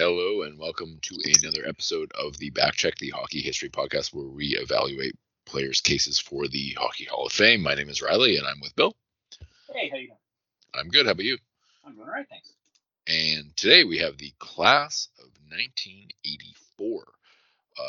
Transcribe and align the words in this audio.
Hello 0.00 0.44
and 0.44 0.58
welcome 0.58 0.98
to 1.02 1.14
another 1.42 1.68
episode 1.68 2.10
of 2.18 2.38
the 2.38 2.50
Backcheck, 2.52 2.96
the 2.96 3.10
Hockey 3.10 3.42
History 3.42 3.68
Podcast, 3.68 4.14
where 4.14 4.28
we 4.28 4.56
evaluate 4.56 5.14
players' 5.44 5.82
cases 5.82 6.18
for 6.18 6.48
the 6.48 6.74
Hockey 6.78 7.04
Hall 7.04 7.26
of 7.26 7.32
Fame. 7.32 7.62
My 7.62 7.74
name 7.74 7.90
is 7.90 8.00
Riley, 8.00 8.38
and 8.38 8.46
I'm 8.46 8.60
with 8.62 8.74
Bill. 8.74 8.96
Hey, 9.70 9.90
how 9.90 9.98
you 9.98 10.06
doing? 10.06 10.18
I'm 10.74 10.88
good. 10.88 11.04
How 11.04 11.12
about 11.12 11.26
you? 11.26 11.36
I'm 11.84 11.96
doing 11.96 12.08
all 12.08 12.14
right, 12.14 12.26
thanks. 12.30 12.54
And 13.08 13.54
today 13.58 13.84
we 13.84 13.98
have 13.98 14.16
the 14.16 14.32
class 14.38 15.08
of 15.18 15.26
1984: 15.50 17.04
uh, 17.78 17.82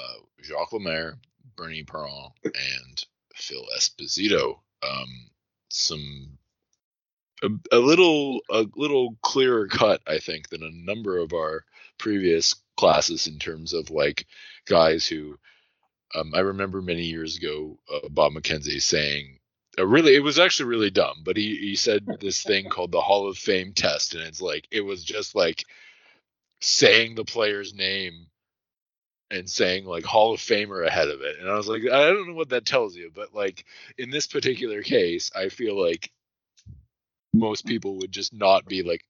Jacques 0.43 0.73
Lemaire, 0.73 1.15
Bernie 1.55 1.83
Parent, 1.83 2.33
and 2.43 3.05
Phil 3.35 3.63
Esposito. 3.73 4.59
Um, 4.83 5.29
some 5.69 6.37
a, 7.41 7.47
a 7.71 7.79
little 7.79 8.41
a 8.49 8.65
little 8.75 9.15
clearer 9.21 9.67
cut, 9.67 10.01
I 10.05 10.19
think, 10.19 10.49
than 10.49 10.63
a 10.63 10.71
number 10.71 11.17
of 11.17 11.31
our 11.31 11.63
previous 12.01 12.55
classes 12.75 13.27
in 13.27 13.37
terms 13.37 13.73
of 13.73 13.91
like 13.91 14.25
guys 14.65 15.07
who 15.07 15.37
um, 16.15 16.33
I 16.35 16.39
remember 16.39 16.81
many 16.81 17.03
years 17.03 17.37
ago 17.37 17.77
uh, 17.93 18.09
Bob 18.09 18.33
McKenzie 18.33 18.81
saying 18.81 19.37
uh, 19.77 19.85
really 19.85 20.15
it 20.15 20.23
was 20.23 20.39
actually 20.39 20.69
really 20.69 20.89
dumb 20.89 21.21
but 21.23 21.37
he, 21.37 21.55
he 21.57 21.75
said 21.75 22.05
this 22.19 22.41
thing 22.41 22.69
called 22.69 22.91
the 22.91 22.99
Hall 22.99 23.29
of 23.29 23.37
Fame 23.37 23.73
test 23.73 24.15
and 24.15 24.23
it's 24.23 24.41
like 24.41 24.67
it 24.71 24.81
was 24.81 25.03
just 25.03 25.35
like 25.35 25.63
saying 26.59 27.15
the 27.15 27.23
player's 27.23 27.73
name 27.75 28.25
and 29.29 29.47
saying 29.47 29.85
like 29.85 30.03
Hall 30.03 30.33
of 30.33 30.39
Famer 30.39 30.85
ahead 30.85 31.07
of 31.07 31.21
it 31.21 31.37
and 31.39 31.49
I 31.49 31.55
was 31.55 31.67
like 31.67 31.83
I 31.83 32.09
don't 32.09 32.29
know 32.29 32.33
what 32.33 32.49
that 32.49 32.65
tells 32.65 32.95
you 32.95 33.11
but 33.13 33.33
like 33.33 33.63
in 33.99 34.09
this 34.09 34.25
particular 34.25 34.81
case 34.81 35.31
I 35.35 35.49
feel 35.49 35.79
like 35.79 36.11
most 37.31 37.65
people 37.65 37.97
would 37.97 38.11
just 38.11 38.33
not 38.33 38.65
be 38.65 38.81
like 38.81 39.05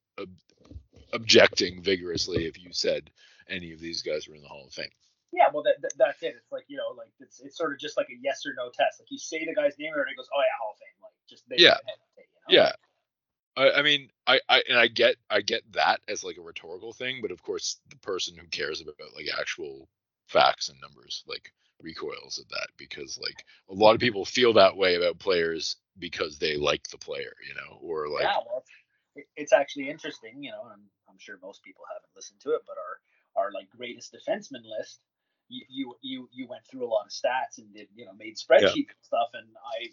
objecting 1.14 1.82
vigorously 1.82 2.46
if 2.46 2.62
you 2.62 2.72
said 2.72 3.10
any 3.50 3.72
of 3.74 3.80
these 3.80 4.02
guys 4.02 4.28
were 4.28 4.36
in 4.36 4.42
the 4.42 4.48
Hall 4.48 4.66
of 4.68 4.74
Fame. 4.74 4.90
Yeah, 5.34 5.48
well, 5.54 5.64
that, 5.64 5.82
that, 5.82 5.94
that's 5.98 6.24
it. 6.24 6.36
It's 6.38 6.52
like 6.52 6.66
you 6.68 6.78
know, 6.78 6.94
like 6.98 7.12
it's 7.20 7.40
it's 7.40 7.58
sort 7.58 7.72
of 7.72 7.80
just 7.80 7.96
like 7.98 8.08
a 8.10 8.18
yes 8.22 8.46
or 8.46 8.54
no 8.58 8.70
test. 8.70 9.00
Like 9.00 9.12
you 9.12 9.18
say 9.18 9.46
the 9.46 9.56
guy's 9.56 9.78
name, 9.80 9.94
and 9.94 10.02
it 10.02 10.18
goes, 10.18 10.28
"Oh 10.34 10.40
yeah, 10.40 10.58
Hall 10.60 10.74
of 10.74 10.78
Fame." 10.78 11.02
Like 11.02 11.14
just 11.30 11.44
yeah, 11.50 11.78
you 12.48 12.58
know? 12.58 12.64
yeah. 12.64 12.72
I, 13.56 13.80
I 13.80 13.82
mean, 13.82 14.10
I, 14.28 14.40
I 14.50 14.64
and 14.68 14.78
I 14.78 14.88
get 14.88 15.16
I 15.30 15.42
get 15.42 15.64
that 15.72 16.02
as 16.08 16.24
like 16.24 16.38
a 16.38 16.42
rhetorical 16.42 16.92
thing, 16.92 17.20
but 17.22 17.32
of 17.32 17.42
course, 17.42 17.80
the 17.90 17.98
person 17.98 18.36
who 18.36 18.48
cares 18.48 18.82
about 18.82 18.96
like 19.16 19.28
actual 19.40 19.88
facts 20.28 20.70
and 20.70 20.80
numbers 20.82 21.24
like 21.28 21.52
recoils 21.82 22.40
at 22.40 22.48
that 22.50 22.68
because 22.78 23.20
like 23.22 23.46
a 23.70 23.74
lot 23.74 23.94
of 23.94 24.00
people 24.00 24.24
feel 24.24 24.54
that 24.54 24.78
way 24.78 24.96
about 24.96 25.20
players 25.20 25.78
because 26.00 26.38
they 26.38 26.58
like 26.58 26.88
the 26.90 26.98
player, 26.98 27.34
you 27.48 27.56
know, 27.56 27.78
or 27.82 28.08
like 28.08 28.24
yeah, 28.24 28.38
well, 28.46 28.64
it's 29.36 29.54
actually 29.54 29.90
interesting, 29.90 30.44
you 30.44 30.52
know, 30.52 30.70
and 30.74 30.82
I'm 31.12 31.20
sure 31.20 31.38
most 31.42 31.64
people 31.64 31.84
haven't 31.92 32.16
listened 32.16 32.40
to 32.42 32.52
it, 32.52 32.62
but 32.66 32.78
our 32.80 33.44
our 33.44 33.52
like 33.52 33.70
greatest 33.70 34.16
defenseman 34.16 34.64
list, 34.64 35.00
you 35.50 35.66
you 35.70 35.96
you, 36.02 36.30
you 36.32 36.48
went 36.48 36.66
through 36.66 36.86
a 36.86 36.92
lot 36.92 37.06
of 37.06 37.12
stats 37.12 37.58
and 37.58 37.74
did 37.74 37.88
you 37.96 38.06
know 38.06 38.14
made 38.18 38.38
spreadsheets 38.38 38.88
yeah. 38.88 38.96
and 38.96 39.04
stuff, 39.04 39.30
and 39.34 39.48
I 39.60 39.92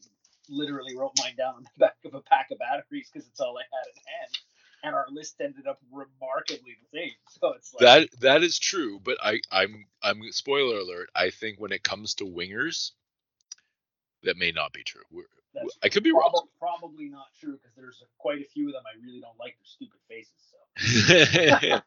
literally 0.48 0.96
wrote 0.96 1.12
mine 1.18 1.34
down 1.36 1.56
on 1.56 1.64
the 1.64 1.70
back 1.78 1.96
of 2.04 2.14
a 2.14 2.20
pack 2.20 2.48
of 2.50 2.58
batteries 2.58 3.10
because 3.12 3.28
it's 3.28 3.40
all 3.40 3.58
I 3.58 3.62
had 3.62 3.88
at 3.88 4.02
hand. 4.20 4.38
And 4.84 4.94
our 4.94 5.06
list 5.10 5.40
ended 5.40 5.66
up 5.66 5.80
remarkably 5.90 6.76
the 6.80 6.98
same. 6.98 7.10
So 7.40 7.52
it's 7.52 7.74
like 7.74 7.80
that 7.80 8.20
that 8.20 8.42
is 8.42 8.58
true, 8.58 9.00
but 9.02 9.18
I 9.22 9.40
I'm 9.50 9.86
I'm 10.02 10.22
spoiler 10.30 10.78
alert. 10.78 11.10
I 11.14 11.30
think 11.30 11.58
when 11.60 11.72
it 11.72 11.82
comes 11.82 12.14
to 12.14 12.24
wingers, 12.24 12.92
that 14.22 14.36
may 14.36 14.52
not 14.52 14.72
be 14.72 14.82
true. 14.82 15.02
We're, 15.10 15.24
I 15.82 15.88
could 15.88 16.02
be 16.02 16.12
prob- 16.12 16.32
wrong. 16.34 16.48
Probably 16.58 17.08
not 17.08 17.26
true 17.40 17.52
because 17.52 17.74
there's 17.76 18.02
quite 18.18 18.40
a 18.40 18.44
few 18.44 18.68
of 18.68 18.74
them 18.74 18.82
I 18.86 18.94
really 19.04 19.20
don't 19.20 19.38
like 19.38 19.56
their 19.58 19.66
stupid 19.66 20.00
faces. 20.08 20.34
So. 20.50 20.56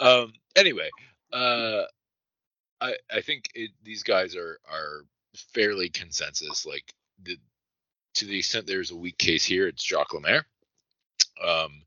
um. 0.00 0.32
Anyway, 0.54 0.88
uh, 1.32 1.82
I 2.80 2.94
I 3.10 3.20
think 3.20 3.50
it, 3.54 3.70
these 3.82 4.02
guys 4.02 4.36
are 4.36 4.58
are 4.70 5.04
fairly 5.54 5.88
consensus. 5.88 6.64
Like 6.66 6.92
the 7.22 7.38
to 8.14 8.24
the 8.26 8.38
extent 8.38 8.66
there's 8.66 8.90
a 8.90 8.96
weak 8.96 9.18
case 9.18 9.44
here, 9.44 9.68
it's 9.68 9.84
Jacques 9.84 10.14
Lemaire. 10.14 10.46
Um, 11.44 11.82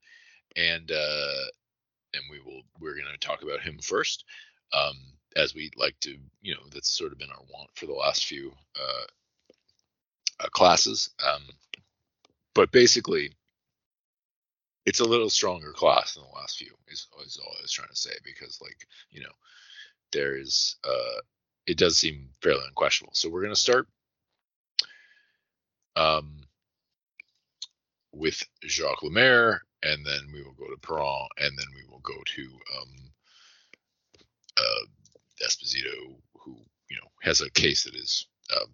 and 0.56 0.92
uh, 0.92 1.46
and 2.14 2.24
we 2.30 2.40
will 2.40 2.62
we're 2.80 2.94
going 2.96 3.06
to 3.12 3.18
talk 3.20 3.42
about 3.44 3.62
him 3.62 3.80
first. 3.82 4.26
Um, 4.74 4.96
as 5.36 5.54
we 5.54 5.72
like 5.78 5.96
to, 6.02 6.16
you 6.42 6.54
know, 6.54 6.62
that's 6.74 6.90
sort 6.98 7.12
of 7.12 7.20
been 7.20 7.30
our 7.30 7.44
want 7.54 7.70
for 7.76 7.86
the 7.86 7.94
last 7.94 8.26
few 8.26 8.52
uh, 8.80 10.44
uh, 10.44 10.50
classes. 10.50 11.10
Um, 11.26 11.44
but 12.56 12.72
basically, 12.72 13.32
it's 14.90 15.00
a 15.02 15.06
little 15.06 15.30
stronger 15.30 15.72
class 15.72 16.16
than 16.16 16.24
the 16.24 16.40
last 16.40 16.58
few. 16.58 16.74
Is, 16.88 17.08
is 17.24 17.38
all 17.38 17.54
I 17.60 17.62
was 17.62 17.72
trying 17.72 17.90
to 17.90 17.96
say 17.96 18.10
because, 18.26 18.60
like, 18.60 18.88
you 19.12 19.22
know, 19.22 19.30
there 20.12 20.36
is 20.36 20.78
uh, 20.84 21.22
it 21.68 21.78
does 21.78 21.96
seem 21.96 22.30
fairly 22.42 22.64
unquestionable. 22.68 23.14
So 23.14 23.30
we're 23.30 23.44
gonna 23.44 23.56
start 23.56 23.88
um, 25.96 26.42
with 28.12 28.44
Jacques 28.66 29.04
Lemaire, 29.04 29.62
and 29.84 30.04
then 30.04 30.22
we 30.34 30.42
will 30.42 30.54
go 30.54 30.66
to 30.66 30.80
Parent, 30.82 31.30
and 31.38 31.56
then 31.56 31.68
we 31.76 31.88
will 31.88 32.00
go 32.00 32.18
to 32.26 32.42
um, 32.82 33.12
uh, 34.58 34.86
Esposito, 35.46 36.16
who 36.40 36.58
you 36.90 36.96
know 36.96 37.12
has 37.22 37.42
a 37.42 37.52
case 37.52 37.84
that 37.84 37.94
is 37.94 38.26
um, 38.60 38.72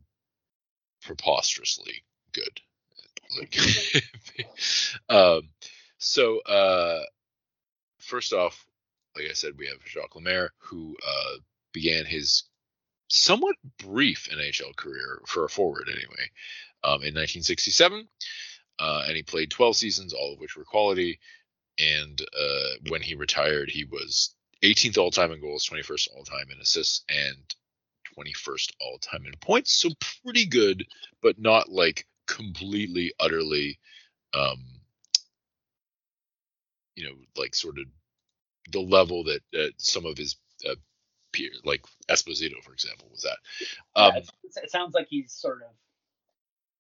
preposterously 1.04 2.06
good. 2.32 2.62
Like, 3.38 3.58
um, 5.10 5.50
so 6.06 6.40
uh, 6.42 7.02
first 8.00 8.32
off, 8.32 8.64
like 9.16 9.26
I 9.28 9.34
said, 9.34 9.54
we 9.58 9.66
have 9.68 9.78
Jacques 9.86 10.16
Lemaire, 10.16 10.52
who 10.60 10.96
uh, 11.06 11.38
began 11.74 12.06
his 12.06 12.44
somewhat 13.08 13.56
brief 13.84 14.30
NHL 14.32 14.76
career 14.76 15.22
for 15.26 15.46
a 15.46 15.50
forward, 15.50 15.88
anyway, 15.90 16.30
um, 16.84 17.02
in 17.02 17.16
1967, 17.16 18.08
uh, 18.78 19.04
and 19.08 19.16
he 19.16 19.24
played 19.24 19.50
12 19.50 19.76
seasons, 19.78 20.14
all 20.14 20.34
of 20.34 20.40
which 20.40 20.56
were 20.56 20.64
quality. 20.64 21.20
And 21.80 22.22
uh, 22.22 22.78
when 22.90 23.02
he 23.02 23.16
retired, 23.16 23.72
he 23.72 23.86
was 23.86 24.36
18th 24.64 25.00
all 25.00 25.12
time 25.12 25.32
in 25.32 25.42
goals, 25.42 25.68
21st 25.68 26.10
all 26.16 26.24
time 26.24 26.46
in 26.54 26.62
assists, 26.62 27.04
and 27.10 27.36
21st 28.16 28.74
all 28.80 29.00
time 29.00 29.26
in 29.26 29.34
points. 29.42 29.74
So 29.74 29.90
pretty 30.24 30.46
good, 30.46 30.86
but 31.24 31.40
not 31.40 31.70
like 31.70 32.06
completely, 32.28 33.12
utterly, 33.20 33.80
um, 34.36 34.64
you 36.96 37.06
know, 37.06 37.16
like 37.36 37.56
sort 37.56 37.78
of 37.78 37.86
the 38.72 38.80
level 38.80 39.24
that 39.26 39.42
uh, 39.58 39.70
some 39.78 40.06
of 40.06 40.18
his 40.18 40.38
uh, 40.68 40.76
peer, 41.32 41.52
like 41.64 41.84
Esposito, 42.10 42.62
for 42.64 42.74
example, 42.74 43.08
was 43.12 43.26
at. 43.26 43.38
Um, 43.96 44.14
yeah, 44.16 44.64
it 44.64 44.72
sounds 44.72 44.94
like 44.94 45.08
he's 45.10 45.32
sort 45.32 45.62
of 45.62 45.70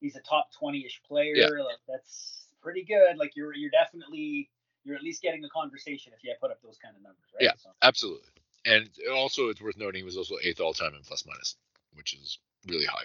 he's 0.02 0.16
a 0.16 0.22
top 0.22 0.50
20ish 0.62 1.03
player. 1.08 1.36
Yeah. 1.36 1.48
Like 1.48 1.78
that's 1.88 2.48
pretty 2.62 2.84
good. 2.84 3.18
Like 3.18 3.36
you're 3.36 3.53
you're 3.53 3.72
definitely 3.72 4.50
you're 4.84 4.96
at 4.96 5.03
least 5.03 5.22
getting 5.22 5.44
a 5.44 5.50
conversation 5.50 6.14
if 6.16 6.24
you 6.24 6.34
put 6.40 6.52
up 6.52 6.62
those 6.64 6.78
kind 6.78 6.96
of 6.96 7.02
numbers, 7.02 7.26
right? 7.34 7.44
Yeah, 7.44 7.53
so. 7.58 7.70
absolutely 7.82 8.30
and 8.66 8.90
also 9.14 9.50
it's 9.50 9.62
worth 9.62 9.78
noting 9.78 10.00
he 10.00 10.03
was 10.03 10.18
also 10.18 10.36
eighth 10.44 10.59
all 10.59 10.74
time 10.74 10.94
in 10.96 11.02
plus 11.03 11.26
minus, 11.26 11.56
which 11.94 12.14
is 12.14 12.40
really 12.68 12.86
high. 12.86 13.03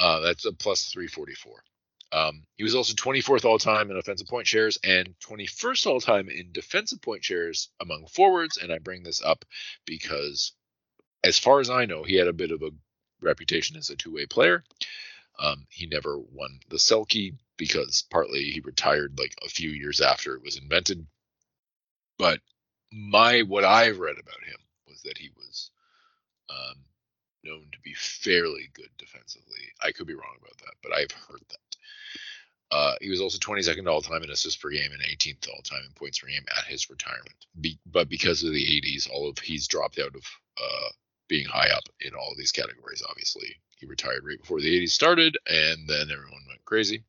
Uh, 0.00 0.20
that's 0.20 0.44
a 0.44 0.52
plus 0.52 0.90
344. 0.92 1.62
Um, 2.12 2.42
he 2.56 2.62
was 2.62 2.74
also 2.74 2.94
24th 2.94 3.44
all 3.44 3.58
time 3.58 3.90
in 3.90 3.96
offensive 3.96 4.28
point 4.28 4.46
shares 4.46 4.78
and 4.84 5.14
21st 5.26 5.86
all 5.86 6.00
time 6.00 6.28
in 6.28 6.52
defensive 6.52 7.00
point 7.00 7.24
shares 7.24 7.70
among 7.80 8.06
forwards. 8.06 8.58
And 8.58 8.70
I 8.70 8.78
bring 8.78 9.02
this 9.02 9.22
up 9.22 9.44
because, 9.86 10.52
as 11.24 11.38
far 11.38 11.60
as 11.60 11.70
I 11.70 11.86
know, 11.86 12.02
he 12.02 12.16
had 12.16 12.28
a 12.28 12.32
bit 12.34 12.50
of 12.50 12.62
a 12.62 12.70
reputation 13.22 13.76
as 13.76 13.88
a 13.88 13.96
two 13.96 14.12
way 14.12 14.26
player. 14.26 14.62
Um, 15.38 15.66
he 15.70 15.86
never 15.86 16.18
won 16.18 16.60
the 16.68 16.76
Selke 16.76 17.34
because 17.56 18.04
partly 18.10 18.50
he 18.50 18.60
retired 18.60 19.18
like 19.18 19.34
a 19.44 19.48
few 19.48 19.70
years 19.70 20.00
after 20.00 20.34
it 20.34 20.42
was 20.42 20.58
invented. 20.58 21.06
But 22.18 22.40
my 22.92 23.42
what 23.42 23.64
I've 23.64 23.98
read 23.98 24.18
about 24.18 24.44
him 24.44 24.58
was 24.86 25.00
that 25.02 25.16
he 25.16 25.30
was 25.36 25.70
um, 26.50 26.84
known 27.44 27.66
to 27.72 27.80
be 27.82 27.94
fairly 27.94 28.70
good 28.74 28.90
defensively. 28.98 29.72
I 29.82 29.92
could 29.92 30.06
be 30.06 30.14
wrong 30.14 30.36
about 30.40 30.58
that, 30.58 30.74
but 30.82 30.92
I've 30.92 31.10
heard 31.12 31.42
that. 31.48 31.71
Uh, 32.70 32.94
he 33.02 33.10
was 33.10 33.20
also 33.20 33.38
22nd 33.38 33.86
all 33.86 34.00
time 34.00 34.22
in 34.22 34.30
assists 34.30 34.60
per 34.60 34.70
game 34.70 34.92
and 34.92 35.02
18th 35.02 35.46
all 35.48 35.60
time 35.62 35.82
in 35.86 35.92
points 35.92 36.20
per 36.20 36.28
game 36.28 36.44
at 36.56 36.64
his 36.64 36.88
retirement. 36.88 37.36
Be- 37.60 37.78
but 37.84 38.08
because 38.08 38.42
of 38.42 38.52
the 38.52 38.64
80s, 38.64 39.10
all 39.10 39.28
of 39.28 39.38
he's 39.38 39.68
dropped 39.68 39.98
out 39.98 40.14
of 40.14 40.22
uh, 40.58 40.88
being 41.28 41.46
high 41.46 41.68
up 41.68 41.84
in 42.00 42.14
all 42.14 42.30
of 42.30 42.38
these 42.38 42.52
categories. 42.52 43.02
Obviously, 43.08 43.56
he 43.76 43.86
retired 43.86 44.24
right 44.24 44.40
before 44.40 44.60
the 44.60 44.80
80s 44.80 44.90
started, 44.90 45.36
and 45.46 45.86
then 45.86 46.10
everyone 46.10 46.46
went 46.48 46.64
crazy. 46.64 47.04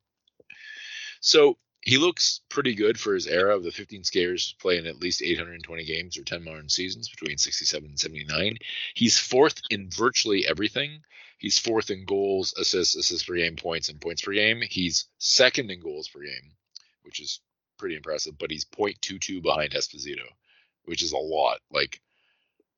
So 1.21 1.57
he 1.81 1.97
looks 1.97 2.41
pretty 2.49 2.75
good 2.75 2.99
for 2.99 3.13
his 3.13 3.27
era 3.27 3.55
of 3.55 3.63
the 3.63 3.71
15 3.71 4.03
skaters 4.03 4.55
playing 4.59 4.87
at 4.87 4.99
least 4.99 5.21
820 5.21 5.85
games 5.85 6.17
or 6.17 6.23
10 6.23 6.43
modern 6.43 6.69
seasons 6.69 7.09
between 7.09 7.37
67 7.37 7.89
and 7.89 7.99
79. 7.99 8.57
He's 8.95 9.19
fourth 9.19 9.61
in 9.69 9.89
virtually 9.89 10.47
everything. 10.47 11.01
He's 11.43 11.59
fourth 11.59 11.91
in 11.91 12.05
goals, 12.05 12.53
assists, 12.57 12.95
assists 12.95 13.27
per 13.27 13.35
game, 13.35 13.57
points, 13.57 13.89
and 13.89 13.99
points 13.99 14.21
per 14.21 14.31
game. 14.31 14.61
He's 14.61 15.09
second 15.17 15.69
in 15.71 15.81
goals 15.81 16.07
per 16.07 16.21
game, 16.21 16.53
which 17.01 17.19
is 17.19 17.41
pretty 17.77 17.97
impressive, 17.97 18.37
but 18.37 18.49
he's 18.49 18.63
0.22 18.63 19.43
behind 19.43 19.73
Esposito, 19.73 20.23
which 20.85 21.03
is 21.03 21.11
a 21.11 21.17
lot. 21.17 21.59
Like 21.69 21.99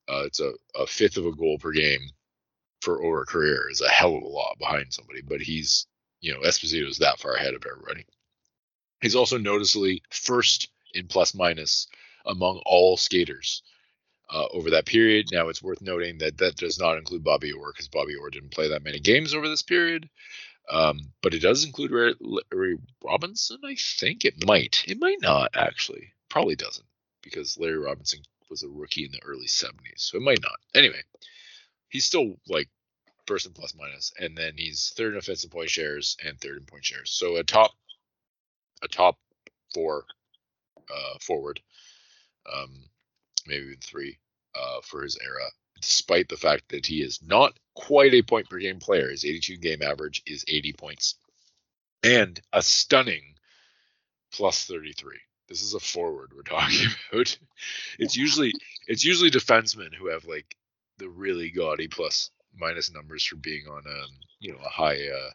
uh, 0.09 0.23
it's 0.25 0.39
a, 0.39 0.53
a 0.73 0.87
fifth 0.87 1.17
of 1.17 1.27
a 1.27 1.35
goal 1.35 1.59
per 1.59 1.73
game 1.73 2.09
for 2.81 3.05
over 3.05 3.21
a 3.21 3.25
career 3.27 3.69
is 3.69 3.81
a 3.81 3.87
hell 3.87 4.15
of 4.15 4.23
a 4.23 4.27
lot 4.27 4.57
behind 4.57 4.91
somebody. 4.91 5.21
But 5.21 5.41
he's 5.41 5.85
you 6.19 6.33
know 6.33 6.39
Esposito 6.39 6.89
is 6.89 6.97
that 6.97 7.19
far 7.19 7.35
ahead 7.35 7.53
of 7.53 7.63
everybody. 7.71 8.07
He's 8.99 9.15
also 9.15 9.37
noticeably 9.37 10.01
first 10.09 10.69
in 10.95 11.05
plus 11.05 11.35
minus 11.35 11.85
among 12.25 12.63
all 12.65 12.97
skaters 12.97 13.61
uh, 14.29 14.47
over 14.51 14.71
that 14.71 14.85
period. 14.85 15.27
Now, 15.31 15.49
it's 15.49 15.63
worth 15.63 15.81
noting 15.81 16.19
that 16.19 16.37
that 16.39 16.55
does 16.55 16.79
not 16.79 16.97
include 16.97 17.23
Bobby 17.23 17.51
Orr 17.51 17.71
because 17.71 17.87
Bobby 17.87 18.15
Orr 18.15 18.29
didn't 18.29 18.51
play 18.51 18.69
that 18.69 18.83
many 18.83 18.99
games 18.99 19.33
over 19.33 19.47
this 19.47 19.61
period. 19.61 20.09
Um, 20.69 20.99
but 21.21 21.33
it 21.33 21.41
does 21.41 21.63
include 21.63 22.17
Larry, 22.19 22.77
Robinson, 23.03 23.59
I 23.63 23.75
think. 23.75 24.25
It 24.25 24.45
might. 24.45 24.83
It 24.87 24.99
might 24.99 25.21
not, 25.21 25.51
actually. 25.55 26.13
Probably 26.29 26.55
doesn't 26.55 26.85
because 27.21 27.57
Larry 27.57 27.77
Robinson 27.77 28.19
was 28.49 28.63
a 28.63 28.69
rookie 28.69 29.05
in 29.05 29.11
the 29.11 29.21
early 29.23 29.47
70s. 29.47 29.97
So 29.97 30.17
it 30.17 30.23
might 30.23 30.41
not. 30.41 30.57
Anyway, 30.73 31.01
he's 31.89 32.05
still 32.05 32.35
like 32.47 32.69
first 33.27 33.51
plus 33.53 33.75
minus, 33.75 34.11
and 34.19 34.37
then 34.37 34.53
he's 34.57 34.93
third 34.95 35.13
in 35.13 35.19
offensive 35.19 35.51
point 35.51 35.69
shares 35.69 36.17
and 36.23 36.39
third 36.39 36.57
in 36.57 36.65
point 36.65 36.85
shares. 36.85 37.11
So 37.11 37.37
a 37.37 37.43
top, 37.43 37.71
a 38.83 38.87
top 38.87 39.17
four 39.73 40.05
uh, 40.89 41.17
forward. 41.21 41.59
Um, 42.51 42.85
maybe 43.45 43.65
even 43.65 43.77
three 43.81 44.17
uh, 44.55 44.81
for 44.83 45.03
his 45.03 45.17
era, 45.23 45.49
despite 45.81 46.29
the 46.29 46.37
fact 46.37 46.69
that 46.69 46.85
he 46.85 47.01
is 47.01 47.19
not 47.21 47.57
quite 47.75 48.13
a 48.13 48.21
point 48.21 48.49
per 48.49 48.59
game 48.59 48.79
player. 48.79 49.09
His 49.09 49.25
82 49.25 49.57
game 49.57 49.81
average 49.81 50.21
is 50.25 50.45
80 50.47 50.73
points 50.73 51.15
and 52.05 52.39
a 52.53 52.61
stunning 52.61 53.35
plus 54.31 54.65
33. 54.65 55.17
This 55.49 55.61
is 55.61 55.73
a 55.73 55.79
forward 55.79 56.31
we're 56.35 56.41
talking 56.43 56.87
about. 57.11 57.37
It's 57.99 58.15
usually 58.15 58.53
it's 58.87 59.03
usually 59.03 59.31
defensemen 59.31 59.93
who 59.93 60.07
have 60.07 60.25
like 60.25 60.55
the 60.97 61.09
really 61.09 61.49
gaudy 61.49 61.87
plus 61.87 62.29
minus 62.57 62.93
numbers 62.93 63.25
for 63.25 63.35
being 63.35 63.67
on 63.67 63.83
um 63.85 64.09
you 64.39 64.51
know 64.51 64.59
a 64.63 64.69
high 64.69 65.07
uh 65.09 65.31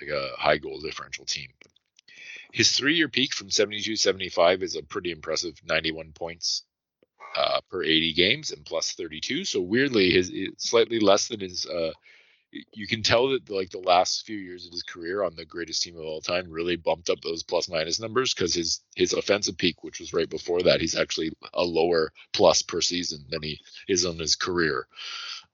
like 0.00 0.10
a 0.10 0.30
high 0.36 0.58
goal 0.58 0.80
differential 0.80 1.24
team. 1.24 1.48
His 2.52 2.72
three 2.72 2.96
year 2.96 3.08
peak 3.08 3.32
from 3.32 3.50
72 3.50 3.96
75 3.96 4.62
is 4.62 4.76
a 4.76 4.82
pretty 4.82 5.10
impressive 5.10 5.58
91 5.64 6.12
points 6.12 6.64
uh, 7.36 7.60
per 7.70 7.82
80 7.82 8.12
games 8.14 8.50
and 8.50 8.64
plus 8.64 8.92
32. 8.92 9.44
So 9.44 9.60
weirdly, 9.60 10.12
his 10.12 10.32
slightly 10.58 11.00
less 11.00 11.28
than 11.28 11.40
his. 11.40 11.66
Uh, 11.66 11.92
you 12.74 12.86
can 12.86 13.02
tell 13.02 13.30
that 13.30 13.48
like 13.48 13.70
the 13.70 13.78
last 13.78 14.26
few 14.26 14.36
years 14.36 14.66
of 14.66 14.72
his 14.72 14.82
career 14.82 15.22
on 15.22 15.34
the 15.34 15.44
greatest 15.44 15.82
team 15.82 15.96
of 15.96 16.04
all 16.04 16.20
time 16.20 16.50
really 16.50 16.76
bumped 16.76 17.08
up 17.08 17.18
those 17.22 17.42
plus 17.42 17.66
minus 17.66 17.98
numbers 17.98 18.34
because 18.34 18.52
his 18.52 18.80
his 18.94 19.14
offensive 19.14 19.56
peak, 19.56 19.82
which 19.82 20.00
was 20.00 20.12
right 20.12 20.28
before 20.28 20.62
that, 20.62 20.80
he's 20.80 20.94
actually 20.94 21.32
a 21.54 21.64
lower 21.64 22.12
plus 22.34 22.60
per 22.60 22.82
season 22.82 23.24
than 23.30 23.42
he 23.42 23.58
is 23.88 24.04
on 24.04 24.18
his 24.18 24.36
career, 24.36 24.86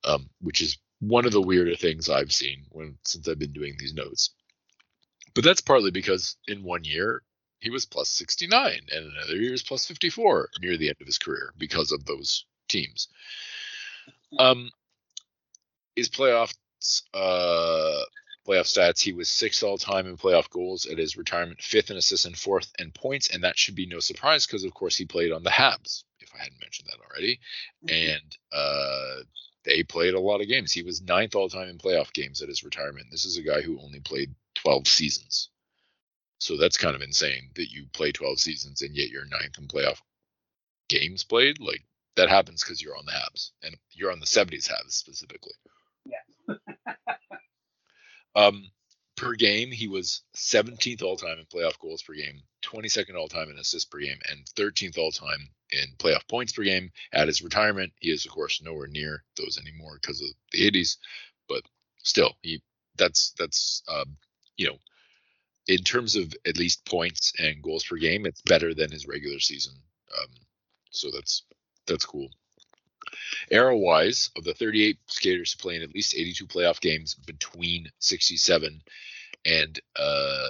um, 0.05 0.29
which 0.41 0.61
is 0.61 0.77
one 1.01 1.25
of 1.25 1.33
the 1.33 1.41
weirder 1.41 1.77
things 1.77 2.09
I've 2.09 2.33
seen 2.33 2.65
when 2.71 2.99
since 3.05 3.29
I've 3.29 3.39
been 3.39 3.53
doing 3.53 3.77
these 3.79 3.95
notes. 3.95 4.31
But 5.35 5.45
that's 5.45 5.61
partly 5.61 5.93
because 5.93 6.37
in 6.49 6.65
one 6.65 6.83
year 6.83 7.23
he 7.61 7.71
was 7.71 7.85
plus 7.85 8.09
69 8.09 8.81
and 8.93 9.07
another 9.07 9.37
year 9.37 9.53
is 9.53 9.63
plus 9.63 9.87
54 9.87 10.51
near 10.61 10.77
the 10.77 10.89
end 10.89 10.97
of 11.01 11.07
his 11.07 11.19
career 11.19 11.53
because 11.59 11.93
of 11.93 12.05
those 12.05 12.45
teams. 12.69 13.09
Um 14.39 14.71
his 15.97 16.09
playoffs 16.09 16.55
uh 17.13 18.03
playoff 18.47 18.67
stats 18.67 19.01
he 19.01 19.13
was 19.13 19.29
sixth 19.29 19.63
all 19.63 19.77
time 19.77 20.07
in 20.07 20.17
playoff 20.17 20.49
goals 20.51 20.87
at 20.87 20.99
his 20.99 21.17
retirement 21.17 21.61
fifth 21.61 21.91
in 21.91 21.97
assists 21.97 22.25
and 22.25 22.37
fourth 22.37 22.71
in 22.79 22.91
points 22.93 23.29
and 23.29 23.43
that 23.43 23.59
should 23.59 23.75
be 23.75 23.87
no 23.87 23.99
surprise 23.99 24.47
because 24.47 24.65
of 24.65 24.73
course 24.73 24.97
he 24.97 25.05
played 25.05 25.33
on 25.33 25.43
the 25.43 25.51
habs 25.51 26.05
if 26.21 26.31
i 26.35 26.39
hadn't 26.39 26.61
mentioned 26.61 26.89
that 26.89 27.01
already. 27.11 27.41
Mm-hmm. 27.85 28.15
and 28.15 28.37
uh 28.53 29.23
they 29.65 29.83
played 29.83 30.15
a 30.15 30.21
lot 30.21 30.41
of 30.41 30.49
games. 30.49 30.73
He 30.73 30.83
was 30.83 31.03
ninth 31.03 31.35
all 31.35 31.49
time 31.49 31.69
in 31.69 31.77
playoff 31.77 32.13
games 32.15 32.41
at 32.41 32.49
his 32.49 32.65
retirement. 32.65 33.09
This 33.11 33.27
is 33.27 33.37
a 33.37 33.43
guy 33.43 33.61
who 33.61 33.79
only 33.83 34.01
played 34.01 34.35
12 34.55 34.87
seasons 34.87 35.51
so 36.39 36.57
that's 36.57 36.77
kind 36.77 36.95
of 36.95 37.03
insane 37.03 37.51
that 37.57 37.71
you 37.71 37.87
play 37.93 38.13
12 38.13 38.39
seasons 38.41 38.83
and 38.83 38.97
yet 38.97 39.09
you're 39.09 39.25
ninth 39.27 39.59
in 39.59 39.67
playoff 39.67 40.01
games 40.89 41.25
played. 41.25 41.61
Like 41.61 41.85
that 42.17 42.29
happens 42.29 42.63
because 42.63 42.81
you're 42.81 42.97
on 42.97 43.07
the 43.07 43.13
Habs 43.13 43.51
and 43.63 43.77
you're 43.93 44.13
on 44.13 44.21
the 44.21 44.27
70s 44.27 44.69
Habs 44.69 44.93
specifically. 44.93 45.53
Yeah. 46.07 46.55
um, 48.35 48.71
per 49.17 49.35
game, 49.35 49.71
he 49.71 49.89
was 49.89 50.23
17th 50.37 51.03
all 51.03 51.17
time 51.17 51.39
in 51.39 51.45
playoff 51.47 51.79
goals 51.81 52.03
per 52.03 52.15
game, 52.15 52.41
22nd 52.65 53.17
all 53.17 53.29
time 53.29 53.51
in 53.51 53.59
assists 53.59 53.89
per 53.89 53.99
game, 53.99 54.19
and 54.31 54.47
13th 54.57 54.97
all 54.97 55.11
time 55.11 55.49
in 55.71 55.97
playoff 55.99 56.27
points 56.29 56.53
per 56.53 56.63
game. 56.63 56.91
At 57.13 57.27
his 57.27 57.43
retirement, 57.43 57.93
he 57.99 58.11
is 58.11 58.25
of 58.25 58.33
course 58.33 58.63
nowhere 58.63 58.87
near 58.87 59.25
those 59.37 59.59
anymore 59.61 59.99
because 60.01 60.21
of 60.23 60.29
the 60.53 60.71
80s, 60.71 60.97
but 61.49 61.63
still, 61.99 62.35
he 62.43 62.63
that's 62.97 63.33
that's 63.39 63.83
um, 63.89 64.17
you 64.57 64.69
know 64.69 64.79
in 65.69 65.85
terms 65.85 66.17
of 66.17 66.33
at 66.47 66.59
least 66.59 66.85
points 66.87 67.33
and 67.39 67.63
goals 67.63 67.85
per 67.85 67.97
game, 67.97 68.27
it's 68.27 68.43
better 68.43 68.75
than 68.75 68.91
his 68.91 69.07
regular 69.07 69.39
season. 69.39 69.75
Um, 70.19 70.29
so 70.91 71.11
that's 71.13 71.43
that's 71.87 72.07
cool. 72.07 72.31
Era 73.51 73.77
wise, 73.77 74.31
of 74.37 74.45
the 74.45 74.55
38 74.55 74.99
skaters 75.07 75.53
to 75.53 75.59
play 75.59 75.77
in 75.77 75.83
at 75.83 75.95
least 75.95 76.15
82 76.15 76.47
playoff 76.47 76.81
games 76.81 77.15
between 77.15 77.91
67 78.01 78.83
and 79.45 79.81
uh, 79.97 80.49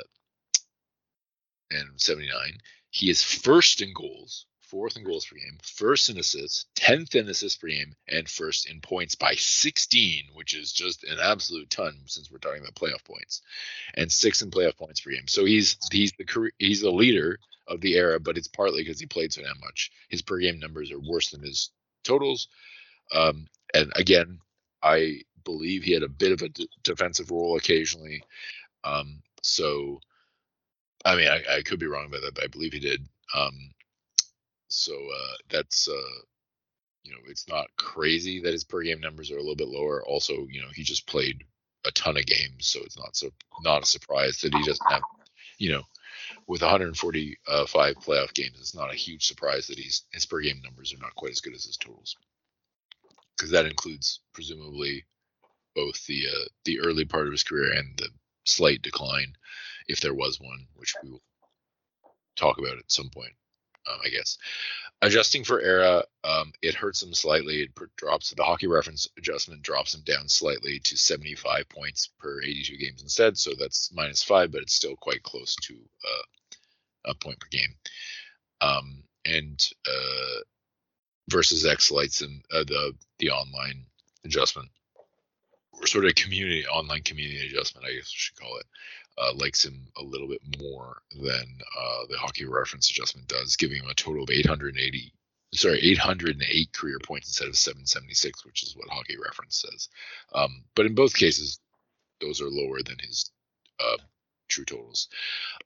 and 1.70 1.88
79, 2.00 2.58
he 2.90 3.10
is 3.10 3.22
first 3.22 3.82
in 3.82 3.92
goals 3.92 4.46
fourth 4.70 4.96
in 4.96 5.04
goals 5.04 5.26
per 5.26 5.36
game, 5.36 5.58
first 5.62 6.08
in 6.08 6.18
assists, 6.18 6.66
10th 6.76 7.14
in 7.14 7.28
assists 7.28 7.58
per 7.58 7.68
game, 7.68 7.94
and 8.06 8.28
first 8.28 8.68
in 8.68 8.80
points 8.80 9.14
by 9.14 9.34
16, 9.34 10.24
which 10.34 10.54
is 10.54 10.72
just 10.72 11.04
an 11.04 11.18
absolute 11.22 11.70
ton 11.70 11.94
since 12.06 12.30
we're 12.30 12.38
talking 12.38 12.60
about 12.60 12.74
playoff 12.74 13.04
points, 13.04 13.42
and 13.94 14.10
sixth 14.10 14.42
in 14.42 14.50
playoff 14.50 14.76
points 14.76 15.00
per 15.00 15.10
game. 15.10 15.28
So 15.28 15.44
he's 15.44 15.76
he's 15.90 16.12
the 16.18 16.50
he's 16.58 16.80
the 16.80 16.90
leader 16.90 17.38
of 17.66 17.80
the 17.80 17.94
era, 17.94 18.18
but 18.18 18.38
it's 18.38 18.48
partly 18.48 18.82
because 18.82 19.00
he 19.00 19.06
played 19.06 19.32
so 19.32 19.42
damn 19.42 19.60
much. 19.60 19.90
His 20.08 20.22
per 20.22 20.38
game 20.38 20.58
numbers 20.58 20.90
are 20.90 21.00
worse 21.00 21.30
than 21.30 21.42
his 21.42 21.70
totals. 22.04 22.48
Um, 23.12 23.46
and 23.74 23.92
again, 23.96 24.38
I 24.82 25.22
believe 25.44 25.82
he 25.82 25.92
had 25.92 26.02
a 26.02 26.08
bit 26.08 26.32
of 26.32 26.42
a 26.42 26.48
d- 26.48 26.68
defensive 26.82 27.30
role 27.30 27.56
occasionally. 27.56 28.22
Um, 28.84 29.22
so, 29.42 30.00
I 31.04 31.16
mean, 31.16 31.28
I, 31.28 31.56
I, 31.56 31.62
could 31.62 31.78
be 31.78 31.86
wrong 31.86 32.06
about 32.06 32.22
that, 32.22 32.34
but 32.34 32.44
I 32.44 32.48
believe 32.48 32.72
he 32.72 32.80
did. 32.80 33.06
Um, 33.34 33.70
so 34.68 34.92
uh, 34.92 35.34
that's 35.50 35.88
uh, 35.88 36.20
you 37.02 37.12
know 37.12 37.18
it's 37.26 37.48
not 37.48 37.66
crazy 37.78 38.40
that 38.40 38.52
his 38.52 38.64
per 38.64 38.82
game 38.82 39.00
numbers 39.00 39.30
are 39.30 39.36
a 39.36 39.40
little 39.40 39.56
bit 39.56 39.68
lower. 39.68 40.04
Also, 40.04 40.46
you 40.50 40.60
know 40.60 40.68
he 40.74 40.82
just 40.82 41.06
played 41.06 41.44
a 41.86 41.90
ton 41.92 42.16
of 42.16 42.26
games, 42.26 42.68
so 42.68 42.80
it's 42.80 42.98
not 42.98 43.16
so 43.16 43.30
not 43.62 43.82
a 43.82 43.86
surprise 43.86 44.40
that 44.40 44.54
he 44.54 44.62
doesn't 44.64 44.90
have 44.90 45.02
you 45.58 45.72
know 45.72 45.82
with 46.46 46.60
145 46.60 47.96
playoff 47.96 48.34
games. 48.34 48.56
It's 48.60 48.74
not 48.74 48.92
a 48.92 48.96
huge 48.96 49.26
surprise 49.26 49.66
that 49.68 49.78
he's 49.78 50.02
his 50.12 50.26
per 50.26 50.40
game 50.40 50.60
numbers 50.62 50.92
are 50.92 51.02
not 51.02 51.14
quite 51.14 51.32
as 51.32 51.40
good 51.40 51.54
as 51.54 51.64
his 51.64 51.78
totals 51.78 52.14
because 53.36 53.50
that 53.50 53.66
includes 53.66 54.20
presumably 54.34 55.04
both 55.74 56.04
the 56.06 56.26
uh, 56.26 56.44
the 56.64 56.80
early 56.80 57.04
part 57.04 57.26
of 57.26 57.32
his 57.32 57.44
career 57.44 57.72
and 57.72 57.96
the 57.96 58.08
slight 58.44 58.82
decline, 58.82 59.32
if 59.86 60.00
there 60.00 60.14
was 60.14 60.40
one, 60.40 60.66
which 60.74 60.94
we 61.02 61.10
will 61.10 61.22
talk 62.36 62.58
about 62.58 62.78
at 62.78 62.90
some 62.90 63.08
point 63.10 63.32
um, 63.88 63.98
I 64.04 64.08
guess. 64.08 64.38
Adjusting 65.00 65.44
for 65.44 65.60
era, 65.60 66.02
um, 66.24 66.52
it 66.60 66.74
hurts 66.74 67.02
him 67.02 67.14
slightly. 67.14 67.62
It 67.62 67.70
drops 67.96 68.30
the 68.30 68.42
hockey 68.42 68.66
reference 68.66 69.06
adjustment 69.16 69.62
drops 69.62 69.94
him 69.94 70.02
down 70.04 70.28
slightly 70.28 70.80
to 70.80 70.96
75 70.96 71.68
points 71.68 72.10
per 72.18 72.42
82 72.42 72.76
games 72.78 73.02
instead. 73.02 73.38
So 73.38 73.52
that's 73.56 73.92
minus 73.94 74.24
five, 74.24 74.50
but 74.50 74.62
it's 74.62 74.74
still 74.74 74.96
quite 74.96 75.22
close 75.22 75.54
to 75.62 75.74
uh, 75.74 77.10
a 77.12 77.14
point 77.14 77.38
per 77.38 77.46
game. 77.50 77.74
Um, 78.60 79.04
and 79.24 79.64
uh, 79.86 80.40
versus 81.28 81.64
X 81.64 81.92
lights 81.92 82.22
and 82.22 82.42
uh, 82.52 82.64
the 82.64 82.92
the 83.20 83.30
online 83.30 83.84
adjustment, 84.24 84.68
or 85.72 85.86
sort 85.86 86.06
of 86.06 86.14
community 86.16 86.66
online 86.66 87.02
community 87.02 87.46
adjustment, 87.46 87.86
I 87.86 87.94
guess 87.94 88.10
I 88.10 88.16
should 88.16 88.40
call 88.40 88.56
it 88.58 88.66
uh, 89.20 89.32
likes 89.34 89.64
him 89.64 89.88
a 89.96 90.02
little 90.02 90.28
bit 90.28 90.40
more 90.60 91.02
than 91.12 91.58
uh, 91.78 92.06
the 92.08 92.18
hockey 92.18 92.44
reference 92.44 92.90
adjustment 92.90 93.28
does, 93.28 93.56
giving 93.56 93.82
him 93.82 93.90
a 93.90 93.94
total 93.94 94.22
of 94.22 94.30
880, 94.30 95.12
sorry, 95.54 95.80
808 95.80 96.72
career 96.72 96.98
points 97.02 97.28
instead 97.28 97.48
of 97.48 97.56
776, 97.56 98.44
which 98.44 98.62
is 98.62 98.76
what 98.76 98.88
hockey 98.88 99.16
reference 99.22 99.64
says. 99.68 99.88
Um, 100.34 100.64
but 100.74 100.86
in 100.86 100.94
both 100.94 101.14
cases, 101.14 101.58
those 102.20 102.40
are 102.40 102.48
lower 102.48 102.82
than 102.82 102.98
his 103.00 103.30
uh, 103.80 103.98
true 104.48 104.64
totals. 104.64 105.08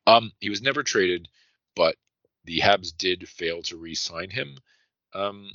Um, 0.06 0.32
he 0.40 0.50
was 0.50 0.62
never 0.62 0.82
traded, 0.82 1.28
but 1.76 1.96
the 2.44 2.60
Habs 2.60 2.96
did 2.96 3.28
fail 3.28 3.62
to 3.62 3.76
re-sign 3.76 4.30
him 4.30 4.56
um, 5.14 5.50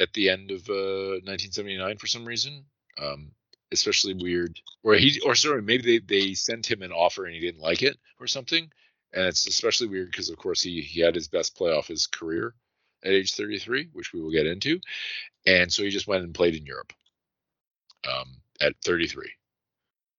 at 0.00 0.12
the 0.12 0.30
end 0.30 0.50
of 0.50 0.68
1979 0.68 1.90
uh, 1.90 1.98
for 1.98 2.06
some 2.06 2.24
reason. 2.24 2.64
Um, 3.00 3.32
especially 3.72 4.14
weird. 4.14 4.60
Or 4.82 4.94
he, 4.94 5.20
or 5.24 5.34
sorry, 5.34 5.62
maybe 5.62 5.98
they 5.98 5.98
they 5.98 6.34
sent 6.34 6.70
him 6.70 6.82
an 6.82 6.92
offer 6.92 7.26
and 7.26 7.34
he 7.34 7.40
didn't 7.40 7.60
like 7.60 7.82
it 7.82 7.96
or 8.20 8.26
something. 8.26 8.70
And 9.12 9.26
it's 9.26 9.46
especially 9.46 9.88
weird 9.88 10.10
because 10.10 10.30
of 10.30 10.38
course 10.38 10.60
he 10.60 10.80
he 10.80 11.00
had 11.00 11.14
his 11.14 11.28
best 11.28 11.56
playoff 11.58 11.86
his 11.86 12.06
career 12.06 12.54
at 13.04 13.12
age 13.12 13.34
33, 13.34 13.90
which 13.92 14.12
we 14.12 14.20
will 14.20 14.30
get 14.30 14.46
into. 14.46 14.80
And 15.46 15.72
so 15.72 15.82
he 15.82 15.90
just 15.90 16.08
went 16.08 16.24
and 16.24 16.34
played 16.34 16.56
in 16.56 16.66
Europe 16.66 16.92
um, 18.08 18.36
at 18.60 18.74
33. 18.84 19.30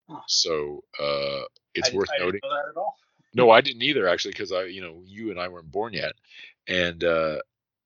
Huh. 0.09 0.19
So 0.27 0.83
uh, 0.99 1.41
it's 1.75 1.91
I, 1.91 1.95
worth 1.95 2.09
I 2.15 2.19
noting. 2.19 2.39
Didn't 2.41 2.49
know 2.51 2.55
that 2.55 2.69
at 2.69 2.77
all. 2.77 2.97
No, 3.35 3.51
I 3.51 3.61
didn't 3.61 3.83
either 3.83 4.07
actually, 4.07 4.31
because 4.31 4.51
I, 4.51 4.63
you 4.63 4.81
know, 4.81 5.03
you 5.05 5.29
and 5.29 5.39
I 5.39 5.49
weren't 5.49 5.71
born 5.71 5.93
yet, 5.93 6.13
and 6.67 7.03
uh, 7.03 7.37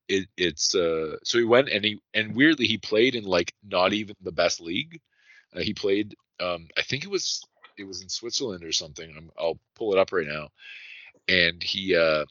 it, 0.08 0.26
it's 0.36 0.74
uh, 0.74 1.16
so 1.22 1.38
he 1.38 1.44
went 1.44 1.68
and 1.68 1.84
he 1.84 2.00
and 2.14 2.34
weirdly 2.34 2.66
he 2.66 2.78
played 2.78 3.14
in 3.14 3.24
like 3.24 3.52
not 3.62 3.92
even 3.92 4.16
the 4.22 4.32
best 4.32 4.60
league. 4.60 5.00
Uh, 5.54 5.60
he 5.60 5.74
played, 5.74 6.16
um, 6.40 6.68
I 6.76 6.82
think 6.82 7.04
it 7.04 7.10
was 7.10 7.42
it 7.76 7.84
was 7.84 8.02
in 8.02 8.08
Switzerland 8.08 8.64
or 8.64 8.72
something. 8.72 9.12
I'm, 9.16 9.30
I'll 9.38 9.58
pull 9.74 9.92
it 9.92 9.98
up 9.98 10.12
right 10.12 10.26
now, 10.26 10.48
and 11.28 11.62
he 11.62 11.96
uh, 11.96 12.24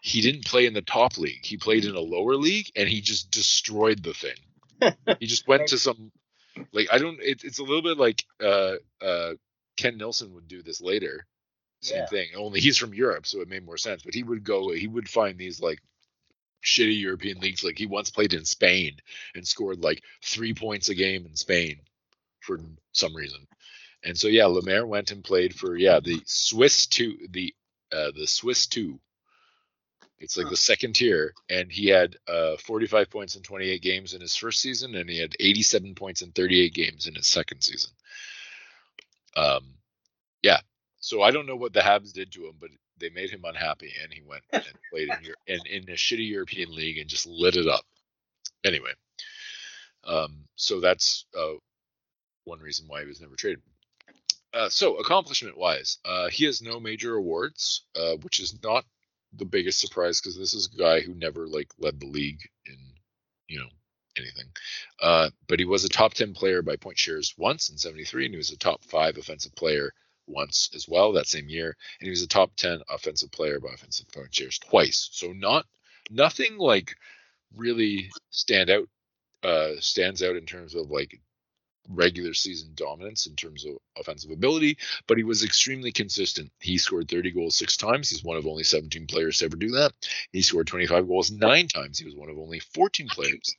he 0.00 0.20
didn't 0.20 0.44
play 0.44 0.66
in 0.66 0.74
the 0.74 0.82
top 0.82 1.18
league. 1.18 1.44
He 1.44 1.56
played 1.56 1.84
in 1.84 1.94
a 1.94 2.00
lower 2.00 2.34
league, 2.36 2.70
and 2.76 2.88
he 2.88 3.00
just 3.00 3.30
destroyed 3.30 4.02
the 4.02 4.14
thing. 4.14 4.96
he 5.20 5.26
just 5.26 5.48
went 5.48 5.68
to 5.68 5.78
some 5.78 6.12
like 6.72 6.88
I 6.92 6.98
don't. 6.98 7.20
It, 7.20 7.44
it's 7.44 7.58
a 7.58 7.64
little 7.64 7.82
bit 7.82 7.98
like 7.98 8.24
uh, 8.42 8.76
uh, 9.02 9.34
Kent 9.76 9.96
Nilsson 9.96 10.34
would 10.34 10.48
do 10.48 10.62
this 10.62 10.80
later. 10.80 11.26
Same 11.80 11.98
Yeah. 11.98 12.06
thing. 12.06 12.28
Only 12.36 12.60
he's 12.60 12.78
from 12.78 12.94
Europe, 12.94 13.26
so 13.26 13.40
it 13.40 13.48
made 13.48 13.64
more 13.64 13.76
sense. 13.76 14.02
But 14.02 14.14
he 14.14 14.22
would 14.22 14.44
go. 14.44 14.72
He 14.72 14.86
would 14.86 15.08
find 15.08 15.38
these 15.38 15.60
like 15.60 15.80
shitty 16.64 16.98
European 17.00 17.40
leagues. 17.40 17.62
Like 17.64 17.78
he 17.78 17.86
once 17.86 18.10
played 18.10 18.34
in 18.34 18.44
Spain 18.44 18.96
and 19.34 19.46
scored 19.46 19.80
like 19.82 20.02
three 20.24 20.54
points 20.54 20.88
a 20.88 20.94
game 20.94 21.26
in 21.26 21.36
Spain 21.36 21.80
for 22.44 22.60
some 22.92 23.16
reason. 23.16 23.46
And 24.04 24.18
so 24.18 24.28
yeah, 24.28 24.46
Lemaire 24.46 24.86
went 24.86 25.12
and 25.12 25.24
played 25.24 25.54
for 25.54 25.76
yeah 25.76 26.00
the 26.00 26.22
Swiss 26.26 26.86
two 26.86 27.18
the 27.30 27.54
uh, 27.92 28.12
the 28.16 28.28
Swiss 28.28 28.66
two. 28.68 29.00
It's 30.20 30.36
like 30.38 30.46
Huh. 30.46 30.50
the 30.50 30.56
second 30.56 30.94
tier, 30.94 31.34
and 31.50 31.70
he 31.72 31.88
had 31.88 32.16
uh, 32.28 32.56
45 32.58 33.10
points 33.10 33.36
in 33.36 33.42
28 33.42 33.82
games 33.82 34.14
in 34.14 34.20
his 34.22 34.36
first 34.36 34.60
season, 34.60 34.94
and 34.96 35.10
he 35.10 35.18
had 35.18 35.34
87 35.40 35.94
points 35.94 36.22
in 36.22 36.32
38 36.32 36.74
games 36.74 37.06
in 37.08 37.14
his 37.16 37.26
second 37.28 37.62
season. 37.62 37.90
Um, 39.36 39.74
yeah. 40.42 40.60
So 41.00 41.22
I 41.22 41.32
don't 41.32 41.46
know 41.46 41.56
what 41.56 41.74
the 41.74 41.80
Habs 41.80 42.12
did 42.12 42.32
to 42.32 42.46
him, 42.46 42.54
but 42.60 42.70
they 42.98 43.10
made 43.10 43.30
him 43.30 43.44
unhappy, 43.44 43.92
and 44.02 44.12
he 44.12 44.22
went 44.22 44.44
and 44.52 44.64
played 44.92 45.08
in 45.10 45.24
your 45.24 45.36
in, 45.46 45.60
in 45.70 45.84
a 45.90 45.94
shitty 45.96 46.28
European 46.30 46.74
league 46.74 46.98
and 46.98 47.10
just 47.10 47.26
lit 47.26 47.56
it 47.56 47.68
up. 47.68 47.84
Anyway, 48.64 48.92
um, 50.04 50.44
so 50.56 50.80
that's 50.80 51.26
uh, 51.38 51.54
one 52.44 52.60
reason 52.60 52.86
why 52.88 53.00
he 53.00 53.06
was 53.06 53.20
never 53.20 53.36
traded. 53.36 53.62
Uh, 54.52 54.68
so 54.68 54.96
accomplishment 54.96 55.58
wise, 55.58 55.98
uh, 56.04 56.28
he 56.28 56.44
has 56.44 56.62
no 56.62 56.78
major 56.78 57.16
awards, 57.16 57.82
uh, 57.96 58.14
which 58.22 58.38
is 58.38 58.62
not 58.62 58.84
the 59.36 59.44
biggest 59.44 59.80
surprise 59.80 60.20
because 60.20 60.38
this 60.38 60.54
is 60.54 60.68
a 60.72 60.78
guy 60.78 61.00
who 61.00 61.14
never 61.14 61.48
like 61.48 61.68
led 61.78 61.98
the 61.98 62.06
league 62.06 62.40
in 62.66 62.76
you 63.48 63.58
know 63.58 63.68
anything. 64.16 64.46
Uh, 65.00 65.30
but 65.48 65.58
he 65.58 65.64
was 65.64 65.84
a 65.84 65.88
top 65.88 66.14
10 66.14 66.34
player 66.34 66.62
by 66.62 66.76
point 66.76 66.98
shares 66.98 67.34
once 67.36 67.68
in 67.68 67.78
73, 67.78 68.26
and 68.26 68.34
he 68.34 68.38
was 68.38 68.50
a 68.50 68.56
top 68.56 68.84
five 68.84 69.18
offensive 69.18 69.54
player 69.56 69.92
once 70.26 70.70
as 70.74 70.88
well 70.88 71.12
that 71.12 71.26
same 71.26 71.48
year. 71.48 71.76
And 72.00 72.06
he 72.06 72.10
was 72.10 72.22
a 72.22 72.28
top 72.28 72.54
10 72.56 72.80
offensive 72.88 73.32
player 73.32 73.60
by 73.60 73.70
offensive 73.74 74.10
point 74.12 74.34
shares 74.34 74.58
twice. 74.58 75.08
So 75.12 75.32
not 75.32 75.66
nothing 76.10 76.58
like 76.58 76.96
really 77.56 78.10
stand 78.30 78.70
out 78.70 78.88
uh 79.42 79.72
stands 79.80 80.22
out 80.22 80.36
in 80.36 80.46
terms 80.46 80.74
of 80.74 80.90
like 80.90 81.20
regular 81.88 82.34
season 82.34 82.70
dominance 82.74 83.26
in 83.26 83.36
terms 83.36 83.64
of 83.64 83.76
offensive 83.98 84.30
ability, 84.30 84.78
but 85.06 85.16
he 85.16 85.24
was 85.24 85.44
extremely 85.44 85.92
consistent. 85.92 86.50
He 86.60 86.78
scored 86.78 87.08
30 87.08 87.32
goals 87.32 87.56
six 87.56 87.76
times. 87.76 88.10
He's 88.10 88.24
one 88.24 88.36
of 88.36 88.46
only 88.46 88.64
17 88.64 89.06
players 89.06 89.38
to 89.38 89.46
ever 89.46 89.56
do 89.56 89.70
that. 89.70 89.92
He 90.32 90.42
scored 90.42 90.66
25 90.66 91.06
goals 91.06 91.30
nine 91.30 91.68
times. 91.68 91.98
He 91.98 92.04
was 92.04 92.16
one 92.16 92.30
of 92.30 92.38
only 92.38 92.60
14 92.60 93.08
players. 93.08 93.54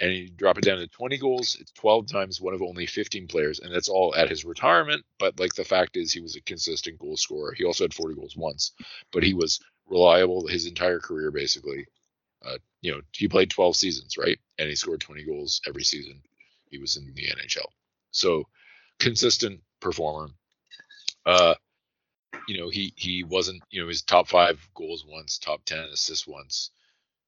And 0.00 0.12
you 0.12 0.30
drop 0.30 0.58
it 0.58 0.64
down 0.64 0.78
to 0.78 0.88
20 0.88 1.18
goals, 1.18 1.56
it's 1.60 1.72
12 1.72 2.06
times 2.06 2.40
one 2.40 2.54
of 2.54 2.62
only 2.62 2.86
15 2.86 3.28
players. 3.28 3.60
And 3.60 3.72
that's 3.72 3.88
all 3.88 4.14
at 4.14 4.30
his 4.30 4.44
retirement. 4.44 5.04
But 5.18 5.38
like 5.38 5.54
the 5.54 5.64
fact 5.64 5.96
is, 5.96 6.12
he 6.12 6.20
was 6.20 6.36
a 6.36 6.42
consistent 6.42 6.98
goal 6.98 7.16
scorer. 7.16 7.54
He 7.54 7.64
also 7.64 7.84
had 7.84 7.94
40 7.94 8.14
goals 8.14 8.36
once, 8.36 8.72
but 9.12 9.22
he 9.22 9.34
was 9.34 9.60
reliable 9.86 10.46
his 10.46 10.66
entire 10.66 11.00
career, 11.00 11.30
basically. 11.30 11.86
Uh, 12.44 12.58
you 12.82 12.92
know, 12.92 13.00
he 13.12 13.26
played 13.26 13.50
12 13.50 13.74
seasons, 13.76 14.16
right? 14.16 14.38
And 14.58 14.68
he 14.68 14.76
scored 14.76 15.00
20 15.00 15.24
goals 15.24 15.60
every 15.66 15.82
season 15.82 16.22
he 16.70 16.78
was 16.78 16.96
in 16.96 17.12
the 17.14 17.22
NHL. 17.22 17.66
So 18.10 18.44
consistent 18.98 19.60
performer. 19.80 20.30
Uh, 21.26 21.54
you 22.46 22.58
know, 22.58 22.68
he 22.68 22.92
he 22.96 23.24
wasn't, 23.24 23.62
you 23.70 23.82
know, 23.82 23.88
his 23.88 24.02
top 24.02 24.28
five 24.28 24.58
goals 24.74 25.04
once, 25.06 25.38
top 25.38 25.64
ten 25.64 25.80
assists 25.92 26.26
once, 26.26 26.70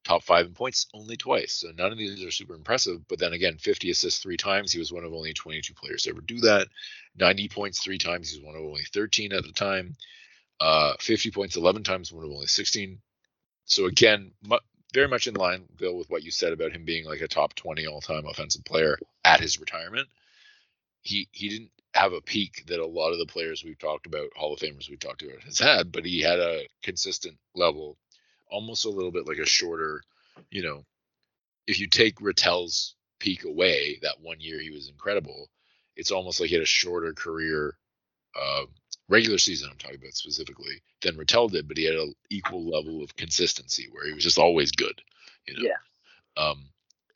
top 0.04 0.22
five 0.22 0.46
in 0.46 0.54
points 0.54 0.86
only 0.94 1.16
twice. 1.16 1.52
So 1.52 1.68
none 1.76 1.92
of 1.92 1.98
these 1.98 2.24
are 2.24 2.30
super 2.30 2.54
impressive. 2.54 3.06
But 3.08 3.18
then 3.18 3.32
again, 3.32 3.58
50 3.58 3.90
assists 3.90 4.22
three 4.22 4.36
times. 4.36 4.72
He 4.72 4.78
was 4.78 4.92
one 4.92 5.04
of 5.04 5.12
only 5.12 5.32
22 5.32 5.74
players 5.74 6.02
to 6.04 6.10
ever 6.10 6.20
do 6.20 6.40
that. 6.40 6.68
90 7.16 7.48
points 7.48 7.80
three 7.82 7.98
times. 7.98 8.30
He 8.30 8.38
was 8.38 8.46
one 8.46 8.56
of 8.56 8.62
only 8.62 8.84
13 8.92 9.32
at 9.32 9.44
the 9.44 9.52
time. 9.52 9.94
Uh, 10.60 10.94
50 11.00 11.30
points 11.30 11.56
11 11.56 11.84
times, 11.84 12.12
one 12.12 12.24
of 12.24 12.30
only 12.30 12.46
16. 12.46 13.00
So 13.64 13.86
again, 13.86 14.32
mu- 14.42 14.58
very 14.90 15.08
much 15.08 15.26
in 15.26 15.34
line, 15.34 15.64
Bill, 15.76 15.96
with 15.96 16.10
what 16.10 16.22
you 16.22 16.30
said 16.30 16.52
about 16.52 16.72
him 16.72 16.84
being 16.84 17.04
like 17.04 17.20
a 17.20 17.28
top 17.28 17.54
20 17.54 17.86
all-time 17.86 18.26
offensive 18.26 18.64
player 18.64 18.98
at 19.24 19.40
his 19.40 19.60
retirement. 19.60 20.08
He 21.02 21.28
he 21.32 21.48
didn't 21.48 21.70
have 21.94 22.12
a 22.12 22.20
peak 22.20 22.64
that 22.68 22.78
a 22.80 22.86
lot 22.86 23.12
of 23.12 23.18
the 23.18 23.26
players 23.26 23.64
we've 23.64 23.78
talked 23.78 24.06
about, 24.06 24.30
Hall 24.36 24.52
of 24.54 24.60
Famers 24.60 24.88
we've 24.88 25.00
talked 25.00 25.22
about, 25.22 25.42
has 25.42 25.58
had, 25.58 25.90
but 25.92 26.04
he 26.04 26.20
had 26.20 26.38
a 26.38 26.66
consistent 26.82 27.36
level, 27.54 27.96
almost 28.50 28.84
a 28.84 28.90
little 28.90 29.10
bit 29.10 29.26
like 29.26 29.38
a 29.38 29.46
shorter, 29.46 30.02
you 30.50 30.62
know, 30.62 30.84
if 31.66 31.80
you 31.80 31.86
take 31.86 32.20
Ratelle's 32.20 32.94
peak 33.18 33.44
away, 33.44 33.98
that 34.02 34.20
one 34.20 34.40
year 34.40 34.60
he 34.60 34.70
was 34.70 34.88
incredible. 34.88 35.48
It's 35.96 36.10
almost 36.10 36.40
like 36.40 36.48
he 36.48 36.54
had 36.56 36.62
a 36.62 36.66
shorter 36.66 37.12
career, 37.12 37.76
uh, 38.40 38.64
regular 39.10 39.38
season. 39.38 39.68
I'm 39.70 39.76
talking 39.76 39.98
about 40.00 40.14
specifically 40.14 40.82
than 41.02 41.16
Ratelle 41.16 41.48
did, 41.48 41.68
but 41.68 41.76
he 41.76 41.84
had 41.84 41.96
an 41.96 42.14
equal 42.30 42.64
level 42.64 43.02
of 43.02 43.16
consistency 43.16 43.88
where 43.90 44.06
he 44.06 44.14
was 44.14 44.24
just 44.24 44.38
always 44.38 44.70
good. 44.72 45.02
You 45.46 45.54
know. 45.54 45.68
Yeah. 45.68 46.42
Um, 46.42 46.68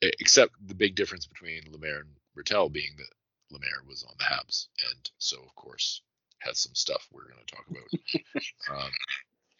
except 0.02 0.52
the 0.66 0.74
big 0.74 0.96
difference 0.96 1.26
between 1.26 1.62
Lemaire 1.70 2.00
and 2.00 2.08
Ratelle 2.34 2.68
being 2.68 2.90
that 2.98 3.06
Lemaire 3.50 3.82
was 3.88 4.04
on 4.04 4.14
the 4.18 4.24
Habs, 4.24 4.66
and 4.90 5.10
so 5.18 5.38
of 5.38 5.54
course 5.54 6.02
has 6.40 6.58
some 6.58 6.74
stuff 6.74 7.08
we're 7.10 7.22
going 7.22 7.44
to 7.46 7.54
talk 7.54 7.64
about 7.70 8.82
um, 8.82 8.90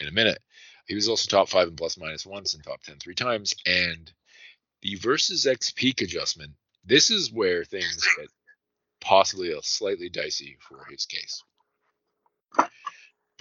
in 0.01 0.09
a 0.09 0.13
minute. 0.13 0.39
He 0.87 0.95
was 0.95 1.09
also 1.09 1.29
top 1.29 1.49
five 1.49 1.69
and 1.69 1.77
plus 1.77 1.97
minus 1.97 2.27
once 2.27 2.55
and 2.55 2.63
top 2.63 2.83
ten 2.83 2.97
three 2.99 3.15
times. 3.15 3.55
And 3.65 4.13
the 4.83 4.97
versus 4.97 5.47
X 5.47 5.71
peak 5.71 6.03
adjustment, 6.03 6.53
this 6.85 7.11
is 7.11 7.33
where 7.33 7.65
things 7.65 8.07
get 8.19 8.29
possibly 9.01 9.53
a 9.53 9.63
slightly 9.63 10.11
dicey 10.11 10.59
for 10.61 10.85
his 10.91 11.07
case. 11.07 11.43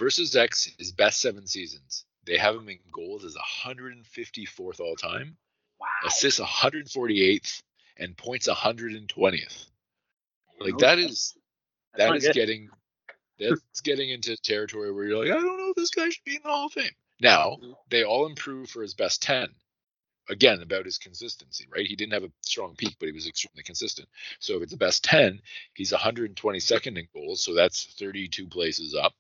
Versus 0.04 0.36
X, 0.36 0.70
his 0.78 0.92
best 0.92 1.22
seven 1.22 1.48
seasons, 1.48 2.04
they 2.26 2.38
have 2.38 2.56
him 2.56 2.68
in 2.68 2.78
goals 2.92 3.24
as 3.24 3.36
154th 3.36 4.82
all 4.82 4.98
time, 4.98 5.38
Wow. 5.80 5.88
assists 6.06 6.42
148th, 6.42 7.64
and 7.96 8.18
points 8.18 8.50
120th. 8.50 9.66
Like 10.60 10.78
that 10.80 11.00
is 11.00 11.38
That's 11.94 12.10
that 12.10 12.16
is 12.18 12.26
good. 12.26 12.34
getting 12.34 12.70
that's 13.40 13.62
getting 13.84 14.10
into 14.10 14.36
territory 14.36 14.92
where 14.92 15.06
you're 15.06 15.20
like, 15.24 15.32
I 15.32 15.42
don't 15.42 15.58
know 15.58 15.70
if 15.70 15.76
this 15.76 15.90
guy 15.90 16.10
should 16.10 16.26
be 16.26 16.36
in 16.36 16.42
the 16.44 16.50
Hall 16.50 16.66
of 16.66 16.74
Fame. 16.74 16.92
Now 17.22 17.58
Mhm. 17.62 17.78
they 17.90 18.04
all 18.04 18.26
improve 18.26 18.70
for 18.70 18.82
his 18.82 18.94
best 18.96 19.22
ten. 19.22 19.56
Again, 20.30 20.62
about 20.62 20.84
his 20.86 20.98
consistency, 20.98 21.66
right? 21.74 21.88
He 21.88 21.96
didn't 21.96 22.14
have 22.14 22.24
a 22.26 22.32
strong 22.42 22.76
peak, 22.76 22.98
but 23.00 23.06
he 23.08 23.14
was 23.14 23.28
extremely 23.28 23.64
consistent. 23.64 24.10
So 24.40 24.58
if 24.58 24.64
it's 24.64 24.72
the 24.74 24.78
best 24.78 25.04
ten, 25.06 25.42
he's 25.76 25.94
122nd 25.94 26.98
in 26.98 27.08
goals, 27.14 27.42
so 27.42 27.54
that's 27.54 27.86
32 27.98 28.48
places 28.48 28.96
up. 28.96 29.14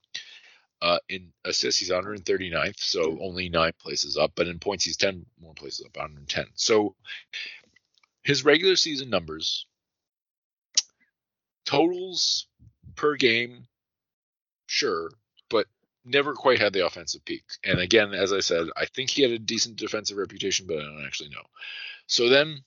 Uh, 0.83 0.99
in 1.07 1.31
assists, 1.45 1.79
he's 1.79 1.89
139th, 1.91 2.77
so 2.77 3.17
only 3.21 3.47
nine 3.47 3.71
places 3.79 4.17
up. 4.17 4.33
But 4.35 4.49
in 4.49 4.59
points, 4.59 4.83
he's 4.83 4.97
10 4.97 5.25
more 5.41 5.53
places 5.53 5.85
up, 5.85 5.95
110. 5.95 6.45
So 6.55 6.93
his 8.23 8.43
regular 8.43 8.75
season 8.75 9.09
numbers, 9.09 9.65
totals 11.65 12.47
per 12.97 13.15
game, 13.15 13.65
sure, 14.67 15.09
but 15.49 15.67
never 16.03 16.33
quite 16.33 16.59
had 16.59 16.73
the 16.73 16.85
offensive 16.85 17.23
peak. 17.23 17.45
And 17.63 17.79
again, 17.79 18.13
as 18.13 18.33
I 18.33 18.41
said, 18.41 18.67
I 18.75 18.85
think 18.85 19.09
he 19.09 19.21
had 19.21 19.31
a 19.31 19.39
decent 19.39 19.77
defensive 19.77 20.17
reputation, 20.17 20.67
but 20.67 20.79
I 20.79 20.81
don't 20.81 21.05
actually 21.05 21.29
know. 21.29 21.45
So 22.07 22.27
then 22.27 22.61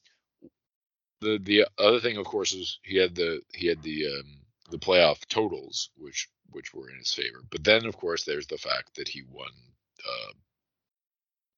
the 1.21 1.39
the 1.43 1.67
other 1.79 2.01
thing, 2.01 2.17
of 2.17 2.25
course, 2.25 2.55
is 2.55 2.79
he 2.83 2.97
had 2.97 3.15
the 3.15 3.43
he 3.53 3.67
had 3.67 3.83
the 3.83 4.07
um, 4.07 4.41
the 4.71 4.79
playoff 4.79 5.27
totals, 5.29 5.91
which 5.99 6.31
which 6.51 6.75
were 6.75 6.91
in 6.91 6.99
his 6.99 7.15
favor. 7.15 7.43
But 7.51 7.65
then, 7.65 7.87
of 7.87 7.97
course, 7.97 8.25
there's 8.25 8.47
the 8.49 8.59
fact 8.59 8.97
that 8.97 9.09
he 9.09 9.23
won 9.31 9.51
uh, 10.07 10.33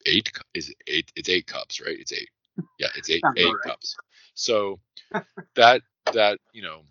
eight. 0.06 0.32
Is 0.54 0.70
it 0.70 0.76
eight? 0.86 1.12
It's 1.16 1.28
eight 1.30 1.46
cups, 1.46 1.80
right? 1.80 1.98
It's 1.98 2.12
eight. 2.12 2.30
Yeah, 2.78 2.88
it's 2.96 3.10
eight 3.10 3.26
eight 3.36 3.60
right. 3.62 3.62
cups. 3.62 3.98
So 4.34 4.80
that 5.56 5.82
that 6.12 6.38
you 6.52 6.62
know, 6.62 6.82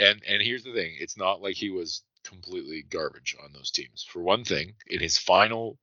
and 0.00 0.22
and 0.28 0.42
here's 0.42 0.64
the 0.64 0.74
thing: 0.74 0.94
it's 1.00 1.18
not 1.18 1.42
like 1.42 1.56
he 1.56 1.70
was 1.70 2.02
completely 2.24 2.82
garbage 2.82 3.36
on 3.42 3.52
those 3.52 3.70
teams. 3.72 4.06
For 4.08 4.20
one 4.22 4.44
thing, 4.44 4.74
in 4.88 5.00
his 5.00 5.18
final 5.18 5.78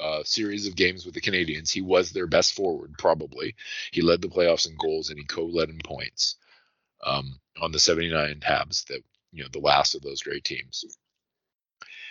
uh, 0.00 0.24
series 0.24 0.68
of 0.68 0.76
games 0.76 1.06
with 1.06 1.14
the 1.14 1.22
Canadiens, 1.22 1.72
He 1.72 1.82
was 1.82 2.12
their 2.12 2.28
best 2.28 2.54
forward, 2.54 2.94
probably. 2.98 3.56
He 3.92 4.02
led 4.02 4.22
the 4.22 4.28
playoffs 4.28 4.68
in 4.68 4.76
goals 4.78 5.10
and 5.10 5.18
he 5.20 5.26
co-led 5.26 5.70
in 5.70 5.80
points 5.84 6.36
um, 7.04 7.40
on 7.60 7.72
the 7.72 7.78
79 7.78 8.40
Habs, 8.40 8.86
that 8.86 9.02
you 9.36 9.42
know 9.42 9.48
the 9.52 9.58
last 9.58 9.94
of 9.94 10.02
those 10.02 10.22
great 10.22 10.44
teams. 10.44 10.84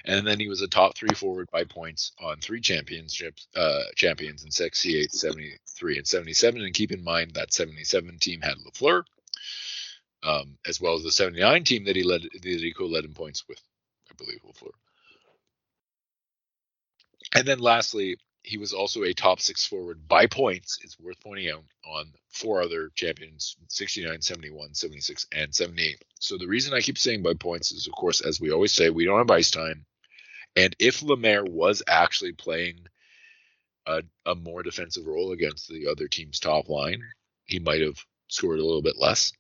And 0.06 0.26
then 0.26 0.40
he 0.40 0.48
was 0.48 0.62
a 0.62 0.68
top 0.68 0.96
three 0.96 1.16
forward 1.16 1.50
by 1.52 1.64
points 1.64 2.12
on 2.22 2.38
three 2.38 2.62
championships, 2.62 3.48
uh, 3.56 3.86
champions 3.96 4.44
in 4.44 4.52
68, 4.52 5.12
73, 5.12 5.98
and 5.98 6.08
77. 6.08 6.62
And 6.62 6.74
keep 6.74 6.92
in 6.92 7.04
mind 7.04 7.34
that 7.34 7.52
77 7.52 8.20
team 8.20 8.42
had 8.42 8.58
Lafleur, 8.58 9.04
um, 10.22 10.60
as 10.68 10.80
well 10.80 10.94
as 10.94 11.04
the 11.04 11.12
79 11.12 11.64
team 11.64 11.86
that 11.86 11.96
he 11.96 12.04
led, 12.04 12.22
that 12.22 12.44
he 12.44 12.74
co-led 12.78 13.06
in 13.06 13.16
points 13.16 13.46
with, 13.50 13.60
I 14.12 14.14
believe 14.16 14.42
Lafleur. 14.46 14.70
And 17.34 17.48
then 17.48 17.58
lastly, 17.58 18.18
he 18.46 18.58
was 18.58 18.74
also 18.74 19.04
a 19.04 19.14
top 19.14 19.40
six 19.40 19.66
forward 19.66 20.08
by 20.08 20.28
points. 20.28 20.78
It's 20.84 21.00
worth 21.00 21.20
pointing 21.22 21.50
out 21.50 21.64
on 21.86 22.14
four 22.30 22.62
other 22.62 22.92
champions 22.94 23.58
69, 23.70 24.22
71, 24.22 24.74
76, 24.76 25.26
and 25.34 25.54
78. 25.54 26.04
So 26.20 26.38
the 26.38 26.48
reason 26.48 26.74
I 26.74 26.82
keep 26.82 26.98
saying 26.98 27.24
by 27.24 27.34
points 27.34 27.72
is, 27.72 27.88
of 27.88 27.94
course, 27.94 28.22
as 28.22 28.40
we 28.40 28.52
always 28.52 28.72
say, 28.72 28.90
we 28.90 29.06
don't 29.06 29.18
have 29.18 29.32
ice 29.32 29.50
time. 29.50 29.86
And 30.56 30.76
if 30.80 31.02
Lemaire 31.02 31.44
was 31.44 31.82
actually 31.88 32.34
playing 32.34 32.86
a, 33.88 34.04
a 34.26 34.36
more 34.36 34.64
defensive 34.64 35.08
role 35.08 35.32
against 35.32 35.68
the 35.68 35.88
other 35.88 36.08
team's 36.08 36.40
top 36.40 36.70
line, 36.70 37.02
he 37.46 37.60
might 37.60 37.82
have 37.82 37.98
scored 38.28 38.60
a 38.60 38.66
little 38.66 38.82
bit 38.82 38.98
less, 38.98 39.32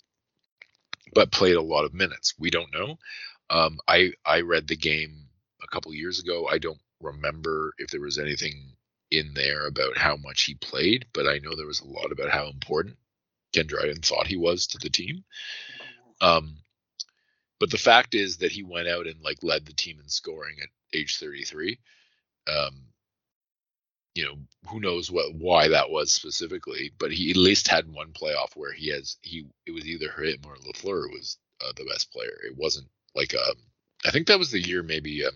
but 1.14 1.32
played 1.32 1.56
a 1.56 1.62
lot 1.62 1.86
of 1.86 1.94
minutes. 1.94 2.34
We 2.40 2.50
don't 2.50 2.74
know. 2.74 2.98
Um, 3.50 3.80
I 3.88 4.14
I 4.26 4.42
read 4.42 4.68
the 4.68 4.76
game 4.76 5.28
a 5.64 5.68
couple 5.68 5.94
years 5.94 6.20
ago. 6.20 6.48
I 6.52 6.58
don't 6.58 6.82
remember 7.02 7.74
if 7.78 7.92
there 7.92 8.02
was 8.02 8.18
anything 8.18 8.75
in 9.12 9.34
there 9.34 9.68
about 9.68 9.98
how 9.98 10.18
much 10.18 10.44
he 10.44 10.56
played, 10.56 11.06
but 11.14 11.28
I 11.28 11.40
know 11.40 11.56
there 11.56 11.68
was 11.68 11.82
a 11.82 11.88
lot 11.88 12.12
about 12.12 12.32
how 12.32 12.48
important 12.48 12.98
Ken 13.54 13.68
Dryden 13.68 14.02
thought 14.02 14.28
he 14.28 14.38
was 14.38 14.68
to 14.68 14.78
the 14.78 14.90
team. 14.90 15.24
Um, 16.22 16.58
but 17.60 17.72
the 17.72 17.78
fact 17.78 18.16
is 18.16 18.38
that 18.38 18.52
he 18.52 18.64
went 18.64 18.88
out 18.88 19.08
and 19.08 19.22
like 19.22 19.38
led 19.42 19.66
the 19.66 19.74
team 19.74 20.00
in 20.02 20.10
scoring 20.10 20.58
at 20.62 20.70
age 20.94 21.18
33. 21.18 21.80
Um, 22.48 22.88
you 24.14 24.24
know, 24.24 24.36
who 24.68 24.80
knows 24.80 25.12
what 25.12 25.34
why 25.36 25.68
that 25.68 25.90
was 25.90 26.12
specifically, 26.12 26.92
but 26.98 27.12
he 27.12 27.32
at 27.32 27.38
least 27.38 27.68
had 27.68 27.92
one 27.92 28.12
playoff 28.12 28.56
where 28.56 28.72
he 28.72 28.90
has 28.90 29.18
he 29.22 29.46
it 29.66 29.72
was 29.72 29.86
either 29.86 30.12
him 30.12 30.40
or 30.46 30.56
Lafleur 30.58 31.12
was 31.12 31.38
uh, 31.62 31.74
the 31.76 31.86
best 31.86 32.12
player. 32.12 32.38
It 32.46 32.56
wasn't 32.56 32.88
like 33.14 33.36
um, 33.36 33.56
I 34.06 34.12
think 34.12 34.28
that 34.28 34.40
was 34.40 34.52
the 34.52 34.60
year 34.60 34.84
maybe 34.84 35.26
um, 35.26 35.34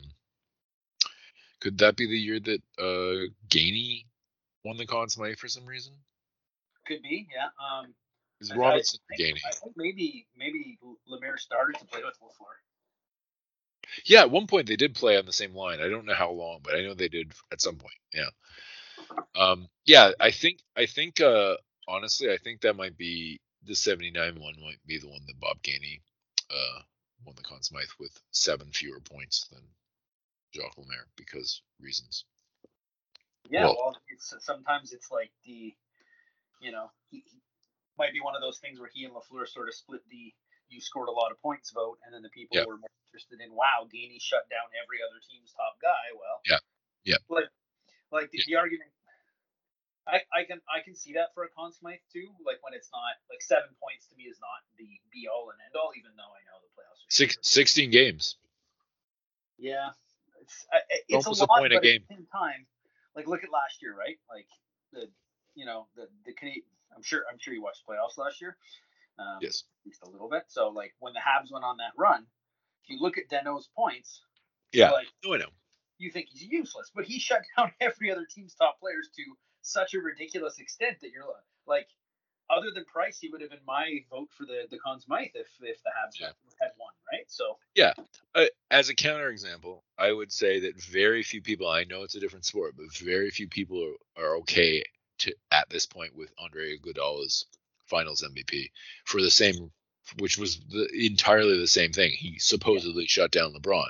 could 1.62 1.78
that 1.80 1.96
be 1.96 2.08
the 2.08 2.18
year 2.20 2.40
that 2.40 2.62
uh 2.80 3.28
Gainey 3.50 4.06
won 4.64 4.78
the 4.78 4.86
Conn 4.86 5.10
Smythe 5.10 5.38
for 5.38 5.48
some 5.48 5.66
reason? 5.66 5.94
Could 6.86 7.02
be, 7.04 7.28
yeah. 7.34 7.50
Um, 7.64 7.94
is 8.42 8.54
Robinson 8.56 9.00
I 9.12 9.16
think, 9.16 9.38
Gainey? 9.38 9.42
I 9.46 9.56
think 9.56 9.74
maybe 9.78 10.28
maybe 10.38 10.80
Lemaire 11.08 11.38
started 11.38 11.78
to 11.80 11.86
play 11.86 12.02
with 12.04 12.18
Lafleur. 12.22 12.56
Yeah, 14.06 14.22
at 14.22 14.32
one 14.32 14.48
point 14.48 14.68
they 14.68 14.76
did 14.76 14.96
play 14.96 15.18
on 15.18 15.26
the 15.26 15.34
same 15.34 15.56
line. 15.56 15.80
I 15.82 15.90
don't 15.90 16.06
know 16.06 16.14
how 16.14 16.32
long, 16.32 16.60
but 16.64 16.76
I 16.76 16.82
know 16.82 16.94
they 16.94 17.10
did 17.10 17.32
at 17.52 17.62
some 17.62 17.76
point. 17.76 17.96
Yeah. 18.14 18.30
Um, 19.36 19.68
yeah, 19.86 20.12
I 20.20 20.32
think 20.32 20.60
I 20.76 20.86
think 20.86 21.22
uh, 21.22 21.56
honestly, 21.88 22.32
I 22.32 22.38
think 22.38 22.62
that 22.62 22.76
might 22.76 22.98
be 22.98 23.40
the 23.66 23.76
79 23.76 24.40
one 24.40 24.56
might 24.62 24.80
be 24.86 25.00
the 25.00 25.10
one 25.10 25.22
that 25.28 25.40
Bob 25.40 25.62
Gainey 25.64 26.02
uh, 26.50 26.82
won 27.26 27.36
the 27.36 27.44
Conn 27.44 27.62
Smythe 27.62 27.90
with 28.00 28.18
seven 28.32 28.72
fewer 28.72 29.00
points 29.00 29.48
than 29.52 29.62
Jacques 30.54 30.78
Lemaire 30.78 31.08
because 31.16 31.62
reasons. 31.80 32.26
Yeah, 33.50 33.66
well, 33.66 33.78
well 33.78 33.98
it's 34.10 34.34
sometimes 34.40 34.94
it's 34.94 35.10
like 35.12 35.32
the, 35.46 35.74
you 36.62 36.72
know, 36.72 36.92
he, 37.10 37.24
he, 37.26 37.42
might 37.98 38.14
be 38.14 38.24
one 38.24 38.32
of 38.32 38.40
those 38.40 38.60
things 38.64 38.80
where 38.80 38.88
he 38.94 39.04
and 39.04 39.12
Lafleur 39.12 39.44
sort 39.44 39.68
of 39.68 39.76
split 39.76 40.00
the 40.08 40.32
you 40.70 40.80
scored 40.80 41.10
a 41.10 41.12
lot 41.12 41.34
of 41.34 41.42
points 41.42 41.74
vote, 41.74 41.98
and 42.06 42.14
then 42.14 42.22
the 42.22 42.30
people 42.30 42.56
yeah. 42.56 42.64
were 42.64 42.78
more 42.78 42.94
interested 43.10 43.42
in 43.42 43.52
wow, 43.52 43.90
Gainey 43.90 44.22
shut 44.22 44.46
down 44.54 44.70
every 44.78 45.02
other 45.02 45.18
team's 45.26 45.52
top 45.52 45.82
guy. 45.82 46.14
Well, 46.14 46.40
yeah, 46.46 46.62
yeah, 47.04 47.20
like 47.28 47.50
like 48.14 48.32
the, 48.32 48.40
yeah. 48.40 48.56
the 48.56 48.56
argument. 48.56 48.90
I, 50.08 50.26
I 50.34 50.42
can 50.46 50.62
I 50.66 50.82
can 50.82 50.96
see 50.96 51.14
that 51.20 51.34
for 51.34 51.44
a 51.46 51.50
Conn 51.54 51.74
Smythe 51.74 52.02
too. 52.10 52.30
Like 52.42 52.62
when 52.66 52.74
it's 52.74 52.90
not 52.94 53.18
like 53.30 53.42
seven 53.42 53.70
points 53.78 54.10
to 54.10 54.16
me 54.18 54.26
is 54.26 54.42
not 54.42 54.62
the 54.78 54.90
be 55.14 55.30
all 55.30 55.54
and 55.54 55.60
end 55.62 55.76
all, 55.78 55.94
even 55.98 56.14
though 56.18 56.30
I 56.30 56.42
know 56.50 56.58
the 56.62 56.72
playoffs. 56.74 57.06
Six, 57.10 57.38
16 57.42 57.92
games. 57.92 58.38
Yeah, 59.58 59.94
it's 60.90 61.04
it's 61.10 61.26
Almost 61.26 61.42
a 61.42 61.46
lot, 61.46 61.58
a 61.58 61.62
point 61.62 61.74
a 61.74 61.76
but 61.78 61.84
game. 61.84 62.02
at 62.02 62.08
the 62.08 62.16
same 62.16 62.28
time, 62.32 62.66
like 63.16 63.28
look 63.28 63.44
at 63.44 63.52
last 63.52 63.82
year, 63.82 63.96
right? 63.96 64.18
Like 64.30 64.48
the 64.94 65.10
you 65.56 65.66
know 65.66 65.88
the 65.96 66.08
the 66.26 66.34
Canadian. 66.34 66.66
I'm 66.96 67.04
sure 67.04 67.24
I'm 67.32 67.38
sure 67.40 67.54
you 67.54 67.62
watched 67.62 67.84
playoffs 67.88 68.18
last 68.18 68.42
year. 68.42 68.58
Um, 69.20 69.38
yes. 69.42 69.64
At 69.84 69.88
least 69.88 70.04
a 70.04 70.10
little 70.10 70.30
bit. 70.30 70.44
So 70.48 70.70
like 70.70 70.94
when 71.00 71.14
the 71.14 71.20
Habs 71.20 71.52
went 71.52 71.66
on 71.66 71.78
that 71.78 71.92
run, 71.98 72.26
if 72.84 72.90
you 72.90 73.00
look 73.00 73.18
at 73.18 73.30
Danault's 73.30 73.70
points, 73.76 74.22
yeah, 74.72 74.92
like, 74.92 75.08
no, 75.26 75.34
I 75.34 75.38
know. 75.38 75.50
You 75.98 76.12
think 76.12 76.28
he's 76.30 76.44
useless, 76.44 76.92
but 76.94 77.06
he 77.06 77.20
shut 77.20 77.42
down 77.58 77.72
every 77.82 78.12
other 78.12 78.26
team's 78.30 78.56
top 78.56 78.80
players 78.80 79.10
to 79.16 79.24
such 79.62 79.94
a 79.94 80.00
ridiculous 80.00 80.58
extent 80.60 80.98
that 81.02 81.12
you're 81.12 81.26
like, 81.68 81.88
other 82.50 82.72
than 82.72 82.86
Price, 82.86 83.20
he 83.20 83.30
would 83.30 83.42
have 83.42 83.50
been 83.52 83.60
my 83.66 84.04
vote 84.10 84.30
for 84.32 84.46
the 84.46 84.68
the 84.70 84.78
Conn 84.80 85.00
Smythe 85.00 85.30
if 85.36 85.48
if 85.62 85.82
the 85.84 85.90
Habs 85.90 86.20
Yeah. 86.20 86.32
had 86.62 86.72
won, 86.78 86.92
right? 87.12 87.30
So 87.30 87.58
Yeah. 87.76 87.94
Uh, 88.36 88.46
as 88.72 88.90
a 88.90 88.96
counterexample, 88.96 89.82
I 89.98 90.12
would 90.12 90.32
say 90.32 90.60
that 90.62 90.82
very 90.82 91.24
few 91.24 91.42
people, 91.42 91.68
I 91.68 91.84
know 91.84 92.04
it's 92.04 92.16
a 92.16 92.20
different 92.20 92.46
sport, 92.46 92.76
but 92.78 92.92
very 92.98 93.30
few 93.32 93.48
people 93.48 93.96
are, 94.18 94.24
are 94.24 94.36
okay 94.38 94.84
to 95.20 95.36
at 95.52 95.70
this 95.70 95.86
point 95.86 96.16
with 96.16 96.32
Andre 96.38 96.78
Iguodala's 96.78 97.46
finals 97.88 98.24
MVP 98.24 98.72
for 99.06 99.22
the 99.22 99.32
same, 99.32 99.72
which 100.20 100.38
was 100.38 100.60
the, 100.70 100.88
entirely 100.94 101.58
the 101.60 101.68
same 101.68 101.92
thing. 101.92 102.12
He 102.12 102.40
supposedly 102.40 103.06
shut 103.08 103.32
down 103.32 103.54
LeBron. 103.54 103.90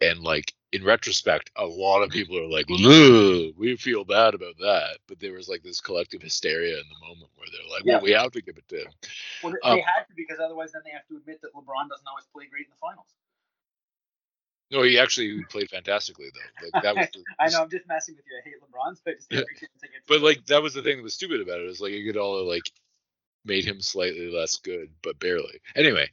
And 0.00 0.20
like 0.20 0.54
in 0.72 0.84
retrospect, 0.84 1.50
a 1.56 1.64
lot 1.66 2.02
of 2.02 2.10
people 2.10 2.38
are 2.38 2.48
like, 2.48 2.68
we 2.68 3.76
feel 3.78 4.04
bad 4.04 4.34
about 4.34 4.56
that. 4.58 4.98
But 5.06 5.20
there 5.20 5.32
was 5.32 5.48
like 5.48 5.62
this 5.62 5.80
collective 5.80 6.22
hysteria 6.22 6.74
in 6.78 6.84
the 6.88 7.06
moment 7.06 7.30
where 7.36 7.48
they're 7.52 7.70
like, 7.72 7.84
Yeah. 7.84 7.86
well, 7.86 8.00
we 8.00 8.12
have 8.12 8.32
to 8.32 8.42
give 8.42 8.56
it 8.58 8.68
to 8.68 8.82
him. 8.82 8.92
well, 9.42 9.54
they 9.68 9.78
Um, 9.78 9.80
had 9.80 10.04
to 10.08 10.14
because 10.16 10.38
otherwise 10.40 10.72
then 10.72 10.82
they 10.84 10.90
have 10.92 11.06
to 11.08 11.16
admit 11.16 11.40
that 11.42 11.54
LeBron 11.54 11.88
doesn't 11.88 12.08
always 12.08 12.26
play 12.32 12.46
great 12.46 12.66
in 12.66 12.70
the 12.70 12.76
finals. 12.80 13.14
No, 14.70 14.82
he 14.82 14.98
actually 14.98 15.44
played 15.44 15.70
fantastically 15.70 16.30
though. 16.34 16.66
Like 16.66 16.74
that 16.80 16.96
was 16.96 17.08
the, 17.10 17.24
I 17.38 17.50
know 17.50 17.62
I'm 17.62 17.70
just 17.70 17.86
messing 17.88 18.16
with 18.16 18.24
you. 18.26 18.36
I 18.38 18.44
hate 18.44 18.56
LeBron, 18.62 18.96
so 18.96 19.02
I 19.10 19.14
just 19.14 19.30
Yeah. 19.30 19.40
every 19.40 19.54
chance 19.56 19.72
I 19.84 19.88
get 19.88 20.06
to 20.06 20.08
But 20.08 20.22
like 20.22 20.46
that 20.46 20.62
was 20.62 20.74
the 20.74 20.82
thing 20.82 20.98
that 20.98 21.02
was 21.04 21.14
stupid 21.14 21.40
about 21.40 21.60
it. 21.60 21.66
it 21.66 21.70
is 21.70 21.80
like 21.80 21.92
Iguodala 21.92 22.46
like 22.46 22.70
made 23.44 23.64
him 23.64 23.80
slightly 23.80 24.30
less 24.30 24.58
good, 24.58 24.90
but 25.02 25.18
barely. 25.20 25.60
Anyway, 25.76 26.08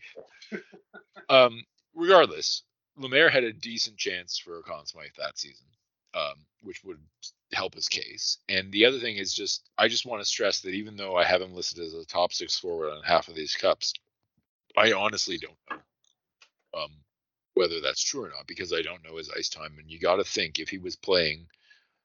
um, 1.30 1.64
regardless, 1.96 2.64
Lemaire 2.98 3.30
had 3.30 3.44
a 3.44 3.54
decent 3.54 3.98
chance 3.98 4.38
for 4.38 4.60
a 4.60 4.64
Conn 4.64 4.86
Smythe 4.86 5.12
that 5.18 5.38
season, 5.38 5.68
um, 6.14 6.46
which 6.62 6.84
would 6.84 7.00
help 7.54 7.74
his 7.76 7.90
case. 7.90 8.38
And 8.48 8.72
the 8.72 8.86
other 8.86 9.00
thing 9.00 9.18
is 9.18 9.34
just 9.34 9.70
I 9.78 9.88
just 9.88 10.06
want 10.06 10.22
to 10.22 10.26
stress 10.26 10.62
that 10.62 10.74
even 10.74 10.96
though 10.96 11.16
I 11.16 11.24
have 11.26 11.42
him 11.42 11.54
listed 11.54 11.84
as 11.84 11.94
a 11.94 12.06
top 12.06 12.34
six 12.34 12.58
forward 12.58 12.92
on 12.92 13.04
half 13.04 13.28
of 13.28 13.36
these 13.36 13.56
cups, 13.56 13.94
I 14.78 14.94
honestly 14.94 15.38
don't 15.38 15.58
know 15.70 15.78
um, 16.76 16.92
whether 17.54 17.82
that's 17.82 18.04
true 18.04 18.26
or 18.26 18.30
not 18.30 18.48
because 18.48 18.74
I 18.74 18.82
don't 18.82 19.04
know 19.04 19.18
his 19.18 19.32
ice 19.36 19.50
time. 19.50 19.76
And 19.80 19.90
you 19.90 20.00
got 20.00 20.18
to 20.18 20.24
think 20.24 20.60
if 20.60 20.70
he 20.70 20.78
was 20.78 20.96
playing 20.96 21.48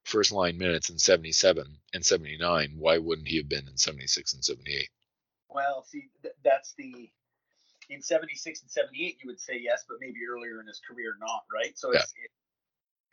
first 0.04 0.32
line 0.32 0.58
minutes 0.58 0.90
in 0.90 0.98
77 0.98 1.64
and 1.94 2.04
79, 2.04 2.74
why 2.78 2.98
wouldn't 2.98 3.28
he 3.28 3.36
have 3.38 3.48
been 3.48 3.68
in 3.68 3.76
76 3.76 4.34
and 4.34 4.44
78? 4.44 4.88
Well, 5.48 5.84
see, 5.84 6.08
th- 6.22 6.34
that's 6.44 6.74
the 6.74 7.10
in 7.90 8.00
'76 8.00 8.62
and 8.62 8.70
'78 8.70 9.18
you 9.22 9.28
would 9.28 9.40
say 9.40 9.58
yes, 9.60 9.84
but 9.88 9.98
maybe 10.00 10.20
earlier 10.28 10.60
in 10.60 10.66
his 10.66 10.80
career 10.80 11.14
not, 11.20 11.42
right? 11.52 11.76
So 11.76 11.90
it's 11.92 12.14
it, 12.16 12.30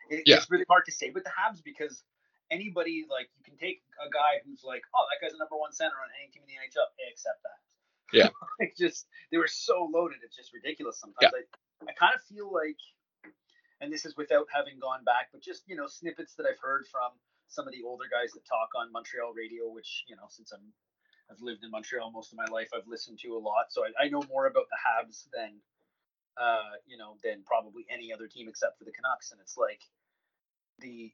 it, 0.09 0.23
Yeah. 0.25 0.37
it's 0.37 0.49
really 0.49 0.65
hard 0.69 0.85
to 0.85 0.91
say 0.91 1.09
with 1.09 1.23
the 1.25 1.31
Habs 1.33 1.61
because 1.63 2.03
anybody 2.49 3.05
like 3.09 3.27
you 3.37 3.43
can 3.43 3.57
take 3.57 3.83
a 3.99 4.09
guy 4.09 4.39
who's 4.45 4.63
like, 4.63 4.83
oh, 4.95 5.05
that 5.11 5.19
guy's 5.19 5.35
a 5.35 5.39
number 5.41 5.57
one 5.57 5.73
center 5.73 5.97
on 5.99 6.07
any 6.21 6.31
team 6.31 6.43
in 6.45 6.49
the 6.53 6.57
NHL, 6.61 6.87
except 7.11 7.41
that. 7.43 7.59
Yeah. 8.13 8.29
it's 8.59 8.77
just 8.79 9.07
they 9.31 9.37
were 9.37 9.51
so 9.51 9.89
loaded, 9.91 10.19
it's 10.23 10.35
just 10.35 10.53
ridiculous. 10.53 10.99
Sometimes 10.99 11.33
I 11.33 11.43
I 11.89 11.93
kind 11.93 12.15
of 12.15 12.21
feel 12.25 12.51
like, 12.51 12.79
and 13.81 13.91
this 13.93 14.05
is 14.05 14.15
without 14.17 14.47
having 14.53 14.79
gone 14.79 15.03
back, 15.03 15.29
but 15.33 15.41
just 15.41 15.63
you 15.67 15.75
know 15.75 15.87
snippets 15.87 16.35
that 16.35 16.45
I've 16.47 16.61
heard 16.61 16.85
from 16.87 17.11
some 17.49 17.67
of 17.67 17.73
the 17.73 17.83
older 17.83 18.05
guys 18.11 18.31
that 18.33 18.43
talk 18.47 18.69
on 18.75 18.91
Montreal 18.91 19.33
radio, 19.35 19.67
which 19.69 20.03
you 20.07 20.15
know 20.15 20.27
since 20.29 20.51
I'm 20.51 20.71
I've 21.31 21.41
lived 21.41 21.63
in 21.63 21.71
Montreal 21.71 22.11
most 22.11 22.31
of 22.31 22.37
my 22.37 22.47
life. 22.47 22.69
I've 22.75 22.87
listened 22.87 23.19
to 23.23 23.35
a 23.35 23.39
lot, 23.39 23.67
so 23.69 23.83
I, 23.85 24.05
I 24.05 24.09
know 24.09 24.23
more 24.29 24.47
about 24.47 24.65
the 24.69 24.77
Habs 24.79 25.27
than, 25.33 25.59
uh, 26.37 26.77
you 26.85 26.97
know, 26.97 27.15
than 27.23 27.43
probably 27.45 27.85
any 27.89 28.13
other 28.13 28.27
team 28.27 28.47
except 28.47 28.77
for 28.79 28.85
the 28.85 28.91
Canucks. 28.91 29.31
And 29.31 29.41
it's 29.41 29.57
like 29.57 29.81
the 30.79 31.11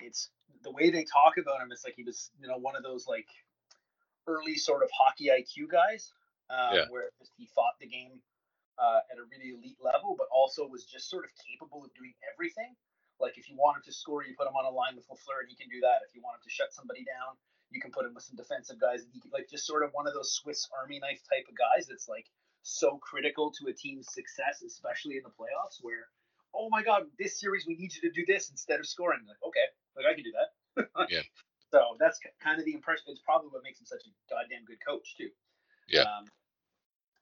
it's 0.00 0.30
the 0.62 0.70
way 0.70 0.90
they 0.90 1.04
talk 1.04 1.36
about 1.38 1.60
him. 1.60 1.72
It's 1.72 1.84
like 1.84 1.94
he 1.96 2.04
was, 2.04 2.30
you 2.40 2.48
know, 2.48 2.58
one 2.58 2.76
of 2.76 2.82
those 2.82 3.06
like 3.08 3.28
early 4.26 4.56
sort 4.56 4.82
of 4.82 4.90
hockey 4.92 5.28
IQ 5.32 5.68
guys, 5.70 6.12
um, 6.50 6.76
Yeah. 6.76 6.84
where 6.88 7.10
just 7.18 7.32
he 7.36 7.46
fought 7.54 7.74
the 7.80 7.86
game 7.86 8.20
uh, 8.78 9.00
at 9.10 9.18
a 9.18 9.24
really 9.28 9.52
elite 9.56 9.78
level, 9.82 10.14
but 10.16 10.28
also 10.32 10.66
was 10.66 10.84
just 10.84 11.08
sort 11.10 11.24
of 11.24 11.30
capable 11.40 11.84
of 11.84 11.92
doing 11.94 12.14
everything. 12.32 12.74
Like 13.20 13.36
if 13.36 13.50
you 13.50 13.56
want 13.56 13.78
him 13.78 13.82
to 13.86 13.92
score, 13.92 14.24
you 14.24 14.34
put 14.36 14.48
him 14.48 14.56
on 14.56 14.64
a 14.64 14.70
line 14.72 14.96
with 14.96 15.08
Lafleur, 15.08 15.44
and 15.44 15.48
he 15.48 15.56
can 15.56 15.68
do 15.68 15.80
that. 15.82 16.00
If 16.08 16.14
you 16.14 16.22
want 16.22 16.40
him 16.40 16.44
to 16.48 16.52
shut 16.52 16.72
somebody 16.72 17.04
down, 17.04 17.36
you 17.70 17.80
can 17.80 17.90
put 17.90 18.04
him 18.04 18.14
with 18.14 18.24
some 18.24 18.36
defensive 18.36 18.80
guys, 18.80 19.02
and 19.02 19.10
he 19.12 19.20
can, 19.20 19.30
like 19.32 19.48
just 19.48 19.66
sort 19.66 19.82
of 19.82 19.90
one 19.92 20.06
of 20.06 20.14
those 20.14 20.32
Swiss 20.32 20.68
Army 20.80 20.98
knife 20.98 21.20
type 21.30 21.46
of 21.48 21.54
guys 21.56 21.86
that's 21.86 22.08
like 22.08 22.26
so 22.62 22.98
critical 22.98 23.52
to 23.58 23.70
a 23.70 23.72
team's 23.72 24.12
success, 24.12 24.62
especially 24.66 25.16
in 25.16 25.22
the 25.22 25.30
playoffs, 25.30 25.78
where 25.82 26.08
oh 26.54 26.68
my 26.70 26.82
god, 26.82 27.04
this 27.18 27.38
series 27.38 27.66
we 27.66 27.76
need 27.76 27.92
you 27.94 28.00
to 28.02 28.10
do 28.10 28.24
this 28.26 28.50
instead 28.50 28.80
of 28.80 28.86
scoring. 28.86 29.20
Like 29.26 29.40
okay, 29.46 29.66
like 29.96 30.06
I 30.06 30.14
can 30.14 30.24
do 30.24 30.34
that. 30.34 31.08
yeah. 31.10 31.22
So 31.70 31.96
that's 31.98 32.18
kind 32.42 32.58
of 32.58 32.64
the 32.64 32.74
impression. 32.74 33.04
It's 33.08 33.22
probably 33.22 33.48
what 33.48 33.62
makes 33.62 33.78
him 33.78 33.86
such 33.86 34.02
a 34.02 34.10
goddamn 34.28 34.64
good 34.66 34.78
coach 34.86 35.14
too. 35.16 35.30
Yeah. 35.88 36.02
Um, 36.02 36.26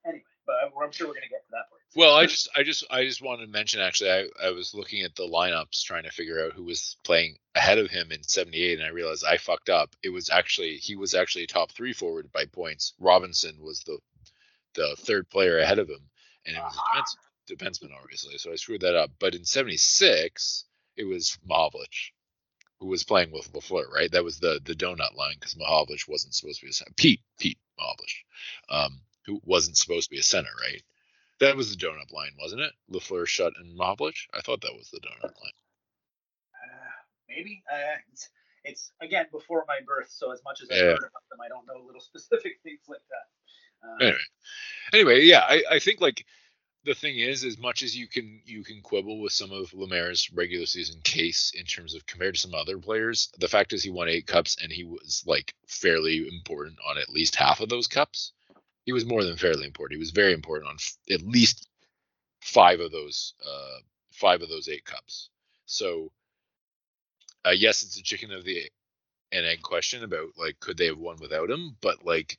anyway, 0.07 0.25
but 0.49 0.57
I'm 0.65 0.91
sure 0.91 1.07
we're 1.07 1.15
gonna 1.15 1.29
get 1.29 1.45
to 1.45 1.51
that 1.51 1.69
point. 1.71 1.83
Well, 1.95 2.15
I 2.15 2.25
just, 2.25 2.49
I 2.57 2.63
just, 2.63 2.85
I 2.91 3.05
just 3.05 3.23
wanted 3.23 3.47
to 3.47 3.53
mention. 3.53 3.81
Actually, 3.81 4.11
I, 4.11 4.47
I 4.47 4.51
was 4.51 4.75
looking 4.75 5.03
at 5.03 5.15
the 5.15 5.25
lineups 5.25 5.85
trying 5.85 6.05
to 6.05 6.11
figure 6.11 6.43
out 6.45 6.55
who 6.55 6.65
was 6.65 6.97
playing 7.05 7.37
ahead 7.55 7.79
of 7.79 7.91
him 7.91 8.11
in 8.11 8.23
'78, 8.23 8.79
and 8.79 8.87
I 8.87 8.91
realized 8.91 9.25
I 9.25 9.37
fucked 9.37 9.69
up. 9.69 9.95
It 10.03 10.09
was 10.09 10.31
actually 10.31 10.77
he 10.77 10.97
was 10.97 11.15
actually 11.15 11.47
top 11.47 11.73
three 11.73 11.93
forward 11.93 12.33
by 12.33 12.47
points. 12.47 12.95
Robinson 12.99 13.59
was 13.61 13.81
the 13.81 13.99
the 14.75 14.97
third 15.01 15.29
player 15.29 15.59
ahead 15.59 15.79
of 15.79 15.89
him, 15.89 16.09
and 16.47 16.57
it 16.57 16.63
was 16.63 16.77
uh-huh. 16.77 17.03
a 17.03 17.49
defense, 17.49 17.79
defenseman, 17.79 17.95
obviously. 18.03 18.39
So 18.39 18.51
I 18.51 18.57
screwed 18.57 18.81
that 18.81 18.97
up. 18.97 19.11
But 19.21 19.35
in 19.35 19.45
'76, 19.45 20.65
it 20.97 21.05
was 21.05 21.39
Mahovlich 21.49 22.13
who 22.81 22.87
was 22.87 23.05
playing 23.05 23.33
with 23.33 23.53
Lafleur, 23.53 23.91
right? 23.93 24.11
That 24.13 24.25
was 24.25 24.39
the 24.39 24.61
the 24.65 24.75
donut 24.75 25.17
line 25.17 25.35
because 25.35 25.55
Mahovlich 25.55 26.09
wasn't 26.09 26.35
supposed 26.35 26.61
to 26.61 26.67
be 26.67 26.73
a. 26.73 26.95
Pete 26.95 27.21
Pete 27.39 27.59
Mahovlich, 27.79 28.25
um, 28.71 29.01
who 29.29 29.41
wasn't 29.45 29.77
supposed 29.77 30.09
to 30.09 30.15
be 30.15 30.19
a 30.19 30.23
center, 30.23 30.49
right? 30.63 30.83
That 31.41 31.57
was 31.57 31.71
the 31.71 31.77
donut 31.77 32.13
line, 32.13 32.33
wasn't 32.41 32.63
it? 32.63 32.73
Lafleur, 32.91 33.27
Shutt, 33.27 33.53
and 33.59 33.79
Mahovlich. 33.79 34.27
I 34.35 34.41
thought 34.41 34.63
that 34.63 34.75
was 34.75 34.91
the 34.91 35.01
donut 35.01 35.23
line. 35.23 35.59
Uh, 36.55 36.91
maybe. 37.29 37.63
Uh, 37.71 37.99
it's, 38.11 38.31
it's, 38.65 38.93
again 39.01 39.27
before 39.31 39.65
my 39.69 39.79
birth, 39.87 40.09
so 40.11 40.33
as 40.33 40.41
much 40.45 40.63
as 40.63 40.71
I 40.71 40.75
yeah. 40.75 40.83
heard 40.83 40.99
about 40.99 41.29
them, 41.31 41.41
I 41.45 41.49
don't 41.49 41.67
know 41.67 41.85
little 41.87 42.01
specific 42.15 42.55
things 42.65 42.81
like 42.89 43.03
that. 43.11 43.89
Uh, 43.89 43.97
anyway, 44.01 44.19
anyway, 44.93 45.25
yeah, 45.25 45.45
I, 45.47 45.63
I 45.71 45.79
think 45.79 46.01
like 46.01 46.25
the 46.85 46.95
thing 46.95 47.19
is, 47.19 47.45
as 47.45 47.59
much 47.59 47.83
as 47.83 47.97
you 47.97 48.09
can 48.09 48.41
you 48.45 48.65
can 48.65 48.83
quibble 48.83 49.21
with 49.21 49.33
some 49.33 49.51
ofLemaire's 49.51 50.33
regular 50.33 50.67
season 50.67 51.01
case 51.05 51.53
in 51.55 51.65
terms 51.65 51.95
of 51.95 52.05
compared 52.07 52.35
to 52.35 52.41
some 52.41 52.55
other 52.55 52.79
players, 52.79 53.31
the 53.39 53.47
fact 53.47 53.73
is 53.73 53.85
he 53.85 53.91
won 53.91 54.09
eight 54.09 54.27
cups 54.27 54.57
and 54.61 54.73
he 54.73 54.83
was 54.83 55.23
like 55.25 55.55
fairly 55.69 56.27
important 56.27 56.79
on 56.89 56.99
at 56.99 57.11
least 57.11 57.37
half 57.37 57.61
of 57.61 57.69
those 57.69 57.87
cups 57.87 58.33
he 58.89 58.93
was 58.93 59.05
more 59.05 59.23
than 59.23 59.37
fairly 59.37 59.67
important. 59.67 59.99
He 59.99 60.01
was 60.01 60.13
very 60.13 60.33
important 60.33 60.71
on 60.71 60.77
f- 60.77 60.97
at 61.11 61.21
least 61.21 61.69
five 62.41 62.81
of 62.81 62.91
those 62.91 63.35
uh, 63.47 63.81
five 64.13 64.41
of 64.41 64.49
those 64.49 64.67
eight 64.67 64.87
cups. 64.87 65.29
So 65.67 66.11
uh, 67.45 67.51
yes, 67.51 67.83
it's 67.83 67.99
a 67.99 68.03
chicken 68.03 68.33
of 68.33 68.47
the 68.47 68.63
and 69.31 69.45
egg 69.45 69.61
question 69.61 70.05
about 70.05 70.29
like 70.39 70.59
could 70.61 70.79
they 70.79 70.87
have 70.87 70.97
won 70.97 71.19
without 71.21 71.51
him, 71.51 71.77
but 71.83 72.07
like 72.07 72.39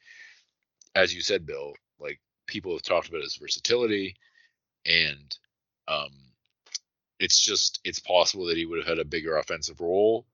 as 0.95 1.13
you 1.13 1.21
said, 1.21 1.45
Bill, 1.45 1.75
like 1.99 2.19
people 2.47 2.71
have 2.71 2.81
talked 2.81 3.09
about 3.09 3.21
his 3.21 3.35
versatility, 3.35 4.15
and 4.87 5.37
um, 5.87 6.09
it's 7.19 7.39
just 7.39 7.79
it's 7.83 7.99
possible 7.99 8.47
that 8.47 8.57
he 8.57 8.65
would 8.65 8.79
have 8.79 8.87
had 8.87 8.97
a 8.97 9.05
bigger 9.05 9.37
offensive 9.37 9.79
role 9.81 10.25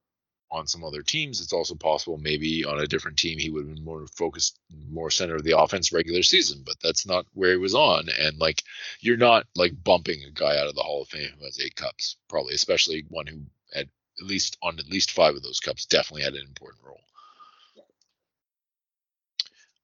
on 0.51 0.67
some 0.67 0.83
other 0.83 1.01
teams. 1.01 1.41
It's 1.41 1.53
also 1.53 1.75
possible 1.75 2.17
maybe 2.17 2.63
on 2.65 2.79
a 2.79 2.87
different 2.87 3.17
team 3.17 3.37
he 3.39 3.49
would 3.49 3.65
have 3.65 3.75
been 3.75 3.83
more 3.83 4.05
focused, 4.15 4.59
more 4.89 5.09
center 5.09 5.35
of 5.35 5.43
the 5.43 5.57
offense 5.57 5.91
regular 5.91 6.23
season, 6.23 6.63
but 6.65 6.75
that's 6.81 7.05
not 7.05 7.25
where 7.33 7.51
he 7.51 7.57
was 7.57 7.75
on. 7.75 8.07
And 8.09 8.37
like 8.37 8.63
you're 8.99 9.17
not 9.17 9.45
like 9.55 9.83
bumping 9.83 10.23
a 10.23 10.31
guy 10.31 10.57
out 10.57 10.67
of 10.67 10.75
the 10.75 10.83
Hall 10.83 11.01
of 11.01 11.09
Fame 11.09 11.29
who 11.37 11.45
has 11.45 11.59
eight 11.59 11.75
cups, 11.75 12.17
probably, 12.27 12.53
especially 12.53 13.05
one 13.09 13.27
who 13.27 13.41
had 13.73 13.89
at 14.19 14.25
least 14.25 14.57
on 14.61 14.79
at 14.79 14.89
least 14.89 15.11
five 15.11 15.35
of 15.35 15.43
those 15.43 15.59
cups 15.59 15.85
definitely 15.85 16.23
had 16.23 16.33
an 16.33 16.45
important 16.47 16.83
role. 16.85 17.01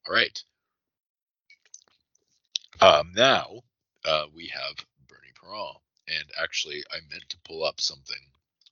All 0.08 0.16
right. 0.16 0.44
Um, 2.80 3.12
now 3.16 3.62
uh, 4.06 4.26
we 4.34 4.48
have 4.48 4.76
Bernie 5.08 5.34
Parent, 5.40 5.78
and 6.08 6.26
actually 6.42 6.84
I 6.92 6.98
meant 7.12 7.30
to 7.30 7.38
pull 7.46 7.64
up 7.64 7.80
something 7.80 8.18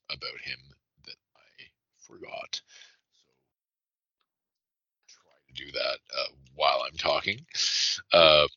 about 0.10 0.40
him 0.44 0.58
forgot. 2.10 2.62
So 5.08 5.20
try 5.24 5.34
to 5.48 5.66
do 5.66 5.72
that 5.72 5.98
uh, 6.18 6.32
while 6.56 6.84
I'm 6.86 6.98
talking. 6.98 7.40
Um, 8.14 8.48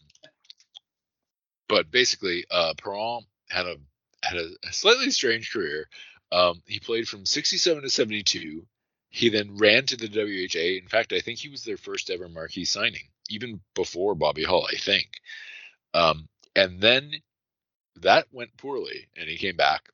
but 1.69 1.91
basically, 1.91 2.45
uh, 2.51 2.75
Parent 2.77 3.27
had 3.49 3.67
a 3.67 3.77
had 4.23 4.39
a, 4.39 4.73
slightly 4.73 5.11
strange 5.11 5.53
career. 5.53 5.89
Um, 6.31 6.63
he 6.67 6.81
played 6.81 7.09
from 7.09 7.27
67 7.27 7.83
to 7.83 7.91
72. 7.91 8.67
He 9.11 9.29
then 9.29 9.57
ran 9.57 9.85
to 9.87 9.97
the 9.97 10.09
WHA. 10.09 10.83
In 10.83 10.89
fact, 10.89 11.13
I 11.13 11.21
think 11.21 11.39
he 11.39 11.49
was 11.49 11.65
their 11.65 11.77
first 11.77 12.09
ever 12.09 12.29
marquee 12.29 12.65
signing, 12.65 13.09
even 13.29 13.61
before 13.75 14.15
Bobby 14.15 14.45
Hull, 14.45 14.67
I 14.73 14.77
think. 14.77 15.21
Um, 15.93 16.29
and 16.57 16.81
then 16.81 17.11
that 18.01 18.27
went 18.33 18.57
poorly, 18.57 19.09
and 19.17 19.29
he 19.29 19.37
came 19.37 19.57
back. 19.57 19.89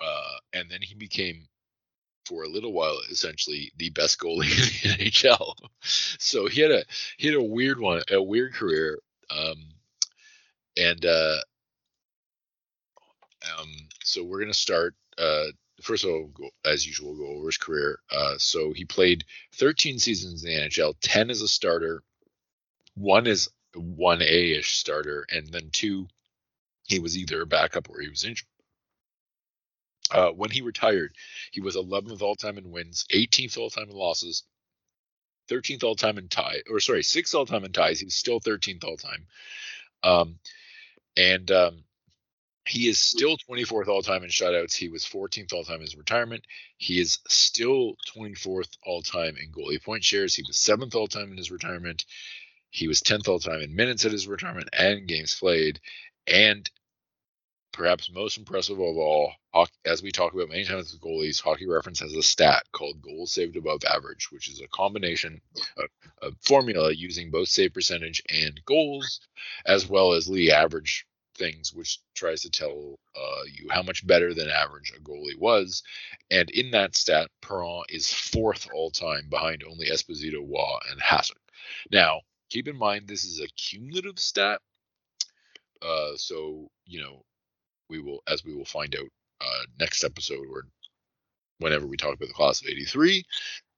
Uh, 0.00 0.36
and 0.52 0.70
then 0.70 0.80
he 0.80 0.94
became 0.94 1.48
for 2.28 2.44
a 2.44 2.48
little 2.48 2.72
while 2.72 2.98
essentially 3.10 3.72
the 3.78 3.90
best 3.90 4.18
goalie 4.18 4.84
in 4.84 4.98
the 4.98 5.10
NHL. 5.10 5.54
So 5.82 6.46
he 6.46 6.60
had 6.60 6.70
a 6.70 6.84
he 7.16 7.28
had 7.28 7.36
a 7.36 7.42
weird 7.42 7.80
one, 7.80 8.02
a 8.10 8.22
weird 8.22 8.54
career. 8.54 8.98
Um, 9.30 9.68
and 10.76 11.04
uh, 11.04 11.38
um, 13.58 13.70
so 14.02 14.22
we're 14.24 14.40
gonna 14.40 14.54
start. 14.54 14.94
Uh, 15.16 15.46
first 15.82 16.04
of 16.04 16.10
all, 16.10 16.26
go, 16.34 16.50
as 16.64 16.86
usual, 16.86 17.16
go 17.16 17.26
over 17.26 17.46
his 17.46 17.56
career. 17.56 17.98
Uh, 18.10 18.34
so 18.38 18.72
he 18.72 18.84
played 18.84 19.24
13 19.54 19.98
seasons 19.98 20.44
in 20.44 20.50
the 20.50 20.68
NHL, 20.68 20.94
10 21.00 21.30
as 21.30 21.42
a 21.42 21.48
starter, 21.48 22.02
one 22.94 23.26
as 23.26 23.48
one 23.74 24.22
A 24.22 24.52
ish 24.52 24.76
starter, 24.76 25.26
and 25.30 25.48
then 25.48 25.70
two 25.72 26.08
he 26.88 26.98
was 26.98 27.18
either 27.18 27.42
a 27.42 27.46
backup 27.46 27.88
or 27.90 28.00
he 28.00 28.08
was 28.08 28.24
injured. 28.24 28.48
Uh, 30.10 30.30
when 30.30 30.50
he 30.50 30.62
retired, 30.62 31.14
he 31.52 31.60
was 31.60 31.76
11th 31.76 32.22
all 32.22 32.36
time 32.36 32.58
in 32.58 32.70
wins, 32.70 33.04
18th 33.12 33.58
all 33.58 33.70
time 33.70 33.90
in 33.90 33.96
losses, 33.96 34.44
13th 35.50 35.84
all 35.84 35.96
time 35.96 36.18
in 36.18 36.28
tie, 36.28 36.62
or 36.70 36.80
sorry, 36.80 37.02
sixth 37.02 37.34
all 37.34 37.46
time 37.46 37.64
in 37.64 37.72
ties. 37.72 38.00
He's 38.00 38.14
still 38.14 38.40
13th 38.40 38.84
all 38.84 38.96
time. 38.96 39.26
Um, 40.02 40.38
and 41.16 41.50
um, 41.50 41.84
he 42.66 42.88
is 42.88 42.98
still 42.98 43.36
24th 43.50 43.88
all 43.88 44.02
time 44.02 44.22
in 44.24 44.30
shutouts. 44.30 44.76
He 44.76 44.88
was 44.88 45.04
14th 45.04 45.52
all 45.52 45.64
time 45.64 45.76
in 45.76 45.82
his 45.82 45.96
retirement. 45.96 46.44
He 46.76 47.00
is 47.00 47.18
still 47.26 47.94
24th 48.14 48.68
all 48.84 49.02
time 49.02 49.36
in 49.36 49.50
goalie 49.50 49.82
point 49.82 50.04
shares. 50.04 50.34
He 50.34 50.44
was 50.46 50.58
seventh 50.58 50.94
all 50.94 51.08
time 51.08 51.30
in 51.30 51.38
his 51.38 51.50
retirement. 51.50 52.04
He 52.70 52.86
was 52.86 53.00
10th 53.00 53.28
all 53.28 53.40
time 53.40 53.62
in 53.62 53.74
minutes 53.74 54.04
at 54.04 54.12
his 54.12 54.28
retirement 54.28 54.68
and 54.72 55.08
games 55.08 55.34
played. 55.34 55.80
And 56.26 56.68
perhaps 57.78 58.10
most 58.12 58.36
impressive 58.36 58.80
of 58.80 58.96
all, 58.96 59.32
as 59.86 60.02
we 60.02 60.10
talk 60.10 60.34
about 60.34 60.48
many 60.48 60.64
times 60.64 60.92
with 60.92 61.00
goalies, 61.00 61.40
Hockey 61.40 61.68
Reference 61.68 62.00
has 62.00 62.12
a 62.12 62.22
stat 62.24 62.64
called 62.72 63.00
goals 63.00 63.32
saved 63.32 63.56
above 63.56 63.84
average, 63.88 64.32
which 64.32 64.48
is 64.48 64.60
a 64.60 64.66
combination 64.68 65.40
of 65.76 65.84
a 66.20 66.32
formula 66.42 66.92
using 66.92 67.30
both 67.30 67.48
save 67.48 67.72
percentage 67.72 68.20
and 68.28 68.60
goals, 68.66 69.20
as 69.64 69.88
well 69.88 70.12
as 70.12 70.28
league 70.28 70.50
average 70.50 71.06
things, 71.36 71.72
which 71.72 72.00
tries 72.16 72.42
to 72.42 72.50
tell 72.50 72.98
uh, 73.16 73.42
you 73.44 73.68
how 73.70 73.82
much 73.82 74.04
better 74.04 74.34
than 74.34 74.50
average 74.50 74.92
a 74.96 75.00
goalie 75.00 75.38
was. 75.38 75.84
And 76.32 76.50
in 76.50 76.72
that 76.72 76.96
stat, 76.96 77.30
Parent 77.42 77.86
is 77.90 78.12
fourth 78.12 78.66
all 78.74 78.90
time 78.90 79.28
behind 79.30 79.62
only 79.62 79.86
Esposito, 79.86 80.40
Roy, 80.40 80.78
and 80.90 81.00
Hasek. 81.00 81.38
Now, 81.92 82.22
keep 82.50 82.66
in 82.66 82.76
mind 82.76 83.06
this 83.06 83.24
is 83.24 83.40
a 83.40 83.46
cumulative 83.56 84.18
stat. 84.18 84.60
Uh, 85.80 86.16
so 86.16 86.68
you 86.84 87.00
know 87.00 87.22
we 87.88 88.00
will, 88.00 88.22
as 88.26 88.44
we 88.44 88.54
will 88.54 88.64
find 88.64 88.94
out 88.96 89.08
uh, 89.40 89.64
next 89.78 90.04
episode 90.04 90.46
or 90.50 90.64
whenever 91.58 91.86
we 91.86 91.96
talk 91.96 92.14
about 92.14 92.28
the 92.28 92.34
class 92.34 92.60
of 92.60 92.68
83, 92.68 93.24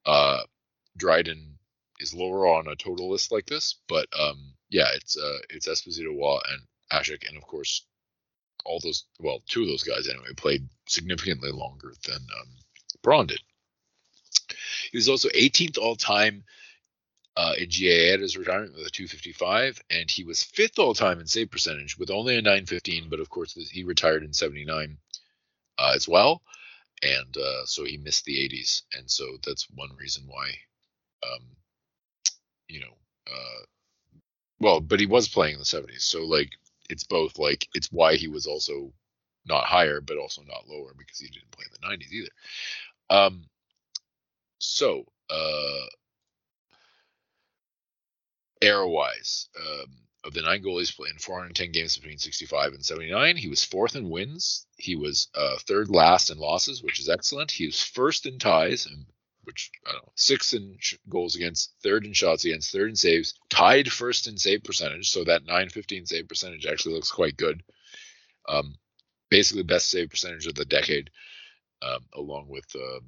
uh, 0.06 0.42
Dryden 0.96 1.58
is 2.00 2.14
lower 2.14 2.46
on 2.46 2.66
a 2.68 2.76
total 2.76 3.10
list 3.10 3.32
like 3.32 3.46
this, 3.46 3.76
but 3.88 4.06
um, 4.18 4.54
yeah, 4.70 4.88
it's 4.94 5.16
uh, 5.16 5.38
it's 5.50 5.68
Esposito, 5.68 6.18
Roy, 6.18 6.38
and 6.50 6.62
Hasek, 6.92 7.28
and 7.28 7.36
of 7.36 7.42
course, 7.44 7.84
all 8.64 8.80
those 8.80 9.04
well, 9.18 9.42
two 9.48 9.62
of 9.62 9.68
those 9.68 9.82
guys 9.82 10.08
anyway 10.08 10.32
played 10.36 10.68
significantly 10.86 11.50
longer 11.50 11.92
than 12.06 12.16
um, 12.40 12.48
Parent 13.02 13.28
did. 13.30 13.40
He 14.90 14.98
was 14.98 15.08
also 15.08 15.28
18th 15.30 15.78
all 15.78 15.96
time 15.96 16.44
uh, 17.36 17.54
in 17.58 17.68
GAA 17.68 18.14
at 18.14 18.20
his 18.20 18.36
retirement 18.36 18.74
with 18.74 18.86
a 18.86 18.90
255, 18.90 19.82
and 19.90 20.10
he 20.10 20.24
was 20.24 20.42
fifth 20.42 20.78
all 20.78 20.94
time 20.94 21.20
in 21.20 21.26
save 21.26 21.50
percentage 21.50 21.96
with 21.98 22.10
only 22.10 22.36
a 22.36 22.42
915. 22.42 23.08
But 23.08 23.20
of 23.20 23.30
course, 23.30 23.54
he 23.54 23.84
retired 23.84 24.24
in 24.24 24.32
79 24.32 24.98
uh, 25.78 25.92
as 25.94 26.08
well, 26.08 26.42
and 27.02 27.36
uh, 27.36 27.64
so 27.66 27.84
he 27.84 27.96
missed 27.96 28.24
the 28.24 28.36
80s, 28.36 28.82
and 28.96 29.10
so 29.10 29.24
that's 29.44 29.66
one 29.74 29.90
reason 29.98 30.24
why, 30.26 30.48
um, 31.22 31.44
you 32.68 32.80
know, 32.80 32.96
uh, 33.26 33.64
well, 34.58 34.80
but 34.80 35.00
he 35.00 35.06
was 35.06 35.28
playing 35.28 35.54
in 35.54 35.60
the 35.60 35.64
70s, 35.64 36.02
so 36.02 36.24
like 36.24 36.50
it's 36.90 37.04
both 37.04 37.38
like 37.38 37.68
it's 37.74 37.90
why 37.92 38.16
he 38.16 38.28
was 38.28 38.46
also 38.46 38.92
not 39.46 39.64
higher, 39.64 40.00
but 40.00 40.18
also 40.18 40.42
not 40.42 40.68
lower 40.68 40.92
because 40.98 41.18
he 41.18 41.28
didn't 41.28 41.50
play 41.50 41.64
in 41.66 41.72
the 41.80 42.04
90s 42.04 42.12
either. 42.12 42.30
Um, 43.08 43.44
so, 44.58 45.04
uh, 45.30 45.86
era 48.62 48.88
wise, 48.88 49.48
um, 49.58 49.86
of 50.24 50.34
the 50.34 50.42
nine 50.42 50.62
goalies 50.62 50.94
playing 50.94 51.16
410 51.18 51.72
games 51.72 51.96
between 51.96 52.18
65 52.18 52.72
and 52.74 52.84
79, 52.84 53.36
he 53.36 53.48
was 53.48 53.64
fourth 53.64 53.96
in 53.96 54.10
wins. 54.10 54.66
He 54.76 54.96
was 54.96 55.28
uh, 55.34 55.56
third 55.66 55.88
last 55.88 56.30
in 56.30 56.38
losses, 56.38 56.82
which 56.82 57.00
is 57.00 57.08
excellent. 57.08 57.50
He 57.50 57.66
was 57.66 57.82
first 57.82 58.26
in 58.26 58.38
ties, 58.38 58.86
and 58.86 59.06
which 59.44 59.70
I 59.86 59.92
don't 59.92 60.02
know, 60.02 60.12
sixth 60.16 60.52
in 60.52 60.76
sh- 60.78 60.96
goals 61.08 61.36
against, 61.36 61.72
third 61.82 62.04
in 62.04 62.12
shots 62.12 62.44
against, 62.44 62.70
third 62.70 62.90
in 62.90 62.96
saves, 62.96 63.34
tied 63.48 63.90
first 63.90 64.26
in 64.26 64.36
save 64.36 64.62
percentage. 64.62 65.10
So 65.10 65.24
that 65.24 65.46
915 65.46 66.06
save 66.06 66.28
percentage 66.28 66.66
actually 66.66 66.94
looks 66.96 67.10
quite 67.10 67.36
good. 67.36 67.62
Um, 68.48 68.74
basically, 69.30 69.62
best 69.62 69.88
save 69.88 70.10
percentage 70.10 70.46
of 70.46 70.54
the 70.54 70.66
decade, 70.66 71.10
um, 71.80 72.04
along 72.14 72.48
with 72.48 72.66
uh, 72.74 73.00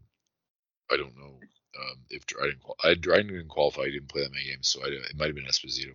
I 0.90 0.96
don't 0.96 1.16
know 1.16 1.38
um, 1.78 1.98
if 2.10 2.26
Dryden, 2.26 2.60
I 2.82 2.94
Dryden 2.94 3.28
didn't 3.28 3.48
qualify. 3.48 3.86
He 3.86 3.92
didn't 3.92 4.08
play 4.08 4.22
that 4.22 4.32
many 4.32 4.46
games, 4.46 4.68
so 4.68 4.82
I, 4.82 4.88
it 4.88 5.16
might 5.16 5.26
have 5.26 5.34
been 5.34 5.44
Esposito. 5.44 5.94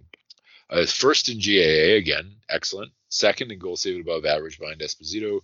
Uh, 0.69 0.85
first 0.85 1.29
in 1.29 1.39
GAA 1.39 1.95
again, 1.95 2.35
excellent. 2.49 2.91
Second 3.09 3.51
in 3.51 3.59
goal 3.59 3.77
saved 3.77 4.01
above 4.01 4.25
average 4.25 4.59
behind 4.59 4.81
Esposito. 4.81 5.41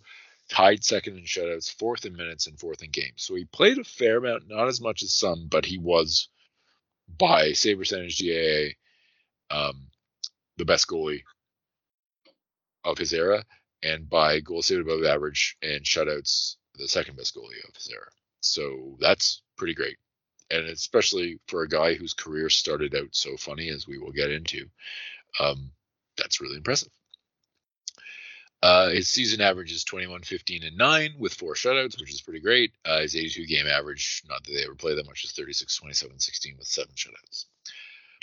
Tied 0.50 0.84
second 0.84 1.18
in 1.18 1.24
shutouts, 1.24 1.74
fourth 1.74 2.06
in 2.06 2.16
minutes, 2.16 2.48
and 2.48 2.60
fourth 2.60 2.84
in 2.84 2.92
games. 2.92 3.24
So 3.24 3.36
he 3.36 3.46
played 3.46 3.78
a 3.78 3.84
fair 3.84 4.18
amount, 4.18 4.50
not 4.50 4.68
as 4.68 4.82
much 4.82 5.02
as 5.02 5.14
some, 5.14 5.48
but 5.48 5.66
he 5.66 5.78
was 5.78 6.28
by 7.18 7.54
save 7.54 7.78
percentage 7.78 8.22
GAA 8.22 8.76
um, 9.50 9.88
the 10.58 10.66
best 10.66 10.88
goalie 10.88 11.24
of 12.84 12.98
his 12.98 13.14
era, 13.14 13.46
and 13.82 14.10
by 14.10 14.42
goal 14.42 14.62
saved 14.62 14.82
above 14.82 15.06
average 15.06 15.56
and 15.62 15.84
shutouts, 15.84 16.58
the 16.76 16.88
second 16.88 17.16
best 17.16 17.36
goalie 17.36 17.68
of 17.68 17.76
his 17.76 17.90
era. 17.92 18.08
So 18.42 18.98
that's 19.00 19.42
pretty 19.58 19.74
great. 19.74 19.98
And 20.54 20.68
especially 20.68 21.40
for 21.48 21.64
a 21.64 21.68
guy 21.68 21.96
whose 21.96 22.14
career 22.14 22.50
started 22.50 22.94
out 22.96 23.10
so 23.12 23.38
funny, 23.38 23.70
as 23.70 23.88
we 23.88 23.98
will 23.98 24.12
get 24.12 24.30
into, 24.30 24.68
um, 25.40 25.72
that's 26.16 26.42
really 26.42 26.58
impressive. 26.58 26.92
Uh, 28.62 28.92
his 28.92 29.10
season 29.10 29.42
average 29.42 29.72
is 29.74 29.84
21, 29.84 30.22
15, 30.22 30.64
and 30.64 30.78
9 30.78 31.16
with 31.18 31.34
four 31.34 31.56
shutouts, 31.56 32.00
which 32.00 32.14
is 32.14 32.22
pretty 32.22 32.40
great. 32.40 32.72
Uh, 32.86 33.02
his 33.02 33.16
82 33.16 33.46
game 33.48 33.68
average, 33.68 34.22
not 34.30 34.44
that 34.44 34.54
they 34.54 34.64
ever 34.64 34.76
play 34.76 34.96
that 34.96 35.06
much, 35.06 35.26
is 35.26 35.32
36, 35.32 35.76
27, 35.76 36.20
16 36.20 36.56
with 36.58 36.68
seven 36.68 36.94
shutouts. 36.96 37.46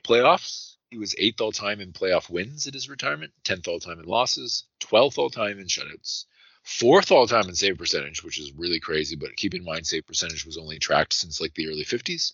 Playoffs, 0.03 0.77
he 0.91 0.99
was 0.99 1.15
eighth 1.19 1.41
all 1.41 1.53
time 1.53 1.81
in 1.81 1.93
playoff 1.93 2.31
wins 2.31 2.67
at 2.67 2.75
his 2.75 2.89
retirement, 2.89 3.33
10th 3.45 3.69
all 3.69 3.81
time 3.81 3.99
in 3.99 4.07
losses, 4.07 4.65
12th 4.81 5.19
all 5.19 5.31
time 5.31 5.59
in 5.59 5.67
shutouts, 5.67 6.25
fourth 6.63 7.11
all 7.11 7.27
time 7.27 7.49
in 7.49 7.55
save 7.55 7.79
percentage, 7.79 8.23
which 8.23 8.39
is 8.39 8.53
really 8.53 8.81
crazy. 8.81 9.17
But 9.17 9.37
keep 9.37 9.55
in 9.55 9.65
mind, 9.65 9.87
save 9.87 10.07
percentage 10.07 10.47
was 10.47 10.59
only 10.59 10.79
tracked 10.79 11.13
since 11.13 11.41
like 11.41 11.55
the 11.55 11.69
early 11.69 11.85
50s. 11.85 12.33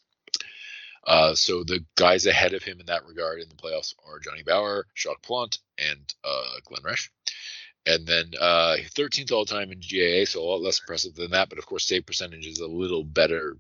Uh, 1.07 1.35
so 1.35 1.63
the 1.63 1.85
guys 1.95 2.27
ahead 2.27 2.53
of 2.53 2.65
him 2.65 2.81
in 2.81 2.87
that 2.87 3.07
regard 3.07 3.41
in 3.41 3.49
the 3.49 3.55
playoffs 3.55 3.95
are 4.05 4.19
Johnny 4.19 4.43
Bower, 4.43 4.87
Jacques 4.97 5.23
Plante, 5.23 5.59
and 5.79 6.15
uh, 6.25 6.59
Glenn 6.65 6.83
Resch. 6.83 7.11
And 7.87 8.05
then 8.05 8.33
uh, 8.41 8.77
13th 8.97 9.31
all 9.31 9.45
time 9.45 9.71
in 9.71 9.79
GAA, 9.79 10.25
so 10.25 10.41
a 10.41 10.43
lot 10.43 10.61
less 10.61 10.81
impressive 10.81 11.15
than 11.15 11.31
that. 11.31 11.49
But 11.49 11.59
of 11.59 11.67
course, 11.67 11.87
save 11.87 12.05
percentage 12.05 12.47
is 12.47 12.59
a 12.59 12.67
little 12.67 13.05
better 13.05 13.57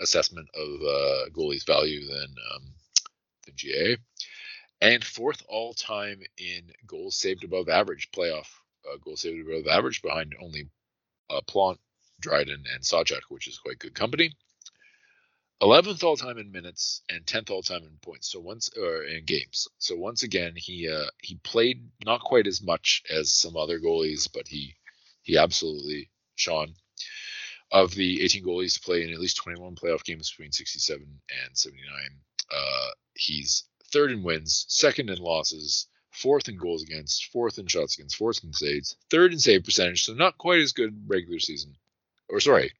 assessment 0.00 0.48
of 0.54 0.68
uh, 0.80 1.30
goalie's 1.30 1.62
value 1.62 2.04
than 2.06 2.34
um, 2.54 2.62
than 3.46 3.54
GAA. 3.54 3.96
And 4.80 5.04
fourth 5.04 5.44
all 5.46 5.74
time 5.74 6.20
in 6.38 6.72
goals 6.86 7.14
saved 7.16 7.44
above 7.44 7.68
average 7.68 8.10
playoff 8.10 8.46
uh, 8.86 8.96
goals 9.04 9.22
saved 9.22 9.48
above 9.48 9.66
average, 9.66 10.02
behind 10.02 10.34
only 10.40 10.68
uh, 11.30 11.40
Plante, 11.46 11.80
Dryden, 12.20 12.64
and 12.72 12.82
Sawchuk, 12.82 13.22
which 13.28 13.48
is 13.48 13.58
quite 13.58 13.78
good 13.78 13.94
company. 13.94 14.32
11th 15.62 16.02
all 16.02 16.16
time 16.16 16.38
in 16.38 16.50
minutes 16.50 17.02
and 17.10 17.24
10th 17.26 17.50
all 17.50 17.62
time 17.62 17.82
in 17.82 17.98
points. 18.00 18.30
So 18.32 18.40
once 18.40 18.70
or 18.78 19.04
in 19.04 19.24
games. 19.26 19.68
So 19.78 19.94
once 19.94 20.22
again, 20.22 20.54
he 20.56 20.88
uh, 20.88 21.10
he 21.18 21.34
played 21.36 21.86
not 22.04 22.22
quite 22.22 22.46
as 22.46 22.62
much 22.62 23.02
as 23.10 23.32
some 23.32 23.56
other 23.56 23.78
goalies, 23.78 24.26
but 24.32 24.48
he 24.48 24.74
he 25.22 25.36
absolutely 25.36 26.10
shone. 26.34 26.74
Of 27.72 27.94
the 27.94 28.22
18 28.22 28.44
goalies 28.44 28.74
to 28.74 28.80
play 28.80 29.04
in 29.04 29.12
at 29.12 29.20
least 29.20 29.36
21 29.36 29.76
playoff 29.76 30.02
games 30.02 30.30
between 30.30 30.50
67 30.50 31.06
and 31.44 31.56
79, 31.56 31.94
uh, 32.50 32.88
he's 33.14 33.64
third 33.92 34.10
in 34.10 34.24
wins, 34.24 34.64
second 34.68 35.08
in 35.08 35.18
losses, 35.18 35.86
fourth 36.10 36.48
in 36.48 36.56
goals 36.56 36.82
against, 36.82 37.26
fourth 37.26 37.58
in 37.58 37.66
shots 37.66 37.98
against, 37.98 38.16
fourth 38.16 38.42
in 38.44 38.52
saves, 38.52 38.96
third 39.10 39.32
in 39.32 39.38
save 39.38 39.64
percentage. 39.64 40.04
So 40.04 40.14
not 40.14 40.38
quite 40.38 40.60
as 40.60 40.72
good 40.72 41.04
regular 41.06 41.38
season, 41.38 41.76
or 42.28 42.40
sorry, 42.40 42.72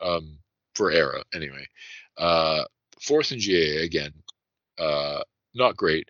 um, 0.00 0.38
for 0.74 0.90
era 0.90 1.24
anyway. 1.32 1.66
Uh, 2.16 2.64
fourth 3.00 3.32
in 3.32 3.40
GA 3.40 3.84
again, 3.84 4.12
uh, 4.78 5.22
not 5.54 5.76
great. 5.76 6.08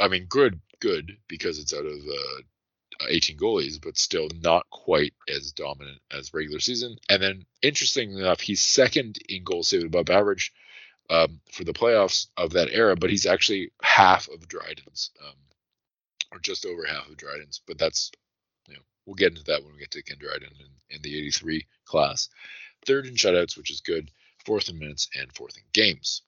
I 0.00 0.08
mean, 0.08 0.26
good, 0.26 0.60
good 0.80 1.16
because 1.28 1.58
it's 1.58 1.74
out 1.74 1.86
of 1.86 1.98
uh, 1.98 2.42
18 3.08 3.36
goalies, 3.36 3.80
but 3.80 3.98
still 3.98 4.28
not 4.42 4.68
quite 4.70 5.14
as 5.28 5.52
dominant 5.52 6.00
as 6.10 6.34
regular 6.34 6.60
season. 6.60 6.96
And 7.08 7.22
then, 7.22 7.46
interestingly 7.62 8.20
enough, 8.20 8.40
he's 8.40 8.62
second 8.62 9.18
in 9.28 9.44
goals 9.44 9.68
saved 9.68 9.84
above 9.84 10.10
average 10.10 10.52
um, 11.08 11.40
for 11.50 11.64
the 11.64 11.72
playoffs 11.72 12.28
of 12.36 12.52
that 12.52 12.68
era, 12.70 12.96
but 12.96 13.10
he's 13.10 13.26
actually 13.26 13.72
half 13.82 14.28
of 14.28 14.48
Dryden's, 14.48 15.10
um, 15.24 15.34
or 16.32 16.38
just 16.38 16.66
over 16.66 16.84
half 16.84 17.08
of 17.08 17.16
Dryden's. 17.16 17.60
But 17.66 17.78
that's, 17.78 18.10
you 18.66 18.74
know, 18.74 18.80
we'll 19.06 19.14
get 19.14 19.32
into 19.32 19.44
that 19.44 19.62
when 19.62 19.72
we 19.72 19.80
get 19.80 19.90
to 19.92 20.02
Ken 20.02 20.18
Dryden 20.18 20.50
in, 20.58 20.96
in 20.96 21.02
the 21.02 21.16
83 21.16 21.66
class. 21.84 22.28
Third 22.86 23.06
in 23.06 23.14
shutouts, 23.14 23.56
which 23.56 23.70
is 23.70 23.80
good 23.80 24.10
fourth 24.44 24.68
in 24.68 24.78
minutes, 24.78 25.08
and 25.14 25.32
fourth 25.34 25.56
in 25.56 25.64
games. 25.72 26.22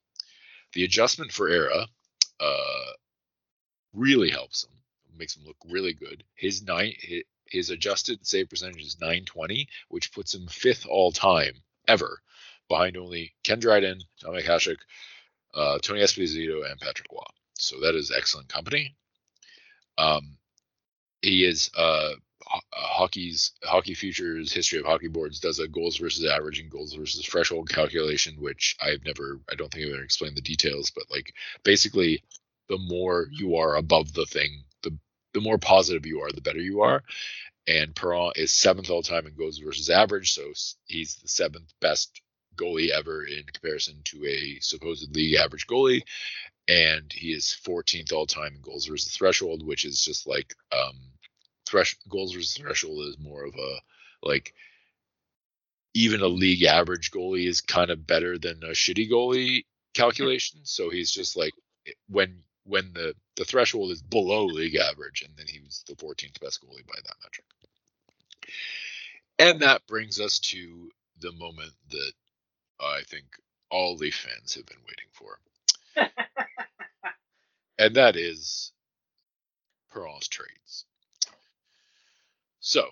The 0.73 0.85
adjustment 0.85 1.33
for 1.33 1.49
Era 1.49 1.87
uh, 2.41 2.93
really 3.93 4.31
helps 4.31 4.65
him, 4.65 4.73
makes 5.17 5.37
him 5.37 5.45
look 5.45 5.57
really 5.69 5.93
good. 5.93 6.25
His 6.35 6.63
nine, 6.63 6.95
his, 7.47 7.71
adjusted 7.71 8.27
save 8.27 8.49
percentage 8.49 8.83
is 8.83 9.01
920, 9.01 9.69
which 9.89 10.13
puts 10.13 10.35
him 10.35 10.47
fifth 10.47 10.87
all 10.87 11.13
time 11.13 11.63
ever, 11.89 12.23
behind 12.69 12.97
only 12.97 13.35
Ken 13.45 13.61
Dryden, 13.61 14.01
Dominik 14.23 14.45
Hasek, 14.45 14.79
uh, 15.55 15.79
Tony 15.81 16.01
Esposito, 16.01 16.71
and 16.71 16.81
Patrick 16.81 17.11
Roy. 17.13 17.21
So 17.55 17.81
that 17.81 17.95
is 17.95 18.11
excellent 18.11 18.49
company. 18.49 18.97
Um, 19.99 20.37
he 21.23 21.45
is 21.45 21.71
uh, 21.77 22.13
uh, 22.13 22.61
hockey's 22.73 23.53
hockey 23.65 23.95
futures 23.95 24.53
history 24.53 24.79
of 24.79 24.87
hockey 24.87 25.09
boards 25.09 25.41
does 25.41 25.59
a 25.59 25.69
goals 25.69 25.97
versus 25.99 26.25
average 26.25 26.61
and 26.61 26.71
goals 26.71 26.95
versus 26.95 27.25
threshold 27.25 27.69
calculation 27.71 28.35
which 28.39 28.77
i've 28.83 29.05
never 29.05 29.41
i 29.51 29.55
don't 29.55 29.73
think 29.73 29.87
i've 29.87 29.95
ever 29.95 30.03
explained 30.03 30.37
the 30.37 30.43
details 30.43 30.91
but 30.91 31.05
like 31.11 31.33
basically 31.65 32.23
the 32.69 32.79
more 32.79 33.29
you 33.31 33.57
are 33.57 33.77
above 33.77 34.13
the 34.15 34.27
thing 34.27 34.65
the 34.83 34.97
the 35.35 35.41
more 35.41 35.59
positive 35.59 36.07
you 36.07 36.21
are 36.21 36.33
the 36.33 36.41
better 36.41 36.61
you 36.61 36.83
are. 36.83 37.03
And 37.67 37.95
Parent 37.95 38.37
is 38.37 38.53
seventh 38.55 38.91
all 38.91 39.03
time 39.03 39.27
in 39.27 39.35
goals 39.37 39.59
versus 39.59 39.91
average 39.91 40.33
so 40.33 40.43
he's 40.87 41.17
the 41.17 41.29
seventh 41.29 41.73
best 41.81 42.21
goalie 42.57 42.91
ever 42.91 43.25
in 43.25 43.45
comparison 43.45 44.01
to 44.05 44.27
a 44.27 44.59
supposed 44.61 45.15
league 45.15 45.37
average 45.37 45.67
goalie 45.67 46.03
and 46.73 47.13
he 47.13 47.33
is 47.33 47.57
14th 47.67 48.13
all 48.13 48.27
time 48.27 48.55
in 48.55 48.63
goals 48.63 48.87
versus 48.87 49.15
threshold 49.15 49.67
which 49.67 49.85
is 49.85 50.03
just 50.05 50.27
like 50.27 50.55
um 50.73 50.97
thresh 51.67 51.97
goals 52.09 52.33
versus 52.33 52.57
threshold 52.57 53.07
is 53.09 53.19
more 53.19 53.45
of 53.45 53.55
a 53.55 53.77
like 54.23 54.55
even 55.95 56.21
a 56.23 56.27
league 56.27 56.65
average 56.65 57.11
goalie 57.11 57.47
is 57.47 57.61
kind 57.61 57.91
of 57.91 58.07
better 58.07 58.39
than 58.39 58.63
a 58.63 58.69
shitty 58.71 59.11
goalie 59.11 59.65
calculation. 59.95 60.61
So 60.65 60.91
he's 60.91 61.11
just 61.11 61.37
like 61.37 61.53
when 62.09 62.43
when 62.65 62.93
the 62.93 63.15
the 63.37 63.45
threshold 63.45 63.91
is 63.91 64.03
below 64.03 64.45
league 64.45 64.77
average, 64.77 65.23
and 65.23 65.37
then 65.37 65.47
he 65.49 65.61
was 65.61 65.85
the 65.87 65.95
14th 65.95 66.41
best 66.41 66.63
goalie 66.63 66.87
by 66.87 66.99
that 67.05 67.17
metric. 67.23 67.47
And 69.39 69.61
that 69.63 69.87
brings 69.87 70.21
us 70.21 70.39
to 70.41 70.91
the 71.21 71.33
moment 71.33 71.73
that 71.91 72.13
I 72.81 73.03
think 73.07 73.25
all 73.71 73.97
Leaf 73.97 74.17
fans 74.17 74.55
have 74.55 74.67
been 74.67 74.79
waiting 74.87 75.11
for, 75.13 75.39
and 77.83 77.97
that 77.97 78.17
is 78.17 78.73
Parent's 79.93 80.29
trades. 80.29 80.87
So, 82.61 82.87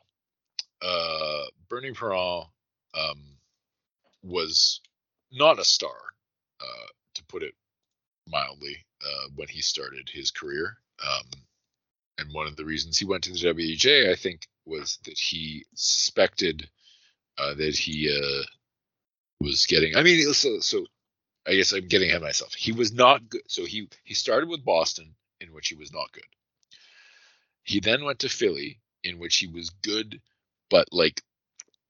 uh, 0.83 1.45
Bernie 1.69 1.93
Parent 1.93 2.47
um, 2.95 3.39
was 4.25 4.81
not 5.31 5.61
a 5.61 5.65
star, 5.65 5.95
uh, 6.61 6.87
to 7.15 7.25
put 7.27 7.45
it 7.45 7.55
mildly, 8.27 8.77
uh, 9.05 9.29
when 9.37 9.47
he 9.47 9.61
started 9.61 10.11
his 10.13 10.33
career. 10.33 10.77
Um, 11.07 11.31
and 12.19 12.35
one 12.35 12.49
of 12.49 12.57
the 12.57 12.65
reasons 12.65 12.99
he 12.99 13.05
went 13.07 13.23
to 13.25 13.33
the 13.33 13.53
WHA, 13.53 14.11
I 14.11 14.17
think, 14.17 14.49
was 14.67 14.99
that 15.05 15.17
he 15.17 15.65
suspected 15.75 16.69
uh, 17.39 17.55
that 17.55 17.77
he 17.77 18.11
uh, 18.11 18.43
was 19.41 19.67
getting. 19.67 19.97
I 19.97 20.03
mean, 20.03 20.33
so, 20.35 20.59
so 20.59 20.85
I 21.47 21.55
guess 21.55 21.73
I'm 21.73 21.89
getting 21.89 22.09
ahead 22.09 22.23
of 22.23 22.23
myself. 22.23 22.55
He 22.55 22.73
was 22.73 22.93
not 22.93 23.29
good. 23.29 23.43
So 23.49 23.65
he 23.65 23.89
he 24.05 24.15
started 24.15 24.49
with 24.49 24.65
Boston, 24.65 25.15
in 25.41 25.53
which 25.53 25.69
he 25.69 25.75
was 25.75 25.93
not 25.93 26.13
good. 26.13 26.25
He 27.65 27.81
then 27.81 28.05
went 28.05 28.21
to 28.21 28.29
Philly, 28.29 28.81
in 29.05 29.19
which 29.19 29.37
he 29.39 29.47
was 29.47 29.71
good 29.71 30.21
but 30.71 30.89
like 30.93 31.23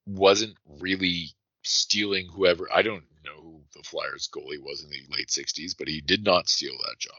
wasn't 0.07 0.57
really 0.81 1.29
stealing 1.63 2.27
whoever. 2.27 2.69
I 2.73 2.83
don't 2.83 3.05
know 3.25 3.41
who 3.41 3.61
the 3.77 3.85
Flyers 3.85 4.29
goalie 4.35 4.61
was 4.61 4.83
in 4.83 4.91
the 4.91 5.03
late 5.15 5.29
60s, 5.29 5.77
but 5.79 5.87
he 5.87 6.01
did 6.01 6.25
not 6.25 6.49
steal 6.49 6.73
that 6.73 6.99
job. 6.99 7.19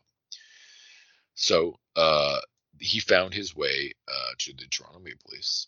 So 1.35 1.79
uh, 1.95 2.39
he 2.79 2.99
found 2.99 3.33
his 3.33 3.55
way 3.55 3.93
uh, 4.07 4.31
to 4.39 4.53
the 4.53 4.65
Toronto 4.69 4.99
Maple 4.99 5.31
Leafs, 5.31 5.67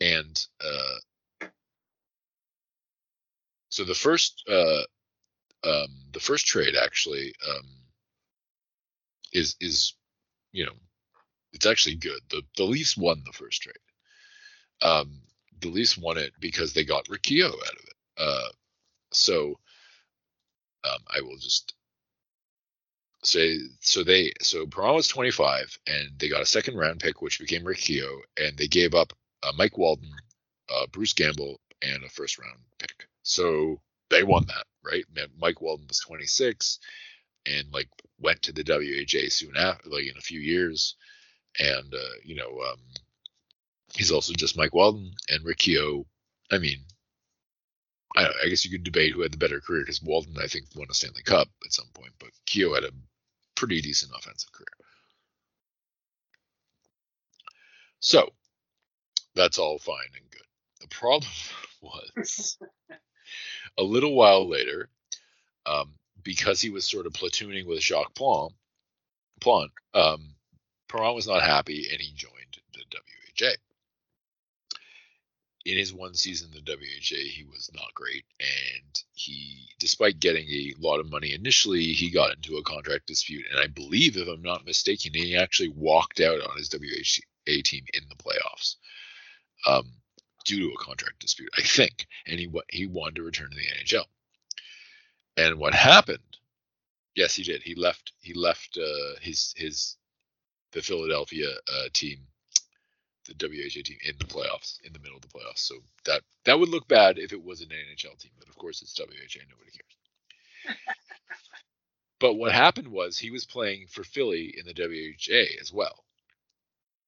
and 0.00 0.46
uh, 0.64 1.46
so 3.68 3.84
the 3.84 3.94
first 3.94 4.42
uh, 4.48 4.82
um, 5.66 5.88
the 6.12 6.20
first 6.20 6.46
trade 6.46 6.74
actually 6.80 7.34
um, 7.48 7.66
is 9.32 9.56
is 9.60 9.94
you 10.52 10.64
know 10.64 10.72
it's 11.52 11.66
actually 11.66 11.96
good. 11.96 12.20
The 12.30 12.42
the 12.56 12.64
Leafs 12.64 12.96
won 12.96 13.22
the 13.24 13.32
first 13.32 13.62
trade. 13.62 13.74
Um, 14.82 15.22
the 15.60 15.68
Leafs 15.68 15.98
won 15.98 16.18
it 16.18 16.32
because 16.40 16.72
they 16.72 16.84
got 16.84 17.08
Rick 17.08 17.22
Kehoe 17.22 17.48
out 17.48 17.52
of 17.54 17.84
it. 17.84 17.94
Uh, 18.18 18.48
so 19.12 19.58
um, 20.84 21.00
I 21.14 21.20
will 21.20 21.38
just 21.38 21.74
say 23.22 23.58
so 23.80 24.04
they 24.04 24.32
so 24.40 24.66
Parent 24.66 24.94
was 24.94 25.08
25 25.08 25.78
and 25.86 26.10
they 26.18 26.28
got 26.28 26.42
a 26.42 26.46
second 26.46 26.76
round 26.76 27.00
pick 27.00 27.20
which 27.20 27.40
became 27.40 27.64
Riccio 27.64 28.20
and 28.36 28.56
they 28.56 28.68
gave 28.68 28.94
up 28.94 29.12
uh, 29.42 29.52
Mike 29.56 29.76
Walton, 29.78 30.12
uh, 30.72 30.86
Bruce 30.92 31.12
Gamble, 31.12 31.60
and 31.82 32.04
a 32.04 32.08
first 32.08 32.38
round 32.38 32.58
pick. 32.78 33.08
So 33.22 33.80
they 34.10 34.22
won 34.22 34.46
that, 34.46 34.64
right? 34.86 35.04
Mike 35.38 35.60
Walton 35.60 35.86
was 35.88 36.00
26 36.00 36.78
and 37.46 37.72
like 37.72 37.88
went 38.18 38.42
to 38.42 38.52
the 38.52 38.64
WHA 38.64 39.28
soon 39.30 39.56
after, 39.56 39.88
like 39.88 40.04
in 40.06 40.16
a 40.16 40.22
few 40.22 40.40
years, 40.40 40.96
and 41.58 41.94
uh, 41.94 42.14
you 42.24 42.34
know 42.34 42.60
um, 42.70 42.80
he's 43.94 44.10
also 44.10 44.32
just 44.32 44.56
Mike 44.56 44.74
Walton 44.74 45.12
and 45.28 45.44
Rick 45.44 45.58
Kehoe. 45.58 46.06
I 46.50 46.58
mean, 46.58 46.78
I, 48.16 48.28
I, 48.44 48.48
guess 48.48 48.64
you 48.64 48.70
could 48.70 48.84
debate 48.84 49.12
who 49.12 49.22
had 49.22 49.32
the 49.32 49.38
better 49.38 49.60
career 49.60 49.82
because 49.82 50.02
Walton, 50.02 50.36
I 50.40 50.46
think, 50.46 50.66
won 50.74 50.86
a 50.90 50.94
Stanley 50.94 51.22
Cup 51.22 51.48
at 51.64 51.72
some 51.72 51.88
point, 51.92 52.12
but 52.18 52.30
Kehoe 52.46 52.74
had 52.74 52.84
a 52.84 52.92
pretty 53.54 53.80
decent 53.80 54.12
offensive 54.16 54.52
career. 54.52 54.66
So 58.00 58.30
that's 59.34 59.58
all 59.58 59.78
fine 59.78 60.08
and 60.14 60.30
good. 60.30 60.42
The 60.80 60.88
problem 60.88 61.30
was 61.80 62.58
a 63.78 63.82
little 63.82 64.14
while 64.14 64.48
later, 64.48 64.88
um, 65.66 65.94
because 66.22 66.60
he 66.60 66.70
was 66.70 66.84
sort 66.84 67.06
of 67.06 67.12
platooning 67.12 67.66
with 67.66 67.80
Jacques 67.80 68.14
Plante, 68.14 68.54
Plante 69.40 69.72
um, 69.94 70.34
Parent 70.88 71.14
was 71.14 71.26
not 71.26 71.42
happy 71.42 71.88
and 71.90 72.00
he 72.00 72.12
joined 72.14 72.56
the 72.72 72.82
WHA 73.40 73.52
in 75.66 75.76
his 75.76 75.92
one 75.92 76.14
season 76.14 76.50
in 76.54 76.64
the 76.64 76.72
WHA, 76.72 77.28
he 77.28 77.44
was 77.50 77.68
not 77.74 77.92
great. 77.92 78.24
And 78.38 79.02
he, 79.14 79.68
despite 79.80 80.20
getting 80.20 80.48
a 80.48 80.74
lot 80.78 81.00
of 81.00 81.10
money 81.10 81.34
initially, 81.34 81.92
he 81.92 82.08
got 82.08 82.34
into 82.34 82.56
a 82.56 82.62
contract 82.62 83.08
dispute. 83.08 83.44
And 83.50 83.58
I 83.60 83.66
believe, 83.66 84.16
if 84.16 84.28
I'm 84.28 84.42
not 84.42 84.64
mistaken, 84.64 85.12
he 85.12 85.36
actually 85.36 85.70
walked 85.70 86.20
out 86.20 86.40
on 86.40 86.56
his 86.56 86.70
WHA 86.72 87.62
team 87.64 87.84
in 87.94 88.02
the 88.08 88.14
playoffs 88.14 88.76
um, 89.66 89.92
due 90.46 90.60
to 90.60 90.74
a 90.74 90.84
contract 90.84 91.20
dispute, 91.20 91.50
I 91.58 91.62
think. 91.62 92.06
And 92.26 92.38
he 92.40 92.50
he 92.70 92.86
wanted 92.86 93.16
to 93.16 93.22
return 93.22 93.50
to 93.50 93.56
the 93.56 93.62
NHL. 93.84 94.04
And 95.36 95.58
what 95.58 95.74
happened? 95.74 96.20
Yes, 97.14 97.34
he 97.34 97.42
did. 97.42 97.62
He 97.62 97.74
left. 97.74 98.12
He 98.20 98.34
left 98.34 98.78
uh, 98.78 99.20
his 99.20 99.54
his 99.56 99.96
the 100.72 100.82
Philadelphia 100.82 101.48
uh, 101.50 101.88
team 101.92 102.26
the 103.26 103.48
WHA 103.48 103.82
team 103.84 103.98
in 104.04 104.14
the 104.18 104.24
playoffs, 104.24 104.80
in 104.84 104.92
the 104.92 104.98
middle 105.00 105.16
of 105.16 105.22
the 105.22 105.28
playoffs. 105.28 105.58
So 105.58 105.76
that 106.04 106.22
that 106.44 106.58
would 106.58 106.68
look 106.68 106.88
bad 106.88 107.18
if 107.18 107.32
it 107.32 107.42
was 107.42 107.60
an 107.60 107.68
NHL 107.68 108.18
team, 108.18 108.32
but 108.38 108.48
of 108.48 108.56
course 108.56 108.82
it's 108.82 108.98
WHA. 108.98 109.42
Nobody 109.50 109.70
cares. 109.72 110.76
but 112.20 112.34
what 112.34 112.52
happened 112.52 112.88
was 112.88 113.18
he 113.18 113.30
was 113.30 113.44
playing 113.44 113.86
for 113.88 114.04
Philly 114.04 114.54
in 114.56 114.66
the 114.66 114.74
WHA 114.74 115.60
as 115.60 115.72
well, 115.72 116.04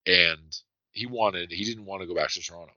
and 0.07 0.57
he 0.93 1.07
wanted 1.07 1.51
he 1.51 1.65
didn't 1.65 1.87
want 1.87 2.03
to 2.03 2.09
go 2.09 2.15
back 2.15 2.31
to 2.31 2.41
Toronto. 2.43 2.73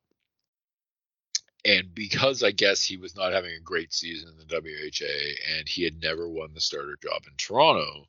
And 1.64 1.94
because 1.94 2.44
I 2.44 2.52
guess 2.52 2.84
he 2.84 2.98
was 2.98 3.16
not 3.16 3.34
having 3.34 3.54
a 3.54 3.60
great 3.60 3.94
season 3.94 4.30
in 4.30 4.38
the 4.38 4.56
WHA 4.56 5.58
and 5.58 5.70
he 5.70 5.84
had 5.84 6.02
never 6.02 6.28
won 6.28 6.54
the 6.54 6.62
starter 6.62 6.98
job 7.02 7.24
in 7.28 7.34
Toronto, 7.38 8.08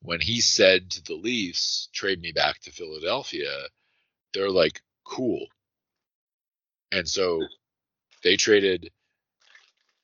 when 0.00 0.20
he 0.20 0.40
said 0.40 0.90
to 0.90 1.02
the 1.02 1.14
Leafs, 1.14 1.88
trade 1.92 2.20
me 2.20 2.32
back 2.32 2.60
to 2.60 2.70
Philadelphia, 2.70 3.50
they're 4.32 4.50
like, 4.50 4.80
cool. 5.04 5.46
And 6.92 7.08
so 7.08 7.42
they 8.22 8.36
traded 8.36 8.90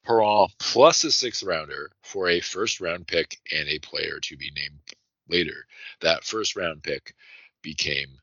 Parent 0.05 0.51
plus 0.59 1.05
a 1.05 1.13
sixth 1.13 1.45
rounder 1.45 1.93
for 2.03 2.29
a 2.29 2.41
first 2.41 2.81
round 2.81 3.07
pick 3.07 3.39
and 3.53 3.69
a 3.69 3.79
player 3.79 4.19
to 4.21 4.37
be 4.37 4.51
named 4.57 4.81
later. 5.29 5.67
That 6.01 6.25
first 6.25 6.57
round 6.57 6.83
pick 6.83 7.15
became 7.63 8.19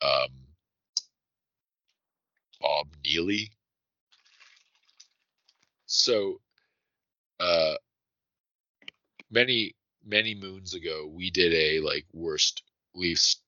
um, 0.00 0.28
Bob 2.60 2.88
Neely. 3.04 3.50
So 5.94 6.40
uh, 7.38 7.74
many 9.30 9.74
many 10.04 10.34
moons 10.34 10.74
ago, 10.74 11.06
we 11.06 11.30
did 11.30 11.54
a 11.54 11.80
like 11.86 12.04
worst 12.12 12.64
Leafs 12.94 13.40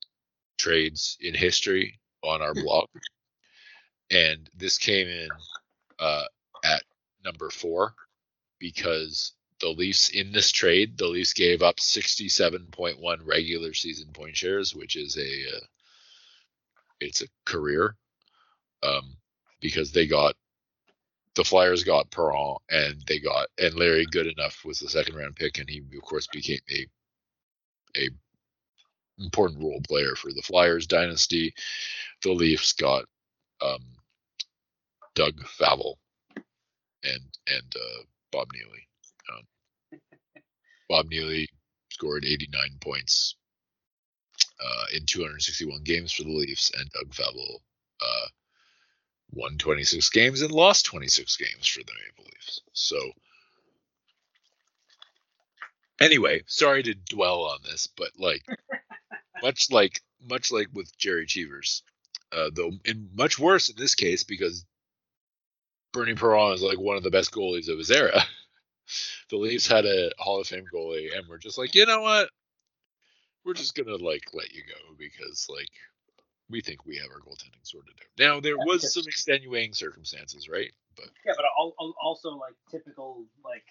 trades 0.56 1.16
in 1.20 1.34
history 1.34 1.98
on 2.22 2.42
our 2.42 2.54
blog, 2.54 2.88
and 4.10 4.48
this 4.56 4.78
came 4.78 5.08
in 5.08 5.28
uh, 5.98 6.24
at 6.64 6.84
number 7.24 7.50
four 7.50 7.94
because 8.60 9.32
the 9.60 9.68
Leafs 9.68 10.10
in 10.10 10.30
this 10.30 10.52
trade, 10.52 10.96
the 10.96 11.08
Leafs 11.08 11.32
gave 11.32 11.62
up 11.62 11.78
67.1 11.78 13.26
regular 13.26 13.74
season 13.74 14.12
point 14.12 14.36
shares, 14.36 14.72
which 14.72 14.94
is 14.94 15.16
a 15.16 15.56
uh, 15.56 15.60
it's 17.00 17.22
a 17.22 17.28
career 17.44 17.96
um, 18.84 19.16
because 19.60 19.90
they 19.90 20.06
got 20.06 20.36
the 21.36 21.44
Flyers 21.44 21.84
got 21.84 22.10
Parent 22.10 22.58
and 22.70 23.00
they 23.06 23.20
got 23.20 23.48
and 23.58 23.74
Larry 23.74 24.06
Goodenough 24.06 24.64
was 24.64 24.80
the 24.80 24.88
second 24.88 25.14
round 25.14 25.36
pick 25.36 25.58
and 25.58 25.68
he 25.68 25.82
of 25.96 26.02
course 26.02 26.26
became 26.26 26.60
a 26.70 26.86
a 27.96 28.08
important 29.18 29.62
role 29.62 29.80
player 29.86 30.14
for 30.14 30.32
the 30.32 30.42
Flyers 30.42 30.86
dynasty. 30.86 31.54
The 32.22 32.32
Leafs 32.32 32.72
got 32.72 33.04
um, 33.62 33.80
Doug 35.14 35.38
Favell 35.58 35.94
and 37.04 37.22
and 37.46 37.74
uh, 37.76 38.02
Bob 38.32 38.48
Neely. 38.52 38.88
Um, 39.32 40.00
Bob 40.88 41.06
Neely 41.08 41.48
scored 41.90 42.24
89 42.24 42.78
points 42.80 43.36
uh, 44.60 44.84
in 44.94 45.04
261 45.06 45.82
games 45.84 46.12
for 46.12 46.24
the 46.24 46.30
Leafs, 46.30 46.70
and 46.78 46.90
Doug 46.90 47.10
Favell 47.12 47.56
uh, 48.00 48.26
won 49.32 49.58
26 49.58 50.08
games 50.10 50.42
and 50.42 50.52
lost 50.52 50.86
26 50.86 51.36
games 51.36 51.66
for 51.66 51.80
the 51.80 51.92
Maple 51.92 52.24
Leafs. 52.24 52.60
So 52.72 52.98
anyway, 56.00 56.42
sorry 56.46 56.82
to 56.84 56.94
dwell 56.94 57.42
on 57.42 57.58
this, 57.64 57.88
but 57.96 58.10
like 58.18 58.44
much 59.42 59.70
like 59.70 60.00
much 60.22 60.50
like 60.50 60.68
with 60.72 60.96
Jerry 60.96 61.26
Cheevers, 61.26 61.82
uh, 62.32 62.50
though, 62.52 62.72
and 62.84 63.10
much 63.14 63.38
worse 63.38 63.68
in 63.68 63.76
this 63.76 63.94
case 63.94 64.24
because 64.24 64.64
Bernie 65.92 66.14
Parent 66.14 66.54
is 66.54 66.62
like 66.62 66.78
one 66.78 66.96
of 66.96 67.02
the 67.02 67.10
best 67.10 67.32
goalies 67.32 67.68
of 67.68 67.78
his 67.78 67.90
era. 67.90 68.22
the 69.30 69.36
Leafs 69.36 69.66
had 69.66 69.84
a 69.84 70.10
Hall 70.18 70.40
of 70.40 70.46
Fame 70.46 70.66
goalie, 70.72 71.16
and 71.16 71.26
we're 71.28 71.38
just 71.38 71.58
like, 71.58 71.74
you 71.74 71.86
know 71.86 72.00
what? 72.00 72.28
We're 73.44 73.54
just 73.54 73.74
gonna 73.74 73.96
like 73.96 74.24
let 74.32 74.52
you 74.52 74.62
go 74.62 74.94
because 74.98 75.46
like 75.48 75.70
we 76.48 76.60
think 76.60 76.84
we 76.86 76.96
have 76.96 77.10
our 77.10 77.20
goaltending 77.20 77.62
sorted 77.62 77.94
out. 77.98 78.18
Now 78.18 78.40
there 78.40 78.56
was 78.56 78.92
some 78.92 79.04
extenuating 79.06 79.74
circumstances, 79.74 80.48
right? 80.48 80.72
But 80.96 81.10
yeah, 81.24 81.32
but 81.36 81.44
also 82.00 82.30
like 82.30 82.54
typical 82.70 83.24
like 83.44 83.66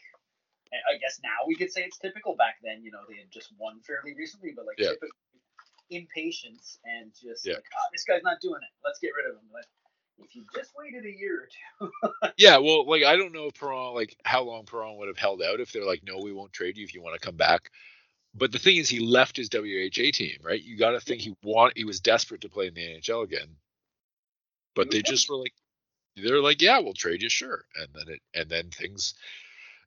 I 0.74 0.98
guess 0.98 1.20
now 1.24 1.48
we 1.48 1.56
could 1.56 1.72
say 1.72 1.82
it's 1.82 1.98
typical. 1.98 2.36
Back 2.36 2.58
then, 2.64 2.84
you 2.84 2.92
know, 2.92 3.00
they 3.08 3.16
had 3.16 3.32
just 3.32 3.54
won 3.58 3.80
fairly 3.82 4.14
recently, 4.16 4.52
but 4.56 4.66
like 4.66 4.78
yeah. 4.78 4.90
typical 4.90 5.10
impatience 5.90 6.80
and 6.84 7.12
just 7.14 7.46
yeah. 7.46 7.56
like, 7.56 7.66
oh, 7.74 7.88
this 7.94 8.04
guy's 8.04 8.24
not 8.24 8.42
doing 8.42 8.60
it. 8.62 8.74
Let's 8.84 9.00
get 9.00 9.12
rid 9.16 9.30
of 9.30 9.36
him. 9.36 9.48
Like, 9.54 9.66
if 10.18 10.36
you 10.36 10.46
just 10.56 10.72
waited 10.78 11.06
a 11.06 11.18
year 11.18 11.48
or 11.48 11.88
two. 12.10 12.34
yeah, 12.38 12.58
well, 12.58 12.88
like 12.88 13.04
I 13.04 13.16
don't 13.16 13.34
know 13.34 13.48
if 13.48 13.60
Parent, 13.60 13.96
like 13.96 14.16
how 14.24 14.44
long 14.44 14.66
Parent 14.66 14.98
would 14.98 15.08
have 15.08 15.18
held 15.18 15.42
out 15.42 15.60
if 15.60 15.72
they're 15.72 15.86
like, 15.86 16.04
no, 16.04 16.20
we 16.22 16.34
won't 16.34 16.54
trade 16.54 16.78
you 16.78 16.84
if 16.84 16.94
you 16.94 17.02
want 17.02 17.20
to 17.20 17.26
come 17.26 17.36
back. 17.36 17.72
But 18.36 18.52
the 18.52 18.60
thing 18.60 18.78
is, 18.78 18.90
he 18.90 19.00
left 19.00 19.38
his 19.38 19.50
WHA 19.54 20.12
team, 20.14 20.40
right? 20.44 20.62
You 20.64 20.78
got 20.78 20.92
to 20.92 21.02
think 21.02 21.22
he 21.22 21.36
want 21.44 21.78
he 21.78 21.86
was 21.86 22.02
desperate 22.02 22.42
to 22.42 22.50
play 22.50 22.68
in 22.68 22.76
the 22.76 22.82
NHL 22.82 23.24
again. 23.24 23.58
But 24.76 24.92
they 24.92 25.02
just 25.04 25.30
were 25.30 25.38
like, 25.38 25.54
they're 26.18 26.42
like, 26.42 26.62
yeah, 26.62 26.80
we'll 26.80 26.94
trade 26.94 27.24
you, 27.24 27.30
sure. 27.30 27.66
And 27.78 27.90
then 27.96 28.16
it 28.16 28.22
and 28.36 28.50
then 28.50 28.70
things 28.72 29.16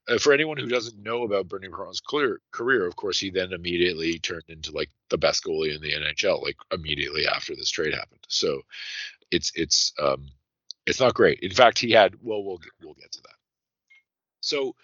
uh, 0.09 0.18
for 0.18 0.32
anyone 0.32 0.59
who 0.59 0.68
doesn't 0.68 1.03
know 1.03 1.24
about 1.24 1.49
Bernie 1.49 1.68
Parent's 1.68 2.01
clear, 2.01 2.40
career, 2.53 2.86
of 2.86 2.96
course, 2.96 3.20
he 3.20 3.30
then 3.30 3.53
immediately 3.53 4.18
turned 4.18 4.44
into 4.49 4.72
like 4.72 4.90
the 5.11 5.18
best 5.18 5.44
goalie 5.44 5.74
in 5.74 5.82
the 5.82 5.92
NHL, 5.92 6.42
like 6.42 6.57
immediately 6.72 7.26
after 7.28 7.55
this 7.57 7.70
trade 7.70 7.94
happened. 7.94 8.24
So 8.28 8.62
it's 9.30 9.53
it's 9.57 9.92
um, 10.01 10.28
It's 10.86 11.01
not 11.01 11.14
great. 11.14 11.40
In 11.40 11.53
fact, 11.53 11.78
he 11.80 11.92
had 11.92 12.16
well, 12.22 12.44
we'll 12.44 12.61
we'll 12.82 12.94
get 12.94 13.12
to 13.12 13.22
that. 13.22 13.36
So, 14.40 14.74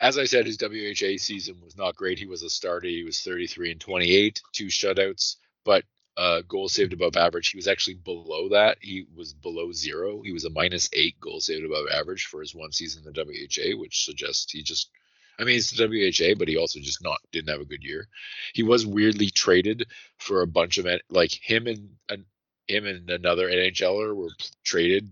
as 0.00 0.18
I 0.18 0.24
said, 0.24 0.46
his 0.46 0.58
WHA 0.60 1.18
season 1.18 1.60
was 1.62 1.76
not 1.76 1.96
great. 1.96 2.18
He 2.18 2.26
was 2.26 2.42
a 2.42 2.50
starter. 2.50 2.88
He 2.88 3.04
was 3.04 3.20
33 3.20 3.72
and 3.72 3.80
28, 3.80 4.42
two 4.52 4.66
shutouts, 4.66 5.36
but 5.64 5.84
uh, 6.16 6.42
goals 6.46 6.72
saved 6.72 6.92
above 6.92 7.16
average. 7.16 7.48
He 7.48 7.58
was 7.58 7.68
actually 7.68 7.94
below 7.94 8.48
that. 8.50 8.78
He 8.80 9.06
was 9.16 9.32
below 9.32 9.72
zero. 9.72 10.22
He 10.22 10.32
was 10.32 10.44
a 10.44 10.50
minus 10.50 10.88
eight 10.92 11.18
goal 11.20 11.40
saved 11.40 11.64
above 11.64 11.86
average 11.92 12.26
for 12.26 12.40
his 12.40 12.54
one 12.54 12.72
season 12.72 13.04
in 13.06 13.12
the 13.12 13.24
WHA, 13.24 13.78
which 13.78 14.04
suggests 14.04 14.52
he 14.52 14.62
just. 14.62 14.90
I 15.36 15.42
mean, 15.42 15.56
it's 15.56 15.72
the 15.72 15.88
WHA, 15.88 16.38
but 16.38 16.46
he 16.46 16.56
also 16.56 16.78
just 16.78 17.02
not 17.02 17.18
didn't 17.32 17.50
have 17.50 17.60
a 17.60 17.64
good 17.64 17.82
year. 17.82 18.06
He 18.52 18.62
was 18.62 18.86
weirdly 18.86 19.30
traded 19.30 19.88
for 20.18 20.42
a 20.42 20.46
bunch 20.46 20.78
of 20.78 20.86
like 21.10 21.32
him 21.32 21.66
and, 21.66 21.90
and 22.08 22.24
him 22.68 22.86
and 22.86 23.10
another 23.10 23.48
NHLer 23.48 24.14
were 24.14 24.30
traded 24.62 25.10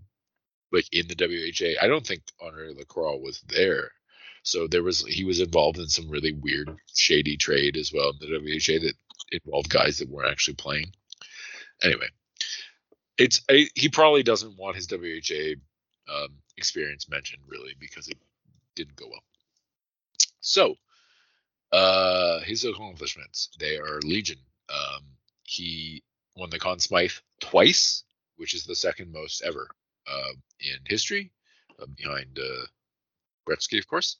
like 0.71 0.87
in 0.93 1.07
the 1.09 1.15
WHA. 1.15 1.83
I 1.83 1.87
don't 1.87 2.07
think 2.07 2.21
Henri 2.41 2.73
Lacroix 2.73 3.17
was 3.17 3.41
there. 3.49 3.91
So 4.43 4.67
there 4.67 4.83
was 4.83 5.05
he 5.05 5.23
was 5.23 5.39
involved 5.39 5.79
in 5.79 5.87
some 5.87 6.09
really 6.09 6.33
weird, 6.33 6.75
shady 6.95 7.37
trade 7.37 7.77
as 7.77 7.91
well 7.93 8.11
in 8.11 8.17
the 8.19 8.37
WHA 8.37 8.79
that 8.85 8.93
involved 9.31 9.69
guys 9.69 9.99
that 9.99 10.09
weren't 10.09 10.29
actually 10.29 10.55
playing. 10.55 10.91
Anyway, 11.81 12.07
it's 13.17 13.41
he 13.47 13.89
probably 13.89 14.21
doesn't 14.21 14.57
want 14.57 14.75
his 14.75 14.87
WHA 14.91 15.55
um, 16.13 16.29
experience 16.57 17.09
mentioned 17.09 17.41
really 17.47 17.73
because 17.79 18.09
it 18.09 18.17
didn't 18.75 18.97
go 18.97 19.07
well. 19.09 19.23
So 20.41 20.75
uh, 21.71 22.41
his 22.41 22.65
accomplishments 22.65 23.49
they 23.59 23.77
are 23.77 24.01
legion. 24.01 24.39
Um, 24.69 25.03
he 25.43 26.03
won 26.35 26.49
the 26.49 26.59
Conn 26.59 26.79
Smythe 26.79 27.11
twice, 27.39 28.03
which 28.35 28.53
is 28.53 28.65
the 28.65 28.75
second 28.75 29.11
most 29.11 29.41
ever 29.41 29.69
uh, 30.05 30.33
in 30.59 30.79
history, 30.85 31.31
uh, 31.81 31.85
behind 31.95 32.39
uh, 32.39 32.65
Gretzky, 33.47 33.79
of 33.79 33.87
course. 33.87 34.17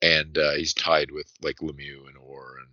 And 0.00 0.36
uh, 0.36 0.52
he's 0.52 0.74
tied 0.74 1.10
with 1.10 1.30
like 1.42 1.58
Lemieux 1.58 2.08
and 2.08 2.16
Orr 2.18 2.58
and 2.58 2.68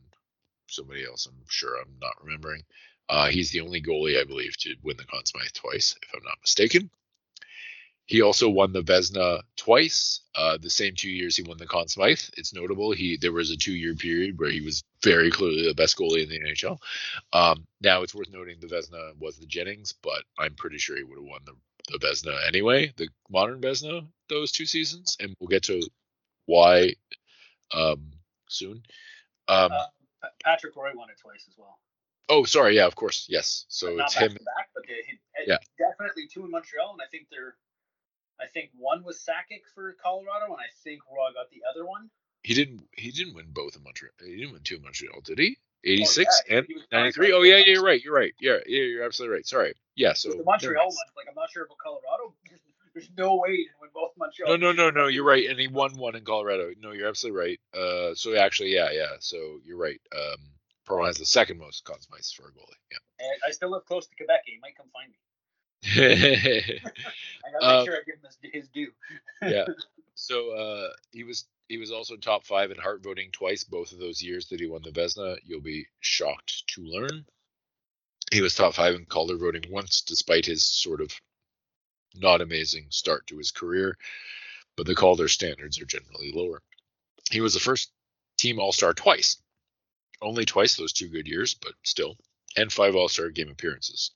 somebody 0.67 1.05
else. 1.05 1.27
I'm 1.27 1.43
sure 1.47 1.77
I'm 1.77 1.95
not 2.01 2.23
remembering. 2.23 2.63
Uh, 3.07 3.27
he's 3.27 3.51
the 3.51 3.61
only 3.61 3.81
goalie, 3.81 4.19
I 4.19 4.23
believe, 4.23 4.55
to 4.59 4.75
win 4.83 4.97
the 4.97 5.05
Conn 5.05 5.25
Smythe 5.25 5.51
twice, 5.53 5.95
if 6.01 6.09
I'm 6.15 6.23
not 6.23 6.37
mistaken. 6.41 6.91
He 8.05 8.21
also 8.21 8.49
won 8.49 8.73
the 8.73 8.81
Vezina 8.81 9.41
twice. 9.55 10.21
Uh, 10.33 10.57
the 10.57 10.69
same 10.69 10.95
two 10.95 11.11
years 11.11 11.37
he 11.37 11.43
won 11.43 11.57
the 11.57 11.67
Conn 11.67 11.87
Smythe. 11.87 12.21
It's 12.37 12.55
notable. 12.55 12.91
He 12.91 13.17
there 13.17 13.31
was 13.31 13.51
a 13.51 13.57
two-year 13.57 13.93
period 13.93 14.39
where 14.39 14.49
he 14.49 14.61
was 14.61 14.83
very 15.03 15.29
clearly 15.29 15.67
the 15.67 15.75
best 15.75 15.95
goalie 15.95 16.23
in 16.23 16.29
the 16.29 16.39
NHL. 16.39 16.79
Um, 17.33 17.67
now 17.81 18.01
it's 18.01 18.15
worth 18.15 18.31
noting 18.31 18.59
the 18.59 18.67
Vezina 18.67 19.11
was 19.19 19.37
the 19.37 19.45
Jennings, 19.45 19.93
but 20.01 20.23
I'm 20.39 20.55
pretty 20.55 20.79
sure 20.79 20.97
he 20.97 21.03
would 21.03 21.19
have 21.19 21.27
won 21.27 21.41
the 21.45 21.53
the 21.91 21.99
Vezina 21.99 22.47
anyway, 22.47 22.93
the 22.97 23.07
modern 23.29 23.61
Vezina 23.61 24.05
those 24.29 24.51
two 24.51 24.65
seasons, 24.65 25.17
and 25.19 25.35
we'll 25.39 25.47
get 25.47 25.63
to 25.63 25.81
why 26.45 26.93
um, 27.73 28.11
soon. 28.47 28.83
Um, 29.47 29.71
uh, 29.71 30.27
Patrick 30.43 30.75
Roy 30.75 30.91
won 30.95 31.09
it 31.09 31.17
twice 31.21 31.45
as 31.49 31.57
well. 31.57 31.79
Oh, 32.29 32.43
sorry. 32.43 32.75
Yeah, 32.75 32.85
of 32.85 32.95
course. 32.95 33.25
Yes. 33.27 33.65
So 33.69 33.99
it's 33.99 34.13
him. 34.13 34.33
Back, 34.33 34.69
but 34.75 34.83
they, 34.87 35.01
yeah. 35.47 35.57
definitely 35.77 36.27
two 36.27 36.45
in 36.45 36.51
Montreal, 36.51 36.91
and 36.93 37.01
I 37.01 37.09
think 37.11 37.27
they're. 37.31 37.55
I 38.39 38.45
think 38.53 38.69
one 38.77 39.03
was 39.03 39.17
Sakic 39.17 39.63
for 39.75 39.97
Colorado, 40.01 40.45
and 40.45 40.55
I 40.55 40.71
think 40.83 41.01
Roy 41.11 41.33
got 41.33 41.49
the 41.49 41.61
other 41.69 41.85
one. 41.85 42.09
He 42.43 42.53
didn't. 42.53 42.87
He 42.93 43.11
didn't 43.11 43.33
win 43.33 43.47
both 43.49 43.75
in 43.75 43.83
Montreal. 43.83 44.13
He 44.23 44.37
didn't 44.37 44.53
win 44.53 44.61
two 44.63 44.75
in 44.77 44.83
Montreal, 44.83 45.21
did 45.25 45.39
he? 45.39 45.57
86 45.85 46.41
oh, 46.49 46.53
yeah. 46.53 46.57
and 46.57 46.67
93. 46.91 47.33
Oh 47.33 47.41
yeah, 47.41 47.57
yeah, 47.57 47.65
you're 47.67 47.83
right. 47.83 48.03
You're 48.03 48.15
right. 48.15 48.33
Yeah, 48.39 48.57
yeah, 48.65 48.81
you're 48.83 49.03
absolutely 49.03 49.35
right. 49.35 49.47
Sorry. 49.47 49.73
Yeah. 49.95 50.13
So 50.13 50.29
the 50.29 50.43
Montreal 50.43 50.85
one, 50.85 50.95
like 51.15 51.27
I'm 51.29 51.35
not 51.35 51.49
sure 51.51 51.63
about 51.65 51.77
Colorado. 51.77 52.33
There's 52.93 53.09
no 53.17 53.35
way 53.35 53.55
he 53.55 53.67
win 53.79 53.89
both 53.93 54.11
Montreal. 54.17 54.57
No, 54.57 54.71
no, 54.71 54.71
no, 54.71 54.89
no. 54.89 55.07
You're 55.07 55.23
right, 55.23 55.49
and 55.49 55.59
he 55.59 55.67
won 55.67 55.95
one 55.97 56.15
in 56.15 56.25
Colorado. 56.25 56.71
No, 56.81 56.91
you're 56.91 57.07
absolutely 57.07 57.39
right. 57.39 57.59
Uh, 57.73 58.15
so 58.15 58.35
actually, 58.35 58.73
yeah, 58.73 58.91
yeah. 58.91 59.13
So 59.19 59.59
you're 59.63 59.77
right. 59.77 60.01
Um, 60.13 60.39
Parent 60.89 61.07
has 61.07 61.17
the 61.17 61.25
second 61.25 61.59
most 61.59 61.85
Smythes 61.85 62.33
for 62.33 62.47
a 62.47 62.51
goalie. 62.51 62.73
Yeah. 62.91 62.97
And 63.19 63.39
I 63.47 63.51
still 63.51 63.69
live 63.69 63.85
close 63.85 64.07
to 64.07 64.15
Quebec. 64.15 64.41
He 64.45 64.57
might 64.61 64.75
come 64.75 64.87
find 64.91 65.11
me. 65.11 65.19
I 67.45 67.51
gotta 67.51 67.61
make 67.61 67.63
um, 67.63 67.85
sure 67.85 67.95
I 67.95 67.99
give 68.05 68.15
him 68.15 68.21
his, 68.25 68.51
his 68.53 68.67
due. 68.69 68.91
yeah. 69.43 69.65
So 70.15 70.51
uh, 70.51 70.89
he 71.11 71.23
was 71.23 71.45
he 71.69 71.77
was 71.77 71.91
also 71.91 72.17
top 72.17 72.45
five 72.45 72.71
in 72.71 72.77
heart 72.77 73.03
voting 73.03 73.29
twice, 73.31 73.63
both 73.63 73.91
of 73.91 73.99
those 73.99 74.23
years 74.23 74.47
that 74.47 74.59
he 74.59 74.65
won 74.65 74.81
the 74.81 74.89
Vezina. 74.89 75.37
You'll 75.45 75.61
be 75.61 75.87
shocked 75.99 76.67
to 76.69 76.81
learn. 76.81 77.25
He 78.31 78.41
was 78.41 78.55
top 78.55 78.73
five 78.73 78.95
in 78.95 79.05
Calder 79.05 79.37
voting 79.37 79.63
once, 79.69 80.01
despite 80.01 80.47
his 80.47 80.65
sort 80.65 80.99
of 80.99 81.13
not 82.15 82.41
amazing 82.41 82.87
start 82.89 83.27
to 83.27 83.37
his 83.37 83.51
career, 83.51 83.97
but 84.75 84.87
the 84.87 84.95
Calder 84.95 85.27
standards 85.27 85.79
are 85.79 85.85
generally 85.85 86.31
lower. 86.33 86.63
He 87.29 87.39
was 87.39 87.53
the 87.53 87.59
first 87.59 87.91
team 88.37 88.59
All 88.59 88.71
Star 88.71 88.95
twice, 88.95 89.37
only 90.23 90.45
twice 90.45 90.75
those 90.75 90.91
two 90.91 91.07
good 91.07 91.27
years, 91.27 91.53
but 91.53 91.73
still, 91.83 92.17
and 92.57 92.73
five 92.73 92.95
All 92.95 93.09
Star 93.09 93.29
game 93.29 93.49
appearances. 93.49 94.09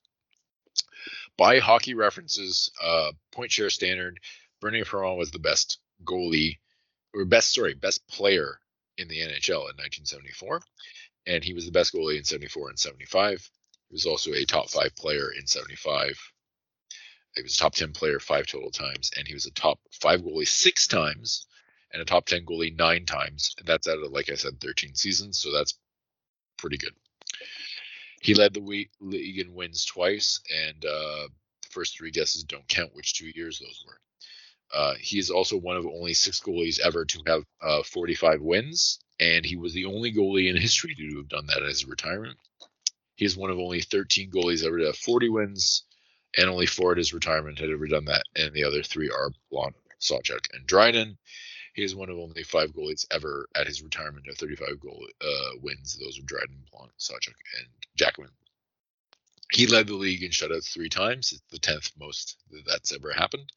By 1.37 1.59
hockey 1.59 1.93
references, 1.93 2.71
uh, 2.81 3.11
point 3.31 3.51
share 3.51 3.69
standard, 3.69 4.19
Bernie 4.59 4.83
Parent 4.83 5.19
was 5.19 5.29
the 5.29 5.39
best 5.39 5.77
goalie 6.03 6.57
or 7.13 7.25
best 7.25 7.53
sorry 7.53 7.73
best 7.73 8.05
player 8.07 8.59
in 8.97 9.07
the 9.07 9.19
NHL 9.19 9.69
in 9.69 9.77
1974, 9.77 10.61
and 11.27 11.43
he 11.43 11.53
was 11.53 11.65
the 11.65 11.71
best 11.71 11.93
goalie 11.93 12.17
in 12.17 12.23
74 12.23 12.69
and 12.69 12.79
75. 12.79 13.49
He 13.89 13.93
was 13.93 14.05
also 14.05 14.33
a 14.33 14.45
top 14.45 14.69
five 14.69 14.95
player 14.95 15.31
in 15.37 15.47
75. 15.47 16.19
He 17.35 17.41
was 17.41 17.55
a 17.55 17.57
top 17.57 17.73
10 17.73 17.93
player 17.93 18.19
five 18.19 18.45
total 18.45 18.71
times, 18.71 19.11
and 19.17 19.27
he 19.27 19.33
was 19.33 19.45
a 19.45 19.51
top 19.51 19.79
five 19.91 20.21
goalie 20.21 20.47
six 20.47 20.87
times, 20.87 21.47
and 21.91 22.01
a 22.01 22.05
top 22.05 22.25
10 22.25 22.45
goalie 22.45 22.75
nine 22.75 23.05
times. 23.05 23.55
That's 23.65 23.87
out 23.87 23.99
of, 23.99 24.11
like 24.11 24.29
I 24.29 24.35
said, 24.35 24.59
13 24.59 24.95
seasons, 24.95 25.39
so 25.39 25.51
that's 25.51 25.77
pretty 26.57 26.77
good. 26.77 26.93
He 28.21 28.35
led 28.35 28.53
the 28.53 28.87
league 29.01 29.39
in 29.39 29.53
wins 29.53 29.85
twice, 29.85 30.39
and 30.49 30.85
uh, 30.85 31.27
the 31.61 31.69
first 31.71 31.97
three 31.97 32.11
guesses 32.11 32.43
don't 32.43 32.67
count 32.67 32.95
which 32.95 33.15
two 33.15 33.31
years 33.35 33.59
those 33.59 33.83
were. 33.85 33.99
Uh, 34.71 34.95
he 34.99 35.19
is 35.19 35.29
also 35.29 35.57
one 35.57 35.77
of 35.77 35.85
only 35.85 36.13
six 36.13 36.39
goalies 36.39 36.79
ever 36.79 37.05
to 37.05 37.21
have 37.27 37.43
uh, 37.61 37.83
45 37.83 38.41
wins, 38.41 38.99
and 39.19 39.45
he 39.45 39.55
was 39.55 39.73
the 39.73 39.85
only 39.85 40.11
goalie 40.11 40.49
in 40.49 40.57
history 40.57 40.95
to 40.95 41.17
have 41.17 41.29
done 41.29 41.47
that 41.47 41.63
as 41.63 41.83
a 41.83 41.87
retirement. 41.87 42.37
He 43.15 43.25
is 43.25 43.37
one 43.37 43.51
of 43.51 43.59
only 43.59 43.81
13 43.81 44.31
goalies 44.31 44.65
ever 44.65 44.79
to 44.79 44.85
have 44.87 44.97
40 44.97 45.29
wins, 45.29 45.83
and 46.37 46.49
only 46.49 46.65
four 46.65 46.93
at 46.93 46.97
his 46.97 47.13
retirement 47.13 47.59
had 47.59 47.69
ever 47.69 47.87
done 47.87 48.05
that, 48.05 48.23
and 48.35 48.53
the 48.53 48.63
other 48.63 48.81
three 48.81 49.09
are 49.09 49.31
Plante, 49.51 49.75
Sawchuk, 49.99 50.47
and 50.53 50.65
Dryden. 50.65 51.17
He 51.73 51.83
is 51.83 51.95
one 51.95 52.09
of 52.09 52.17
only 52.17 52.43
five 52.43 52.71
goalies 52.71 53.05
ever 53.11 53.47
at 53.55 53.67
his 53.67 53.81
retirement 53.81 54.25
to 54.25 54.31
have 54.31 54.37
35 54.37 54.79
goal 54.79 55.07
uh, 55.21 55.49
wins. 55.61 55.97
Those 55.97 56.19
are 56.19 56.23
Dryden, 56.23 56.63
Plante, 56.71 56.93
Sawchuk, 56.99 57.35
and 57.57 57.67
Jackman. 57.95 58.29
He 59.51 59.67
led 59.67 59.87
the 59.87 59.95
league 59.95 60.23
in 60.23 60.31
shutouts 60.31 60.71
three 60.71 60.89
times. 60.89 61.31
It's 61.31 61.41
the 61.51 61.59
tenth 61.59 61.91
most 61.99 62.37
that's 62.65 62.91
ever 62.93 63.11
happened. 63.11 63.51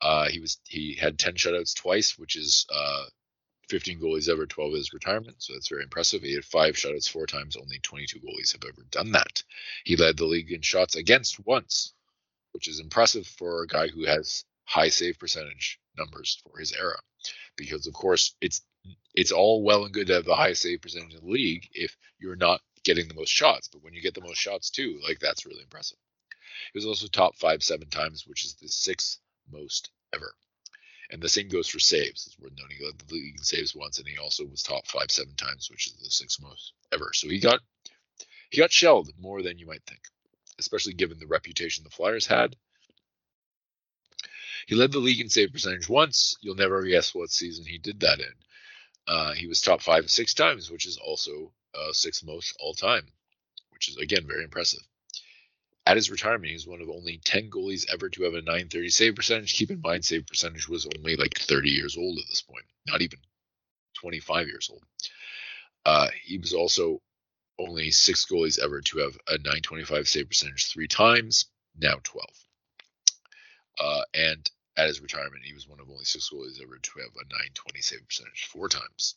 Uh, 0.00 0.28
he 0.28 0.40
was 0.40 0.58
he 0.64 0.94
had 0.94 1.18
10 1.18 1.34
shutouts 1.34 1.74
twice, 1.74 2.18
which 2.18 2.36
is 2.36 2.66
uh, 2.72 3.04
15 3.68 4.00
goalies 4.00 4.28
ever, 4.28 4.46
12 4.46 4.74
his 4.74 4.92
retirement. 4.92 5.36
So 5.38 5.52
that's 5.52 5.68
very 5.68 5.82
impressive. 5.82 6.22
He 6.22 6.34
had 6.34 6.44
five 6.44 6.74
shutouts 6.74 7.08
four 7.08 7.26
times. 7.26 7.56
Only 7.56 7.78
22 7.80 8.20
goalies 8.20 8.52
have 8.52 8.64
ever 8.64 8.84
done 8.90 9.12
that. 9.12 9.42
He 9.84 9.96
led 9.96 10.16
the 10.16 10.24
league 10.24 10.50
in 10.52 10.62
shots 10.62 10.96
against 10.96 11.44
once, 11.44 11.92
which 12.52 12.68
is 12.68 12.80
impressive 12.80 13.26
for 13.26 13.62
a 13.62 13.66
guy 13.66 13.88
who 13.88 14.04
has 14.04 14.44
high 14.64 14.88
save 14.88 15.18
percentage 15.18 15.78
numbers 15.96 16.40
for 16.42 16.58
his 16.58 16.72
era. 16.72 16.98
Because 17.56 17.86
of 17.86 17.94
course 17.94 18.34
it's 18.40 18.62
it's 19.14 19.32
all 19.32 19.62
well 19.64 19.84
and 19.84 19.92
good 19.92 20.06
to 20.06 20.14
have 20.14 20.24
the 20.24 20.34
highest 20.34 20.62
save 20.62 20.80
percentage 20.80 21.14
in 21.14 21.20
the 21.20 21.30
league 21.30 21.68
if 21.72 21.96
you're 22.18 22.36
not 22.36 22.60
getting 22.84 23.08
the 23.08 23.14
most 23.14 23.30
shots. 23.30 23.68
But 23.68 23.82
when 23.82 23.92
you 23.92 24.00
get 24.00 24.14
the 24.14 24.20
most 24.20 24.38
shots 24.38 24.70
too, 24.70 25.00
like 25.02 25.18
that's 25.18 25.44
really 25.44 25.62
impressive. 25.62 25.98
He 26.72 26.78
was 26.78 26.86
also 26.86 27.06
top 27.06 27.36
five 27.36 27.62
seven 27.62 27.88
times, 27.88 28.26
which 28.26 28.44
is 28.44 28.54
the 28.54 28.68
sixth 28.68 29.18
most 29.50 29.90
ever. 30.14 30.34
And 31.10 31.22
the 31.22 31.28
same 31.28 31.48
goes 31.48 31.68
for 31.68 31.78
saves. 31.78 32.26
It's 32.26 32.38
worth 32.38 32.52
noting 32.56 32.78
that 32.84 32.98
the 32.98 33.14
league 33.14 33.42
saves 33.42 33.74
once, 33.74 33.98
and 33.98 34.06
he 34.06 34.18
also 34.18 34.44
was 34.44 34.62
top 34.62 34.86
five 34.86 35.10
seven 35.10 35.34
times, 35.36 35.70
which 35.70 35.86
is 35.86 35.94
the 35.94 36.10
sixth 36.10 36.40
most 36.40 36.72
ever. 36.92 37.10
So 37.14 37.28
he 37.28 37.40
got 37.40 37.60
he 38.50 38.58
got 38.58 38.72
shelled 38.72 39.10
more 39.18 39.42
than 39.42 39.58
you 39.58 39.66
might 39.66 39.84
think, 39.86 40.00
especially 40.58 40.94
given 40.94 41.18
the 41.18 41.26
reputation 41.26 41.84
the 41.84 41.90
Flyers 41.90 42.26
had. 42.26 42.56
He 44.66 44.74
led 44.74 44.92
the 44.92 44.98
league 44.98 45.20
in 45.20 45.30
save 45.30 45.52
percentage 45.52 45.88
once. 45.88 46.36
You'll 46.42 46.54
never 46.54 46.82
guess 46.84 47.14
what 47.14 47.30
season 47.30 47.64
he 47.64 47.78
did 47.78 48.00
that 48.00 48.20
in. 48.20 48.34
Uh, 49.06 49.32
he 49.32 49.46
was 49.46 49.62
top 49.62 49.80
five 49.80 50.10
six 50.10 50.34
times, 50.34 50.70
which 50.70 50.86
is 50.86 50.98
also 50.98 51.54
uh, 51.74 51.92
sixth 51.92 52.22
most 52.22 52.54
all 52.60 52.74
time, 52.74 53.06
which 53.70 53.88
is 53.88 53.96
again 53.96 54.26
very 54.26 54.44
impressive. 54.44 54.82
At 55.88 55.96
his 55.96 56.10
retirement, 56.10 56.48
he 56.48 56.52
was 56.52 56.66
one 56.66 56.82
of 56.82 56.90
only 56.90 57.16
10 57.24 57.48
goalies 57.48 57.86
ever 57.90 58.10
to 58.10 58.24
have 58.24 58.34
a 58.34 58.42
930 58.42 58.90
save 58.90 59.14
percentage. 59.14 59.54
Keep 59.54 59.70
in 59.70 59.80
mind, 59.80 60.04
save 60.04 60.26
percentage 60.26 60.68
was 60.68 60.86
only 60.98 61.16
like 61.16 61.38
30 61.38 61.70
years 61.70 61.96
old 61.96 62.18
at 62.18 62.26
this 62.28 62.42
point, 62.42 62.66
not 62.86 63.00
even 63.00 63.18
25 63.94 64.48
years 64.48 64.68
old. 64.70 64.82
Uh, 65.86 66.08
he 66.22 66.36
was 66.36 66.52
also 66.52 67.00
only 67.58 67.90
six 67.90 68.26
goalies 68.26 68.58
ever 68.58 68.82
to 68.82 68.98
have 68.98 69.16
a 69.28 69.38
925 69.38 70.06
save 70.06 70.28
percentage 70.28 70.66
three 70.66 70.88
times, 70.88 71.46
now 71.74 71.94
12. 72.02 72.26
Uh, 73.80 74.02
and 74.12 74.50
at 74.76 74.88
his 74.88 75.00
retirement, 75.00 75.42
he 75.42 75.54
was 75.54 75.66
one 75.66 75.80
of 75.80 75.88
only 75.88 76.04
six 76.04 76.28
goalies 76.28 76.60
ever 76.62 76.76
to 76.76 76.90
have 76.98 77.14
a 77.16 77.24
920 77.32 77.80
save 77.80 78.06
percentage 78.06 78.46
four 78.52 78.68
times. 78.68 79.14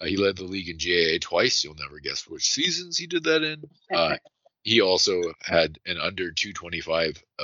Uh, 0.00 0.06
he 0.06 0.16
led 0.16 0.34
the 0.34 0.42
league 0.42 0.68
in 0.68 0.76
GAA 0.76 1.18
twice. 1.20 1.62
You'll 1.62 1.76
never 1.76 2.00
guess 2.00 2.26
which 2.26 2.50
seasons 2.50 2.98
he 2.98 3.06
did 3.06 3.22
that 3.22 3.44
in. 3.44 3.62
Uh, 3.94 4.16
he 4.64 4.80
also 4.80 5.20
had 5.42 5.78
an 5.84 5.98
under 5.98 6.32
225 6.32 7.22
uh, 7.38 7.42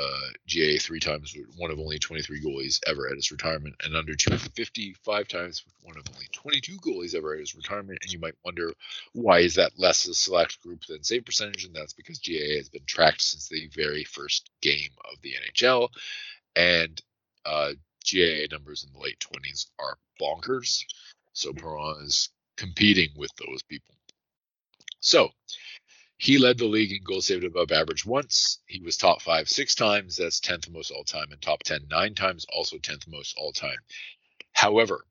GAA 0.49 0.79
three 0.81 1.01
times, 1.01 1.37
one 1.59 1.71
of 1.71 1.79
only 1.79 1.99
23 1.99 2.41
goalies 2.41 2.81
ever 2.87 3.09
at 3.09 3.14
his 3.14 3.31
retirement, 3.31 3.75
and 3.85 3.95
under 3.95 4.14
255 4.14 5.29
times, 5.29 5.62
one 5.83 5.99
of 5.99 6.05
only 6.14 6.27
22 6.33 6.79
goalies 6.79 7.14
ever 7.14 7.35
at 7.35 7.41
his 7.41 7.55
retirement. 7.55 7.99
And 8.03 8.11
you 8.11 8.18
might 8.18 8.37
wonder 8.43 8.73
why 9.12 9.41
is 9.41 9.57
that 9.57 9.79
less 9.79 10.09
a 10.09 10.14
select 10.14 10.62
group 10.62 10.87
than 10.87 11.05
save 11.05 11.27
percentage? 11.27 11.66
And 11.66 11.75
that's 11.75 11.93
because 11.93 12.21
GAA 12.21 12.57
has 12.57 12.71
been 12.71 12.87
tracked 12.87 13.21
since 13.21 13.49
the 13.49 13.68
very 13.75 14.05
first 14.05 14.49
game 14.62 14.91
of 15.12 15.21
the 15.21 15.35
NHL, 15.35 15.91
and 16.57 16.99
uh, 17.45 17.73
GAA 18.11 18.47
numbers 18.51 18.85
in 18.85 18.95
the 18.95 18.99
late 18.99 19.21
20s 19.21 19.66
are 19.79 19.99
bonkers. 20.18 20.85
So 21.35 21.53
Parent 21.53 22.07
is 22.07 22.31
competing 22.57 23.11
with 23.14 23.31
those 23.37 23.62
people. 23.62 23.95
So 25.01 25.31
he 26.21 26.37
led 26.37 26.59
the 26.59 26.66
league 26.66 26.93
in 26.93 27.03
goals 27.03 27.29
saved 27.29 27.45
above 27.45 27.73
average 27.73 28.05
once. 28.05 28.59
He 28.66 28.83
was 28.83 28.99
top 28.99 29.23
five 29.23 29.49
six 29.49 29.75
times. 29.75 30.16
That's 30.16 30.39
10th 30.39 30.71
most 30.71 30.91
all 30.91 31.03
time. 31.03 31.29
And 31.31 31.41
top 31.41 31.62
10 31.62 31.87
nine 31.91 32.14
times, 32.14 32.45
also 32.53 32.77
10th 32.77 33.09
most 33.09 33.35
all 33.39 33.53
time. 33.53 33.79
However, 34.53 35.07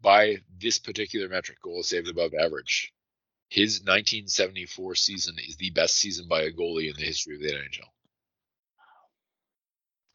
by 0.00 0.38
this 0.60 0.80
particular 0.80 1.28
metric, 1.28 1.58
goals 1.62 1.88
saved 1.88 2.08
above 2.08 2.34
average, 2.34 2.92
his 3.50 3.78
1974 3.82 4.96
season 4.96 5.36
is 5.46 5.54
the 5.54 5.70
best 5.70 5.94
season 5.94 6.26
by 6.26 6.42
a 6.42 6.50
goalie 6.50 6.90
in 6.90 6.96
the 6.96 7.06
history 7.06 7.36
of 7.36 7.42
the 7.42 7.52
NHL. 7.52 7.86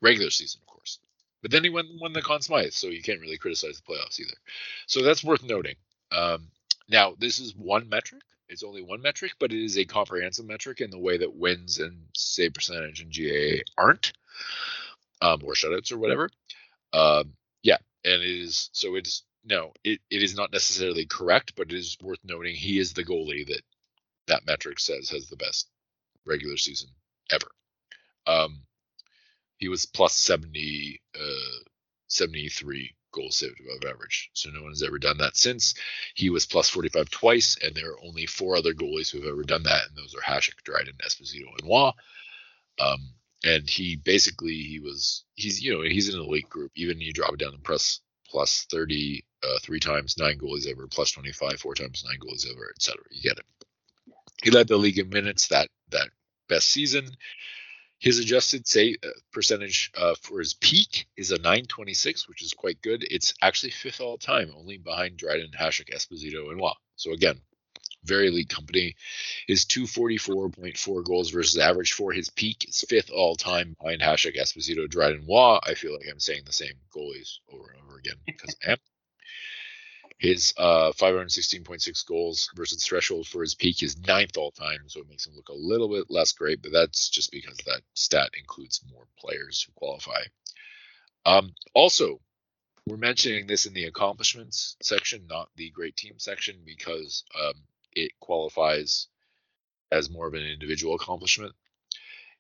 Regular 0.02 0.30
season, 0.30 0.60
of 0.62 0.68
course. 0.68 1.00
But 1.42 1.52
then 1.52 1.64
he 1.64 1.70
won, 1.70 1.88
won 2.02 2.12
the 2.12 2.22
Conn 2.22 2.42
Smythe, 2.42 2.74
so 2.74 2.88
you 2.88 3.02
can't 3.02 3.22
really 3.22 3.38
criticize 3.38 3.80
the 3.80 3.94
playoffs 3.94 4.20
either. 4.20 4.36
So 4.88 5.04
that's 5.04 5.24
worth 5.24 5.42
noting. 5.42 5.76
Um, 6.12 6.50
now, 6.90 7.16
this 7.18 7.40
is 7.40 7.56
one 7.56 7.88
metric. 7.88 8.24
It's 8.50 8.64
only 8.64 8.82
one 8.82 9.02
metric, 9.02 9.34
but 9.40 9.52
it 9.52 9.64
is 9.64 9.78
a 9.78 9.86
comprehensive 9.86 10.46
metric 10.46 10.82
in 10.82 10.92
the 10.92 11.00
way 11.00 11.18
that 11.18 11.36
wins 11.36 11.80
and 11.80 12.08
save 12.16 12.54
percentage 12.54 13.02
and 13.02 13.12
GA 13.12 13.64
aren't, 13.78 14.14
um, 15.22 15.42
or 15.44 15.54
shutouts 15.54 15.92
or 15.92 15.98
whatever. 15.98 16.30
Um, 16.92 17.34
yeah, 17.64 17.78
and 18.06 18.22
it 18.22 18.42
is 18.42 18.70
so 18.74 18.96
it's 18.96 19.24
no, 19.46 19.74
it, 19.84 20.00
it 20.10 20.24
is 20.24 20.36
not 20.36 20.52
necessarily 20.52 21.06
correct, 21.06 21.54
but 21.56 21.72
it 21.72 21.78
is 21.78 21.98
worth 22.02 22.20
noting 22.24 22.56
he 22.56 22.80
is 22.80 22.94
the 22.94 23.04
goalie 23.04 23.48
that 23.48 23.62
that 24.28 24.46
metric 24.46 24.80
says 24.80 25.10
has 25.10 25.28
the 25.28 25.36
best 25.36 25.70
regular 26.26 26.58
season 26.58 26.90
ever. 27.32 27.48
Um, 28.26 28.62
he 29.58 29.68
was 29.68 29.86
plus 29.86 30.16
70, 30.16 31.02
uh, 31.16 31.64
73 32.08 32.96
goals 33.14 33.38
saved 33.38 33.62
above 33.62 33.90
average. 33.90 34.30
So 34.34 34.50
no 34.50 34.62
one 34.62 34.72
has 34.72 34.84
ever 34.84 35.00
done 35.00 35.20
that 35.20 35.38
since. 35.38 35.76
He 36.16 36.30
was 36.30 36.46
plus 36.46 36.70
45 36.70 37.10
twice, 37.10 37.58
and 37.64 37.74
there 37.76 37.92
are 37.92 38.04
only 38.04 38.26
four 38.26 38.58
other 38.58 38.74
goalies 38.74 39.12
who 39.12 39.20
have 39.20 39.30
ever 39.30 39.44
done 39.44 39.64
that, 39.64 39.88
and 39.88 39.98
those 39.98 40.16
are 40.16 40.22
Hasek, 40.22 40.64
Dryden, 40.66 40.96
Esposito, 41.06 41.48
and 41.60 41.70
Roy. 41.70 41.92
Um, 42.80 43.14
and 43.46 43.70
he 43.70 43.96
basically 43.98 44.56
he 44.56 44.80
was 44.80 45.26
he's 45.36 45.62
you 45.62 45.74
know 45.74 45.82
he's 45.82 46.10
in 46.10 46.16
an 46.20 46.26
elite 46.26 46.50
group. 46.50 46.72
Even 46.76 47.02
you 47.02 47.14
drop 47.14 47.34
it 47.34 47.40
down 47.40 47.52
to 47.52 47.58
plus 47.60 48.02
plus 48.28 48.66
30 48.72 49.24
uh, 49.44 49.60
three 49.62 49.80
times, 49.80 50.18
nine 50.18 50.40
goalies 50.40 50.68
ever, 50.68 50.88
plus 50.88 51.12
25 51.12 51.60
four 51.60 51.76
times, 51.76 52.04
nine 52.08 52.20
goalies 52.20 52.50
ever, 52.50 52.72
etc. 52.76 53.00
You 53.12 53.22
get 53.22 53.38
it. 53.38 53.46
He 54.44 54.52
led 54.52 54.68
the 54.68 54.78
league 54.78 54.98
in 55.00 55.10
minutes 55.10 55.50
that 55.50 55.70
that 55.92 56.10
best 56.50 56.70
season. 56.70 57.10
His 58.00 58.20
adjusted 58.20 58.68
say 58.68 58.98
uh, 59.04 59.10
percentage 59.32 59.92
uh, 59.98 60.16
for 60.22 60.40
his 60.40 60.54
peak 60.54 61.08
is 61.18 61.32
a 61.32 61.38
926, 61.38 62.28
which 62.28 62.44
is 62.44 62.54
quite 62.54 62.82
good. 62.82 63.06
It's 63.10 63.34
actually 63.42 63.72
fifth 63.72 64.02
all 64.02 64.18
time, 64.18 64.52
only 64.56 64.78
behind 64.78 65.18
Dryden, 65.18 65.52
Hasek, 65.60 65.94
Esposito, 65.94 66.50
and 66.52 66.60
Roy. 66.60 66.72
So 66.98 67.14
again, 67.14 67.40
very 68.04 68.28
elite 68.28 68.50
company. 68.50 68.96
His 69.48 69.66
244.4 69.66 71.06
goals 71.06 71.32
versus 71.32 71.58
average 71.58 71.94
for 71.94 72.12
his 72.12 72.30
peak 72.30 72.66
is 72.68 72.86
fifth 72.90 73.10
all 73.10 73.36
time 73.36 73.76
behind 73.82 74.02
Hasek, 74.02 74.38
Esposito, 74.38 74.90
Dryden, 74.90 75.26
Roy. 75.28 75.60
I 75.64 75.74
feel 75.76 75.94
like 75.94 76.08
I'm 76.12 76.20
saying 76.20 76.44
the 76.46 76.54
same 76.54 76.74
goalies 76.96 77.38
over 77.52 77.72
and 77.72 77.82
over 77.88 77.98
again 77.98 78.18
because 78.26 78.56
I 78.68 78.72
am. 78.74 78.78
His 80.24 80.54
uh, 80.56 80.94
516.6 80.94 82.08
goals 82.08 82.50
versus 82.56 82.82
threshold 82.82 83.28
for 83.28 83.42
his 83.42 83.56
peak 83.56 83.84
is 83.84 83.98
ninth 84.08 84.38
all 84.38 84.52
time, 84.52 84.88
so 84.88 85.02
it 85.02 85.10
makes 85.10 85.28
him 85.28 85.36
look 85.36 85.50
a 85.50 85.54
little 85.54 85.90
bit 85.90 86.06
less 86.10 86.32
great, 86.32 86.62
but 86.62 86.72
that's 86.72 87.10
just 87.10 87.30
because 87.30 87.58
that 87.66 87.82
stat 87.94 88.30
includes 88.40 88.82
more 88.90 89.06
players 89.20 89.62
who 89.64 89.74
qualify. 89.74 90.22
Um, 91.26 91.54
also, 91.74 92.22
we're 92.88 92.96
mentioning 92.96 93.48
this 93.48 93.66
in 93.66 93.74
the 93.74 93.84
accomplishments 93.84 94.78
section, 94.82 95.28
not 95.28 95.50
the 95.58 95.72
great 95.72 95.98
team 95.98 96.14
section, 96.20 96.56
because 96.66 97.26
um, 97.38 97.56
it 97.92 98.14
qualifies 98.22 99.10
as 99.92 100.10
more 100.10 100.28
of 100.28 100.36
an 100.36 100.46
individual 100.46 100.96
accomplishment. 100.96 101.52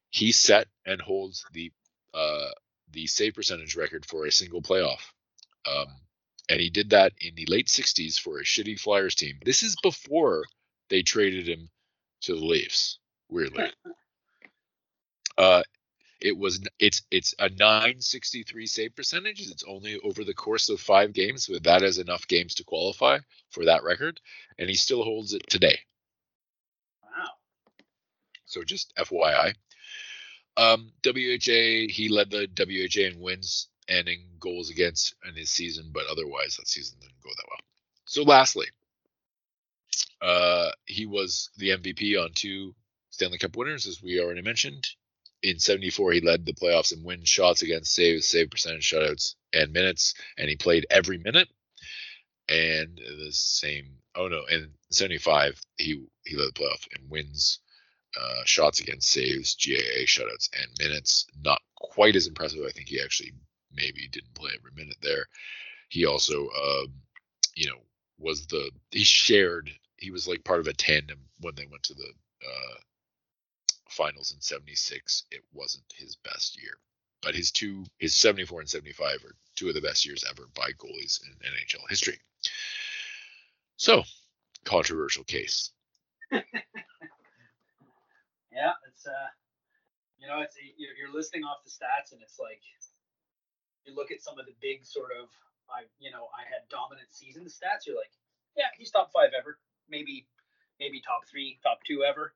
He 0.09 0.31
set 0.31 0.67
and 0.85 1.01
holds 1.01 1.43
the 1.51 1.73
uh, 2.13 2.51
the 2.91 3.07
save 3.07 3.33
percentage 3.33 3.75
record 3.75 4.05
for 4.05 4.25
a 4.25 4.31
single 4.31 4.61
playoff. 4.61 5.01
Um, 5.69 5.87
and 6.49 6.59
he 6.59 6.69
did 6.69 6.89
that 6.91 7.13
in 7.21 7.35
the 7.35 7.45
late 7.47 7.67
60s 7.67 8.19
for 8.19 8.39
a 8.39 8.43
shitty 8.43 8.79
Flyers 8.79 9.15
team. 9.15 9.39
This 9.43 9.63
is 9.63 9.75
before 9.81 10.43
they 10.89 11.01
traded 11.01 11.47
him 11.47 11.69
to 12.21 12.35
the 12.35 12.45
Leafs, 12.45 12.99
weirdly. 13.29 13.71
Uh, 15.37 15.63
it 16.21 16.37
was 16.37 16.61
it's 16.79 17.01
it's 17.11 17.35
a 17.39 17.49
963 17.49 18.65
save 18.65 18.95
percentage. 18.95 19.41
It's 19.41 19.63
only 19.67 19.99
over 20.03 20.23
the 20.23 20.33
course 20.33 20.69
of 20.69 20.79
five 20.79 21.11
games, 21.11 21.47
but 21.51 21.63
that 21.63 21.83
is 21.83 21.97
enough 21.97 22.27
games 22.27 22.55
to 22.55 22.63
qualify 22.63 23.19
for 23.49 23.65
that 23.65 23.83
record, 23.83 24.19
and 24.57 24.69
he 24.69 24.75
still 24.75 25.03
holds 25.03 25.33
it 25.33 25.43
today. 25.49 25.79
Wow. 27.03 27.29
So 28.45 28.63
just 28.63 28.93
FYI. 28.95 29.53
Um, 30.55 30.91
WHA, 31.03 31.89
he 31.89 32.09
led 32.09 32.29
the 32.29 32.47
WHA 32.55 33.07
in 33.15 33.19
wins 33.19 33.69
and 33.89 34.07
in 34.07 34.19
goals 34.39 34.69
against 34.69 35.15
in 35.27 35.35
his 35.35 35.51
season, 35.51 35.89
but 35.93 36.05
otherwise 36.09 36.55
that 36.57 36.67
season 36.67 36.97
didn't 36.99 37.21
go 37.23 37.29
that 37.35 37.45
well. 37.49 37.59
So 38.05 38.23
lastly, 38.23 38.67
uh, 40.21 40.71
he 40.85 41.05
was 41.05 41.49
the 41.57 41.69
MVP 41.69 42.21
on 42.21 42.31
two 42.33 42.73
Stanley 43.09 43.37
Cup 43.37 43.55
winners, 43.55 43.85
as 43.85 44.01
we 44.01 44.19
already 44.19 44.41
mentioned. 44.41 44.87
In 45.43 45.59
74, 45.59 46.13
he 46.13 46.21
led 46.21 46.45
the 46.45 46.53
playoffs 46.53 46.93
in 46.93 47.03
wins, 47.03 47.27
shots 47.27 47.61
against, 47.61 47.93
saves, 47.93 48.27
save 48.27 48.49
percentage, 48.49 48.89
shutouts, 48.89 49.35
and 49.51 49.73
minutes, 49.73 50.13
and 50.37 50.49
he 50.49 50.55
played 50.55 50.87
every 50.89 51.17
minute. 51.17 51.49
And 52.47 52.97
the 52.97 53.31
same, 53.31 53.97
oh 54.15 54.27
no, 54.27 54.45
in 54.45 54.71
75, 54.91 55.59
he 55.77 56.05
he 56.25 56.35
led 56.37 56.47
the 56.47 56.59
playoff 56.59 56.87
in 56.97 57.09
wins, 57.09 57.59
uh, 58.19 58.41
shots 58.45 58.79
against, 58.79 59.09
saves, 59.09 59.55
GAA, 59.55 60.05
shutouts, 60.05 60.49
and 60.57 60.67
minutes. 60.79 61.27
Not 61.43 61.61
quite 61.75 62.15
as 62.15 62.27
impressive. 62.27 62.63
I 62.65 62.71
think 62.71 62.87
he 62.87 63.01
actually 63.01 63.33
maybe 63.75 64.07
didn't 64.07 64.33
play 64.33 64.51
every 64.55 64.71
minute 64.75 64.97
there. 65.01 65.27
He 65.89 66.05
also, 66.05 66.49
um, 66.49 66.93
you 67.55 67.67
know, 67.67 67.79
was 68.17 68.47
the 68.47 68.71
he 68.91 69.03
shared. 69.03 69.69
He 69.97 70.11
was 70.11 70.27
like 70.27 70.43
part 70.43 70.59
of 70.59 70.67
a 70.67 70.73
tandem 70.73 71.19
when 71.39 71.55
they 71.55 71.67
went 71.69 71.83
to 71.83 71.93
the 71.93 72.09
uh, 72.45 72.75
finals 73.89 74.33
in 74.33 74.41
'76. 74.41 75.25
It 75.31 75.41
wasn't 75.53 75.85
his 75.95 76.15
best 76.15 76.61
year, 76.61 76.77
but 77.21 77.35
his 77.35 77.51
two, 77.51 77.85
his 77.99 78.15
'74 78.15 78.61
and 78.61 78.69
'75 78.69 79.23
are 79.25 79.35
two 79.55 79.69
of 79.69 79.75
the 79.75 79.81
best 79.81 80.05
years 80.05 80.23
ever 80.29 80.47
by 80.55 80.71
goalies 80.71 81.21
in 81.23 81.33
NHL 81.51 81.89
history. 81.89 82.19
So, 83.77 84.03
controversial 84.65 85.23
case. 85.23 85.71
yeah, 86.31 86.41
it's 88.87 89.05
uh, 89.05 89.29
you 90.19 90.27
know, 90.27 90.41
it's 90.41 90.55
you're, 90.77 90.95
you're 90.95 91.13
listing 91.13 91.43
off 91.43 91.63
the 91.65 91.71
stats, 91.71 92.13
and 92.13 92.21
it's 92.21 92.39
like 92.39 92.61
you 93.85 93.95
look 93.95 94.11
at 94.11 94.21
some 94.21 94.39
of 94.39 94.45
the 94.45 94.55
big 94.61 94.85
sort 94.85 95.11
of 95.11 95.29
I 95.69 95.87
you 95.99 96.11
know 96.11 96.27
I 96.35 96.43
had 96.47 96.67
dominant 96.69 97.11
season 97.11 97.45
stats. 97.47 97.87
You're 97.87 97.97
like, 97.97 98.11
yeah, 98.55 98.71
he's 98.77 98.91
top 98.91 99.11
five 99.11 99.31
ever, 99.37 99.59
maybe 99.89 100.27
maybe 100.79 101.01
top 101.01 101.25
three, 101.29 101.59
top 101.63 101.79
two 101.87 102.03
ever 102.03 102.33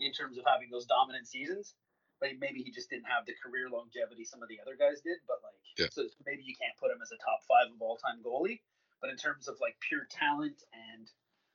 in 0.00 0.12
terms 0.12 0.38
of 0.38 0.44
having 0.46 0.70
those 0.70 0.86
dominant 0.86 1.26
seasons. 1.26 1.74
But 2.20 2.34
maybe 2.42 2.66
he 2.66 2.74
just 2.74 2.90
didn't 2.90 3.06
have 3.06 3.26
the 3.30 3.34
career 3.38 3.70
longevity 3.70 4.26
some 4.26 4.42
of 4.42 4.50
the 4.50 4.58
other 4.58 4.74
guys 4.74 4.98
did. 5.06 5.22
But 5.30 5.38
like, 5.46 5.62
yeah. 5.78 5.86
so 5.94 6.02
maybe 6.26 6.42
you 6.42 6.54
can't 6.58 6.74
put 6.74 6.90
him 6.90 6.98
as 6.98 7.14
a 7.14 7.18
top 7.22 7.46
five 7.46 7.70
of 7.70 7.78
all 7.78 7.94
time 7.94 8.18
goalie. 8.26 8.58
But 8.98 9.10
in 9.10 9.16
terms 9.16 9.46
of 9.46 9.54
like 9.62 9.78
pure 9.78 10.10
talent 10.10 10.58
and 10.74 11.06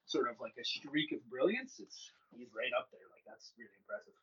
sort 0.07 0.31
of 0.31 0.39
like 0.39 0.55
a 0.55 0.63
streak 0.63 1.11
of 1.11 1.19
brilliance, 1.27 1.83
it's 1.83 2.11
he's 2.31 2.47
right 2.55 2.71
up 2.71 2.87
there. 2.95 3.03
Like 3.11 3.27
that's 3.27 3.51
really 3.59 3.75
impressive. 3.83 4.15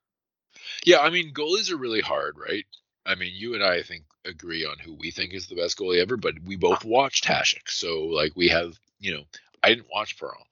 Yeah, 0.84 1.04
I 1.04 1.12
mean 1.12 1.36
goalies 1.36 1.70
are 1.70 1.76
really 1.76 2.00
hard, 2.00 2.36
right? 2.40 2.64
I 3.06 3.14
mean, 3.14 3.32
you 3.34 3.54
and 3.54 3.64
I, 3.64 3.76
I 3.76 3.82
think, 3.82 4.04
agree 4.24 4.66
on 4.66 4.78
who 4.78 4.94
we 4.94 5.10
think 5.10 5.32
is 5.32 5.46
the 5.46 5.56
best 5.56 5.78
goalie 5.78 6.00
ever, 6.00 6.16
but 6.16 6.34
we 6.44 6.56
both 6.56 6.84
watched 6.84 7.24
Hasek. 7.24 7.68
So, 7.68 8.02
like, 8.04 8.32
we 8.36 8.48
have, 8.48 8.78
you 8.98 9.14
know, 9.14 9.22
I 9.62 9.70
didn't 9.70 9.86
watch 9.92 10.18
Parent. 10.18 10.44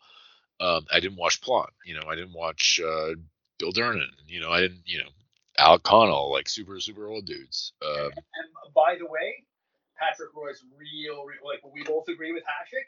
Um, 0.61 0.87
I 0.93 1.01
didn't 1.01 1.19
watch 1.19 1.41
Plante. 1.41 1.73
You 1.85 1.95
know, 1.95 2.09
I 2.09 2.15
didn't 2.15 2.33
watch 2.33 2.81
uh, 2.85 3.15
Bill 3.59 3.73
Durnan. 3.73 4.11
You 4.27 4.41
know, 4.41 4.51
I 4.51 4.61
didn't, 4.61 4.83
you 4.87 4.99
know, 4.99 5.11
Al 5.59 5.79
Connell, 5.79 6.33
like 6.33 6.49
super 6.49 6.81
super 6.81 7.07
old 7.07 7.27
dudes. 7.27 7.73
Um, 7.83 8.11
and 8.15 8.75
by 8.75 8.97
the 8.99 9.07
way, 9.07 9.45
Patrick 9.99 10.31
Roy's 10.35 10.63
real, 10.79 11.25
real 11.25 11.43
like 11.45 11.61
we 11.73 11.83
both 11.83 12.09
agree 12.09 12.33
with 12.33 12.45
Hasek 12.45 12.87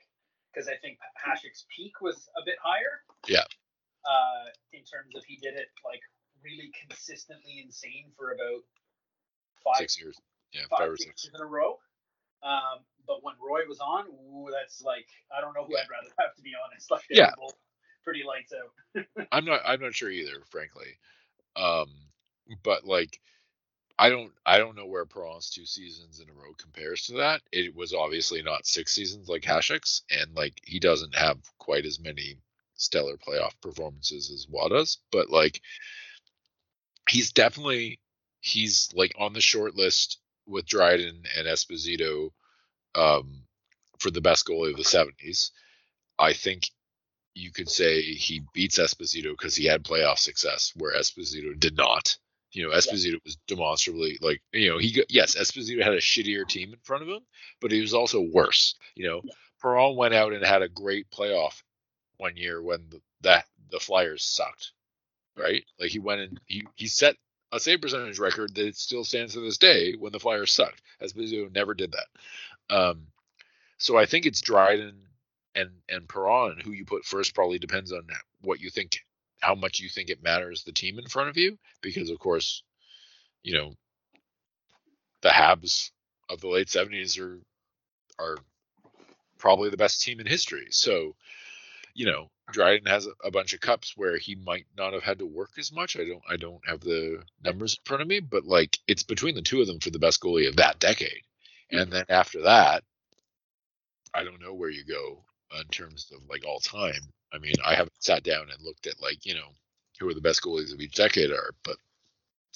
because 0.53 0.69
I 0.69 0.77
think 0.77 0.99
Hasek's 1.19 1.67
peak 1.75 2.01
was 2.01 2.29
a 2.41 2.45
bit 2.45 2.57
higher. 2.63 3.03
Yeah. 3.27 3.47
Uh, 4.07 4.51
in 4.73 4.81
terms 4.83 5.15
of 5.15 5.25
he 5.25 5.37
did 5.37 5.55
it 5.55 5.69
like 5.85 6.01
really 6.43 6.71
consistently 6.89 7.63
insane 7.63 8.11
for 8.17 8.33
about 8.33 8.63
five 9.65 9.79
six 9.79 10.01
years. 10.01 10.17
Yeah, 10.53 10.63
five, 10.71 10.79
five 10.79 10.91
or 10.91 10.97
six 10.97 11.23
six. 11.23 11.35
in 11.35 11.41
a 11.41 11.47
row. 11.47 11.79
Um, 12.43 12.81
but 13.07 13.23
when 13.23 13.35
Roy 13.41 13.61
was 13.69 13.81
on, 13.81 14.07
ooh, 14.07 14.49
that's 14.51 14.83
like 14.83 15.07
I 15.37 15.41
don't 15.41 15.55
know 15.55 15.65
who 15.65 15.77
I'd 15.77 15.91
rather 15.91 16.13
have 16.19 16.35
to 16.37 16.43
be 16.43 16.53
honest. 16.65 16.91
Like 16.91 17.03
Yeah. 17.11 17.33
pretty 18.03 18.23
lights 18.25 18.53
out. 18.53 19.27
I'm 19.33 19.45
not 19.45 19.61
I'm 19.65 19.81
not 19.81 19.95
sure 19.95 20.11
either, 20.11 20.43
frankly. 20.51 20.99
Um, 21.57 21.89
but 22.63 22.85
like 22.85 23.21
I 23.99 24.09
don't 24.09 24.33
I 24.47 24.59
don't 24.59 24.77
know 24.77 24.87
where 24.87 25.05
Parent's 25.05 25.51
two 25.51 25.67
seasons 25.67 26.21
in 26.21 26.31
a 26.31 26.33
row 26.33 26.55
compares 26.57 27.05
to 27.07 27.15
that. 27.19 27.43
It 27.53 27.75
was 27.75 27.93
obviously 27.93 28.43
not 28.43 28.67
six 28.67 28.93
seasons 28.95 29.29
like 29.29 29.45
Hasek's, 29.45 30.03
and 30.11 30.35
like 30.35 30.59
he 30.65 30.81
doesn't 30.81 31.15
have 31.15 31.39
quite 31.59 31.85
as 31.85 32.01
many 32.01 32.39
stellar 32.75 33.19
playoff 33.19 33.53
performances 33.61 34.31
as 34.31 34.47
Roy's, 34.49 34.99
but 35.13 35.29
like 35.29 35.61
he's 37.11 37.33
definitely 37.33 37.99
he's 38.41 38.91
like 38.95 39.15
on 39.19 39.33
the 39.33 39.41
short 39.41 39.75
list 39.77 40.19
with 40.47 40.67
Dryden 40.67 41.23
and 41.37 41.47
Esposito 41.47 42.31
um, 42.95 43.43
for 43.99 44.11
the 44.11 44.21
best 44.21 44.47
goalie 44.47 44.71
of 44.71 44.77
the 44.77 44.83
70s. 44.83 45.51
I 46.19 46.33
think 46.33 46.69
you 47.35 47.53
could 47.53 47.71
say 47.71 48.03
he 48.03 48.43
beats 48.53 48.79
Esposito 48.79 49.31
because 49.31 49.55
he 49.55 49.65
had 49.67 49.85
playoff 49.85 50.19
success, 50.19 50.73
where 50.77 50.99
Esposito 50.99 51.59
did 51.59 51.77
not. 51.77 52.17
You 52.53 52.65
know, 52.65 52.75
Esposito 52.75 53.23
was 53.25 53.37
demonstrably 53.47 54.19
like, 54.21 54.43
you 54.53 54.71
know, 54.71 54.79
he 54.79 54.93
got, 54.93 55.07
yes, 55.09 55.37
Esposito 55.37 55.83
had 55.83 55.95
a 55.95 56.01
shittier 56.01 56.47
team 56.47 56.73
in 56.73 56.81
front 56.83 57.05
of 57.05 57.09
him, 57.09 57.21
but 57.61 57.71
he 57.71 57.81
was 57.81 57.95
also 57.95 58.21
worse. 58.21 58.75
You 58.97 59.07
know, 59.07 59.23
Parent 59.63 59.97
went 59.97 60.15
out 60.15 60.33
and 60.33 60.45
had 60.45 60.63
a 60.63 60.69
great 60.69 61.09
playoff 61.11 61.63
one 62.17 62.37
year 62.37 62.61
when 62.61 62.87
the, 62.91 63.01
that 63.21 63.45
the 63.71 63.79
Flyers 63.79 64.25
sucked, 64.25 64.73
right? 65.37 65.65
Like 65.79 65.91
he 65.91 66.01
went 66.01 66.23
and 66.23 66.41
he 66.47 66.65
he 66.75 66.89
set 66.89 67.17
a 67.53 67.61
save 67.61 67.81
percentage 67.81 68.19
record 68.19 68.55
that 68.55 68.77
still 68.77 69.05
stands 69.05 69.35
to 69.35 69.41
this 69.41 69.59
day 69.59 69.95
when 69.99 70.13
the 70.13 70.21
Flyers 70.21 70.53
sucked. 70.53 70.83
as 71.01 71.13
Esposito 71.13 71.53
never 71.53 71.75
did 71.75 71.93
that. 71.93 72.75
Um, 72.75 73.07
so 73.79 73.97
I 73.97 74.07
think 74.07 74.27
it's 74.27 74.41
Dryden 74.41 74.95
and 75.55 75.71
and 75.89 76.09
Parent 76.09 76.63
who 76.63 76.71
you 76.73 76.85
put 76.85 77.05
first 77.05 77.35
probably 77.35 77.59
depends 77.59 77.93
on 77.93 78.07
what 78.43 78.61
you 78.61 78.71
think, 78.71 78.99
how 79.41 79.55
much 79.55 79.81
you 79.81 79.89
think 79.89 80.11
it 80.11 80.23
matters 80.23 80.63
the 80.63 80.73
team 80.73 80.99
in 80.99 81.07
front 81.07 81.29
of 81.29 81.37
you, 81.37 81.59
because 81.81 82.11
of 82.11 82.19
course, 82.19 82.63
you 83.43 83.55
know, 83.55 83.75
the 85.23 85.31
Habs 85.31 85.91
of 86.29 86.41
the 86.41 86.49
late 86.49 86.69
'70s 86.69 87.19
are 87.19 87.41
are 88.19 88.37
probably 89.39 89.71
the 89.71 89.77
best 89.77 90.03
team 90.03 90.21
in 90.21 90.27
history. 90.27 90.67
So, 90.71 91.17
you 91.95 92.07
know, 92.07 92.31
Dryden 92.53 92.87
has 92.87 93.07
a, 93.07 93.13
a 93.25 93.31
bunch 93.31 93.53
of 93.53 93.61
cups 93.61 93.95
where 93.97 94.19
he 94.19 94.35
might 94.35 94.67
not 94.77 94.93
have 94.93 95.03
had 95.03 95.19
to 95.21 95.27
work 95.27 95.51
as 95.59 95.73
much. 95.73 95.97
I 95.97 96.05
don't 96.05 96.23
I 96.29 96.37
don't 96.37 96.67
have 96.67 96.81
the 96.81 97.23
numbers 97.45 97.75
in 97.75 97.83
front 97.85 98.03
of 98.03 98.09
me, 98.09 98.21
but 98.21 98.45
like 98.45 98.79
it's 98.87 99.03
between 99.03 99.35
the 99.35 99.43
two 99.43 99.61
of 99.61 99.67
them 99.67 99.81
for 99.81 99.91
the 99.91 99.99
best 99.99 100.21
goalie 100.21 100.49
of 100.49 100.57
that 100.57 100.79
decade. 100.79 101.23
And 101.71 101.83
mm-hmm. 101.83 101.91
then 101.91 102.05
after 102.09 102.43
that, 102.43 102.83
I 104.15 104.25
don't 104.25 104.43
know 104.43 104.55
where 104.55 104.71
you 104.71 104.85
go 104.85 105.25
in 105.59 105.67
terms 105.69 106.11
of 106.15 106.23
like 106.29 106.45
all 106.47 106.61
time. 106.61 107.01
I 107.33 107.39
mean, 107.39 107.55
I 107.65 107.75
haven't 107.75 108.03
sat 108.03 108.25
down 108.25 108.51
and 108.51 108.65
looked 108.65 108.87
at 108.87 109.01
like, 109.01 109.25
you 109.25 109.35
know, 109.35 109.53
who 110.01 110.09
are 110.09 110.15
the 110.15 110.21
best 110.21 110.43
goalies 110.43 110.73
of 110.73 110.81
each 110.81 110.95
decade 110.95 111.31
are, 111.31 111.55
but 111.65 111.77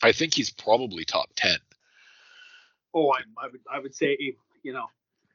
I 0.02 0.12
think 0.12 0.34
he's 0.34 0.50
probably 0.50 1.04
top 1.04 1.28
10. 1.36 1.56
Oh, 2.94 3.12
I, 3.12 3.20
I 3.42 3.48
would 3.50 3.60
I 3.70 3.78
would 3.80 3.94
say 3.94 4.16
you 4.62 4.72
know 4.72 4.86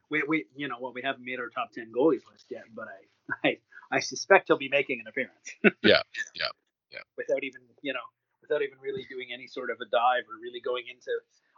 we 0.09 0.23
we 0.27 0.45
you 0.55 0.67
know 0.67 0.77
well 0.79 0.93
we 0.93 1.01
haven't 1.01 1.25
made 1.25 1.39
our 1.39 1.49
top 1.49 1.71
ten 1.73 1.91
goalies 1.95 2.21
list 2.31 2.45
yet, 2.49 2.63
but 2.73 2.87
I 2.87 3.47
I 3.49 3.57
I 3.91 3.99
suspect 3.99 4.47
he'll 4.47 4.57
be 4.57 4.69
making 4.69 5.01
an 5.01 5.07
appearance. 5.07 5.49
Yeah, 5.83 6.01
yeah, 6.35 6.53
yeah. 6.91 6.99
Without 7.17 7.43
even 7.43 7.61
you 7.81 7.93
know 7.93 8.05
without 8.41 8.61
even 8.61 8.77
really 8.81 9.05
doing 9.09 9.29
any 9.33 9.47
sort 9.47 9.69
of 9.69 9.77
a 9.81 9.89
dive 9.89 10.23
or 10.29 10.39
really 10.41 10.61
going 10.61 10.85
into 10.89 11.11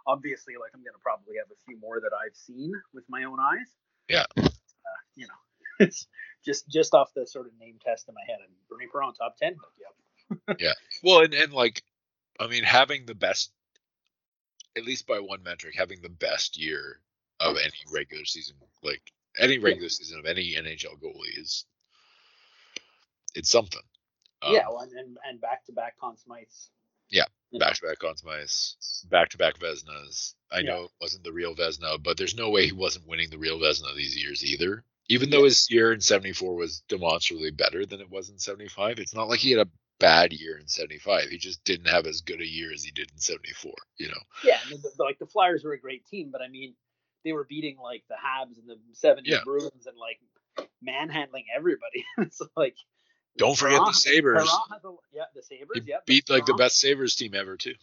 obviously 0.08 0.56
like 0.60 0.72
I'm 0.74 0.82
gonna 0.82 1.02
probably 1.02 1.36
have 1.38 1.52
a 1.52 1.60
few 1.66 1.80
more 1.80 2.00
that 2.00 2.12
I've 2.14 2.36
seen 2.36 2.72
with 2.94 3.04
my 3.10 3.24
own 3.24 3.40
eyes. 3.40 3.70
Yeah. 4.10 4.26
Uh, 4.38 4.50
you 5.16 5.28
know, 5.28 5.40
it's 5.86 6.08
just 6.44 6.70
just 6.70 6.94
off 6.94 7.14
the 7.16 7.26
sort 7.26 7.48
of 7.48 7.54
name 7.60 7.78
test 7.84 8.08
in 8.08 8.16
my 8.16 8.22
head. 8.28 8.40
And 8.44 8.54
Bernie 8.70 8.90
Parent 8.92 9.16
top 9.18 9.38
ten. 9.38 9.56
Yep. 9.80 9.96
Yeah. 10.60 10.74
Well, 11.04 11.26
and, 11.26 11.34
and 11.34 11.52
like, 11.52 11.84
I 12.40 12.48
mean, 12.48 12.64
having 12.64 13.06
the 13.06 13.14
best, 13.14 13.52
at 14.78 14.86
least 14.86 15.06
by 15.06 15.20
one 15.20 15.44
metric, 15.44 15.76
having 15.78 16.02
the 16.02 16.08
best 16.08 16.58
year 16.58 17.02
of 17.42 17.58
any 17.58 17.74
regular 17.92 18.24
season, 18.24 18.56
like 18.82 19.02
any 19.38 19.58
regular 19.58 19.90
season 19.90 20.20
of 20.20 20.26
any 20.26 20.54
NHL 20.56 21.02
goalie 21.04 21.38
is, 21.38 21.66
it's 23.36 23.50
something. 23.50 23.82
Um, 24.42 24.54
yeah, 24.54 24.68
well, 24.70 24.82
and 24.82 25.18
and, 25.28 25.40
back 25.42 25.66
to 25.66 25.72
back 25.72 25.96
Conn 26.00 26.16
Smythes. 26.16 26.70
Yeah, 27.10 27.26
back 27.60 27.76
to 27.76 27.82
back 27.88 28.00
Conn 28.00 28.16
Smythes, 28.16 28.76
back 29.10 29.30
to 29.30 29.38
back 29.38 29.60
Vezinas. 29.60 30.34
I 30.52 30.60
Yeah. 30.60 30.72
know 30.72 30.84
it 30.86 30.92
wasn't 31.00 31.24
the 31.24 31.34
real 31.34 31.56
Vezina, 31.56 32.02
but 32.02 32.18
there's 32.18 32.36
no 32.36 32.50
way 32.50 32.66
he 32.66 32.72
wasn't 32.72 33.08
winning 33.08 33.30
the 33.30 33.38
real 33.38 33.60
Vezina 33.60 33.96
these 33.96 34.18
years 34.22 34.44
either. 34.44 34.84
Even 35.10 35.30
though 35.30 35.44
his 35.44 35.70
year 35.70 35.92
in 35.92 36.00
74 36.02 36.56
was 36.56 36.82
demonstrably 36.88 37.52
better 37.52 37.86
than 37.86 38.00
it 38.00 38.10
was 38.10 38.30
in 38.30 38.40
75, 38.40 39.00
it's 39.00 39.14
not 39.14 39.28
like 39.28 39.40
he 39.40 39.52
had 39.52 39.68
a 39.68 39.70
bad 40.00 40.32
year 40.34 40.58
in 40.58 40.68
75. 40.68 41.30
He 41.30 41.38
just 41.38 41.64
didn't 41.66 41.88
have 41.88 42.08
as 42.08 42.22
good 42.22 42.42
a 42.42 42.48
year 42.48 42.72
as 42.74 42.84
he 42.84 42.92
did 42.92 43.12
in 43.12 43.18
74, 43.20 43.74
you 43.98 44.08
know? 44.08 44.22
Yeah, 44.44 44.58
I 44.66 44.70
mean, 44.70 44.80
the, 44.82 44.92
the- 44.98 45.04
like 45.04 45.20
the 45.20 45.26
Flyers 45.26 45.64
were 45.64 45.74
a 45.74 45.80
great 45.80 46.06
team, 46.08 46.30
but 46.32 46.42
I 46.42 46.48
mean, 46.48 46.76
they 47.26 47.34
were 47.34 47.44
beating 47.44 47.78
like 47.78 48.04
the 48.10 48.16
Habs 48.16 48.58
and 48.58 48.68
the 48.68 48.78
'70s 48.96 49.24
Yeah. 49.26 49.44
Bruins 49.44 49.86
and 49.86 49.98
like 49.98 50.20
manhandling 50.82 51.46
everybody. 51.56 52.06
it's 52.18 52.42
like 52.56 52.76
Don't 53.38 53.58
forget 53.58 53.78
Parent- 53.80 53.94
the 53.94 54.00
Sabres. 54.00 54.50
Parent 54.50 54.62
has 54.72 54.84
a, 54.86 54.96
yeah, 55.14 55.24
the 55.34 55.42
Sabres. 55.42 55.82
He 55.84 55.90
yeah, 55.90 55.98
beat 56.06 56.30
like 56.30 56.46
the 56.46 56.54
best 56.54 56.80
Sabres 56.80 57.16
team 57.16 57.34
ever, 57.34 57.56
too. 57.58 57.76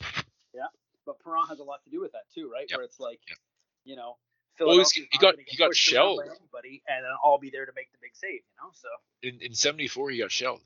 Yeah, 0.54 0.66
but 1.06 1.18
Parent 1.22 1.48
has 1.48 1.58
a 1.58 1.64
lot 1.64 1.82
to 1.84 1.90
do 1.90 2.00
with 2.00 2.12
that 2.12 2.24
too, 2.34 2.50
right? 2.52 2.66
Yep. 2.68 2.76
Where 2.78 2.84
it's 2.84 3.00
like, 3.00 3.20
Yep. 3.28 3.38
you 3.84 3.96
know, 3.96 4.18
Well, 4.60 4.76
he 4.78 5.18
got- 5.18 5.36
he 5.46 5.56
got 5.56 5.68
pushed 5.70 5.92
around 5.92 6.16
by 6.16 6.24
shelled. 6.24 6.36
anybody, 6.40 6.82
and 6.88 7.04
then 7.04 7.12
I'll 7.24 7.38
be 7.38 7.50
there 7.50 7.64
to 7.66 7.72
make 7.74 7.90
the 7.92 7.98
big 8.00 8.14
save. 8.14 8.40
You 8.42 8.56
know, 8.62 8.70
so 8.74 8.88
In, 9.22 9.40
in 9.40 9.54
74, 9.54 10.10
he 10.10 10.18
got 10.18 10.30
shelled. 10.32 10.62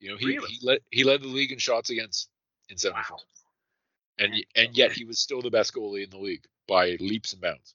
You 0.00 0.10
know, 0.10 0.16
he, 0.16 0.26
Really? 0.26 0.48
he 0.52 0.58
led 0.66 0.80
he 0.92 1.02
led 1.04 1.22
the 1.22 1.26
league 1.28 1.50
in 1.52 1.58
shots 1.58 1.90
against 1.90 2.30
in 2.68 2.78
74. 2.78 3.18
And 4.20 4.32
y- 4.32 4.44
and 4.54 4.76
yet 4.76 4.92
he 4.92 5.04
was 5.04 5.18
still 5.18 5.42
the 5.42 5.50
best 5.50 5.74
goalie 5.74 6.04
in 6.04 6.10
the 6.10 6.18
league 6.18 6.44
by 6.68 6.90
leaps 7.00 7.32
and 7.32 7.42
bounds. 7.42 7.74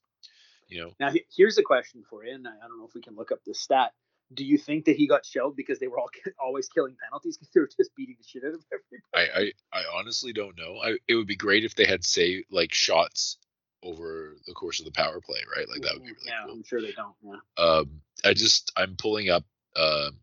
You 0.67 0.81
know, 0.81 0.95
now 0.99 1.11
here's 1.36 1.57
a 1.57 1.63
question 1.63 2.03
for 2.09 2.23
you, 2.25 2.34
and 2.34 2.47
I 2.47 2.51
I 2.57 2.67
don't 2.67 2.79
know 2.79 2.86
if 2.88 2.93
we 2.95 3.01
can 3.01 3.15
look 3.15 3.31
up 3.34 3.43
this 3.45 3.59
stat. 3.59 3.93
Do 4.34 4.45
you 4.45 4.57
think 4.57 4.86
that 4.86 4.95
he 4.95 5.07
got 5.07 5.25
shelled 5.25 5.55
because 5.55 5.79
they 5.79 5.88
were 5.88 5.99
all 5.99 6.09
always 6.39 6.67
killing 6.69 6.95
penalties 7.03 7.38
because 7.39 7.53
they 7.53 7.59
were 7.59 7.69
just 7.77 7.95
beating 7.95 8.15
the 8.19 8.27
shit 8.27 8.43
out 8.43 8.53
of 8.53 8.63
everybody? 8.71 9.03
I, 9.13 9.51
I, 9.75 9.79
I 9.79 9.99
honestly 9.99 10.34
don't 10.34 10.57
know. 10.57 10.77
I, 10.84 10.97
it 11.07 11.15
would 11.15 11.27
be 11.27 11.36
great 11.36 11.63
if 11.63 11.75
they 11.75 11.86
had 11.86 12.03
say 12.03 12.43
like 12.51 12.73
shots 12.73 13.38
over 13.84 14.36
the 14.47 14.53
course 14.53 14.79
of 14.79 14.86
the 14.86 14.91
power 14.91 15.19
play, 15.19 15.39
right? 15.55 15.67
Like 15.69 15.81
that 15.81 15.93
would 15.93 16.03
be 16.03 16.11
really 16.11 16.23
yeah, 16.27 16.45
cool. 16.45 16.53
I'm 16.55 16.63
sure 16.63 16.81
they 16.81 16.93
don't. 16.93 17.15
Yeah. 17.23 17.63
Um, 17.63 18.01
I 18.23 18.34
just 18.34 18.71
I'm 18.77 18.95
pulling 18.95 19.29
up. 19.29 19.43
Um, 19.75 20.19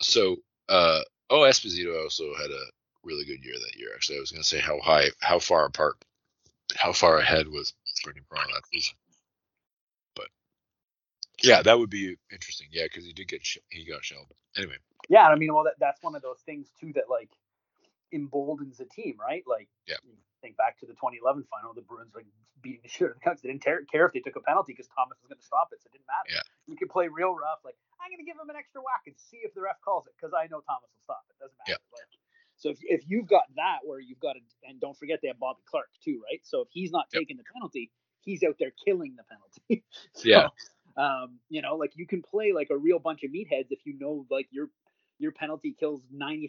so 0.00 0.36
uh, 0.68 1.00
oh, 1.28 1.40
Esposito 1.40 2.02
also 2.02 2.34
had 2.34 2.50
a 2.50 2.64
really 3.04 3.24
good 3.24 3.44
year 3.44 3.54
that 3.54 3.78
year. 3.78 3.90
Actually, 3.94 4.18
I 4.18 4.20
was 4.20 4.30
going 4.30 4.42
to 4.42 4.48
say 4.48 4.58
how 4.58 4.78
high, 4.80 5.08
how 5.20 5.38
far 5.38 5.66
apart, 5.66 5.96
how 6.76 6.92
far 6.92 7.18
ahead 7.18 7.48
was 7.48 7.72
Bernie 8.04 8.20
Parent 8.30 8.50
that 8.54 8.66
season. 8.72 8.94
Yeah, 11.42 11.62
that 11.62 11.78
would 11.78 11.90
be 11.90 12.16
interesting. 12.32 12.68
Yeah, 12.70 12.84
because 12.84 13.04
he 13.04 13.12
did 13.12 13.28
get 13.28 13.44
sh- 13.44 13.58
he 13.70 13.84
got 13.84 14.04
shelled. 14.04 14.32
Anyway, 14.56 14.76
Yeah, 15.08 15.28
I 15.28 15.36
mean, 15.36 15.54
well, 15.54 15.64
that, 15.64 15.74
that's 15.78 16.02
one 16.02 16.14
of 16.14 16.22
those 16.22 16.40
things 16.44 16.70
too 16.80 16.92
that 16.94 17.08
like 17.08 17.30
emboldens 18.12 18.80
a 18.80 18.84
team, 18.86 19.16
right? 19.18 19.44
Like, 19.46 19.68
Yeah. 19.86 19.96
think 20.42 20.56
back 20.56 20.78
to 20.80 20.86
the 20.86 20.94
2011 20.96 21.44
final, 21.52 21.74
the 21.74 21.82
Bruins 21.82 22.14
like 22.14 22.26
beating 22.62 22.80
the 22.82 22.88
shit 22.92 23.06
out 23.06 23.10
of 23.12 23.16
the 23.18 23.20
Canucks. 23.22 23.42
They 23.42 23.48
didn't 23.50 23.62
care, 23.62 23.84
care 23.84 24.06
if 24.06 24.12
they 24.12 24.20
took 24.20 24.36
a 24.36 24.40
penalty 24.40 24.72
because 24.72 24.88
Thomas 24.96 25.18
was 25.20 25.28
going 25.28 25.38
to 25.40 25.44
stop 25.44 25.68
it, 25.72 25.82
so 25.82 25.88
it 25.88 25.92
didn't 25.96 26.08
matter. 26.08 26.28
Yeah. 26.40 26.46
You 26.66 26.76
could 26.76 26.90
play 26.90 27.08
real 27.08 27.34
rough, 27.34 27.60
like 27.64 27.76
I'm 28.00 28.10
going 28.10 28.18
to 28.24 28.28
give 28.28 28.36
him 28.40 28.48
an 28.50 28.56
extra 28.56 28.80
whack 28.80 29.04
and 29.06 29.14
see 29.18 29.44
if 29.44 29.52
the 29.54 29.60
ref 29.60 29.76
calls 29.84 30.06
it 30.08 30.14
because 30.16 30.32
I 30.32 30.48
know 30.48 30.60
Thomas 30.64 30.90
will 30.90 31.04
stop 31.04 31.24
it. 31.30 31.36
Doesn't 31.38 31.56
matter. 31.60 31.78
Yeah. 31.78 31.92
Like, 31.92 32.10
so 32.56 32.68
if, 32.70 32.78
if 32.82 33.02
you've 33.08 33.28
got 33.28 33.44
that 33.56 33.80
where 33.84 34.00
you've 34.00 34.20
got 34.20 34.34
to, 34.34 34.42
and 34.68 34.80
don't 34.80 34.96
forget 34.96 35.20
they 35.22 35.28
have 35.28 35.38
Bobby 35.40 35.62
Clarke 35.68 35.92
too, 36.04 36.20
right? 36.24 36.40
So 36.44 36.60
if 36.64 36.68
he's 36.72 36.90
not 36.92 37.06
Yep. 37.12 37.20
taking 37.20 37.36
the 37.36 37.44
penalty, 37.52 37.90
he's 38.20 38.42
out 38.42 38.56
there 38.58 38.72
killing 38.84 39.16
the 39.16 39.24
penalty. 39.24 39.84
so, 40.14 40.28
Yeah. 40.28 40.48
Um, 40.96 41.38
you 41.48 41.62
know, 41.62 41.76
like 41.76 41.92
you 41.96 42.06
can 42.06 42.22
play 42.22 42.52
like 42.52 42.68
a 42.70 42.76
real 42.76 42.98
bunch 42.98 43.22
of 43.24 43.30
meatheads 43.30 43.66
if 43.70 43.80
you 43.84 43.96
know 43.98 44.26
like 44.30 44.48
your 44.50 44.68
your 45.18 45.32
penalty 45.32 45.76
kills 45.78 46.00
95%. 46.16 46.42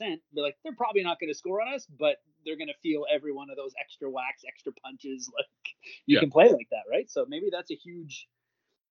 They're 0.00 0.42
like, 0.42 0.56
they're 0.64 0.74
probably 0.74 1.04
not 1.04 1.20
going 1.20 1.30
to 1.30 1.38
score 1.38 1.60
on 1.62 1.72
us, 1.72 1.86
but 1.86 2.16
they're 2.44 2.56
going 2.56 2.66
to 2.68 2.74
feel 2.82 3.06
every 3.08 3.32
one 3.32 3.48
of 3.48 3.56
those 3.56 3.72
extra 3.80 4.10
whacks, 4.10 4.42
extra 4.46 4.72
punches. 4.84 5.30
Like 5.38 5.46
you 6.06 6.16
Yeah. 6.16 6.20
can 6.20 6.30
play 6.30 6.48
like 6.50 6.66
that, 6.72 6.82
right? 6.90 7.08
So 7.08 7.26
maybe 7.28 7.48
that's 7.52 7.70
a 7.70 7.76
huge. 7.76 8.26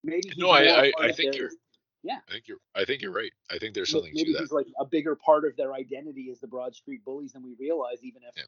Maybe 0.02 0.30
No, 0.38 0.48
I- 0.50 0.86
I- 0.86 0.92
I 0.98 1.12
think 1.12 1.32
their- 1.32 1.42
you're- 1.42 1.56
Yeah, 2.02 2.20
I 2.28 2.32
think 2.32 2.48
you're. 2.48 2.58
I 2.74 2.84
think 2.86 3.02
you're 3.02 3.12
right. 3.12 3.32
I 3.50 3.58
think 3.58 3.74
there's 3.74 3.90
something 3.90 4.12
maybe 4.14 4.32
to 4.32 4.38
that. 4.38 4.52
like 4.52 4.66
a 4.78 4.86
bigger 4.86 5.14
part 5.16 5.44
of 5.44 5.56
their 5.56 5.74
identity 5.74 6.22
is 6.30 6.38
the 6.40 6.46
Broad 6.46 6.74
Street 6.74 7.04
Bullies 7.04 7.32
than 7.32 7.42
we 7.42 7.54
realize. 7.58 8.02
Even 8.02 8.22
if, 8.22 8.32
Yeah. 8.36 8.44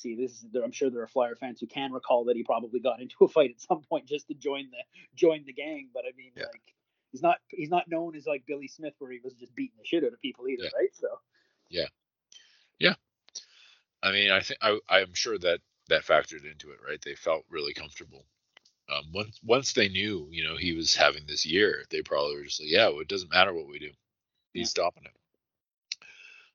See, 0.00 0.16
this 0.16 0.32
is 0.32 0.46
i'm 0.64 0.72
sure 0.72 0.90
there 0.90 1.02
are 1.02 1.08
Flyer 1.08 1.36
fans 1.36 1.60
who 1.60 1.66
can 1.66 1.92
recall 1.92 2.24
that 2.26 2.36
he 2.36 2.44
probably 2.44 2.80
got 2.80 3.00
into 3.00 3.16
a 3.24 3.28
fight 3.28 3.50
at 3.50 3.60
some 3.60 3.82
point 3.82 4.06
just 4.06 4.28
to 4.28 4.34
join 4.34 4.70
the 4.70 4.78
join 5.16 5.44
the 5.46 5.52
gang. 5.52 5.90
But 5.94 6.04
I 6.08 6.16
mean, 6.16 6.32
Yeah. 6.36 6.44
like, 6.52 6.74
he's 7.12 7.22
not 7.22 7.38
he's 7.48 7.70
not 7.70 7.88
known 7.88 8.16
as 8.16 8.26
like 8.26 8.44
Billy 8.46 8.68
Smith 8.68 8.94
where 8.98 9.12
he 9.12 9.20
was 9.22 9.34
just 9.34 9.54
beating 9.54 9.78
the 9.78 9.86
shit 9.86 10.04
out 10.04 10.12
of 10.12 10.20
people 10.20 10.48
either, 10.48 10.64
Yeah. 10.64 10.70
right? 10.76 10.94
So 10.94 11.08
Yeah. 11.70 11.88
Yeah. 12.78 12.94
I 14.02 14.12
mean, 14.12 14.30
I 14.30 14.40
think 14.40 14.58
I, 14.62 14.78
I'm 14.88 15.14
sure 15.14 15.38
that 15.38 15.60
that 15.88 16.04
factored 16.04 16.50
into 16.50 16.70
it, 16.70 16.78
right? 16.86 17.00
They 17.02 17.14
felt 17.14 17.44
really 17.50 17.74
comfortable. 17.74 18.24
Um, 18.88 19.04
once 19.12 19.38
once 19.44 19.72
they 19.72 19.88
knew, 19.88 20.28
you 20.30 20.44
know, 20.44 20.56
he 20.56 20.72
was 20.72 20.94
having 20.96 21.26
this 21.26 21.46
year, 21.46 21.84
they 21.90 22.02
probably 22.02 22.36
were 22.36 22.44
just 22.44 22.60
like, 22.60 22.70
yeah, 22.70 22.88
well, 22.88 23.00
it 23.00 23.08
doesn't 23.08 23.32
matter 23.32 23.54
what 23.54 23.68
we 23.68 23.78
do, 23.78 23.92
he's 24.52 24.68
Yeah. 24.68 24.70
stopping 24.70 25.04
it. 25.04 25.16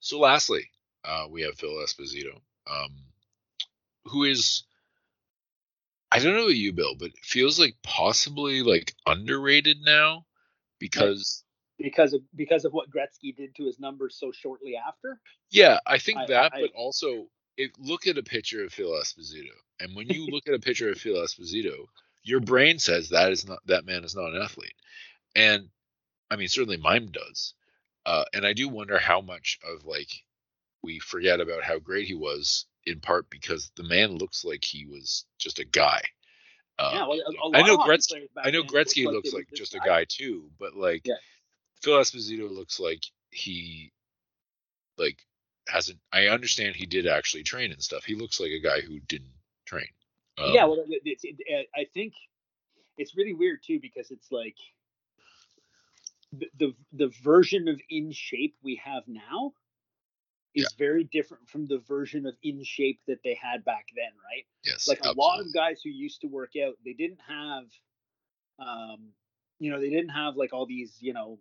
So, 0.01 0.19
lastly, 0.19 0.69
uh, 1.03 1.27
we 1.29 1.41
have 1.43 1.57
Phil 1.57 1.71
Esposito, 1.77 2.41
um, 2.67 2.91
who 4.07 4.23
is, 4.23 4.63
I 6.11 6.19
don't 6.19 6.33
know 6.35 6.43
about 6.43 6.55
you, 6.55 6.73
Bill, 6.73 6.95
but 6.95 7.09
it 7.09 7.23
feels 7.23 7.59
like 7.59 7.75
possibly 7.83 8.61
like 8.63 8.93
underrated 9.05 9.77
now 9.81 10.25
because 10.79 11.43
because 11.77 12.13
of 12.13 12.21
because 12.35 12.65
of 12.65 12.73
what 12.73 12.89
Gretzky 12.89 13.35
did 13.35 13.55
to 13.55 13.65
his 13.65 13.79
numbers 13.79 14.15
so 14.19 14.31
shortly 14.31 14.75
after. 14.77 15.19
Yeah, 15.51 15.79
I 15.85 15.97
think 15.97 16.19
I- 16.19 16.25
that, 16.27 16.53
I- 16.53 16.61
but 16.61 16.71
also 16.73 17.27
it, 17.57 17.71
look 17.79 18.07
at 18.07 18.17
a 18.17 18.23
picture 18.23 18.63
of 18.65 18.73
Phil 18.73 18.91
Esposito, 18.91 19.53
and 19.79 19.95
when 19.95 20.09
you 20.09 20.27
look 20.27 20.47
at 20.47 20.53
a 20.53 20.59
picture 20.59 20.89
of 20.89 20.97
Phil 20.99 21.15
Esposito, 21.15 21.85
your 22.23 22.39
brain 22.41 22.79
says 22.79 23.09
that 23.09 23.31
is 23.31 23.47
not 23.47 23.59
that 23.67 23.85
man 23.85 24.03
is 24.03 24.15
not 24.15 24.33
an 24.33 24.41
athlete, 24.41 24.75
and 25.35 25.69
I 26.29 26.35
mean 26.35 26.47
certainly 26.49 26.77
mine 26.77 27.09
does, 27.11 27.53
uh, 28.05 28.25
and 28.33 28.45
I 28.45 28.53
do 28.53 28.67
wonder 28.69 28.97
how 28.99 29.21
much 29.21 29.59
of 29.63 29.85
like 29.85 30.09
we 30.81 30.99
forget 30.99 31.39
about 31.41 31.63
how 31.63 31.79
great 31.79 32.07
he 32.07 32.13
was 32.13 32.65
in 32.85 32.99
part 32.99 33.29
because 33.29 33.71
the 33.75 33.83
man 33.83 34.17
looks 34.17 34.45
like 34.45 34.63
he 34.63 34.85
was 34.85 35.25
just 35.39 35.59
a 35.59 35.65
guy. 35.65 36.01
Uh, 36.77 36.91
yeah, 36.93 37.07
well, 37.07 37.53
a, 37.53 37.57
I 37.57 37.61
know 37.61 37.77
Gretzky. 37.77 38.27
I 38.37 38.51
know 38.51 38.63
Gretzky 38.63 39.05
looks 39.05 39.33
like 39.33 39.49
were 39.49 39.57
just 39.57 39.75
a 39.75 39.79
guy 39.79 40.05
too, 40.07 40.49
but 40.59 40.75
like 40.75 41.03
Yeah. 41.05 41.15
Phil 41.81 41.99
Esposito 41.99 42.51
looks 42.51 42.79
like 42.79 43.03
he 43.31 43.91
like 44.97 45.19
hasn't. 45.67 45.99
I 46.11 46.27
understand 46.27 46.75
he 46.75 46.85
did 46.85 47.07
actually 47.07 47.43
train 47.43 47.71
and 47.71 47.81
stuff. 47.81 48.03
He 48.03 48.15
looks 48.15 48.39
like 48.39 48.51
a 48.51 48.59
guy 48.59 48.81
who 48.81 48.99
didn't 48.99 49.33
train. 49.65 49.87
Um, 50.37 50.53
yeah, 50.53 50.65
well, 50.65 50.83
it, 50.87 51.01
it's 51.05 51.23
it, 51.23 51.37
uh, 51.51 51.79
I 51.79 51.85
think 51.93 52.13
it's 52.97 53.15
really 53.15 53.33
weird 53.33 53.59
too 53.65 53.79
because 53.81 54.11
it's 54.11 54.31
like 54.31 54.57
the 56.33 56.47
the, 56.57 56.75
the 56.91 57.13
version 57.23 57.67
of 57.67 57.79
in 57.89 58.11
shape 58.11 58.55
we 58.63 58.81
have 58.83 59.03
now 59.07 59.53
is 60.55 60.73
very 60.73 61.03
different 61.05 61.49
from 61.49 61.67
the 61.67 61.79
version 61.79 62.25
of 62.25 62.35
in 62.43 62.63
shape 62.63 63.01
that 63.07 63.21
they 63.23 63.35
had 63.35 63.65
back 63.65 63.87
then, 63.95 64.11
right? 64.33 64.45
yes, 64.63 64.87
Like 64.87 65.01
a 65.01 65.09
lot 65.09 65.41
of 65.41 65.53
guys 65.53 65.81
who 65.83 65.89
used 65.91 66.21
to 66.21 66.27
work 66.27 66.53
out, 66.63 66.75
they 66.85 66.93
didn't 66.93 67.21
have, 67.27 67.65
um, 68.59 69.13
you 69.59 69.71
know, 69.71 69.79
they 69.79 69.89
didn't 69.89 70.09
have 70.09 70.35
like 70.35 70.53
all 70.53 70.65
these, 70.65 70.97
you 71.01 71.13
know, 71.13 71.39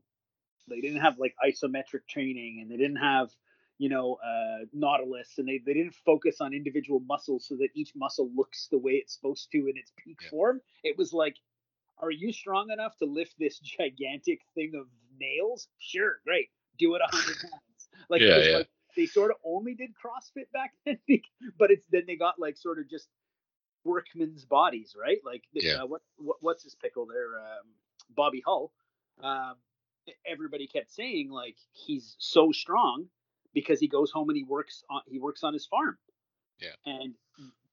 they 0.68 0.80
didn't 0.80 1.00
have 1.00 1.18
like 1.18 1.34
isometric 1.44 2.06
training 2.08 2.60
and 2.62 2.70
they 2.70 2.76
didn't 2.76 2.96
have 2.96 3.30
you 3.78 3.88
know 3.88 4.16
uh 4.24 4.64
nautilus 4.72 5.34
and 5.38 5.48
they, 5.48 5.60
they 5.66 5.74
didn't 5.74 5.94
focus 5.94 6.40
on 6.40 6.52
individual 6.54 7.00
muscles 7.00 7.46
so 7.48 7.56
that 7.56 7.68
each 7.74 7.92
muscle 7.96 8.30
looks 8.34 8.68
the 8.70 8.78
way 8.78 8.92
it's 8.92 9.14
supposed 9.14 9.50
to 9.50 9.58
in 9.68 9.76
its 9.76 9.92
peak 9.98 10.18
Yeah. 10.20 10.30
form 10.30 10.60
it 10.84 10.96
was 10.98 11.12
like 11.12 11.36
are 11.98 12.10
you 12.10 12.32
strong 12.32 12.70
enough 12.70 12.96
to 12.98 13.06
lift 13.06 13.34
this 13.38 13.58
gigantic 13.78 14.40
thing 14.54 14.72
of 14.78 14.86
nails 15.18 15.68
sure 15.78 16.20
great 16.24 16.48
do 16.78 16.94
it 16.94 17.00
a 17.02 17.08
hundred 17.10 17.38
times 17.50 17.88
like 18.08 18.24
Yeah, 18.24 18.38
yeah. 18.38 18.50
like 18.50 18.68
they 18.96 19.06
sort 19.06 19.30
of 19.30 19.36
only 19.44 19.74
did 19.74 19.90
crossfit 19.94 20.50
back 20.52 20.72
then 20.86 20.98
but 21.58 21.70
it's 21.70 21.86
then 21.90 22.02
they 22.06 22.16
got 22.16 22.38
like 22.38 22.56
sort 22.56 22.78
of 22.78 22.88
just 22.88 23.08
workmen's 23.84 24.44
bodies 24.44 24.94
right 25.00 25.18
like 25.24 25.42
Yeah. 25.52 25.82
uh, 25.82 25.86
what, 25.86 26.00
what 26.16 26.36
what's 26.40 26.62
his 26.64 26.74
pickle 26.74 27.06
there 27.06 27.38
um 27.38 27.66
bobby 28.14 28.42
hull 28.44 28.72
um 29.22 29.54
everybody 30.26 30.66
kept 30.66 30.90
saying 30.92 31.30
like 31.30 31.56
he's 31.72 32.16
so 32.18 32.52
strong 32.52 33.06
because 33.54 33.80
he 33.80 33.88
goes 33.88 34.10
home 34.10 34.28
and 34.28 34.36
he 34.36 34.44
works 34.44 34.82
on 34.90 35.00
he 35.06 35.18
works 35.18 35.42
on 35.44 35.52
his 35.52 35.64
farm. 35.66 35.96
Yeah. 36.60 36.70
And 36.86 37.14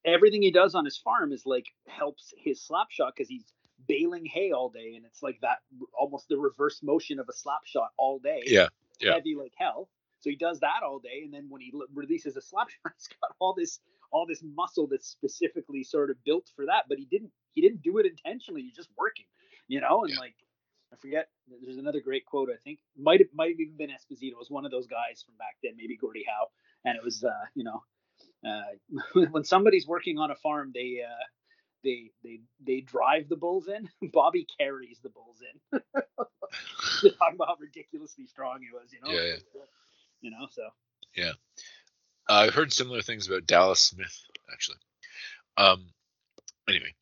everything 0.05 0.41
he 0.41 0.51
does 0.51 0.75
on 0.75 0.85
his 0.85 0.97
farm 0.97 1.31
is 1.31 1.43
like 1.45 1.65
helps 1.87 2.33
his 2.37 2.61
slap 2.61 2.87
shot 2.89 3.13
because 3.15 3.27
he's 3.27 3.43
baling 3.87 4.25
hay 4.25 4.51
all 4.51 4.69
day 4.69 4.93
and 4.95 5.05
it's 5.05 5.23
like 5.23 5.39
that 5.41 5.57
almost 5.99 6.27
the 6.29 6.37
reverse 6.37 6.81
motion 6.83 7.19
of 7.19 7.27
a 7.29 7.33
slap 7.33 7.65
shot 7.65 7.89
all 7.97 8.19
day. 8.19 8.43
Yeah, 8.45 8.67
yeah. 8.99 9.13
Heavy 9.13 9.35
like 9.35 9.53
hell. 9.57 9.89
So 10.21 10.29
he 10.29 10.37
does 10.37 10.61
that 10.61 10.83
all 10.85 10.99
day 10.99 11.23
and 11.25 11.33
then 11.33 11.47
when 11.49 11.61
he 11.61 11.71
l- 11.73 11.87
releases 11.93 12.37
a 12.37 12.41
slap 12.41 12.69
shot, 12.69 12.93
he's 12.97 13.09
got 13.21 13.35
all 13.39 13.53
this 13.57 13.79
all 14.11 14.25
this 14.27 14.43
muscle 14.43 14.87
that's 14.87 15.07
specifically 15.07 15.83
sort 15.83 16.09
of 16.11 16.23
built 16.25 16.49
for 16.55 16.65
that, 16.67 16.85
but 16.89 16.97
he 16.99 17.05
didn't 17.05 17.31
he 17.53 17.61
didn't 17.61 17.81
do 17.83 17.97
it 17.99 18.05
intentionally. 18.07 18.61
He's 18.63 18.75
just 18.75 18.89
working, 18.97 19.25
you 19.67 19.81
know, 19.81 20.03
and 20.05 20.13
Yeah. 20.13 20.19
like 20.19 20.35
I 20.93 20.97
forget. 20.97 21.29
There's 21.63 21.77
another 21.77 22.01
great 22.01 22.25
quote. 22.25 22.49
I 22.53 22.57
think 22.63 22.79
might 22.97 23.19
have 23.21 23.29
might 23.33 23.51
have 23.51 23.59
even 23.59 23.77
been 23.77 23.89
Esposito. 23.89 24.31
It 24.33 24.37
was 24.39 24.49
one 24.51 24.65
of 24.65 24.71
those 24.71 24.87
guys 24.87 25.23
from 25.25 25.35
back 25.37 25.57
then, 25.63 25.73
maybe 25.77 25.97
Gordie 25.97 26.25
Howe, 26.27 26.47
and 26.85 26.97
it 26.97 27.03
was 27.03 27.23
uh, 27.23 27.45
you 27.55 27.63
know, 27.63 27.83
uh, 28.47 29.25
when 29.31 29.43
somebody's 29.43 29.87
working 29.87 30.17
on 30.19 30.31
a 30.31 30.35
farm, 30.35 30.71
they 30.73 31.01
uh, 31.05 31.23
they 31.83 32.11
they 32.23 32.41
they 32.65 32.81
drive 32.81 33.29
the 33.29 33.37
bulls 33.37 33.67
in. 33.67 33.89
Bobby 34.11 34.47
carries 34.59 34.99
the 35.01 35.09
bulls 35.09 35.41
in. 35.41 35.81
Talking 37.19 37.35
about 37.35 37.47
how 37.49 37.55
ridiculously 37.59 38.27
strong 38.27 38.59
he 38.61 38.69
was, 38.71 38.91
you 38.93 38.99
know. 39.01 39.11
Yeah, 39.13 39.35
yeah. 39.55 39.61
You 40.21 40.31
know, 40.31 40.47
so 40.51 40.69
Uh, 42.29 42.33
I've 42.33 42.53
heard 42.53 42.71
similar 42.71 43.01
things 43.01 43.27
about 43.27 43.47
Dallas 43.47 43.79
Smith 43.79 44.15
actually. 44.51 44.77
Um, 45.57 45.87
anyway, 46.67 46.93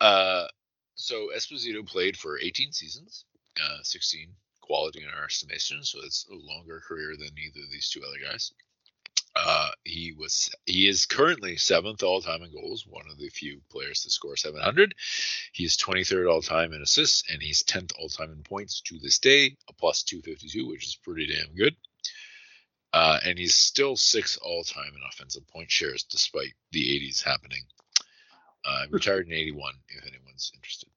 uh, 0.00 0.46
so 0.94 1.30
Esposito 1.36 1.86
played 1.86 2.16
for 2.16 2.38
18 2.38 2.72
seasons, 2.72 3.24
uh, 3.62 3.78
16 3.82 4.28
quality 4.60 5.02
in 5.02 5.08
our 5.10 5.24
estimation, 5.24 5.82
so 5.84 5.98
it's 6.02 6.26
a 6.30 6.34
longer 6.34 6.80
career 6.86 7.14
than 7.16 7.30
either 7.38 7.60
of 7.64 7.70
these 7.70 7.90
two 7.90 8.02
other 8.02 8.18
guys. 8.32 8.52
Uh, 9.36 9.70
he 9.82 10.12
was 10.16 10.48
he 10.64 10.88
is 10.88 11.06
currently 11.06 11.56
seventh 11.56 12.04
all 12.04 12.20
time 12.20 12.42
in 12.42 12.52
goals, 12.52 12.86
one 12.86 13.04
of 13.10 13.18
the 13.18 13.28
few 13.28 13.60
players 13.68 14.02
to 14.02 14.10
score 14.10 14.36
700. 14.36 14.94
He's 15.52 15.76
23rd 15.76 16.32
all 16.32 16.40
time 16.40 16.72
in 16.72 16.82
assists, 16.82 17.24
and 17.30 17.42
he's 17.42 17.64
10th 17.64 17.92
all 17.98 18.08
time 18.08 18.30
in 18.30 18.42
points 18.44 18.80
to 18.82 18.98
this 19.00 19.18
day, 19.18 19.56
a 19.68 19.72
plus 19.72 20.04
252, 20.04 20.68
which 20.68 20.86
is 20.86 20.94
pretty 20.94 21.26
damn 21.26 21.52
good. 21.56 21.74
Uh, 22.94 23.18
and 23.24 23.36
he's 23.36 23.54
still 23.56 23.96
sixth 23.96 24.38
all 24.40 24.62
time 24.62 24.92
in 24.94 25.00
offensive 25.08 25.44
point 25.48 25.68
shares 25.68 26.04
despite 26.04 26.54
the 26.70 26.80
80s 26.80 27.24
happening. 27.24 27.62
Uh, 28.64 28.84
retired 28.90 29.26
in 29.26 29.32
81, 29.32 29.74
if 29.88 30.06
anyone's 30.06 30.52
interested. 30.54 30.88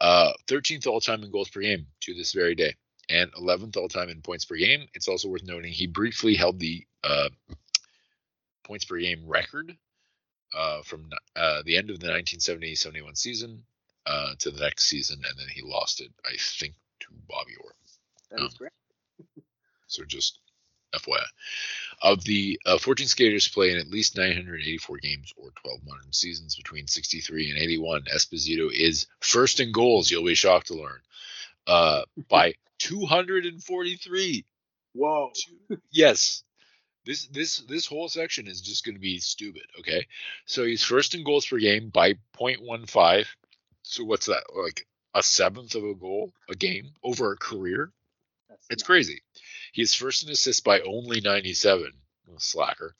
Uh, 0.00 0.32
13th 0.48 0.86
all 0.86 0.98
time 1.00 1.22
in 1.22 1.30
goals 1.30 1.50
per 1.50 1.60
game 1.60 1.86
to 2.00 2.14
this 2.14 2.32
very 2.32 2.54
day, 2.54 2.74
and 3.10 3.30
11th 3.34 3.76
all 3.76 3.86
time 3.86 4.08
in 4.08 4.22
points 4.22 4.46
per 4.46 4.56
game. 4.56 4.88
It's 4.94 5.08
also 5.08 5.28
worth 5.28 5.44
noting 5.44 5.72
he 5.72 5.86
briefly 5.86 6.34
held 6.34 6.58
the 6.58 6.86
uh, 7.04 7.28
points 8.64 8.86
per 8.86 8.98
game 8.98 9.22
record 9.26 9.76
uh, 10.56 10.80
from 10.82 11.10
uh, 11.36 11.62
the 11.66 11.76
end 11.76 11.90
of 11.90 12.00
the 12.00 12.08
1970-71 12.08 13.16
season 13.16 13.62
uh, 14.06 14.32
to 14.38 14.50
the 14.50 14.60
next 14.60 14.86
season, 14.86 15.20
and 15.28 15.38
then 15.38 15.48
he 15.52 15.60
lost 15.62 16.00
it, 16.00 16.10
I 16.24 16.32
think, 16.38 16.74
to 17.00 17.08
Bobby 17.28 17.52
Orr. 17.62 17.74
that 18.30 18.40
is 18.40 18.42
Um, 18.42 18.50
great. 18.58 18.72
So 19.86 20.02
just 20.04 20.40
FYI. 20.98 21.24
Of 22.02 22.24
the 22.24 22.60
uh, 22.66 22.78
14 22.78 23.06
skaters 23.06 23.48
play 23.48 23.70
in 23.70 23.78
at 23.78 23.88
least 23.88 24.16
984 24.16 24.98
games 24.98 25.32
or 25.36 25.50
12 25.62 25.80
modern 25.86 26.12
seasons 26.12 26.54
between 26.56 26.86
63 26.86 27.50
and 27.50 27.58
81, 27.58 28.02
Esposito 28.14 28.70
is 28.72 29.06
first 29.20 29.60
in 29.60 29.72
goals. 29.72 30.10
You'll 30.10 30.24
be 30.26 30.34
shocked 30.34 30.66
to 30.68 30.74
learn 30.74 31.00
uh, 31.66 32.02
by 32.28 32.54
243. 32.78 34.44
Whoa. 34.94 35.30
Yes. 35.90 36.42
This 37.04 37.26
this 37.28 37.58
this 37.68 37.86
whole 37.86 38.08
section 38.08 38.48
is 38.48 38.60
just 38.60 38.84
going 38.84 38.96
to 38.96 39.00
be 39.00 39.18
stupid. 39.20 39.62
Okay, 39.78 40.06
so 40.44 40.64
he's 40.64 40.82
first 40.82 41.14
in 41.14 41.22
goals 41.22 41.46
per 41.46 41.58
game 41.58 41.88
by 41.88 42.14
0.15. 42.36 43.26
So 43.82 44.02
what's 44.04 44.26
that? 44.26 44.42
Like 44.60 44.84
a 45.14 45.22
seventh 45.22 45.76
of 45.76 45.84
a 45.84 45.94
goal 45.94 46.32
a 46.50 46.56
game 46.56 46.90
over 47.04 47.30
a 47.32 47.36
career? 47.36 47.92
That's 48.48 48.66
It's 48.70 48.82
nuts. 48.82 48.86
crazy. 48.86 49.22
He's 49.76 49.92
first 49.92 50.22
in 50.24 50.30
assists 50.30 50.62
by 50.62 50.80
only 50.80 51.20
97. 51.20 51.92
Oh, 52.30 52.34
slacker. 52.38 52.94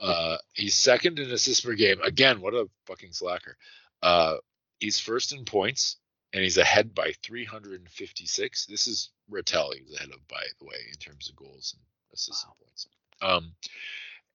uh, 0.00 0.38
he's 0.54 0.74
second 0.74 1.18
in 1.18 1.30
assists 1.30 1.62
per 1.62 1.74
game. 1.74 2.00
Again, 2.02 2.40
what 2.40 2.54
a 2.54 2.70
fucking 2.86 3.12
slacker. 3.12 3.58
Uh, 4.02 4.36
he's 4.78 4.98
first 4.98 5.34
in 5.34 5.44
points, 5.44 5.98
and 6.32 6.42
he's 6.42 6.56
ahead 6.56 6.94
by 6.94 7.12
356. 7.22 8.64
This 8.64 8.86
is 8.86 9.10
Ratelle 9.28 9.72
he 9.74 9.82
was 9.82 9.94
ahead 9.96 10.08
of, 10.08 10.26
by 10.26 10.42
the 10.58 10.64
way, 10.64 10.76
in 10.90 10.98
terms 10.98 11.28
of 11.28 11.36
goals 11.36 11.74
and 11.76 11.82
assists 12.14 12.46
Wow. 12.46 12.52
and 12.58 12.66
points. 12.66 12.88
Um, 13.20 13.54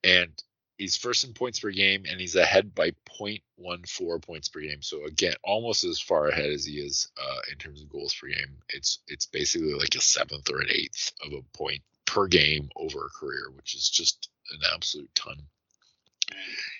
and 0.04 0.44
he's 0.82 0.98
first 0.98 1.24
in 1.24 1.32
points 1.34 1.60
per 1.60 1.70
game, 1.70 2.06
and 2.10 2.20
he's 2.20 2.36
ahead 2.36 2.74
by 2.74 2.90
0.14 3.20 4.22
points 4.24 4.50
per 4.50 4.62
game. 4.62 4.82
So 4.82 5.06
again, 5.06 5.36
almost 5.44 5.84
as 5.84 6.00
far 6.00 6.28
ahead 6.28 6.50
as 6.50 6.66
he 6.66 6.80
is 6.80 7.08
uh, 7.22 7.42
in 7.52 7.60
terms 7.60 7.84
of 7.84 7.90
goals 7.90 8.16
per 8.20 8.28
game. 8.28 8.58
It's 8.70 8.98
it's 9.08 9.28
basically 9.28 9.76
like 9.76 9.94
a 9.94 10.02
seventh 10.02 10.50
or 10.50 10.60
an 10.60 10.70
eighth 10.72 11.12
of 11.24 11.34
a 11.34 11.44
point 11.56 11.84
per 12.06 12.26
game 12.26 12.70
over 12.76 13.06
a 13.06 13.20
career, 13.20 13.52
which 13.56 13.76
is 13.76 13.90
just 13.90 14.30
an 14.52 14.62
absolute 14.74 15.14
ton. 15.14 15.38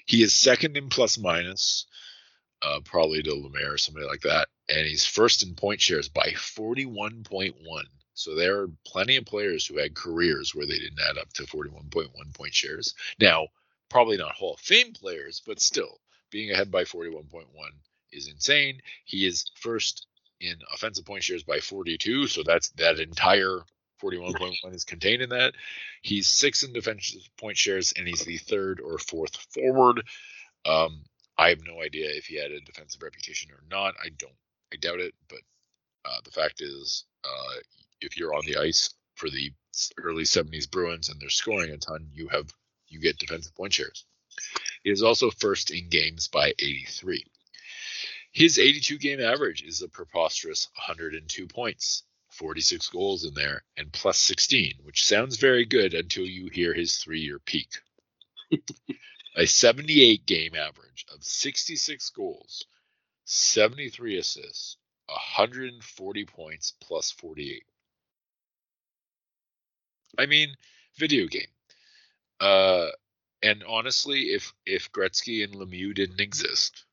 He 0.08 0.24
is 0.24 0.34
second 0.34 0.78
in 0.78 0.90
plus 0.90 1.20
minus, 1.20 1.86
uh, 2.64 2.80
probably 2.84 3.22
to 3.22 3.36
Lemaire 3.36 3.74
or 3.74 3.78
somebody 3.78 4.08
like 4.08 4.22
that, 4.22 4.48
and 4.68 4.88
he's 4.88 5.06
first 5.06 5.44
in 5.44 5.54
point 5.54 5.80
shares 5.80 6.10
by 6.10 6.34
41.1. 6.36 7.54
So 8.16 8.36
there 8.36 8.62
are 8.62 8.72
plenty 8.86 9.18
of 9.18 9.26
players 9.26 9.66
who 9.66 9.78
had 9.78 9.94
careers 9.94 10.56
where 10.56 10.66
they 10.66 10.80
didn't 10.80 11.00
add 11.08 11.20
up 11.20 11.32
to 11.34 11.44
41.1 11.44 12.34
point 12.34 12.54
shares. 12.54 12.96
Now, 13.20 13.48
probably 13.92 14.18
not 14.18 14.34
Hall 14.34 14.54
of 14.54 14.60
Fame 14.60 14.94
players, 14.94 15.42
but 15.46 15.60
still 15.60 16.00
being 16.32 16.52
ahead 16.52 16.72
by 16.72 16.84
41.1 16.84 17.46
is 18.12 18.28
insane. 18.28 18.82
He 19.06 19.26
is 19.26 19.46
first 19.56 20.08
in 20.40 20.56
offensive 20.74 21.06
point 21.06 21.24
shares 21.24 21.44
by 21.44 21.60
42, 21.60 22.28
so 22.28 22.42
that's 22.44 22.70
that 22.72 23.00
entire 23.00 23.60
41.1 24.02 24.74
is 24.74 24.84
contained 24.84 25.22
in 25.22 25.30
that. 25.30 25.54
He's 26.02 26.28
sixth 26.28 26.64
in 26.64 26.74
defensive 26.74 27.22
point 27.38 27.58
shares, 27.58 27.94
and 27.96 28.08
he's 28.08 28.24
the 28.24 28.38
third 28.38 28.80
or 28.82 28.98
fourth 28.98 29.36
forward. 29.54 30.02
Um, 30.66 31.04
I 31.38 31.50
have 31.50 31.62
no 31.66 31.82
idea 31.82 32.10
if 32.10 32.26
he 32.26 32.36
had 32.38 32.52
a 32.52 32.60
defensive 32.62 33.02
reputation 33.02 33.52
or 33.52 33.64
not. 33.70 33.96
I 34.04 34.10
don't. 34.18 34.34
I 34.74 34.78
doubt 34.78 35.00
it. 35.00 35.14
But 35.30 35.40
uh, 36.06 36.20
the 36.24 36.32
fact 36.32 36.62
is, 36.62 37.06
uh, 37.24 37.60
if 38.00 38.18
you're 38.18 38.34
on 38.34 38.46
the 38.46 38.58
ice 38.58 38.94
for 39.16 39.30
the 39.30 39.52
early 40.02 40.24
70s 40.24 40.70
Bruins 40.70 41.10
and 41.10 41.20
they're 41.20 41.30
scoring 41.30 41.72
a 41.72 41.78
ton, 41.78 42.08
you 42.14 42.28
have 42.30 42.52
you 42.92 43.00
get 43.00 43.18
defensive 43.18 43.56
point 43.56 43.74
shares. 43.74 44.06
He 44.84 44.92
is 44.92 45.04
also 45.04 45.32
first 45.32 45.72
in 45.72 45.90
games 45.90 46.28
by 46.28 46.54
83. 46.60 47.26
His 48.32 48.58
82 48.58 48.98
game 48.98 49.20
average 49.20 49.64
is 49.64 49.82
a 49.82 49.90
preposterous 49.90 50.68
102 50.76 51.48
points, 51.48 52.04
46 52.30 52.90
goals 52.90 53.26
in 53.26 53.34
there, 53.34 53.64
and 53.76 53.92
plus 53.92 54.18
16, 54.20 54.76
which 54.84 55.04
sounds 55.04 55.38
very 55.38 55.66
good 55.66 55.94
until 55.94 56.26
you 56.26 56.48
hear 56.48 56.74
his 56.74 56.98
three 56.98 57.22
year 57.22 57.40
peak. 57.40 57.80
a 59.36 59.46
78 59.46 60.26
game 60.26 60.56
average 60.56 61.06
of 61.14 61.24
66 61.24 62.10
goals, 62.12 62.66
73 63.26 64.18
assists, 64.18 64.78
140 65.08 66.26
points 66.26 66.74
plus 66.80 67.12
48. 67.12 67.64
I 70.18 70.26
mean, 70.26 70.56
video 70.98 71.28
game. 71.28 71.48
Uh, 72.42 72.88
and 73.44 73.64
honestly, 73.68 74.34
if 74.34 74.52
if 74.66 74.92
Gretzky 74.92 75.44
and 75.44 75.54
Lemieux 75.54 75.94
didn't 75.94 76.20
exist, 76.20 76.86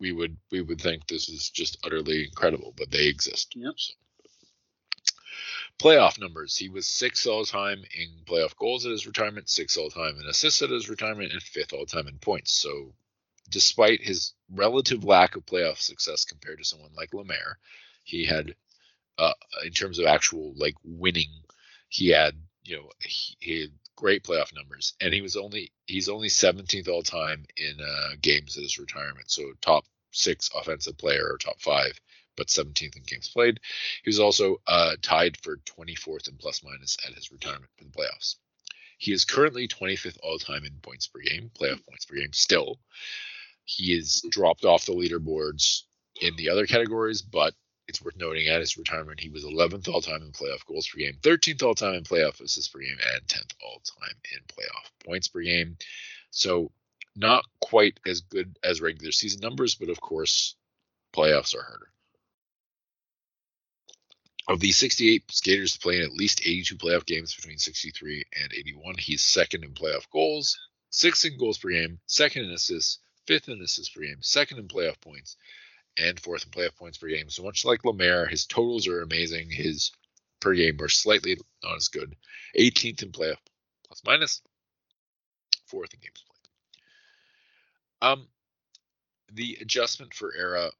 we 0.00 0.12
would 0.12 0.36
we 0.50 0.60
would 0.60 0.80
think 0.80 1.06
this 1.06 1.28
is 1.28 1.50
just 1.50 1.78
utterly 1.84 2.24
incredible, 2.24 2.74
but 2.76 2.90
they 2.90 3.06
exist. 3.06 3.54
Yep. 3.54 3.74
So. 3.76 3.92
Playoff 5.78 6.18
numbers: 6.18 6.56
He 6.56 6.68
was 6.68 6.86
sixth 6.86 7.26
all 7.26 7.44
time 7.44 7.84
in 7.94 8.08
playoff 8.26 8.56
goals 8.56 8.84
at 8.84 8.92
his 8.92 9.06
retirement, 9.06 9.48
sixth 9.48 9.78
all 9.78 9.88
time 9.88 10.18
in 10.20 10.26
assists 10.26 10.62
at 10.62 10.70
his 10.70 10.90
retirement, 10.90 11.32
and 11.32 11.42
fifth 11.42 11.72
all 11.72 11.86
time 11.86 12.08
in 12.08 12.18
points. 12.18 12.52
So, 12.52 12.92
despite 13.48 14.02
his 14.02 14.34
relative 14.50 15.04
lack 15.04 15.36
of 15.36 15.46
playoff 15.46 15.78
success 15.78 16.24
compared 16.24 16.58
to 16.58 16.64
someone 16.64 16.92
like 16.94 17.14
Lemaire, 17.14 17.58
he 18.04 18.26
had, 18.26 18.54
uh, 19.16 19.32
in 19.64 19.72
terms 19.72 19.98
of 19.98 20.06
actual 20.06 20.52
like 20.56 20.74
winning, 20.84 21.30
he 21.88 22.08
had 22.08 22.34
you 22.64 22.76
know 22.76 22.90
he, 23.00 23.36
he 23.40 23.60
had 23.62 23.70
great 23.96 24.24
playoff 24.24 24.54
numbers, 24.54 24.94
and 25.00 25.12
he 25.12 25.20
was 25.20 25.36
only 25.36 25.72
he's 25.86 26.08
only 26.08 26.28
17th 26.28 26.88
all 26.88 27.02
time 27.02 27.44
in 27.56 27.76
uh, 27.80 28.16
games 28.20 28.56
at 28.56 28.62
his 28.62 28.78
retirement. 28.78 29.30
So 29.30 29.52
top 29.60 29.84
six 30.12 30.50
offensive 30.54 30.98
player 30.98 31.26
or 31.30 31.38
top 31.38 31.60
five, 31.60 31.98
but 32.36 32.48
17th 32.48 32.96
in 32.96 33.02
games 33.06 33.28
played. 33.28 33.60
He 34.02 34.08
was 34.08 34.20
also 34.20 34.56
uh, 34.66 34.96
tied 35.02 35.36
for 35.42 35.58
24th 35.58 36.28
in 36.28 36.36
plus 36.36 36.62
minus 36.64 36.96
at 37.06 37.14
his 37.14 37.30
retirement 37.30 37.70
in 37.78 37.88
the 37.90 37.92
playoffs. 37.92 38.36
He 38.98 39.12
is 39.12 39.24
currently 39.24 39.66
25th 39.66 40.18
all 40.22 40.38
time 40.38 40.64
in 40.64 40.72
points 40.82 41.06
per 41.06 41.20
game, 41.20 41.50
playoff 41.58 41.84
points 41.86 42.04
per 42.04 42.16
game. 42.16 42.32
Still, 42.32 42.78
he 43.64 43.94
is 43.94 44.22
dropped 44.30 44.64
off 44.64 44.86
the 44.86 44.92
leaderboards 44.92 45.82
in 46.20 46.36
the 46.36 46.50
other 46.50 46.66
categories, 46.66 47.22
but 47.22 47.54
it's 47.90 48.00
worth 48.00 48.16
noting 48.16 48.46
at 48.48 48.60
his 48.60 48.78
retirement, 48.78 49.20
he 49.20 49.28
was 49.28 49.44
11th 49.44 49.88
all 49.88 50.00
time 50.00 50.22
in 50.22 50.30
playoff 50.30 50.64
goals 50.64 50.88
per 50.88 50.98
game, 50.98 51.18
13th 51.20 51.62
all 51.62 51.74
time 51.74 51.94
in 51.94 52.04
playoff 52.04 52.40
assists 52.40 52.68
per 52.68 52.78
game, 52.78 52.96
and 53.12 53.26
10th 53.26 53.52
all 53.62 53.82
time 54.00 54.14
in 54.32 54.38
playoff 54.46 55.04
points 55.04 55.28
per 55.28 55.42
game. 55.42 55.76
So, 56.30 56.70
not 57.16 57.44
quite 57.60 57.98
as 58.06 58.20
good 58.20 58.56
as 58.62 58.80
regular 58.80 59.10
season 59.10 59.40
numbers, 59.40 59.74
but 59.74 59.90
of 59.90 60.00
course, 60.00 60.54
playoffs 61.12 61.54
are 61.54 61.62
harder. 61.62 61.88
Of 64.48 64.60
the 64.60 64.70
68 64.70 65.24
skaters 65.30 65.72
to 65.72 65.80
play 65.80 65.96
in 65.96 66.02
at 66.02 66.12
least 66.12 66.40
82 66.40 66.76
playoff 66.76 67.04
games 67.04 67.34
between 67.34 67.58
63 67.58 68.24
and 68.40 68.52
81, 68.52 68.94
he's 68.98 69.22
second 69.22 69.64
in 69.64 69.74
playoff 69.74 70.08
goals, 70.10 70.58
sixth 70.90 71.24
in 71.24 71.36
goals 71.36 71.58
per 71.58 71.70
game, 71.70 71.98
second 72.06 72.44
in 72.44 72.52
assists, 72.52 73.00
fifth 73.26 73.48
in 73.48 73.60
assists 73.60 73.92
per 73.92 74.02
game, 74.02 74.22
second 74.22 74.58
in 74.58 74.68
playoff 74.68 75.00
points, 75.00 75.36
and 76.00 76.18
fourth 76.18 76.44
in 76.44 76.50
playoff 76.50 76.76
points 76.76 76.98
per 76.98 77.08
game. 77.08 77.30
So 77.30 77.42
much 77.42 77.64
like 77.64 77.84
Lemaire, 77.84 78.26
his 78.26 78.46
totals 78.46 78.86
are 78.88 79.02
amazing. 79.02 79.50
His 79.50 79.92
per 80.40 80.54
game 80.54 80.80
are 80.80 80.88
slightly 80.88 81.38
not 81.62 81.76
as 81.76 81.88
good. 81.88 82.16
18th 82.58 83.02
in 83.02 83.12
playoff 83.12 83.36
plus 83.86 84.02
minus, 84.04 84.42
fourth 85.66 85.92
in 85.92 86.00
games 86.00 86.24
played. 88.00 88.10
Um, 88.10 88.28
the 89.32 89.58
adjustment 89.60 90.14
for 90.14 90.34
era, 90.34 90.70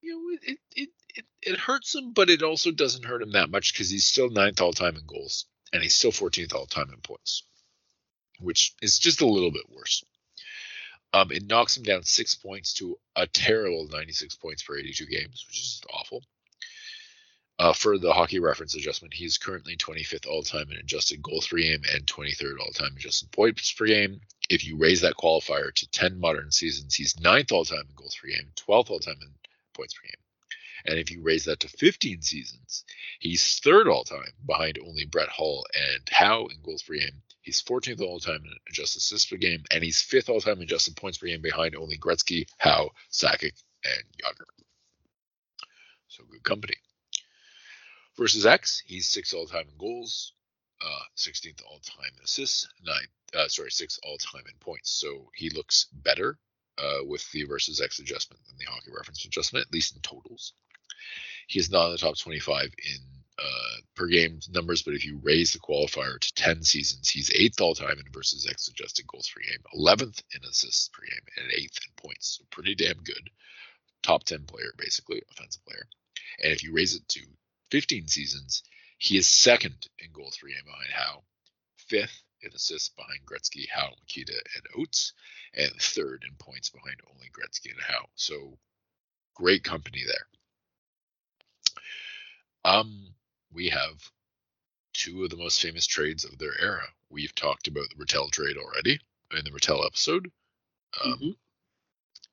you 0.00 0.12
know, 0.12 0.38
it 0.42 0.58
it 0.74 0.88
it, 1.14 1.24
it 1.42 1.58
hurts 1.58 1.94
him, 1.94 2.12
but 2.12 2.30
it 2.30 2.42
also 2.42 2.70
doesn't 2.70 3.04
hurt 3.04 3.22
him 3.22 3.32
that 3.32 3.50
much 3.50 3.72
because 3.72 3.90
he's 3.90 4.04
still 4.04 4.30
ninth 4.30 4.60
all 4.60 4.72
time 4.72 4.96
in 4.96 5.06
goals 5.06 5.46
and 5.72 5.82
he's 5.82 5.94
still 5.94 6.12
14th 6.12 6.54
all 6.54 6.66
time 6.66 6.90
in 6.92 7.00
points, 7.00 7.44
which 8.40 8.74
is 8.82 8.98
just 8.98 9.20
a 9.20 9.26
little 9.26 9.50
bit 9.50 9.68
worse. 9.70 10.04
Um, 11.16 11.32
it 11.32 11.46
knocks 11.46 11.78
him 11.78 11.82
down 11.82 12.02
six 12.02 12.34
points 12.34 12.74
to 12.74 12.98
a 13.16 13.26
terrible 13.26 13.88
96 13.90 14.36
points 14.36 14.62
per 14.62 14.76
82 14.76 15.06
games, 15.06 15.46
which 15.48 15.58
is 15.58 15.80
awful. 15.90 16.22
Uh, 17.58 17.72
for 17.72 17.96
the 17.96 18.12
hockey 18.12 18.38
reference 18.38 18.74
adjustment, 18.76 19.14
he's 19.14 19.38
currently 19.38 19.78
25th 19.78 20.26
all 20.26 20.42
time 20.42 20.70
in 20.70 20.76
adjusted 20.76 21.22
goals 21.22 21.46
per 21.46 21.56
game 21.56 21.80
and 21.94 22.06
23rd 22.06 22.60
all 22.60 22.70
time 22.72 22.90
in 22.90 22.98
adjusted 22.98 23.32
points 23.32 23.72
per 23.72 23.86
game. 23.86 24.20
If 24.50 24.66
you 24.66 24.76
raise 24.76 25.00
that 25.00 25.14
qualifier 25.14 25.72
to 25.72 25.90
10 25.90 26.20
modern 26.20 26.50
seasons, 26.50 26.94
he's 26.94 27.14
9th 27.14 27.50
all 27.50 27.64
time 27.64 27.86
in 27.88 27.94
goals 27.96 28.18
per 28.20 28.28
game, 28.28 28.52
12th 28.68 28.90
all 28.90 29.00
time 29.00 29.16
in 29.22 29.30
points 29.72 29.94
per 29.94 30.02
game. 30.06 30.20
And 30.84 30.98
if 30.98 31.10
you 31.10 31.22
raise 31.22 31.46
that 31.46 31.60
to 31.60 31.68
15 31.68 32.20
seasons, 32.20 32.84
he's 33.20 33.58
third 33.60 33.88
all 33.88 34.04
time 34.04 34.34
behind 34.44 34.78
only 34.78 35.06
Brett 35.06 35.30
Hull 35.30 35.64
and 35.74 36.06
Howe 36.10 36.46
in 36.48 36.60
goals 36.62 36.82
per 36.82 36.94
game, 36.96 37.22
He's 37.46 37.62
14th 37.62 38.00
all 38.00 38.18
time 38.18 38.42
in 38.44 38.52
adjusted 38.68 38.98
assists 38.98 39.30
per 39.30 39.36
game, 39.36 39.62
and 39.70 39.84
he's 39.84 40.02
fifth 40.02 40.28
all 40.28 40.40
time 40.40 40.56
in 40.56 40.64
adjusted 40.64 40.96
points 40.96 41.16
per 41.16 41.28
game 41.28 41.40
behind 41.40 41.76
only 41.76 41.96
Gretzky, 41.96 42.48
Howe, 42.58 42.90
Sakic, 43.12 43.52
and 43.84 44.02
Jagr. 44.20 44.46
So 46.08 46.24
good 46.28 46.42
company. 46.42 46.74
Versus 48.16 48.44
X, 48.46 48.82
he's 48.84 49.06
sixth 49.06 49.32
all 49.32 49.46
time 49.46 49.66
in 49.70 49.78
goals, 49.78 50.32
uh, 50.84 51.04
16th 51.16 51.62
all 51.70 51.78
time 51.78 52.10
in 52.18 52.24
assists, 52.24 52.66
ninth, 52.84 53.10
uh, 53.32 53.46
sorry, 53.46 53.70
sixth 53.70 54.00
all 54.02 54.18
time 54.18 54.42
in 54.48 54.58
points. 54.58 54.90
So 54.90 55.30
he 55.32 55.48
looks 55.50 55.86
better 55.92 56.40
uh, 56.78 57.04
with 57.04 57.30
the 57.30 57.44
versus 57.44 57.80
X 57.80 58.00
adjustment 58.00 58.42
than 58.48 58.58
the 58.58 58.64
hockey 58.64 58.90
reference 58.92 59.24
adjustment, 59.24 59.66
at 59.68 59.72
least 59.72 59.94
in 59.94 60.02
totals. 60.02 60.52
He 61.46 61.60
is 61.60 61.70
not 61.70 61.86
in 61.86 61.92
the 61.92 61.98
top 61.98 62.18
25 62.18 62.74
in 62.84 63.15
uh, 63.38 63.80
per 63.94 64.06
game 64.06 64.40
numbers, 64.50 64.82
but 64.82 64.94
if 64.94 65.04
you 65.04 65.20
raise 65.22 65.52
the 65.52 65.58
qualifier 65.58 66.18
to 66.18 66.34
10 66.34 66.62
seasons, 66.62 67.08
he's 67.08 67.30
eighth 67.34 67.60
all 67.60 67.74
time 67.74 67.98
in 67.98 68.12
versus 68.12 68.46
X 68.48 68.68
adjusted 68.68 69.06
goals 69.06 69.30
per 69.34 69.40
game, 69.42 69.62
11th 69.74 70.22
in 70.34 70.44
assists 70.48 70.88
per 70.88 71.02
game, 71.02 71.26
and 71.36 71.52
eighth 71.52 71.78
in 71.84 71.92
points. 71.96 72.38
So 72.38 72.44
pretty 72.50 72.74
damn 72.74 73.02
good. 73.02 73.30
Top 74.02 74.24
10 74.24 74.44
player, 74.44 74.72
basically, 74.78 75.22
offensive 75.30 75.64
player. 75.64 75.86
And 76.42 76.52
if 76.52 76.62
you 76.62 76.72
raise 76.72 76.94
it 76.94 77.06
to 77.08 77.20
15 77.70 78.08
seasons, 78.08 78.62
he 78.98 79.18
is 79.18 79.28
second 79.28 79.86
in 79.98 80.12
goals 80.12 80.38
per 80.40 80.48
game 80.48 80.64
behind 80.64 80.90
Howe, 80.92 81.22
fifth 81.76 82.22
in 82.42 82.52
assists 82.54 82.90
behind 82.90 83.26
Gretzky, 83.26 83.68
Howe, 83.68 83.92
Mikita, 84.00 84.32
and 84.54 84.64
Oates, 84.78 85.12
and 85.52 85.70
third 85.72 86.24
in 86.26 86.34
points 86.36 86.70
behind 86.70 86.96
only 87.12 87.28
Gretzky 87.28 87.70
and 87.70 87.80
Howe. 87.80 88.08
So 88.14 88.58
great 89.34 89.64
company 89.64 90.04
there. 90.06 90.26
Um, 92.64 93.14
we 93.56 93.70
have 93.70 94.10
two 94.92 95.24
of 95.24 95.30
the 95.30 95.36
most 95.36 95.60
famous 95.60 95.86
trades 95.86 96.24
of 96.24 96.38
their 96.38 96.58
era. 96.60 96.86
We've 97.10 97.34
talked 97.34 97.66
about 97.66 97.88
the 97.88 97.96
Ratelle 97.96 98.28
trade 98.28 98.56
already 98.56 99.00
in 99.36 99.44
the 99.44 99.50
Ratelle 99.50 99.84
episode, 99.84 100.30
um, 101.02 101.12
mm-hmm. 101.12 101.30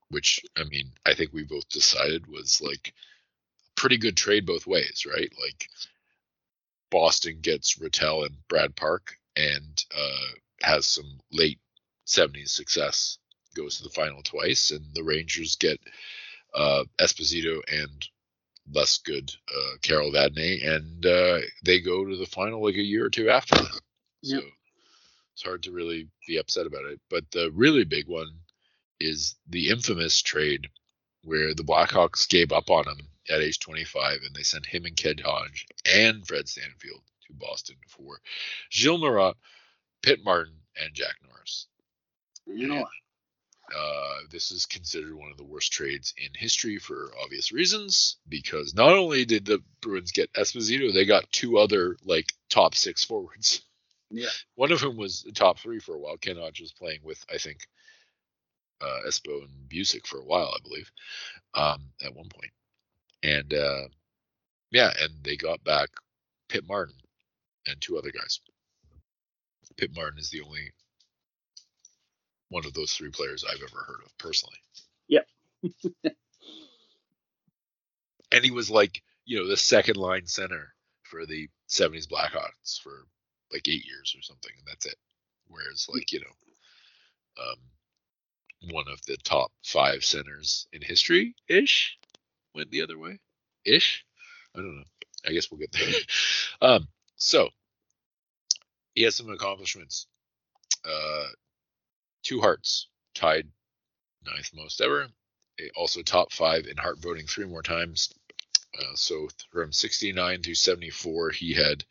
which 0.10 0.42
I 0.58 0.66
mean, 0.66 0.92
I 1.06 1.14
think 1.14 1.34
we 1.34 1.44
both 1.44 1.68
decided 1.70 2.28
was 2.28 2.62
like 2.62 2.94
a 3.66 3.80
pretty 3.80 3.98
good 3.98 4.18
trade 4.18 4.46
both 4.46 4.68
ways, 4.68 5.06
right? 5.10 5.32
Like 5.42 5.70
Boston 6.92 7.40
gets 7.42 7.80
Ratelle 7.80 8.24
and 8.24 8.36
Brad 8.48 8.76
Park, 8.76 9.18
and 9.36 9.84
uh, 9.96 10.28
has 10.62 10.86
some 10.86 11.20
late 11.32 11.60
70s 12.06 12.50
success. 12.50 13.18
Goes 13.56 13.78
to 13.78 13.84
the 13.84 13.90
final 13.90 14.22
twice, 14.24 14.72
and 14.72 14.86
the 14.94 15.04
Rangers 15.04 15.56
get 15.56 15.80
uh, 16.54 16.84
Esposito 17.00 17.62
and 17.72 18.08
less 18.72 18.98
good 19.00 19.32
uh, 19.56 19.78
Carol 19.82 20.12
Vadnais, 20.12 20.66
and 20.68 21.06
uh, 21.06 21.40
they 21.64 21.80
go 21.80 22.06
to 22.06 22.18
the 22.18 22.26
final 22.26 22.64
like 22.64 22.76
a 22.76 22.82
year 22.82 23.06
or 23.06 23.10
two 23.10 23.30
after 23.30 23.56
that. 23.56 23.82
So 24.24 24.36
yep. 24.36 24.44
it's 25.34 25.44
hard 25.44 25.64
to 25.64 25.72
really 25.72 26.08
be 26.28 26.38
upset 26.38 26.66
about 26.66 26.86
it. 26.86 27.00
But 27.10 27.30
the 27.32 27.52
really 27.54 27.84
big 27.84 28.08
one 28.08 28.30
is 29.00 29.36
the 29.50 29.70
infamous 29.70 30.22
trade 30.22 30.68
where 31.24 31.54
the 31.54 31.64
Blackhawks 31.64 32.28
gave 32.28 32.52
up 32.52 32.70
on 32.70 32.88
him 32.88 33.00
at 33.30 33.42
age 33.42 33.60
25, 33.60 34.20
and 34.26 34.36
they 34.36 34.44
sent 34.44 34.66
him 34.66 34.86
and 34.86 34.96
Ken 34.96 35.18
Hodge 35.18 35.66
and 35.86 36.26
Fred 36.26 36.48
Stanfield 36.48 37.02
to 37.28 37.34
Boston 37.34 37.76
for 37.88 38.20
Gilles 38.72 39.00
Marotte, 39.00 39.36
Pit 40.02 40.20
Martin, 40.24 40.56
and 40.82 40.94
Jack 40.94 41.16
Norris. 41.26 41.68
You 42.46 42.68
know, 42.68 42.86
uh, 43.72 44.18
this 44.30 44.52
is 44.52 44.66
considered 44.66 45.16
one 45.16 45.32
of 45.32 45.38
the 45.38 45.44
worst 45.44 45.72
trades 45.72 46.14
in 46.18 46.30
history 46.36 46.78
for 46.78 47.12
obvious 47.24 47.52
reasons 47.52 48.18
because 48.28 48.74
not 48.76 48.94
only 48.94 49.26
did 49.26 49.46
the 49.46 49.64
Bruins 49.82 50.12
get 50.12 50.34
Esposito, 50.34 50.94
they 50.94 51.06
got 51.06 51.32
two 51.32 51.58
other 51.58 51.98
like 52.04 52.34
top 52.50 52.76
six 52.76 53.04
forwards. 53.04 53.62
Yeah. 54.10 54.30
One 54.56 54.72
of 54.72 54.82
whom 54.82 54.98
was 54.98 55.26
top 55.34 55.60
three 55.60 55.80
for 55.80 55.96
a 55.96 56.00
while. 56.00 56.18
Ken 56.18 56.38
Hodge 56.38 56.62
was 56.62 56.72
playing 56.72 57.00
with, 57.04 57.24
I 57.34 57.38
think, 57.38 57.66
uh, 58.82 59.08
Espo 59.08 59.44
and 59.44 59.70
Bucyk 59.70 60.06
for 60.06 60.20
a 60.20 60.26
while, 60.26 60.54
I 60.56 60.60
believe, 60.62 60.92
um, 61.54 61.90
at 62.04 62.14
one 62.14 62.30
point. 62.30 62.52
And 63.24 63.54
uh, 63.54 63.88
yeah, 64.72 64.92
and 65.00 65.24
they 65.24 65.38
got 65.38 65.64
back 65.64 65.90
Pit 66.50 66.66
Martin 66.68 66.96
and 67.66 67.80
two 67.80 67.98
other 67.98 68.12
guys. 68.12 68.40
Pit 69.78 69.92
Martin 69.96 70.20
is 70.20 70.30
the 70.30 70.42
only 70.42 70.72
one 72.54 72.66
of 72.66 72.74
those 72.74 72.94
three 72.94 73.10
players 73.10 73.44
I've 73.44 73.64
ever 73.64 73.84
heard 73.84 74.02
of 74.06 74.16
personally. 74.20 74.58
Yep. 75.08 75.28
and 78.32 78.44
he 78.44 78.52
was 78.52 78.70
like, 78.70 79.02
you 79.26 79.40
know, 79.40 79.48
the 79.48 79.58
second 79.58 79.98
line 79.98 80.28
center 80.28 80.76
for 81.02 81.26
the 81.26 81.50
70s 81.68 82.08
Blackhawks 82.08 82.80
for 82.80 83.08
like 83.52 83.68
eight 83.68 83.86
years 83.88 84.16
or 84.16 84.22
something, 84.22 84.52
and 84.56 84.68
that's 84.68 84.86
it. 84.86 84.98
Whereas, 85.48 85.88
like, 85.92 86.12
you 86.12 86.20
know, 86.20 87.44
um, 87.44 88.72
one 88.72 88.86
of 88.88 89.04
the 89.08 89.18
top 89.18 89.52
five 89.64 90.04
centers 90.04 90.68
in 90.72 90.82
history 90.84 91.36
ish 91.48 91.98
went 92.54 92.70
the 92.70 92.84
other 92.84 93.00
way 93.00 93.20
ish. 93.66 94.06
I 94.56 94.60
don't 94.60 94.78
know. 94.78 94.84
I 95.28 95.32
guess 95.32 95.50
we'll 95.50 95.60
get 95.60 95.72
there. 95.72 95.90
um, 96.62 96.88
so 97.16 97.50
he 98.94 99.02
has 99.04 99.16
some 99.16 99.32
accomplishments. 99.32 100.06
Uh, 100.86 101.28
two 102.24 102.42
Harts, 102.42 102.88
tied 103.14 103.48
ninth 104.26 104.52
most 104.54 104.82
ever. 104.82 105.08
Also 105.76 106.02
top 106.02 106.32
five 106.32 106.66
in 106.66 106.78
Hart 106.78 107.00
voting 107.00 107.28
three 107.28 107.46
more 107.46 107.62
times. 107.62 108.12
Uh, 108.78 108.96
so 108.96 109.28
from 109.52 109.72
69 109.72 110.42
to 110.42 110.56
74, 110.56 111.32
he 111.32 111.54
had 111.54 111.84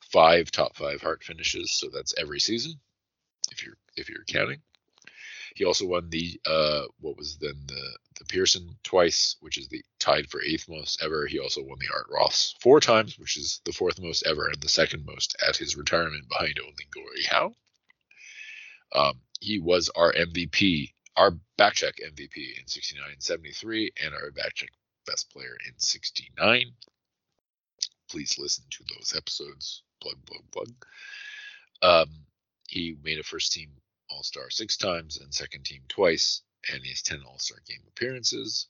five 0.00 0.50
top 0.50 0.76
five 0.76 1.02
Hart 1.02 1.22
finishes. 1.22 1.72
So 1.72 1.88
that's 1.92 2.14
every 2.16 2.40
season, 2.40 2.80
if 3.50 3.64
you're 3.64 3.76
if 3.96 4.08
you're 4.08 4.24
counting. 4.24 4.62
He 5.54 5.64
also 5.64 5.86
won 5.86 6.08
the 6.08 6.40
uh, 6.46 6.84
what 7.00 7.16
was 7.16 7.36
then 7.38 7.66
the 7.66 7.98
the 8.18 8.24
Pearson 8.26 8.78
twice, 8.82 9.36
which 9.40 9.58
is 9.58 9.68
the 9.68 9.82
tied 9.98 10.30
for 10.30 10.42
eighth 10.42 10.68
most 10.68 11.02
ever. 11.02 11.26
He 11.26 11.38
also 11.38 11.62
won 11.62 11.78
the 11.80 11.92
Art 11.92 12.06
Ross 12.08 12.54
four 12.60 12.80
times, 12.80 13.18
which 13.18 13.36
is 13.36 13.60
the 13.64 13.72
fourth 13.72 14.00
most 14.00 14.24
ever 14.26 14.46
and 14.46 14.60
the 14.60 14.68
second 14.68 15.04
most 15.04 15.36
at 15.46 15.56
his 15.56 15.76
retirement, 15.76 16.28
behind 16.28 16.58
only 16.60 16.86
Gordie 16.90 17.24
Howe. 17.24 17.54
Um, 18.92 19.20
he 19.40 19.58
was 19.58 19.88
our 19.96 20.12
MVP, 20.12 20.92
our 21.16 21.32
backcheck 21.58 21.94
MVP 22.04 22.60
in 22.60 22.66
69 22.66 23.10
and 23.12 23.22
73, 23.22 23.92
and 24.02 24.14
our 24.14 24.30
backcheck 24.30 24.68
best 25.06 25.30
player 25.32 25.56
in 25.66 25.78
69. 25.78 26.72
Please 28.10 28.38
listen 28.38 28.64
to 28.70 28.84
those 28.94 29.14
episodes. 29.16 29.82
Plug, 30.02 30.16
plug, 30.26 30.42
plug. 30.52 30.68
Um, 31.82 32.10
he 32.68 32.96
made 33.02 33.18
a 33.18 33.22
first 33.22 33.52
team 33.52 33.70
All 34.10 34.22
Star 34.22 34.50
six 34.50 34.76
times 34.76 35.18
and 35.18 35.32
second 35.34 35.64
team 35.64 35.82
twice, 35.88 36.42
and 36.72 36.82
he 36.82 36.90
has 36.90 37.02
10 37.02 37.22
All 37.26 37.38
Star 37.38 37.58
game 37.66 37.82
appearances. 37.88 38.68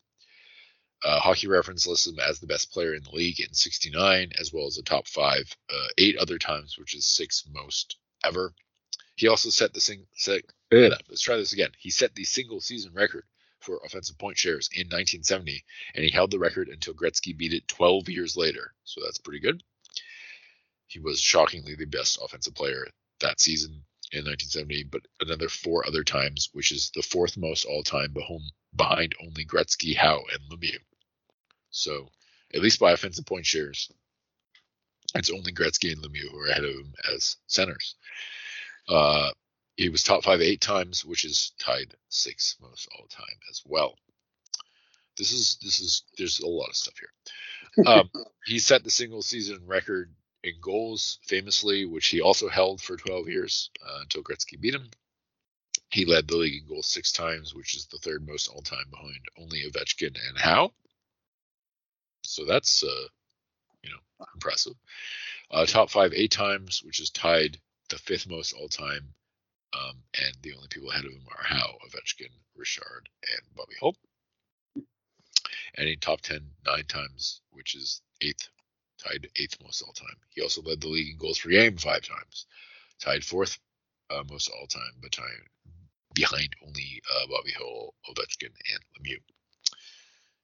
Uh, 1.03 1.19
Hockey 1.19 1.47
Reference 1.47 1.87
lists 1.87 2.07
him 2.07 2.19
as 2.21 2.41
the 2.41 2.47
best 2.47 2.71
player 2.73 2.95
in 2.95 3.03
the 3.03 3.11
league 3.11 3.41
in 3.41 3.55
69, 3.55 4.33
as 4.39 4.53
well 4.53 4.67
as 4.67 4.77
the 4.77 4.83
top 4.83 5.09
five 5.09 5.57
uh, 5.71 5.87
eight 5.97 6.17
other 6.19 6.39
times, 6.39 6.77
which 6.79 6.95
is 6.95 7.07
six 7.07 7.45
most 7.51 7.97
ever. 8.23 8.55
He 9.21 9.29
also 9.29 9.51
set 9.51 9.75
the 9.75 9.83
sing- 9.83 10.07
set, 10.15 10.41
let's 11.11 11.21
try 11.21 11.37
this 11.37 11.53
again. 11.53 11.73
He 11.79 11.91
set 11.91 12.15
the 12.15 12.25
single 12.25 12.63
season 12.63 12.95
record 12.95 13.27
for 13.59 13.79
offensive 13.85 14.17
point 14.17 14.39
shares 14.39 14.71
in 14.73 14.87
1970, 14.87 15.63
and 15.95 16.03
he 16.03 16.11
held 16.11 16.31
the 16.31 16.39
record 16.39 16.71
until 16.71 16.95
Gretzky 16.95 17.37
beat 17.37 17.53
it 17.53 17.69
12 17.69 18.09
years 18.09 18.35
later. 18.35 18.73
So 18.85 19.03
that's 19.05 19.19
pretty 19.19 19.41
good. 19.41 19.63
He 20.87 21.01
was 21.01 21.21
shockingly 21.21 21.75
the 21.75 21.85
best 21.85 22.19
offensive 22.23 22.55
player 22.55 22.89
that 23.19 23.41
season 23.41 23.85
in 24.11 24.25
1970, 24.25 24.85
but 24.85 25.03
another 25.21 25.51
four 25.51 25.87
other 25.87 26.03
times, 26.03 26.49
which 26.55 26.73
is 26.73 26.91
the 26.95 27.03
fourth 27.03 27.37
most 27.37 27.67
all 27.67 27.83
time 27.83 28.15
behind 28.75 29.15
only 29.21 29.45
Gretzky, 29.45 29.95
Howe, 29.95 30.25
and 30.33 30.41
Lemieux. 30.49 30.81
So, 31.69 32.09
at 32.55 32.63
least 32.63 32.81
by 32.81 32.93
offensive 32.93 33.27
point 33.27 33.45
shares, 33.45 33.93
it's 35.15 35.29
only 35.29 35.53
Gretzky 35.53 35.93
and 35.93 36.03
Lemieux 36.03 36.31
who 36.31 36.39
are 36.39 36.47
ahead 36.47 36.65
of 36.65 36.75
him 36.75 36.95
as 37.13 37.37
centers. 37.49 37.97
Uh, 38.89 39.31
he 39.77 39.89
was 39.89 40.03
top 40.03 40.25
five 40.25 40.41
eight 40.41 40.61
times, 40.61 41.05
which 41.05 41.25
is 41.25 41.53
tied 41.59 41.95
sixth 42.09 42.57
most 42.61 42.89
all 42.97 43.07
time 43.07 43.39
as 43.51 43.63
well. 43.65 43.97
This 45.17 45.33
is 45.33 45.59
this 45.63 45.81
is 45.81 46.03
there's 46.19 46.41
a 46.41 46.47
lot 46.47 46.69
of 46.69 46.77
stuff 46.77 46.95
here. 46.99 47.87
Um, 47.87 48.11
he 48.47 48.59
set 48.59 48.85
the 48.85 48.91
single 48.91 49.23
season 49.23 49.63
record 49.67 50.13
in 50.43 50.55
goals 50.61 51.19
famously, 51.27 51.85
which 51.85 52.09
he 52.09 52.21
also 52.21 52.49
held 52.49 52.81
for 52.81 52.97
12 52.97 53.29
years 53.29 53.71
uh, 53.87 54.01
until 54.03 54.23
Gretzky 54.23 54.61
beat 54.61 54.75
him. 54.75 54.91
He 55.91 56.05
led 56.05 56.29
the 56.29 56.37
league 56.37 56.63
in 56.63 56.69
goals 56.69 56.87
six 56.87 57.13
times, 57.13 57.55
which 57.55 57.75
is 57.75 57.87
the 57.87 57.99
third 57.99 58.27
most 58.27 58.49
all 58.49 58.63
time 58.63 58.87
behind 58.91 59.21
only 59.39 59.65
Ovechkin 59.65 60.17
and 60.29 60.39
Howe. 60.39 60.73
So 62.23 62.45
that's 62.45 62.85
uh, 62.85 63.09
you 63.83 63.91
know 63.91 64.27
impressive. 64.35 64.75
Uh, 65.51 65.67
top 65.67 65.91
five 65.91 66.13
eight 66.15 66.31
times, 66.31 66.83
which 66.85 67.01
is 67.01 67.11
tied 67.11 67.59
the 67.91 67.99
fifth 67.99 68.29
most 68.29 68.53
all 68.53 68.69
time. 68.69 69.15
Um, 69.73 70.03
and 70.21 70.35
the 70.43 70.55
only 70.55 70.69
people 70.69 70.91
ahead 70.91 71.05
of 71.05 71.13
him 71.13 71.23
are 71.31 71.45
Howe, 71.45 71.79
Ovechkin, 71.87 72.33
Richard, 72.57 73.09
and 73.31 73.55
Bobby 73.55 73.75
Hull. 73.79 73.95
And 75.77 75.87
he 75.87 75.97
top 75.97 76.23
10 76.23 76.41
nine 76.67 76.85
times, 76.85 77.41
which 77.51 77.77
is 77.77 78.03
eighth, 78.21 78.49
tied 78.99 79.29
eighth 79.37 79.57
most 79.63 79.83
all 79.83 79.93
time. 79.93 80.17
He 80.31 80.43
also 80.43 80.63
led 80.63 80.81
the 80.81 80.89
league 80.89 81.13
in 81.13 81.19
goals 81.19 81.39
per 81.39 81.51
game 81.51 81.77
five 81.77 82.03
times, 82.03 82.47
tied 83.01 83.25
fourth 83.25 83.59
uh, 84.11 84.25
most 84.29 84.49
all 84.49 84.67
time, 84.67 84.93
but 85.01 85.13
time 85.13 85.47
behind 86.15 86.55
only 86.67 87.01
uh, 87.15 87.27
Bobby 87.29 87.53
Hull, 87.57 87.95
Ovechkin, 88.09 88.51
and 88.73 88.81
Lemieux. 88.99 89.21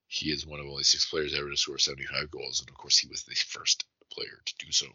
He 0.06 0.30
is 0.30 0.46
one 0.46 0.60
of 0.60 0.66
only 0.66 0.84
six 0.84 1.06
players 1.06 1.34
ever 1.34 1.50
to 1.50 1.56
score 1.56 1.78
75 1.78 2.30
goals, 2.30 2.60
and 2.60 2.68
of 2.68 2.76
course, 2.76 2.98
he 2.98 3.08
was 3.08 3.24
the 3.24 3.34
first 3.34 3.84
player 4.12 4.40
to 4.44 4.54
do 4.64 4.70
so. 4.70 4.86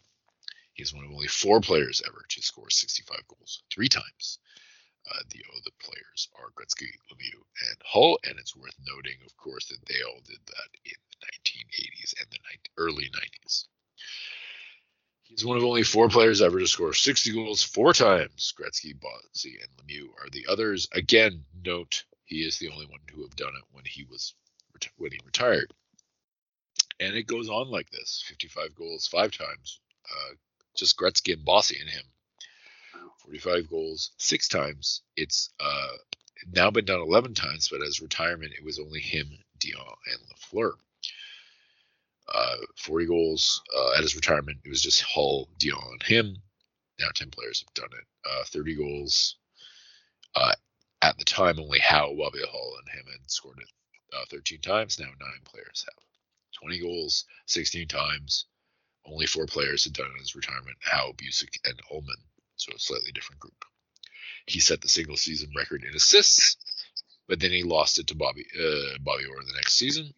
He's 0.82 0.96
one 0.96 1.06
of 1.06 1.12
only 1.12 1.28
four 1.28 1.62
players 1.62 2.02
ever 2.08 2.26
to 2.28 2.42
score 2.42 2.72
65 2.72 3.28
goals 3.28 3.62
three 3.72 3.88
times. 3.88 4.40
Uh, 5.08 5.20
the 5.30 5.44
other 5.56 5.70
players 5.78 6.28
are 6.34 6.50
Gretzky, 6.56 6.90
Lemieux, 7.08 7.46
and 7.70 7.78
Hull, 7.86 8.18
and 8.24 8.40
it's 8.40 8.56
worth 8.56 8.74
noting, 8.88 9.18
of 9.24 9.38
course, 9.38 9.68
that 9.68 9.86
they 9.86 10.02
all 10.02 10.20
did 10.26 10.40
that 10.44 10.70
in 10.84 10.96
the 11.12 11.28
1980s 11.28 12.20
and 12.20 12.32
the 12.32 12.40
early 12.78 13.12
90s. 13.12 13.68
He's 15.22 15.46
one 15.46 15.58
of 15.58 15.64
only 15.64 15.84
four 15.84 16.10
players 16.10 16.42
ever 16.42 16.58
to 16.58 16.66
score 16.66 16.96
60 16.96 17.32
goals 17.32 17.62
four 17.62 17.94
times. 17.94 18.52
Gretzky, 18.60 19.00
Bossy, 19.00 19.60
and 19.62 19.70
Lemieux 19.78 20.10
are 20.20 20.32
the 20.32 20.48
others. 20.50 20.88
Again, 20.94 21.46
note 21.64 22.06
he 22.26 22.38
is 22.38 22.58
the 22.58 22.70
only 22.70 22.88
one 22.88 23.02
who 23.14 23.22
have 23.22 23.36
done 23.36 23.54
it 23.56 23.66
when 23.72 23.86
he 23.86 24.04
was 24.06 24.34
when 24.98 25.12
he 25.12 25.20
retired. 25.24 25.72
And 27.00 27.16
it 27.16 27.28
goes 27.28 27.50
on 27.50 27.70
like 27.70 27.92
this: 27.92 28.24
55 28.28 28.74
goals 28.74 29.06
five 29.06 29.32
times. 29.32 29.80
Uh, 30.10 30.34
just 30.76 30.98
Gretzky 30.98 31.34
and 31.34 31.46
Bossy 31.46 31.80
in 31.80 31.88
him. 31.88 32.04
45 33.24 33.70
goals 33.70 34.12
six 34.18 34.48
times. 34.48 35.02
It's 35.16 35.52
uh, 35.60 35.98
now 36.54 36.72
been 36.72 36.86
done 36.86 37.02
11 37.02 37.34
times, 37.34 37.70
but 37.70 37.82
as 37.82 38.02
retirement, 38.02 38.54
it 38.58 38.64
was 38.64 38.80
only 38.80 39.00
him, 39.00 39.28
Dionne, 39.60 39.96
and 40.08 40.20
Lafleur. 40.30 40.74
Uh, 42.34 42.58
40 42.78 43.06
goals 43.06 43.62
uh, 43.76 43.94
at 43.94 44.02
his 44.02 44.16
retirement, 44.16 44.60
it 44.64 44.70
was 44.70 44.82
just 44.82 45.02
Hull, 45.02 45.50
Dionne, 45.60 45.92
and 45.92 46.04
him. 46.04 46.38
Now 47.00 47.08
10 47.14 47.30
players 47.32 47.62
have 47.62 47.74
done 47.74 47.98
it. 47.98 48.06
Uh, 48.30 48.44
30 48.46 48.76
goals 48.76 49.38
uh, 50.36 50.54
at 51.02 51.18
the 51.18 51.26
time, 51.26 51.60
only 51.60 51.80
Howe, 51.80 52.16
Bobby 52.18 52.40
Hull, 52.50 52.76
and 52.80 52.90
him 52.90 53.06
had 53.12 53.30
scored 53.30 53.60
it 53.60 53.70
uh, 54.16 54.26
13 54.30 54.62
times. 54.62 55.00
Now 55.00 55.08
nine 55.20 55.42
players 55.44 55.86
have. 55.88 56.04
20 56.62 56.80
goals 56.80 57.26
16 57.48 57.88
times. 57.88 58.46
Only 59.06 59.26
four 59.26 59.46
players 59.46 59.84
had 59.84 59.94
done 59.94 60.08
it 60.08 60.14
in 60.14 60.20
his 60.20 60.36
retirement: 60.36 60.78
Howe, 60.82 61.14
Bucyk, 61.14 61.60
and 61.66 61.80
Ullman. 61.92 62.24
so 62.56 62.72
a 62.74 62.80
slightly 62.80 63.12
different 63.12 63.40
group. 63.40 63.66
He 64.46 64.60
set 64.60 64.82
the 64.82 64.90
single 64.90 65.18
season 65.18 65.52
record 65.56 65.84
in 65.84 65.96
assists, 65.96 66.58
but 67.28 67.40
then 67.40 67.52
he 67.52 67.64
lost 67.64 68.00
it 68.00 68.08
to 68.08 68.16
Bobby 68.16 68.46
uh, 68.58 68.98
Bobby 69.00 69.26
Orr 69.26 69.44
the 69.44 69.54
next 69.54 69.74
season. 69.74 70.14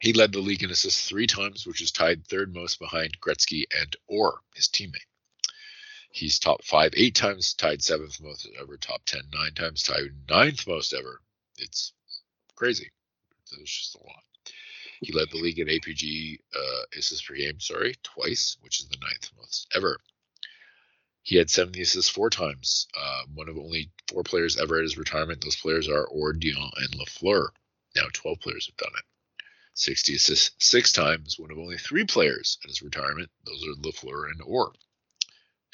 He 0.00 0.12
led 0.12 0.32
the 0.32 0.40
league 0.40 0.62
in 0.64 0.70
assists 0.70 1.08
three 1.08 1.28
times, 1.28 1.66
which 1.66 1.80
is 1.80 1.92
tied 1.92 2.26
third 2.26 2.52
most 2.52 2.80
behind 2.80 3.20
Gretzky 3.20 3.64
and 3.72 3.94
Orr, 4.08 4.40
his 4.54 4.68
teammate. 4.68 5.06
He's 6.10 6.38
top 6.38 6.64
five 6.64 6.92
eight 6.96 7.14
times, 7.14 7.54
tied 7.54 7.82
seventh 7.82 8.20
most 8.20 8.48
ever, 8.60 8.76
top 8.76 9.04
ten 9.04 9.22
nine 9.32 9.54
times, 9.54 9.82
tied 9.82 10.28
ninth 10.28 10.66
most 10.66 10.92
ever. 10.92 11.22
It's 11.56 11.92
crazy. 12.56 12.90
It's 13.52 13.70
just 13.70 13.94
a 13.94 13.98
lot. 13.98 14.24
He 15.02 15.12
led 15.12 15.30
the 15.30 15.38
league 15.38 15.58
in 15.58 15.66
APG 15.66 16.38
uh, 16.54 16.82
assists 16.96 17.26
per 17.26 17.34
game, 17.34 17.58
sorry, 17.58 17.96
twice, 18.04 18.56
which 18.60 18.78
is 18.78 18.88
the 18.88 18.98
ninth 18.98 19.30
most 19.36 19.66
ever. 19.74 19.98
He 21.22 21.36
had 21.36 21.50
70 21.50 21.80
assists 21.82 22.08
four 22.08 22.30
times, 22.30 22.86
uh, 22.96 23.24
one 23.34 23.48
of 23.48 23.58
only 23.58 23.90
four 24.06 24.22
players 24.22 24.56
ever 24.56 24.78
at 24.78 24.84
his 24.84 24.96
retirement. 24.96 25.40
Those 25.40 25.56
players 25.56 25.88
are 25.88 26.06
Orr, 26.06 26.34
Dionne, 26.34 26.70
and 26.76 26.94
Lafleur. 26.94 27.48
Now 27.96 28.06
12 28.12 28.38
players 28.38 28.66
have 28.66 28.76
done 28.76 28.92
it. 28.96 29.04
60 29.74 30.14
assists 30.14 30.52
six 30.64 30.92
times, 30.92 31.36
one 31.36 31.50
of 31.50 31.58
only 31.58 31.78
three 31.78 32.04
players 32.04 32.58
at 32.62 32.70
his 32.70 32.82
retirement. 32.82 33.30
Those 33.44 33.64
are 33.64 33.74
Lafleur 33.82 34.30
and 34.30 34.40
Orr. 34.40 34.72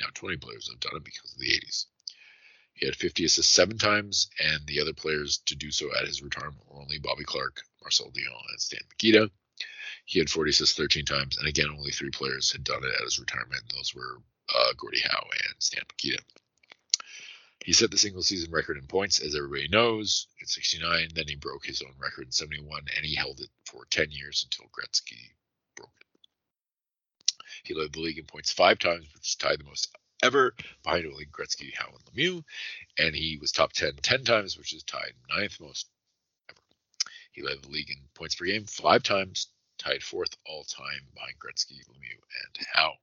Now 0.00 0.06
20 0.14 0.38
players 0.38 0.70
have 0.70 0.80
done 0.80 0.96
it 0.96 1.04
because 1.04 1.32
of 1.32 1.38
the 1.38 1.50
80s. 1.50 1.84
He 2.78 2.86
had 2.86 2.94
50 2.94 3.24
assists 3.24 3.52
seven 3.52 3.76
times, 3.76 4.30
and 4.38 4.64
the 4.68 4.80
other 4.80 4.92
players 4.92 5.38
to 5.46 5.56
do 5.56 5.72
so 5.72 5.92
at 5.96 6.06
his 6.06 6.22
retirement 6.22 6.64
were 6.68 6.80
only 6.80 6.98
Bobby 6.98 7.24
Clarke, 7.24 7.64
Marcel 7.82 8.12
Dionne, 8.12 8.50
and 8.50 8.60
Stan 8.60 8.82
Mikita. 8.88 9.32
He 10.04 10.20
had 10.20 10.30
40 10.30 10.50
assists 10.50 10.76
13 10.76 11.04
times, 11.04 11.38
and 11.38 11.48
again, 11.48 11.70
only 11.70 11.90
three 11.90 12.10
players 12.10 12.52
had 12.52 12.62
done 12.62 12.84
it 12.84 12.94
at 12.94 13.02
his 13.02 13.18
retirement. 13.18 13.64
Those 13.74 13.96
were 13.96 14.22
uh, 14.54 14.72
Gordie 14.76 15.00
Howe 15.00 15.28
and 15.44 15.54
Stan 15.58 15.82
Mikita. 15.90 16.22
He 17.64 17.72
set 17.72 17.90
the 17.90 17.98
single 17.98 18.22
season 18.22 18.52
record 18.52 18.78
in 18.78 18.86
points, 18.86 19.18
as 19.18 19.34
everybody 19.34 19.66
knows, 19.66 20.28
in 20.40 20.46
69. 20.46 21.08
Then 21.14 21.26
he 21.26 21.34
broke 21.34 21.66
his 21.66 21.82
own 21.82 21.94
record 21.98 22.26
in 22.26 22.32
71, 22.32 22.86
and 22.96 23.04
he 23.04 23.16
held 23.16 23.40
it 23.40 23.50
for 23.64 23.86
10 23.86 24.12
years 24.12 24.44
until 24.44 24.70
Gretzky 24.70 25.32
broke 25.74 25.90
it. 26.00 26.06
He 27.64 27.74
led 27.74 27.92
the 27.92 28.00
league 28.00 28.18
in 28.18 28.24
points 28.26 28.52
five 28.52 28.78
times, 28.78 29.08
which 29.12 29.36
tied 29.36 29.58
the 29.58 29.64
most 29.64 29.88
ever, 30.22 30.54
behind 30.82 31.06
only 31.06 31.26
Gretzky, 31.26 31.74
Howe, 31.74 31.92
and 31.92 32.04
Lemieux. 32.06 32.44
And 32.98 33.14
he 33.14 33.38
was 33.40 33.52
top 33.52 33.72
10 33.72 33.96
10 34.02 34.24
times, 34.24 34.56
which 34.56 34.72
is 34.72 34.82
tied 34.82 35.14
ninth 35.28 35.60
most 35.60 35.88
ever. 36.50 36.60
He 37.32 37.42
led 37.42 37.62
the 37.62 37.68
league 37.68 37.90
in 37.90 37.98
points 38.14 38.34
per 38.34 38.46
game 38.46 38.64
five 38.64 39.02
times, 39.02 39.48
tied 39.78 40.02
fourth 40.02 40.36
all 40.46 40.64
time 40.64 41.06
behind 41.14 41.38
Gretzky, 41.38 41.80
Lemieux, 41.88 42.20
and 42.44 42.66
Howe. 42.72 42.94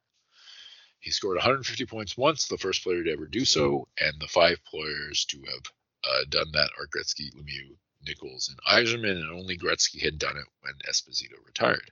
He 0.99 1.11
scored 1.11 1.37
150 1.37 1.85
points 1.85 2.17
once, 2.17 2.47
the 2.47 2.57
first 2.57 2.83
player 2.83 3.03
to 3.03 3.11
ever 3.11 3.27
do 3.27 3.45
so, 3.45 3.87
and 3.99 4.19
the 4.19 4.27
five 4.27 4.57
players 4.65 5.25
to 5.25 5.37
have 5.41 5.71
uh, 6.03 6.25
done 6.29 6.51
that 6.53 6.71
are 6.79 6.87
Gretzky, 6.87 7.31
Lemieux, 7.35 7.77
Nicholls, 8.01 8.49
and 8.49 8.59
Yzerman, 8.67 9.19
and 9.19 9.31
only 9.31 9.57
Gretzky 9.57 10.01
had 10.01 10.17
done 10.17 10.35
it 10.35 10.45
when 10.61 10.73
Esposito 10.89 11.37
retired. 11.45 11.91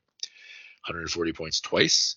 140 0.88 1.32
points 1.34 1.62
twice, 1.62 2.16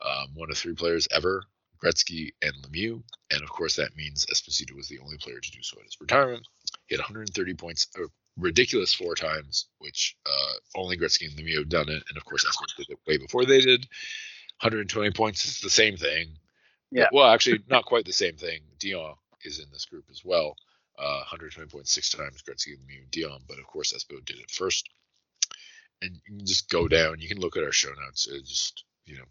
um, 0.00 0.34
one 0.34 0.50
of 0.50 0.56
three 0.56 0.74
players 0.74 1.08
ever, 1.10 1.44
Gretzky 1.82 2.30
and 2.42 2.52
Lemieux, 2.62 3.02
and 3.30 3.42
of 3.42 3.48
course 3.50 3.76
that 3.76 3.96
means 3.96 4.26
Esposito 4.26 4.74
was 4.74 4.88
the 4.88 4.98
only 4.98 5.16
player 5.18 5.40
to 5.40 5.50
do 5.50 5.62
so 5.62 5.78
at 5.78 5.84
his 5.84 6.00
retirement. 6.00 6.46
He 6.86 6.94
had 6.94 7.00
130 7.00 7.54
points, 7.54 7.86
a 7.96 8.02
ridiculous 8.36 8.94
four 8.94 9.14
times, 9.14 9.66
which 9.78 10.16
uh, 10.26 10.52
only 10.76 10.96
Gretzky 10.96 11.26
and 11.26 11.36
Lemieux 11.36 11.58
have 11.58 11.68
done 11.68 11.88
it, 11.88 12.02
and 12.08 12.16
of 12.16 12.24
course 12.24 12.44
Esposito 12.44 12.76
did 12.76 12.90
it 12.90 12.98
way 13.06 13.18
before 13.18 13.44
they 13.44 13.60
did. 13.60 13.86
120 14.60 15.12
points 15.12 15.44
is 15.44 15.60
the 15.60 15.70
same 15.70 15.96
thing. 15.96 16.30
Yeah. 16.90 17.08
Well, 17.12 17.30
actually, 17.30 17.60
not 17.68 17.84
quite 17.84 18.04
the 18.04 18.12
same 18.12 18.36
thing. 18.36 18.60
Dionne 18.78 19.16
is 19.44 19.58
in 19.58 19.66
this 19.72 19.84
group 19.84 20.04
as 20.10 20.24
well. 20.24 20.56
Uh, 20.98 21.22
120 21.30 21.68
points 21.68 21.92
six 21.92 22.10
times 22.10 22.42
Gretzky 22.42 22.72
and 22.72 23.10
Dionne, 23.12 23.42
but 23.46 23.58
of 23.58 23.66
course 23.66 23.92
Espo 23.92 24.24
did 24.24 24.38
it 24.38 24.50
first. 24.50 24.88
And 26.02 26.14
you 26.14 26.38
can 26.38 26.46
just 26.46 26.68
go 26.68 26.88
down. 26.88 27.20
You 27.20 27.28
can 27.28 27.40
look 27.40 27.56
at 27.56 27.62
our 27.62 27.72
show 27.72 27.90
notes. 27.90 28.26
It's 28.30 28.48
just 28.48 28.84
you 29.06 29.16
know, 29.16 29.24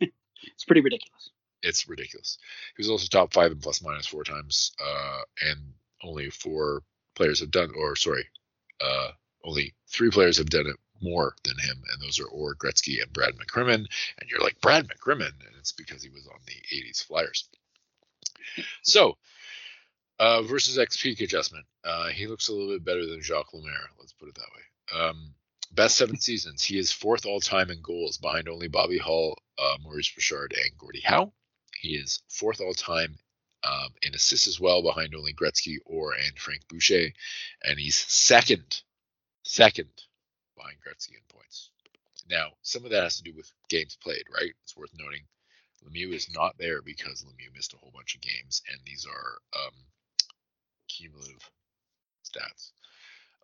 it's 0.42 0.64
pretty 0.64 0.80
ridiculous. 0.80 1.30
It's 1.62 1.88
ridiculous. 1.88 2.38
He 2.76 2.80
was 2.80 2.90
also 2.90 3.06
top 3.06 3.32
five 3.32 3.52
in 3.52 3.58
plus 3.58 3.82
minus 3.82 4.06
four 4.06 4.24
times, 4.24 4.72
uh, 4.80 5.20
and 5.42 5.60
only 6.02 6.30
four 6.30 6.82
players 7.14 7.40
have 7.40 7.50
done, 7.50 7.70
or 7.76 7.96
sorry, 7.96 8.26
uh, 8.80 9.10
only 9.44 9.74
three 9.88 10.10
players 10.10 10.38
have 10.38 10.50
done 10.50 10.66
it 10.66 10.76
more 11.00 11.34
than 11.44 11.58
him, 11.58 11.82
and 11.92 12.02
those 12.02 12.20
are 12.20 12.26
Orr, 12.26 12.54
Gretzky, 12.54 13.02
and 13.02 13.12
Brad 13.12 13.34
McCrimmon. 13.34 13.86
And 14.18 14.30
you're 14.30 14.40
like, 14.40 14.60
Brad 14.60 14.88
McCrimmon, 14.88 15.30
and 15.30 15.56
it's 15.58 15.72
because 15.72 16.02
he 16.02 16.10
was 16.10 16.26
on 16.26 16.38
the 16.46 16.76
80s 16.76 17.04
Flyers. 17.04 17.48
So, 18.82 19.16
uh, 20.18 20.42
versus 20.42 20.78
XP 20.78 21.20
adjustment, 21.20 21.66
uh, 21.84 22.08
he 22.08 22.26
looks 22.26 22.48
a 22.48 22.52
little 22.52 22.68
bit 22.68 22.84
better 22.84 23.06
than 23.06 23.22
Jacques 23.22 23.52
Lemaire. 23.52 23.90
Let's 23.98 24.12
put 24.12 24.28
it 24.28 24.36
that 24.36 24.40
way. 24.42 25.00
Um, 25.00 25.34
best 25.72 25.96
seven 25.96 26.18
seasons. 26.18 26.62
He 26.62 26.78
is 26.78 26.92
fourth 26.92 27.26
all 27.26 27.40
time 27.40 27.70
in 27.70 27.80
goals, 27.82 28.18
behind 28.18 28.48
only 28.48 28.68
Bobby 28.68 28.98
Hull, 28.98 29.36
uh, 29.58 29.76
Maurice 29.82 30.12
Richard, 30.16 30.54
and 30.56 30.78
Gordie 30.78 31.02
Howe. 31.04 31.32
He 31.82 31.96
is 31.96 32.22
fourth 32.28 32.60
all 32.60 32.74
time 32.74 33.18
um, 33.64 33.88
in 34.02 34.14
assists 34.14 34.46
as 34.46 34.60
well, 34.60 34.82
behind 34.82 35.16
only 35.16 35.34
Gretzky, 35.34 35.78
Orr 35.84 36.14
and 36.14 36.38
Frank 36.38 36.62
Boucher. 36.68 37.08
And 37.64 37.76
he's 37.76 37.96
second, 37.96 38.82
second 39.42 39.90
behind 40.56 40.76
Gretzky 40.78 41.16
in 41.16 41.24
points. 41.28 41.70
Now, 42.30 42.50
some 42.62 42.84
of 42.84 42.92
that 42.92 43.02
has 43.02 43.16
to 43.16 43.24
do 43.24 43.32
with 43.36 43.52
games 43.68 43.98
played, 44.00 44.22
right? 44.32 44.52
It's 44.62 44.76
worth 44.76 44.92
noting. 44.96 45.22
Lemieux 45.84 46.14
is 46.14 46.32
not 46.32 46.56
there 46.56 46.82
because 46.82 47.24
Lemieux 47.24 47.52
missed 47.52 47.74
a 47.74 47.78
whole 47.78 47.90
bunch 47.92 48.14
of 48.14 48.20
games, 48.20 48.62
and 48.70 48.80
these 48.86 49.04
are 49.04 49.38
um, 49.60 49.74
cumulative 50.86 51.50
stats. 52.24 52.70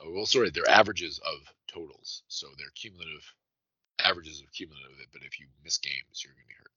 Oh, 0.01 0.13
well, 0.13 0.27
sorry, 0.27 0.51
they're 0.51 0.71
averages 0.71 1.19
of 1.19 1.53
totals, 1.67 2.23
so 2.29 2.47
they're 2.57 2.71
cumulative 2.77 3.35
averages 3.99 4.41
of 4.41 4.53
cumulative. 4.53 4.95
But 5.13 5.23
if 5.25 5.41
you 5.41 5.47
miss 5.65 5.79
games, 5.79 6.23
you're 6.23 6.35
going 6.35 6.45
to 6.45 6.49
be 6.49 6.55
hurt. 6.55 6.71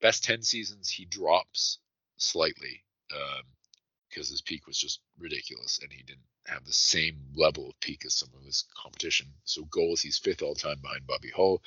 Best 0.00 0.24
ten 0.24 0.42
seasons, 0.42 0.88
he 0.88 1.04
drops 1.04 1.78
slightly 2.16 2.82
um, 3.12 3.42
because 4.08 4.28
his 4.28 4.40
peak 4.40 4.66
was 4.66 4.78
just 4.78 5.00
ridiculous, 5.18 5.78
and 5.82 5.92
he 5.92 6.02
didn't 6.02 6.20
have 6.46 6.64
the 6.64 6.72
same 6.72 7.16
level 7.34 7.68
of 7.68 7.80
peak 7.80 8.04
as 8.04 8.14
some 8.14 8.30
of 8.36 8.44
his 8.44 8.64
competition. 8.74 9.26
So 9.44 9.64
goals, 9.64 10.00
he's 10.00 10.18
fifth 10.18 10.42
all 10.42 10.54
time 10.54 10.78
behind 10.80 11.06
Bobby 11.06 11.30
Hull, 11.34 11.62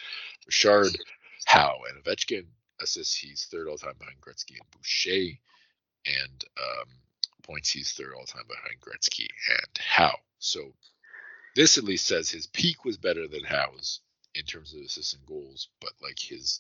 Richard, 0.46 0.98
Howe, 1.46 1.80
and 1.90 2.04
Ovechkin. 2.04 2.46
Assists, 2.82 3.16
he's 3.16 3.46
third 3.46 3.68
all 3.68 3.78
time 3.78 3.94
behind 4.00 4.20
Gretzky 4.20 4.58
and 4.60 4.72
Boucher, 4.72 5.38
and 6.06 6.46
um, 6.60 6.88
points, 7.44 7.70
he's 7.70 7.94
third 7.94 8.14
all 8.18 8.26
time 8.26 8.44
behind 8.48 8.82
Gretzky 8.82 9.28
and 9.48 9.78
Howe. 9.80 10.20
So 10.40 10.74
this 11.56 11.78
at 11.78 11.84
least 11.84 12.08
says 12.08 12.30
his 12.30 12.48
peak 12.48 12.84
was 12.84 12.98
better 12.98 13.28
than 13.28 13.44
Howe's 13.44 14.02
in 14.34 14.44
terms 14.44 14.74
of 14.74 14.82
assists 14.82 15.14
and 15.14 15.26
goals, 15.26 15.70
but 15.80 15.92
like 16.02 16.20
his 16.20 16.60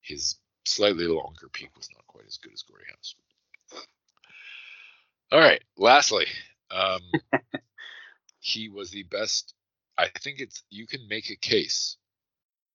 his 0.00 0.36
slightly 0.66 1.06
longer 1.06 1.48
peak 1.52 1.70
was 1.76 1.88
not 1.94 2.06
quite 2.06 2.26
as 2.26 2.38
good 2.38 2.52
as 2.52 2.62
Gordie 2.62 2.84
Howe's. 2.90 3.14
All 5.32 5.40
right. 5.40 5.62
Lastly, 5.76 6.26
um, 6.70 7.00
he 8.38 8.68
was 8.68 8.90
the 8.90 9.02
best. 9.04 9.54
I 9.98 10.08
think 10.20 10.40
it's 10.40 10.62
you 10.70 10.86
can 10.86 11.06
make 11.08 11.30
a 11.30 11.36
case, 11.36 11.96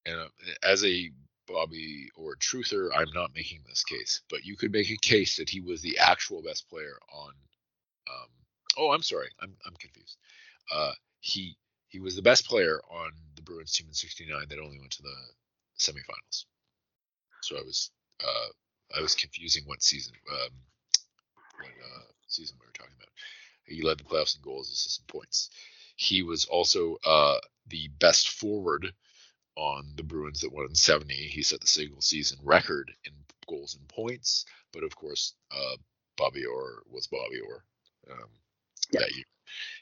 and 0.05 0.19
uh, 0.19 0.27
as 0.63 0.83
a 0.83 1.11
Bobby 1.47 2.09
Orr 2.15 2.35
truther, 2.35 2.89
I'm 2.95 3.11
not 3.13 3.35
making 3.35 3.61
this 3.65 3.83
case, 3.83 4.21
but 4.29 4.45
you 4.45 4.55
could 4.57 4.71
make 4.71 4.89
a 4.89 4.97
case 4.97 5.35
that 5.37 5.49
he 5.49 5.61
was 5.61 5.81
the 5.81 5.97
actual 5.99 6.41
best 6.41 6.69
player 6.69 6.97
on. 7.13 7.33
Um, 8.09 8.29
oh, 8.77 8.91
I'm 8.91 9.03
sorry, 9.03 9.29
I'm 9.41 9.55
I'm 9.65 9.75
confused. 9.75 10.17
Uh, 10.73 10.93
he 11.19 11.57
he 11.87 11.99
was 11.99 12.15
the 12.15 12.21
best 12.21 12.47
player 12.47 12.81
on 12.89 13.11
the 13.35 13.41
Bruins 13.41 13.73
team 13.73 13.87
in 13.87 13.93
'69 13.93 14.45
that 14.49 14.59
only 14.59 14.79
went 14.79 14.91
to 14.93 15.03
the 15.03 15.15
semifinals. 15.79 16.45
So 17.41 17.57
I 17.57 17.61
was 17.61 17.91
uh, 18.23 18.97
I 18.97 19.01
was 19.01 19.15
confusing 19.15 19.63
what 19.65 19.83
season 19.83 20.13
um, 20.31 20.51
what 21.59 21.69
uh, 21.69 22.11
season 22.27 22.57
we 22.59 22.65
were 22.65 22.73
talking 22.73 22.95
about. 22.97 23.09
He 23.65 23.81
led 23.81 23.99
the 23.99 24.03
playoffs 24.03 24.35
in 24.35 24.41
goals, 24.41 24.69
assists, 24.69 24.99
and 24.99 25.07
points. 25.07 25.49
He 25.95 26.23
was 26.23 26.45
also 26.45 26.97
uh, 27.05 27.37
the 27.67 27.89
best 27.99 28.29
forward 28.29 28.91
on 29.55 29.93
the 29.95 30.03
Bruins 30.03 30.41
that 30.41 30.51
won 30.51 30.65
in 30.65 30.75
70. 30.75 31.13
He 31.13 31.41
set 31.43 31.61
the 31.61 31.67
single 31.67 32.01
season 32.01 32.39
record 32.43 32.91
in 33.05 33.13
goals 33.47 33.75
and 33.75 33.87
points. 33.87 34.45
But 34.73 34.83
of 34.83 34.95
course, 34.95 35.35
uh, 35.51 35.77
Bobby 36.17 36.45
Orr 36.45 36.83
was 36.89 37.07
Bobby 37.07 37.39
Orr 37.39 37.63
um, 38.11 38.29
Yeah. 38.91 39.01
that 39.01 39.15
year. 39.15 39.25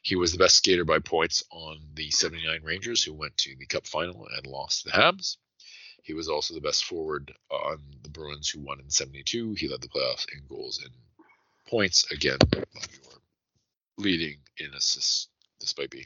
He 0.02 0.16
was 0.16 0.32
the 0.32 0.38
best 0.40 0.58
skater 0.58 0.86
by 0.86 1.00
points 1.00 1.44
on 1.52 1.80
the 1.94 2.10
79 2.12 2.64
Rangers, 2.64 3.04
who 3.04 3.14
went 3.14 3.38
to 3.38 3.56
the 3.58 3.66
Cup 3.66 3.86
final 3.86 4.28
and 4.36 4.48
lost 4.48 4.84
to 4.84 4.90
the 4.90 4.96
Habs. 4.96 5.38
He 6.04 6.14
was 6.14 6.30
also 6.30 6.54
the 6.54 6.62
best 6.62 6.86
forward 6.86 7.34
on 7.52 7.82
the 8.04 8.10
Bruins, 8.10 8.50
who 8.50 8.62
won 8.62 8.80
in 8.80 8.90
72. 8.90 9.54
He 9.54 9.68
led 9.68 9.82
the 9.82 9.88
playoffs 9.88 10.26
in 10.32 10.42
goals 10.48 10.80
and 10.84 10.94
points. 11.68 12.12
Again, 12.12 12.40
leading 13.98 14.38
in 14.58 14.74
assists 14.74 15.28
despite 15.60 15.92
being 15.92 16.06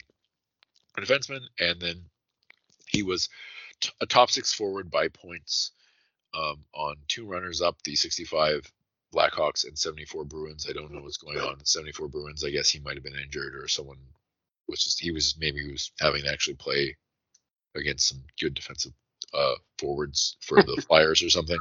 a 0.96 1.00
defenseman. 1.00 1.40
And 1.58 1.80
then 1.80 2.04
he 2.88 3.02
was 3.02 3.28
t- 3.80 3.90
a 4.00 4.06
top 4.06 4.30
six 4.30 4.52
forward 4.52 4.90
by 4.90 5.08
points 5.08 5.72
um, 6.34 6.64
on 6.74 6.96
two 7.08 7.26
runners 7.26 7.62
up, 7.62 7.80
the 7.82 7.94
65 7.94 8.70
Blackhawks 9.14 9.66
and 9.66 9.78
74 9.78 10.24
Bruins. 10.24 10.66
I 10.68 10.72
don't 10.72 10.92
know 10.92 11.00
what's 11.02 11.16
going 11.16 11.38
on. 11.38 11.64
74 11.64 12.08
Bruins. 12.08 12.44
I 12.44 12.50
guess 12.50 12.68
he 12.68 12.80
might 12.80 12.96
have 12.96 13.04
been 13.04 13.14
injured 13.14 13.54
or 13.54 13.68
someone 13.68 13.98
was 14.68 14.82
just 14.82 15.00
he 15.00 15.10
was 15.10 15.36
maybe 15.38 15.62
he 15.62 15.70
was 15.70 15.92
having 16.00 16.22
to 16.22 16.32
actually 16.32 16.54
play 16.54 16.96
against 17.76 18.08
some 18.08 18.22
good 18.40 18.54
defensive 18.54 18.92
uh, 19.34 19.54
forwards 19.78 20.36
for 20.40 20.62
the 20.62 20.82
Flyers 20.86 21.22
or 21.22 21.30
something. 21.30 21.58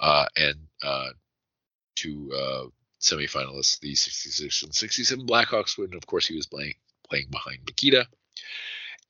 Uh, 0.00 0.26
and 0.36 0.56
uh, 0.82 1.10
two 1.96 2.32
uh, 2.34 2.64
semifinalists, 3.00 3.80
the 3.80 3.94
66 3.94 4.62
and 4.62 4.74
67 4.74 5.26
Blackhawks 5.26 5.78
win. 5.78 5.94
Of 5.94 6.06
course, 6.06 6.26
he 6.26 6.36
was 6.36 6.46
playing 6.46 6.74
playing 7.08 7.28
behind 7.30 7.60
Mikita. 7.66 8.06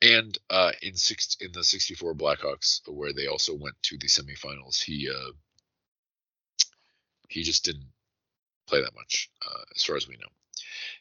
And 0.00 0.38
uh, 0.48 0.72
in 0.82 0.94
six 0.94 1.36
in 1.40 1.50
the 1.52 1.64
64 1.64 2.14
Blackhawks, 2.14 2.80
where 2.88 3.12
they 3.12 3.26
also 3.26 3.54
went 3.54 3.74
to 3.84 3.98
the 3.98 4.06
semifinals, 4.06 4.80
he 4.80 5.08
uh, 5.10 5.32
he 7.28 7.42
just 7.42 7.64
didn't 7.64 7.88
play 8.68 8.80
that 8.80 8.94
much, 8.94 9.30
uh, 9.44 9.64
as 9.74 9.82
far 9.82 9.96
as 9.96 10.06
we 10.06 10.16
know. 10.16 10.28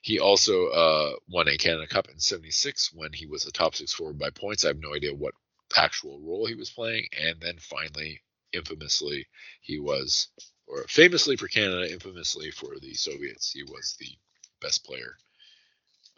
He 0.01 0.19
also 0.19 0.67
uh, 0.67 1.11
won 1.29 1.47
a 1.47 1.57
Canada 1.57 1.85
Cup 1.85 2.09
in 2.09 2.19
'76 2.19 2.91
when 2.93 3.13
he 3.13 3.27
was 3.27 3.45
a 3.45 3.51
top 3.51 3.75
six 3.75 3.93
forward 3.93 4.17
by 4.17 4.31
points. 4.31 4.65
I 4.65 4.69
have 4.69 4.79
no 4.79 4.95
idea 4.95 5.13
what 5.13 5.35
actual 5.75 6.19
role 6.21 6.45
he 6.45 6.55
was 6.55 6.69
playing. 6.69 7.07
And 7.19 7.39
then 7.41 7.57
finally, 7.59 8.21
infamously, 8.53 9.25
he 9.61 9.79
was, 9.79 10.29
or 10.67 10.85
famously 10.87 11.35
for 11.35 11.47
Canada, 11.47 11.91
infamously 11.91 12.51
for 12.51 12.75
the 12.79 12.93
Soviets, 12.93 13.51
he 13.51 13.63
was 13.63 13.95
the 13.99 14.15
best 14.61 14.85
player 14.85 15.15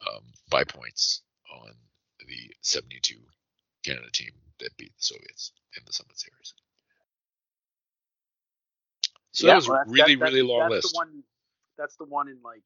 um, 0.07 0.23
by 0.49 0.63
points 0.63 1.21
on 1.53 1.71
the 2.27 2.53
72 2.61 3.15
Canada 3.83 4.09
team 4.11 4.31
that 4.59 4.75
beat 4.77 4.95
the 4.95 5.03
Soviets 5.03 5.51
in 5.77 5.83
the 5.85 5.93
Summit 5.93 6.19
Series. 6.19 6.53
So 9.31 9.47
yeah, 9.47 9.53
that 9.53 9.55
was 9.57 9.69
well, 9.69 9.83
really, 9.87 10.15
that, 10.15 10.25
really 10.25 10.41
long 10.41 10.61
that's 10.61 10.71
list. 10.71 10.93
The 10.93 10.97
one, 10.97 11.23
that's 11.77 11.95
the 11.95 12.05
one 12.05 12.27
in 12.27 12.37
like 12.43 12.63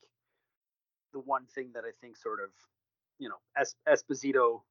the 1.14 1.19
one 1.19 1.45
thing 1.53 1.72
that 1.73 1.84
I 1.85 1.91
think 2.01 2.18
sort 2.18 2.39
of, 2.41 2.49
you 3.19 3.30
know, 3.30 3.35
es- 3.57 3.76
Esposito. 3.88 4.61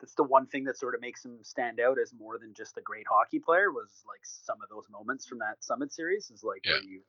That's 0.00 0.14
the 0.14 0.22
one 0.22 0.46
thing 0.46 0.64
that 0.64 0.78
sort 0.78 0.94
of 0.94 1.00
makes 1.00 1.24
him 1.24 1.38
stand 1.42 1.80
out 1.80 1.98
as 1.98 2.12
more 2.12 2.38
than 2.38 2.54
just 2.54 2.76
a 2.78 2.80
great 2.80 3.06
hockey 3.08 3.38
player. 3.38 3.72
Was 3.72 3.90
like 4.06 4.20
some 4.22 4.58
of 4.62 4.68
those 4.68 4.86
moments 4.90 5.26
from 5.26 5.38
that 5.38 5.62
Summit 5.62 5.92
Series 5.92 6.30
is 6.30 6.44
like 6.44 6.64
yeah. 6.64 6.72
where 6.72 6.82
you 6.82 7.00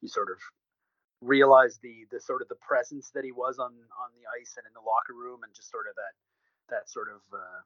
you 0.00 0.08
sort 0.08 0.30
of 0.30 0.38
realize 1.20 1.78
the 1.82 2.06
the 2.10 2.20
sort 2.20 2.42
of 2.42 2.48
the 2.48 2.56
presence 2.56 3.10
that 3.14 3.24
he 3.24 3.32
was 3.32 3.58
on 3.58 3.72
on 3.72 4.10
the 4.14 4.24
ice 4.40 4.54
and 4.56 4.66
in 4.66 4.72
the 4.72 4.80
locker 4.80 5.12
room 5.12 5.42
and 5.42 5.52
just 5.54 5.70
sort 5.70 5.86
of 5.88 5.94
that 5.96 6.74
that 6.74 6.88
sort 6.88 7.08
of 7.08 7.20
uh, 7.32 7.60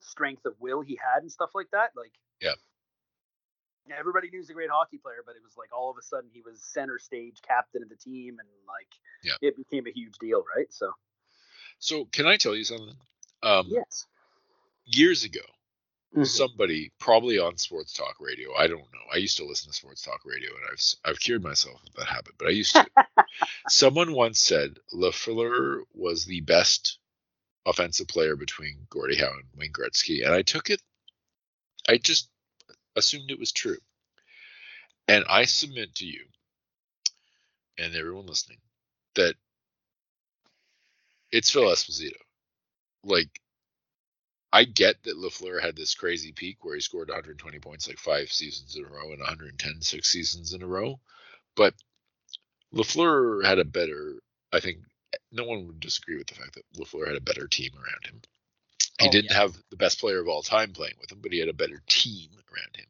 strength 0.00 0.44
of 0.46 0.54
will 0.60 0.80
he 0.80 0.96
had 0.96 1.22
and 1.22 1.32
stuff 1.32 1.50
like 1.54 1.70
that. 1.72 1.90
Like 1.96 2.12
yeah, 2.40 2.54
yeah, 3.88 3.96
everybody 3.98 4.28
knew 4.28 4.38
he 4.38 4.38
was 4.38 4.50
a 4.50 4.54
great 4.54 4.70
hockey 4.70 4.98
player, 4.98 5.22
but 5.26 5.34
it 5.34 5.42
was 5.42 5.56
like 5.56 5.68
all 5.76 5.90
of 5.90 5.96
a 5.98 6.02
sudden 6.02 6.30
he 6.32 6.40
was 6.40 6.62
center 6.62 6.98
stage 6.98 7.38
captain 7.46 7.82
of 7.82 7.88
the 7.88 7.96
team, 7.96 8.36
and 8.38 8.48
like 8.68 8.88
yeah. 9.22 9.34
it 9.40 9.56
became 9.56 9.86
a 9.86 9.90
huge 9.90 10.14
deal, 10.20 10.44
right? 10.56 10.72
So, 10.72 10.92
so 11.78 12.04
can 12.06 12.26
I 12.26 12.36
tell 12.36 12.54
you 12.54 12.64
something? 12.64 12.94
Um, 13.42 13.66
yes. 13.68 14.06
Years 14.84 15.24
ago, 15.24 15.40
mm-hmm. 16.12 16.24
somebody 16.24 16.92
probably 16.98 17.38
on 17.38 17.56
sports 17.56 17.92
talk 17.92 18.16
radio. 18.20 18.54
I 18.54 18.66
don't 18.66 18.80
know. 18.80 19.12
I 19.12 19.16
used 19.16 19.38
to 19.38 19.44
listen 19.44 19.70
to 19.70 19.76
sports 19.76 20.02
talk 20.02 20.20
radio, 20.24 20.50
and 20.50 20.64
I've 20.70 21.10
I've 21.10 21.20
cured 21.20 21.42
myself 21.42 21.80
of 21.86 21.94
that 21.94 22.06
habit, 22.06 22.34
but 22.38 22.48
I 22.48 22.52
used 22.52 22.74
to. 22.74 22.86
Someone 23.68 24.12
once 24.12 24.40
said 24.40 24.78
Lafleur 24.94 25.82
was 25.94 26.24
the 26.24 26.40
best 26.40 26.98
offensive 27.66 28.08
player 28.08 28.36
between 28.36 28.86
Gordie 28.90 29.16
Howe 29.16 29.32
and 29.32 29.44
Wayne 29.56 29.72
Gretzky, 29.72 30.24
and 30.24 30.34
I 30.34 30.42
took 30.42 30.70
it. 30.70 30.80
I 31.88 31.98
just 31.98 32.28
assumed 32.96 33.30
it 33.30 33.38
was 33.38 33.52
true. 33.52 33.78
And 35.08 35.24
I 35.28 35.44
submit 35.44 35.96
to 35.96 36.06
you 36.06 36.24
and 37.78 37.94
everyone 37.94 38.26
listening 38.26 38.58
that 39.14 39.34
it's 41.30 41.50
Phil 41.50 41.64
Esposito. 41.64 42.12
Like, 43.04 43.40
I 44.52 44.64
get 44.64 45.02
that 45.04 45.16
Lafleur 45.16 45.62
had 45.62 45.76
this 45.76 45.94
crazy 45.94 46.32
peak 46.32 46.58
where 46.62 46.74
he 46.74 46.80
scored 46.80 47.08
120 47.08 47.58
points 47.58 47.88
like 47.88 47.98
five 47.98 48.30
seasons 48.30 48.76
in 48.76 48.84
a 48.84 48.88
row 48.88 49.10
and 49.10 49.20
110 49.20 49.80
six 49.80 50.08
seasons 50.10 50.52
in 50.52 50.62
a 50.62 50.66
row, 50.66 51.00
but 51.56 51.74
Lafleur 52.74 53.44
had 53.44 53.58
a 53.58 53.64
better. 53.64 54.16
I 54.52 54.60
think 54.60 54.78
no 55.30 55.44
one 55.44 55.66
would 55.66 55.80
disagree 55.80 56.16
with 56.16 56.26
the 56.26 56.34
fact 56.34 56.54
that 56.54 56.64
Lafleur 56.76 57.06
had 57.06 57.16
a 57.16 57.20
better 57.20 57.46
team 57.46 57.70
around 57.74 58.06
him. 58.06 58.20
He 59.00 59.08
oh, 59.08 59.10
didn't 59.10 59.30
yeah. 59.30 59.38
have 59.38 59.56
the 59.70 59.76
best 59.76 60.00
player 60.00 60.20
of 60.20 60.28
all 60.28 60.42
time 60.42 60.72
playing 60.72 60.94
with 61.00 61.10
him, 61.10 61.20
but 61.22 61.32
he 61.32 61.38
had 61.38 61.48
a 61.48 61.54
better 61.54 61.82
team 61.88 62.28
around 62.52 62.76
him. 62.76 62.86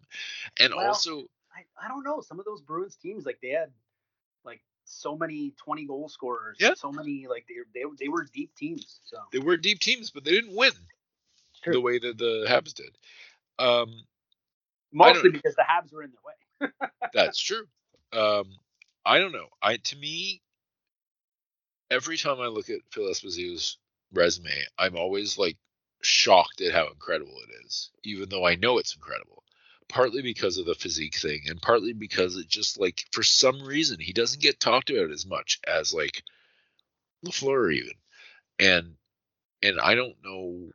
And 0.59 0.74
well, 0.74 0.89
also, 0.89 1.22
I, 1.55 1.64
I 1.82 1.89
don't 1.89 2.05
know. 2.05 2.20
Some 2.20 2.39
of 2.39 2.44
those 2.44 2.60
Bruins 2.60 2.97
teams, 2.97 3.24
like 3.24 3.39
they 3.40 3.51
had 3.51 3.70
so 4.93 5.16
many 5.16 5.52
20 5.56 5.86
goal 5.86 6.09
scorers. 6.09 6.56
Yeah. 6.60 6.74
So 6.74 6.93
many 6.93 7.27
like 7.28 7.47
they 7.48 7.56
they 7.74 7.86
they 7.98 8.09
were 8.09 8.27
deep 8.32 8.55
teams. 8.55 9.01
So 9.05 9.16
they 9.32 9.39
were 9.39 9.56
deep 9.56 9.81
teams, 9.81 10.10
but 10.10 10.24
they 10.24 10.32
didn't 10.32 10.55
win 10.55 10.73
the 11.66 11.81
way 11.81 11.98
that 11.98 12.19
the 12.19 12.47
Habs 12.48 12.74
did. 12.74 12.97
Um, 13.59 13.93
Mostly 14.93 15.31
because 15.31 15.55
the 15.55 15.62
Habs 15.62 15.93
were 15.93 16.02
in 16.02 16.10
their 16.10 16.70
way. 16.70 16.89
that's 17.14 17.40
true. 17.40 17.66
Um, 18.12 18.47
I 19.05 19.19
don't 19.19 19.32
know. 19.32 19.48
I 19.62 19.77
to 19.77 19.97
me, 19.97 20.43
every 21.90 22.16
time 22.16 22.40
I 22.40 22.47
look 22.47 22.69
at 22.70 22.81
Phil 22.90 23.05
Esposito's 23.05 23.78
resume, 24.12 24.66
I'm 24.78 24.97
always 24.97 25.39
like 25.39 25.56
shocked 26.02 26.60
at 26.60 26.73
how 26.73 26.89
incredible 26.89 27.36
it 27.48 27.64
is, 27.64 27.90
even 28.05 28.28
though 28.28 28.47
I 28.47 28.56
know 28.56 28.78
it's 28.78 28.94
incredible. 28.94 29.41
Partly 29.93 30.23
because 30.23 30.56
of 30.56 30.64
the 30.64 30.74
physique 30.74 31.16
thing, 31.16 31.43
and 31.48 31.60
partly 31.60 31.93
because 31.93 32.39
it 32.39 32.48
just 32.48 32.81
like 32.81 33.05
for 33.12 33.23
some 33.23 33.62
reason 33.62 34.01
he 34.01 34.14
doesn't 34.14 34.40
get 34.40 34.59
talked 34.59 34.89
about 34.89 35.10
as 35.10 35.27
much 35.27 35.60
as 35.69 35.93
like 35.93 36.23
Lafleur 37.23 37.70
even, 37.74 37.93
and 38.59 38.94
and 39.62 39.78
I 39.78 39.94
don't 39.94 40.16
know, 40.24 40.70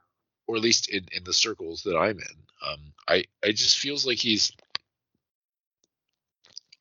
or 0.45 0.56
at 0.56 0.61
least 0.61 0.89
in 0.89 1.07
in 1.11 1.23
the 1.23 1.34
circles 1.34 1.81
that 1.84 1.98
I'm 1.98 2.19
in, 2.19 2.38
um, 2.64 2.94
I 3.07 3.23
I 3.44 3.53
just 3.53 3.80
feels 3.80 4.06
like 4.06 4.19
he's 4.19 4.52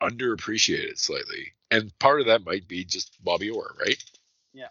underappreciated 0.03 0.99
slightly, 0.99 1.55
and 1.71 1.99
part 1.99 2.21
of 2.21 2.27
that 2.27 2.45
might 2.45 2.69
be 2.69 2.85
just 2.85 3.17
Bobby 3.25 3.49
Orr, 3.49 3.75
right? 3.81 4.05
Yeah. 4.53 4.69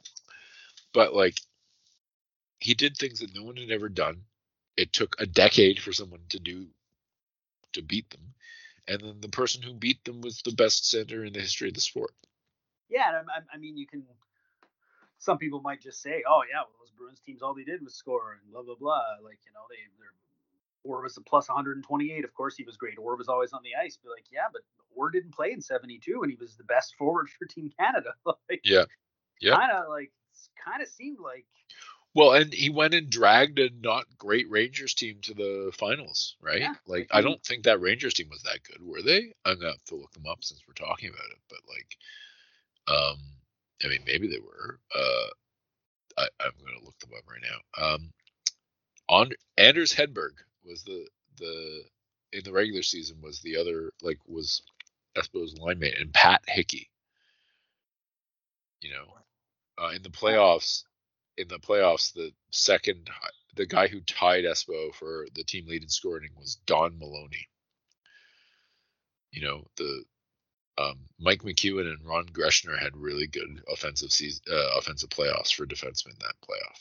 But 0.94 1.16
like 1.16 1.42
he 2.60 2.76
did 2.76 2.96
things 2.96 3.22
that 3.22 3.34
no 3.34 3.42
one 3.42 3.58
had 3.58 3.72
ever 3.72 3.90
done. 3.90 4.22
It 4.78 4.94
took 4.94 5.16
a 5.20 5.26
decade 5.26 5.82
for 5.82 5.94
someone 5.94 6.22
to 6.30 6.40
do 6.40 6.68
to 7.76 7.82
beat 7.82 8.10
them, 8.10 8.34
and 8.88 9.02
then 9.02 9.22
the 9.22 9.30
person 9.30 9.62
who 9.62 9.74
beat 9.74 10.04
them 10.04 10.22
was 10.22 10.42
the 10.42 10.52
best 10.52 10.90
center 10.90 11.24
in 11.24 11.34
the 11.34 11.40
history 11.40 11.70
of 11.70 11.76
the 11.76 11.82
sport. 11.82 12.12
Yeah, 12.90 13.22
I, 13.30 13.56
I 13.56 13.58
mean, 13.58 13.78
you 13.78 13.88
can. 13.88 14.04
Some 15.18 15.38
people 15.38 15.62
might 15.62 15.82
just 15.82 16.02
say, 16.02 16.24
"Oh 16.28 16.44
yeah, 16.50 16.60
well, 16.60 16.76
those 16.80 16.92
Bruins 16.92 17.22
teams, 17.26 17.42
all 17.42 17.54
they 17.54 17.64
did 17.64 17.84
was 17.84 17.96
score 17.96 18.34
and 18.34 18.52
blah 18.52 18.62
blah 18.62 18.76
blah." 18.76 19.04
Like 19.24 19.40
you 19.46 19.54
know, 19.54 19.66
they 19.70 19.78
they're 19.98 20.14
Orr 20.86 21.02
was 21.02 21.18
a 21.18 21.22
plus 21.22 21.50
128. 21.50 22.24
Of 22.24 22.34
course, 22.34 22.56
he 22.56 22.64
was 22.64 22.78
great. 22.78 22.98
Orr 22.98 23.16
was 23.16 23.28
always 23.28 23.52
on 23.54 23.62
the 23.64 23.72
ice. 23.76 23.98
Be 23.98 24.10
like, 24.10 24.26
yeah, 24.32 24.48
but 24.52 24.62
Orr 24.96 25.10
didn't 25.10 25.34
play 25.34 25.52
in 25.52 25.62
72, 25.62 26.22
and 26.22 26.32
he 26.32 26.38
was 26.40 26.56
the 26.56 26.64
best 26.64 26.96
forward 26.96 27.28
for 27.40 27.46
Team 27.46 27.72
Canada. 27.78 28.14
like, 28.26 28.62
yeah, 28.64 28.86
yeah, 29.42 29.56
kind 29.56 29.72
of 29.72 29.90
like, 29.90 30.12
kind 30.64 30.82
of 30.82 30.88
seemed 30.88 31.20
like 31.20 31.46
well, 32.16 32.32
and 32.32 32.54
he 32.54 32.70
went 32.70 32.94
and 32.94 33.10
dragged 33.10 33.60
a 33.60 33.70
not 33.82 34.06
great 34.18 34.50
Rangers 34.50 34.94
team 34.94 35.20
to 35.24 35.34
the 35.34 35.72
finals, 35.78 36.38
right? 36.42 36.62
Yeah, 36.62 36.76
like 36.88 37.10
I 37.12 37.20
don't 37.20 37.44
think 37.44 37.64
that 37.64 37.82
Rangers 37.82 38.14
team 38.14 38.30
was 38.32 38.42
that 38.44 38.64
good, 38.64 38.82
were 38.82 39.02
they? 39.02 39.34
I'm 39.44 39.60
gonna 39.60 39.72
have 39.72 39.84
to 39.88 39.96
look 39.96 40.14
them 40.14 40.26
up 40.26 40.42
since 40.42 40.64
we're 40.66 40.74
talking 40.74 41.10
about 41.10 41.30
it. 41.30 41.40
But 41.50 41.60
like, 41.68 41.98
um, 42.98 43.18
I 43.84 43.90
mean, 43.90 44.00
maybe 44.08 44.28
they 44.28 44.40
were. 44.40 44.80
Uh, 44.96 45.28
I, 46.18 46.46
am 46.46 46.54
gonna 46.66 46.86
look 46.86 46.98
them 47.00 47.12
up 47.18 47.26
right 47.30 47.44
now. 47.44 47.86
Um, 47.86 48.14
on 49.10 49.32
Anders 49.58 49.94
Hedberg 49.94 50.36
was 50.64 50.84
the 50.84 51.06
the 51.38 51.84
in 52.32 52.44
the 52.46 52.54
regular 52.54 52.82
season 52.82 53.18
was 53.22 53.42
the 53.42 53.58
other 53.58 53.92
like 54.02 54.20
was 54.26 54.62
I 55.18 55.22
suppose 55.22 55.58
line 55.58 55.80
mate 55.80 56.00
and 56.00 56.14
Pat 56.14 56.44
Hickey. 56.48 56.90
You 58.80 58.92
know, 58.92 59.84
uh, 59.84 59.90
in 59.90 60.02
the 60.02 60.10
playoffs 60.10 60.84
in 61.38 61.48
the 61.48 61.60
playoffs, 61.60 62.14
the 62.14 62.32
second, 62.52 63.10
the 63.56 63.66
guy 63.66 63.88
who 63.88 64.02
tied 64.02 64.44
Espo 64.44 64.94
for 64.94 65.28
the 65.34 65.44
team 65.44 65.68
lead 65.68 65.84
in 65.84 65.90
scoring 65.90 66.30
was 66.38 66.56
Don 66.66 66.98
Maloney. 66.98 67.48
You 69.32 69.42
know, 69.42 69.68
the 69.78 70.04
um, 70.78 71.00
Mike 71.20 71.42
McEwen 71.42 71.88
and 71.92 72.06
Ron 72.06 72.26
Greschner 72.28 72.78
had 72.78 72.96
really 72.96 73.28
good 73.28 73.62
offensive 73.72 74.12
season, 74.12 74.44
uh, 74.52 74.78
offensive 74.78 75.10
playoffs 75.10 75.54
for 75.54 75.66
defensemen 75.66 76.18
that 76.20 76.36
playoff. 76.48 76.80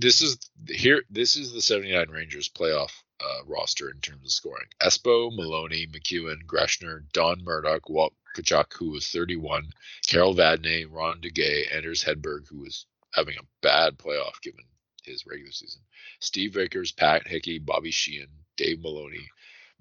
This 0.00 0.22
is 0.22 0.38
here. 0.68 1.02
This 1.10 1.34
is 1.36 1.52
the 1.52 1.60
'79 1.60 2.08
Rangers 2.08 2.48
playoff 2.48 2.92
uh, 3.20 3.44
roster 3.46 3.90
in 3.90 3.98
terms 4.00 4.24
of 4.24 4.30
scoring. 4.30 4.68
Espo, 4.80 5.34
Maloney, 5.34 5.88
McEwen, 5.88 6.46
Greschner, 6.46 7.02
Don 7.12 7.42
Murdoch, 7.42 7.88
Walt 7.88 8.14
Tkachuk, 8.36 8.72
who 8.74 8.90
was 8.90 9.08
31, 9.08 9.72
Carol 10.06 10.34
Vadnais, 10.34 10.86
Ron 10.90 11.20
Duguay, 11.20 11.72
Anders 11.74 12.02
Hedberg, 12.04 12.46
who 12.48 12.60
was 12.60 12.86
having 13.14 13.36
a 13.38 13.46
bad 13.62 13.98
playoff 13.98 14.40
given 14.42 14.64
his 15.04 15.26
regular 15.26 15.52
season. 15.52 15.82
Steve 16.20 16.54
Vickers, 16.54 16.92
Pat 16.92 17.26
Hickey, 17.26 17.58
Bobby 17.58 17.90
Sheehan, 17.90 18.28
Dave 18.56 18.80
Maloney, 18.80 19.26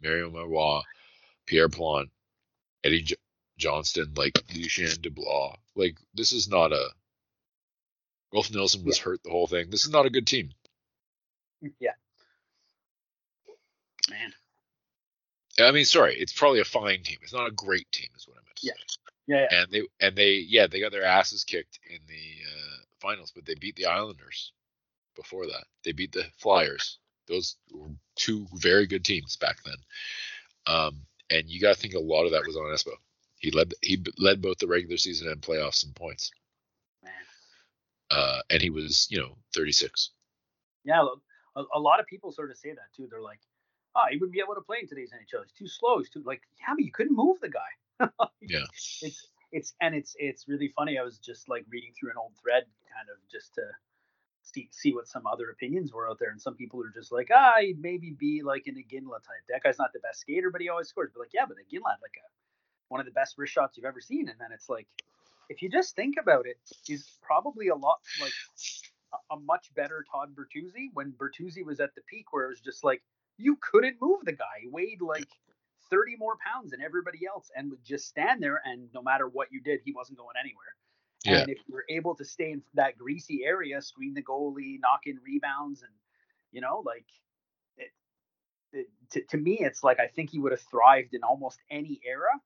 Mario 0.01 0.29
Marois, 0.31 0.81
Pierre 1.45 1.69
Plante, 1.69 2.09
Eddie 2.83 3.03
J- 3.03 3.15
Johnston, 3.57 4.13
like 4.15 4.41
Lucien 4.55 4.87
DeBlois. 4.89 5.55
Like 5.75 5.97
this 6.13 6.31
is 6.31 6.47
not 6.49 6.71
a. 6.73 6.89
Rolf 8.33 8.49
Nilsson 8.51 8.83
was 8.85 8.97
Yeah. 8.97 9.03
hurt 9.03 9.23
the 9.23 9.29
whole 9.29 9.47
thing. 9.47 9.69
This 9.69 9.83
is 9.85 9.91
not 9.91 10.05
a 10.05 10.09
good 10.09 10.25
team. 10.25 10.51
Yeah. 11.79 11.91
Man. 14.09 14.33
I 15.59 15.71
mean, 15.71 15.85
sorry, 15.85 16.15
it's 16.17 16.33
probably 16.33 16.59
a 16.61 16.65
fine 16.65 17.03
team. 17.03 17.17
It's 17.21 17.33
not 17.33 17.47
a 17.47 17.51
great 17.51 17.91
team, 17.91 18.07
is 18.15 18.27
what 18.27 18.37
I 18.37 18.39
meant 18.39 18.40
to 18.40 18.40
Yeah. 18.61 18.73
Yeah. 19.27 19.47
yeah. 19.49 19.61
And 19.61 19.71
they 19.71 19.81
and 19.99 20.15
they 20.15 20.33
yeah 20.47 20.67
they 20.67 20.79
got 20.79 20.91
their 20.91 21.03
asses 21.03 21.43
kicked 21.43 21.79
in 21.89 21.99
the 22.07 22.13
uh, 22.13 22.77
finals, 22.99 23.31
but 23.33 23.45
they 23.45 23.55
beat 23.55 23.75
the 23.75 23.85
Islanders 23.85 24.53
before 25.15 25.45
that. 25.47 25.65
They 25.83 25.91
beat 25.91 26.11
the 26.11 26.25
Flyers. 26.37 26.97
Those 27.27 27.55
were 27.71 27.89
two 28.15 28.47
very 28.53 28.87
good 28.87 29.05
teams 29.05 29.37
back 29.37 29.57
then. 29.63 29.75
Um, 30.67 31.01
and 31.29 31.49
you 31.49 31.61
got 31.61 31.75
to 31.75 31.79
think 31.81 31.93
a 31.93 31.99
lot 31.99 32.25
of 32.25 32.31
that 32.31 32.45
was 32.45 32.57
on 32.57 32.63
Espo. 32.63 32.93
He 33.37 33.51
led 33.51 33.73
he 33.81 34.03
led 34.17 34.41
both 34.41 34.57
the 34.59 34.67
regular 34.67 34.97
season 34.97 35.27
and 35.27 35.41
playoffs 35.41 35.85
in 35.85 35.93
points. 35.93 36.31
Man. 37.03 37.13
Uh, 38.11 38.41
and 38.49 38.61
he 38.61 38.69
was 38.69 39.07
you 39.09 39.19
know 39.19 39.37
36. 39.55 40.11
Yeah, 40.83 41.01
look, 41.01 41.21
a, 41.55 41.63
a 41.75 41.79
lot 41.79 41.99
of 41.99 42.07
people 42.07 42.31
sort 42.31 42.51
of 42.51 42.57
say 42.57 42.69
that 42.69 42.93
too. 42.95 43.07
They're 43.09 43.21
like, 43.21 43.39
"Oh, 43.95 44.03
he 44.09 44.17
wouldn't 44.17 44.33
be 44.33 44.41
able 44.41 44.55
to 44.55 44.61
play 44.61 44.77
in 44.81 44.87
today's 44.87 45.11
NHL. 45.11 45.43
He's 45.43 45.53
too 45.53 45.67
slow. 45.67 45.99
He's 45.99 46.09
too 46.09 46.23
like, 46.25 46.41
yeah, 46.59 46.73
but 46.75 46.83
you 46.83 46.91
couldn't 46.91 47.15
move 47.15 47.39
the 47.41 47.49
guy." 47.49 47.59
Yeah. 48.41 48.65
It's 49.01 49.29
it's 49.51 49.73
and 49.81 49.93
it's 49.93 50.15
it's 50.17 50.47
really 50.47 50.73
funny. 50.75 50.97
I 50.97 51.03
was 51.03 51.17
just 51.17 51.49
like 51.49 51.65
reading 51.69 51.91
through 51.97 52.11
an 52.11 52.17
old 52.17 52.33
thread, 52.41 52.63
kind 52.93 53.07
of 53.09 53.17
just 53.29 53.53
to 53.55 53.61
see 54.43 54.69
see 54.71 54.93
what 54.93 55.07
some 55.07 55.27
other 55.27 55.49
opinions 55.49 55.93
were 55.93 56.09
out 56.09 56.17
there, 56.19 56.31
and 56.31 56.41
some 56.41 56.55
people 56.55 56.81
are 56.81 56.89
just 56.93 57.11
like, 57.11 57.29
"Ah, 57.33 57.55
he'd 57.59 57.81
maybe 57.81 58.15
be 58.17 58.41
like 58.43 58.67
an 58.67 58.75
Iginla 58.75 59.21
type. 59.21 59.43
That 59.49 59.63
guy's 59.63 59.77
not 59.77 59.93
the 59.93 59.99
best 59.99 60.21
skater, 60.21 60.49
but 60.49 60.61
he 60.61 60.69
always 60.69 60.87
scores." 60.87 61.11
But 61.13 61.21
like, 61.21 61.33
yeah, 61.33 61.45
but 61.47 61.57
Iginla 61.57 61.91
had 61.91 62.01
like 62.01 62.17
a 62.17 62.27
one 62.87 62.99
of 62.99 63.05
the 63.05 63.11
best 63.11 63.37
wrist 63.37 63.53
shots 63.53 63.77
you've 63.77 63.85
ever 63.85 64.01
seen, 64.01 64.29
and 64.29 64.39
then 64.39 64.51
it's 64.51 64.69
like, 64.69 64.87
if 65.49 65.61
you 65.61 65.69
just 65.69 65.95
think 65.95 66.15
about 66.19 66.45
it, 66.47 66.57
he's 66.85 67.17
probably 67.21 67.67
a 67.67 67.75
lot 67.75 67.99
like 68.21 68.33
a, 69.13 69.35
a 69.35 69.39
much 69.39 69.73
better 69.75 70.05
Todd 70.11 70.35
Bertuzzi 70.35 70.87
when 70.93 71.13
Bertuzzi 71.13 71.63
was 71.65 71.79
at 71.79 71.93
the 71.95 72.01
peak 72.09 72.31
where 72.31 72.45
it 72.45 72.49
was 72.49 72.61
just 72.61 72.83
like 72.83 73.01
you 73.37 73.57
couldn't 73.61 73.97
move 74.01 74.19
the 74.23 74.33
guy. 74.33 74.61
He 74.61 74.67
weighed 74.67 75.01
like 75.01 75.27
30 75.91 76.15
more 76.17 76.37
pounds 76.43 76.71
than 76.71 76.81
everybody 76.81 77.19
else 77.27 77.51
and 77.55 77.69
would 77.69 77.83
just 77.83 78.07
stand 78.07 78.41
there 78.41 78.61
and 78.65 78.89
no 78.93 79.01
matter 79.01 79.27
what 79.27 79.49
you 79.51 79.61
did, 79.61 79.81
he 79.83 79.91
wasn't 79.91 80.17
going 80.17 80.35
anywhere. 80.39 80.75
Yeah. 81.23 81.41
And 81.41 81.49
if 81.49 81.59
you 81.67 81.73
were 81.75 81.85
able 81.89 82.15
to 82.15 82.25
stay 82.25 82.51
in 82.51 82.63
that 82.73 82.97
greasy 82.97 83.43
area, 83.45 83.81
screen 83.81 84.13
the 84.13 84.23
goalie, 84.23 84.79
knock 84.79 85.01
in 85.05 85.19
rebounds, 85.23 85.83
and 85.83 85.91
you 86.51 86.61
know, 86.61 86.81
like 86.85 87.05
it, 87.77 87.91
it 88.73 88.87
to, 89.11 89.21
to 89.29 89.37
me, 89.37 89.59
it's 89.59 89.83
like 89.83 89.99
I 89.99 90.07
think 90.07 90.31
he 90.31 90.39
would 90.39 90.51
have 90.51 90.61
thrived 90.61 91.13
in 91.13 91.23
almost 91.23 91.59
any 91.69 91.99
era. 92.05 92.41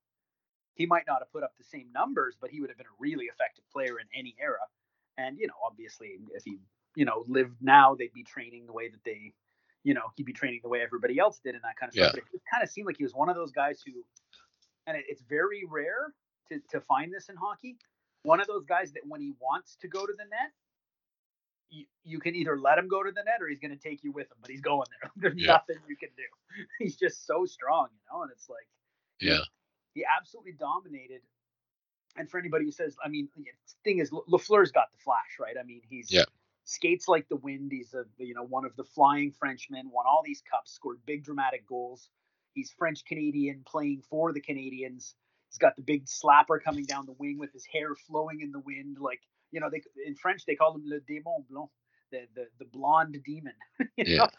He 0.73 0.85
might 0.85 1.05
not 1.07 1.19
have 1.19 1.31
put 1.31 1.43
up 1.43 1.53
the 1.57 1.63
same 1.63 1.87
numbers, 1.93 2.35
but 2.39 2.49
he 2.49 2.59
would 2.59 2.69
have 2.69 2.77
been 2.77 2.87
a 2.87 2.99
really 2.99 3.25
effective 3.25 3.63
player 3.71 3.97
in 3.97 4.07
any 4.13 4.35
era. 4.41 4.59
And 5.17 5.37
you 5.39 5.47
know, 5.47 5.53
obviously, 5.65 6.17
if 6.33 6.43
he 6.43 6.57
you 6.95 7.05
know 7.05 7.23
lived 7.27 7.55
now, 7.61 7.95
they'd 7.95 8.13
be 8.13 8.23
training 8.23 8.65
the 8.65 8.73
way 8.73 8.89
that 8.89 9.03
they, 9.05 9.33
you 9.85 9.93
know, 9.93 10.11
he'd 10.15 10.25
be 10.25 10.33
training 10.33 10.59
the 10.63 10.67
way 10.69 10.81
everybody 10.81 11.19
else 11.19 11.39
did 11.39 11.53
and 11.53 11.63
that 11.63 11.77
kind 11.77 11.89
of 11.89 11.95
Yeah. 11.95 12.09
stuff. 12.09 12.15
But 12.15 12.23
it 12.33 12.41
kind 12.51 12.63
of 12.63 12.69
seemed 12.69 12.87
like 12.87 12.97
he 12.97 13.03
was 13.03 13.13
one 13.13 13.29
of 13.29 13.35
those 13.35 13.51
guys 13.51 13.81
who, 13.85 14.03
and 14.87 14.97
it, 14.97 15.05
it's 15.07 15.21
very 15.21 15.63
rare 15.69 16.11
to 16.49 16.59
to 16.71 16.81
find 16.81 17.13
this 17.13 17.29
in 17.29 17.35
hockey. 17.35 17.77
One 18.23 18.41
of 18.41 18.47
those 18.47 18.65
guys 18.65 18.91
that 18.93 19.03
when 19.07 19.21
he 19.21 19.33
wants 19.39 19.75
to 19.81 19.87
go 19.87 20.05
to 20.07 20.13
the 20.13 20.25
net, 20.25 20.51
you, 21.69 21.85
you 22.03 22.19
can 22.19 22.35
either 22.35 22.57
let 22.57 22.79
him 22.79 22.87
go 22.87 23.03
to 23.03 23.11
the 23.11 23.23
net 23.23 23.41
or 23.41 23.47
he's 23.47 23.59
going 23.59 23.77
to 23.77 23.81
take 23.89 24.03
you 24.03 24.11
with 24.11 24.25
him, 24.31 24.37
but 24.41 24.49
he's 24.49 24.61
going 24.61 24.87
there. 24.99 25.11
There's 25.17 25.35
Yeah. 25.37 25.53
nothing 25.53 25.77
you 25.87 25.95
can 25.95 26.09
do. 26.17 26.23
He's 26.79 26.95
just 26.95 27.25
so 27.27 27.45
strong, 27.45 27.89
you 27.91 28.01
know. 28.11 28.23
And 28.23 28.31
it's 28.31 28.49
like 28.49 28.67
Yeah. 29.19 29.41
he 29.93 30.03
absolutely 30.17 30.53
dominated. 30.53 31.21
And 32.17 32.27
for 32.29 32.39
anybody 32.39 32.65
who 32.65 32.71
says, 32.71 32.95
I 33.03 33.09
mean, 33.09 33.29
the 33.35 33.43
thing 33.83 33.99
is, 33.99 34.09
Lafleur's 34.09 34.71
got 34.71 34.91
the 34.91 34.97
flash, 34.97 35.37
right? 35.39 35.55
I 35.59 35.63
mean, 35.63 35.81
he's 35.87 36.11
Yeah. 36.11 36.25
Skates 36.65 37.07
like 37.07 37.27
the 37.29 37.37
wind. 37.37 37.71
He's 37.71 37.93
a 37.93 38.05
you 38.17 38.33
know 38.35 38.43
one 38.45 38.65
of 38.65 38.75
the 38.75 38.83
flying 38.83 39.31
Frenchmen. 39.31 39.89
Won 39.91 40.05
all 40.07 40.23
these 40.25 40.43
cups, 40.49 40.73
scored 40.73 40.99
big 41.05 41.23
dramatic 41.23 41.67
goals. 41.67 42.09
He's 42.53 42.71
French 42.77 43.05
Canadian, 43.05 43.63
playing 43.67 44.03
for 44.09 44.33
the 44.33 44.41
Canadiens. 44.41 45.13
He's 45.49 45.59
got 45.59 45.75
the 45.75 45.83
big 45.83 46.05
slapper 46.05 46.61
coming 46.63 46.85
down 46.85 47.05
the 47.05 47.13
wing 47.19 47.37
with 47.39 47.53
his 47.53 47.65
hair 47.65 47.95
flowing 47.95 48.41
in 48.41 48.51
the 48.51 48.59
wind, 48.59 48.97
like 48.99 49.21
you 49.51 49.59
know, 49.61 49.69
they 49.71 49.81
in 50.05 50.15
French 50.15 50.45
they 50.45 50.55
call 50.55 50.75
him 50.75 50.83
le 50.85 50.99
démon 51.01 51.47
blanc, 51.49 51.69
the 52.11 52.27
the, 52.35 52.45
the 52.59 52.65
blonde 52.65 53.17
demon, 53.25 53.53
you 53.97 54.05
Yeah. 54.05 54.17
know, 54.17 54.29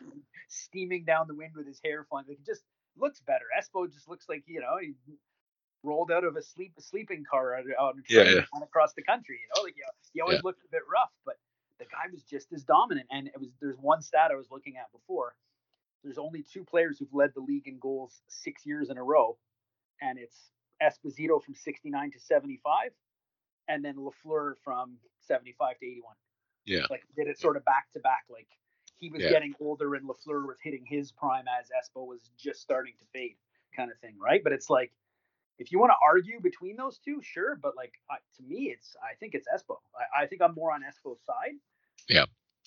steaming 0.49 1.05
down 1.05 1.27
the 1.29 1.35
wind 1.35 1.53
with 1.57 1.67
his 1.67 1.81
hair 1.85 2.05
flying. 2.09 2.27
Like, 2.29 2.39
it 2.41 2.47
just 2.47 2.65
looks 2.99 3.21
better. 3.21 3.47
Espo 3.59 3.93
just 3.93 4.09
looks 4.09 4.27
like 4.29 4.45
you 4.47 4.61
know 4.61 4.77
he 4.81 4.95
rolled 5.83 6.11
out 6.11 6.25
of 6.25 6.37
a 6.37 6.43
sleep 6.43 6.75
a 6.79 6.83
sleeping 6.83 7.25
car 7.31 7.57
out, 7.57 7.65
out 7.81 7.97
Yeah, 8.09 8.25
yeah. 8.25 8.47
across 8.63 8.95
the 8.95 9.03
country. 9.03 9.39
You 9.43 9.49
know, 9.57 9.63
like 9.65 9.77
you 9.77 9.85
he 10.13 10.21
always 10.21 10.37
Yeah. 10.37 10.43
looked 10.43 10.65
a 10.65 10.69
bit 10.73 10.83
rough, 10.93 11.13
but 11.25 11.37
the 11.79 11.85
guy 11.85 12.11
was 12.13 12.23
just 12.23 12.53
as 12.53 12.63
dominant. 12.65 13.07
And 13.11 13.29
it 13.29 13.39
was 13.39 13.49
there's 13.61 13.77
one 13.79 14.03
stat 14.03 14.31
I 14.33 14.37
was 14.37 14.51
looking 14.51 14.77
at 14.77 14.91
before. 14.93 15.35
There's 16.03 16.19
only 16.19 16.43
two 16.43 16.65
players 16.65 16.99
who've 16.99 17.13
led 17.13 17.33
the 17.35 17.41
league 17.41 17.67
in 17.67 17.79
goals 17.79 18.21
six 18.29 18.65
years 18.65 18.91
in 18.91 18.99
a 18.99 19.03
row, 19.03 19.39
and 20.01 20.19
it's 20.19 20.51
Esposito 20.83 21.43
from 21.43 21.55
69 21.55 22.11
to 22.13 22.21
75, 22.21 22.91
and 23.69 23.85
then 23.85 23.97
Lafleur 23.97 24.55
from 24.63 24.99
75 25.21 25.79
to 25.79 25.87
81. 25.87 26.15
Yeah. 26.65 26.87
Like 26.91 27.03
did 27.17 27.27
it 27.29 27.39
sort 27.41 27.57
of 27.57 27.65
back 27.65 27.87
to 27.95 28.01
back. 28.01 28.25
Like 28.31 28.49
he 28.99 29.11
was 29.11 29.23
Yeah. 29.23 29.31
getting 29.31 29.55
older 29.61 29.95
and 29.95 30.09
Lafleur 30.09 30.47
was 30.47 30.59
hitting 30.63 30.85
his 30.87 31.13
prime 31.13 31.47
as 31.49 31.69
Espo 31.71 32.07
was 32.07 32.31
just 32.37 32.61
starting 32.61 32.95
to 32.99 33.05
fade, 33.13 33.37
kind 33.75 33.91
of 33.91 33.99
thing, 33.99 34.17
right? 34.19 34.43
But 34.45 34.53
it's 34.53 34.71
like 34.71 34.93
if 35.59 35.73
you 35.73 35.79
want 35.79 35.91
to 35.91 35.97
argue 36.05 36.41
between 36.41 36.77
those 36.77 36.99
two, 36.99 37.21
sure. 37.23 37.57
But 37.61 37.77
like 37.77 37.93
uh, 38.11 38.17
to 38.37 38.43
me, 38.43 38.71
it's 38.77 38.97
I 39.03 39.15
think 39.15 39.35
it's 39.35 39.47
Espo. 39.49 39.77
I, 40.19 40.25
I 40.25 40.27
think 40.27 40.43
I'm 40.43 40.55
more 40.55 40.73
on 40.73 40.83
Espo's 40.83 41.21
side. 41.25 41.55
Yeah. 42.09 42.25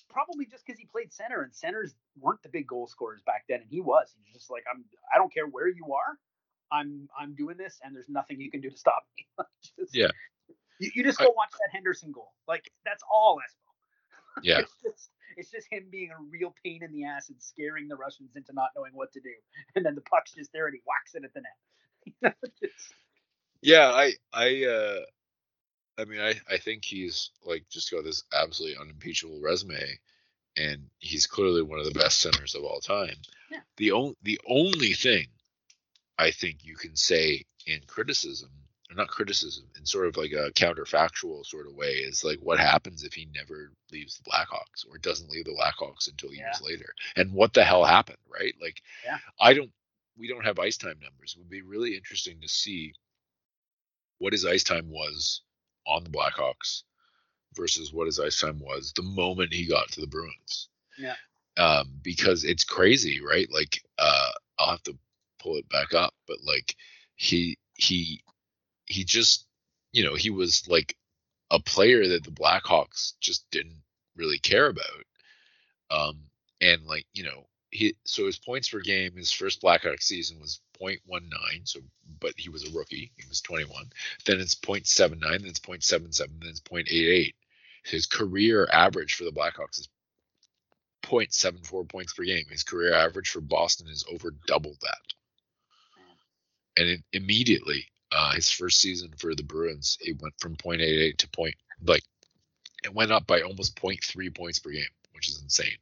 Probably 0.08 0.44
just 0.46 0.66
because 0.66 0.78
he 0.78 0.86
played 0.86 1.12
center 1.12 1.42
and 1.42 1.54
centers 1.54 1.94
weren't 2.18 2.42
the 2.42 2.48
big 2.48 2.66
goal 2.66 2.88
scorers 2.88 3.22
back 3.24 3.44
then, 3.48 3.60
and 3.60 3.70
he 3.70 3.80
was. 3.80 4.12
He's 4.24 4.34
just 4.34 4.50
like 4.50 4.64
I'm. 4.72 4.84
I 5.14 5.18
don't 5.18 5.32
care 5.32 5.46
where 5.46 5.68
you 5.68 5.92
are. 5.94 6.18
I'm 6.72 7.08
I'm 7.18 7.34
doing 7.34 7.56
this, 7.56 7.78
and 7.84 7.94
there's 7.94 8.08
nothing 8.08 8.40
you 8.40 8.50
can 8.50 8.60
do 8.60 8.70
to 8.70 8.76
stop 8.76 9.04
me. 9.16 9.44
Just- 9.78 9.94
Yeah. 9.94 10.08
You, 10.80 10.90
you 10.94 11.02
just 11.04 11.18
go 11.18 11.26
watch 11.36 11.50
that 11.52 11.68
Henderson 11.72 12.10
goal. 12.10 12.32
Like 12.48 12.70
that's 12.86 13.02
all 13.12 13.36
Espo. 13.38 14.40
Yeah. 14.42 14.60
It's 14.60 14.72
just, 14.82 15.10
it's 15.36 15.50
just 15.50 15.66
him 15.70 15.88
being 15.90 16.10
a 16.10 16.16
real 16.30 16.54
pain 16.64 16.82
in 16.82 16.90
the 16.92 17.04
ass 17.04 17.28
and 17.28 17.36
scaring 17.42 17.86
the 17.88 17.96
Russians 17.96 18.36
into 18.36 18.52
not 18.54 18.70
knowing 18.74 18.92
what 18.94 19.12
to 19.12 19.20
do. 19.20 19.34
And 19.74 19.84
then 19.84 19.94
the 19.94 20.00
puck's 20.00 20.32
just 20.32 20.52
there 20.52 20.66
and 20.66 20.74
he 20.74 20.80
whacks 20.86 21.14
it 21.14 21.24
at 21.24 21.34
the 21.34 21.40
net. 21.40 21.56
You 22.04 22.12
know, 22.22 22.32
it's- 22.62 22.92
Yeah, 23.62 23.88
I 23.90 24.12
I 24.32 24.64
uh 24.64 25.00
I 25.98 26.04
mean 26.06 26.20
I 26.20 26.34
I 26.48 26.56
think 26.58 26.84
he's 26.84 27.30
like 27.44 27.64
just 27.70 27.90
got 27.90 28.04
this 28.04 28.24
absolutely 28.32 28.78
unimpeachable 28.80 29.40
resume 29.40 29.98
and 30.56 30.88
he's 30.98 31.26
clearly 31.26 31.62
one 31.62 31.78
of 31.78 31.84
the 31.84 31.98
best 31.98 32.18
centers 32.18 32.54
of 32.54 32.64
all 32.64 32.80
time. 32.80 33.16
Yeah. 33.50 33.60
The 33.76 33.92
only 33.92 34.16
the 34.22 34.40
only 34.46 34.92
thing 34.94 35.26
I 36.18 36.30
think 36.30 36.58
you 36.64 36.74
can 36.76 36.96
say 36.96 37.44
in 37.66 37.80
criticism, 37.86 38.50
or 38.90 38.94
not 38.96 39.08
criticism, 39.08 39.66
in 39.78 39.86
sort 39.86 40.06
of 40.06 40.16
like 40.16 40.32
a 40.32 40.50
counterfactual 40.52 41.44
sort 41.46 41.66
of 41.66 41.74
way 41.74 41.92
is 41.92 42.24
like 42.24 42.38
what 42.40 42.58
happens 42.58 43.04
if 43.04 43.12
he 43.14 43.26
never 43.34 43.70
leaves 43.92 44.16
the 44.18 44.30
Blackhawks 44.30 44.84
or 44.90 44.98
doesn't 44.98 45.30
leave 45.30 45.44
the 45.44 45.52
Blackhawks 45.52 46.08
until 46.08 46.32
years 46.32 46.60
later. 46.62 46.92
And 47.16 47.32
what 47.32 47.52
the 47.54 47.64
hell 47.64 47.84
happened, 47.84 48.18
right? 48.28 48.54
Like 48.60 48.82
Yeah. 49.04 49.18
I 49.38 49.52
don't 49.54 49.70
we 50.16 50.28
don't 50.28 50.44
have 50.44 50.58
ice 50.58 50.76
time 50.76 50.98
numbers. 51.02 51.34
It 51.34 51.38
would 51.38 51.50
be 51.50 51.62
really 51.62 51.96
interesting 51.96 52.40
to 52.40 52.48
see 52.48 52.92
what 54.18 54.32
his 54.32 54.44
ice 54.44 54.64
time 54.64 54.90
was 54.90 55.42
on 55.86 56.04
the 56.04 56.10
Blackhawks 56.10 56.82
versus 57.54 57.92
what 57.92 58.06
his 58.06 58.20
ice 58.20 58.40
time 58.40 58.60
was 58.60 58.92
the 58.94 59.02
moment 59.02 59.52
he 59.52 59.66
got 59.66 59.90
to 59.92 60.00
the 60.00 60.06
Bruins. 60.06 60.68
Yeah. 60.98 61.14
Um, 61.56 61.92
because 62.02 62.44
it's 62.44 62.64
crazy, 62.64 63.20
right? 63.24 63.48
Like, 63.50 63.82
uh, 63.98 64.30
I'll 64.58 64.70
have 64.70 64.82
to 64.84 64.96
pull 65.40 65.56
it 65.56 65.68
back 65.68 65.94
up, 65.94 66.14
but 66.28 66.38
like 66.46 66.76
he 67.16 67.58
he 67.74 68.22
he 68.86 69.04
just 69.04 69.46
you 69.92 70.04
know 70.04 70.14
he 70.14 70.30
was 70.30 70.68
like 70.68 70.96
a 71.50 71.58
player 71.58 72.06
that 72.06 72.24
the 72.24 72.30
Blackhawks 72.30 73.14
just 73.20 73.44
didn't 73.50 73.82
really 74.16 74.38
care 74.38 74.66
about. 74.66 74.84
Um, 75.90 76.20
and 76.60 76.84
like 76.84 77.06
you 77.12 77.24
know 77.24 77.46
he 77.70 77.94
so 78.04 78.26
his 78.26 78.38
points 78.38 78.68
per 78.68 78.80
game 78.80 79.16
his 79.16 79.32
first 79.32 79.62
Blackhawks 79.62 80.02
season 80.02 80.40
was 80.40 80.60
0.19 80.80 81.30
so 81.64 81.80
but 82.20 82.32
he 82.36 82.48
was 82.48 82.66
a 82.66 82.76
rookie 82.76 83.12
he 83.16 83.28
was 83.28 83.40
21 83.40 83.90
then 84.26 84.40
it's 84.40 84.54
0.79 84.54 85.20
then 85.20 85.46
it's 85.46 85.60
0.77 85.60 86.18
then 86.18 86.48
it's 86.48 86.60
0.88 86.60 87.34
his 87.84 88.06
career 88.06 88.68
average 88.72 89.14
for 89.14 89.24
the 89.24 89.32
Blackhawks 89.32 89.80
is 89.80 89.88
0.74 91.02 91.88
points 91.88 92.12
per 92.12 92.24
game. 92.24 92.44
His 92.50 92.62
career 92.62 92.94
average 92.94 93.30
for 93.30 93.40
Boston 93.40 93.88
is 93.88 94.04
over 94.10 94.32
double 94.46 94.76
that. 94.82 95.14
And 96.76 96.88
it, 96.88 97.00
immediately 97.12 97.86
uh, 98.12 98.32
his 98.32 98.50
first 98.50 98.80
season 98.80 99.12
for 99.18 99.34
the 99.34 99.42
Bruins 99.42 99.98
it 100.00 100.20
went 100.20 100.34
from 100.38 100.56
0.88 100.56 101.16
to 101.18 101.28
point 101.28 101.54
like 101.84 102.02
it 102.84 102.94
went 102.94 103.12
up 103.12 103.26
by 103.26 103.42
almost 103.42 103.76
0.3 103.76 104.34
points 104.34 104.58
per 104.58 104.70
game 104.70 104.84
which 105.12 105.28
is 105.28 105.40
insane 105.42 105.76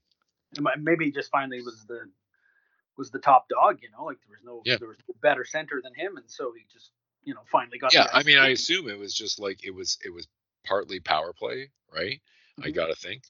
maybe 0.78 1.06
he 1.06 1.10
just 1.12 1.30
finally 1.30 1.62
was 1.62 1.84
the 1.86 2.08
was 2.96 3.10
the 3.10 3.18
top 3.18 3.48
dog, 3.48 3.78
you 3.82 3.90
know, 3.90 4.04
like 4.04 4.18
there 4.20 4.30
was 4.30 4.44
no 4.44 4.62
Yeah. 4.64 4.78
there 4.78 4.88
was 4.88 4.98
no 5.08 5.14
better 5.22 5.44
center 5.44 5.80
than 5.82 5.94
him, 5.94 6.16
and 6.16 6.30
so 6.30 6.52
he 6.52 6.64
just 6.72 6.90
you 7.24 7.34
know 7.34 7.42
finally 7.50 7.78
got. 7.78 7.92
Yeah, 7.92 8.08
I 8.12 8.22
mean, 8.22 8.38
I 8.38 8.48
assume 8.48 8.88
it 8.88 8.98
was 8.98 9.14
just 9.14 9.38
like 9.38 9.64
it 9.64 9.70
was 9.70 9.98
it 10.04 10.10
was 10.10 10.26
partly 10.64 11.00
power 11.00 11.32
play, 11.32 11.70
right? 11.94 12.20
Mm-hmm. 12.58 12.64
I 12.64 12.70
gotta 12.70 12.94
think. 12.94 13.22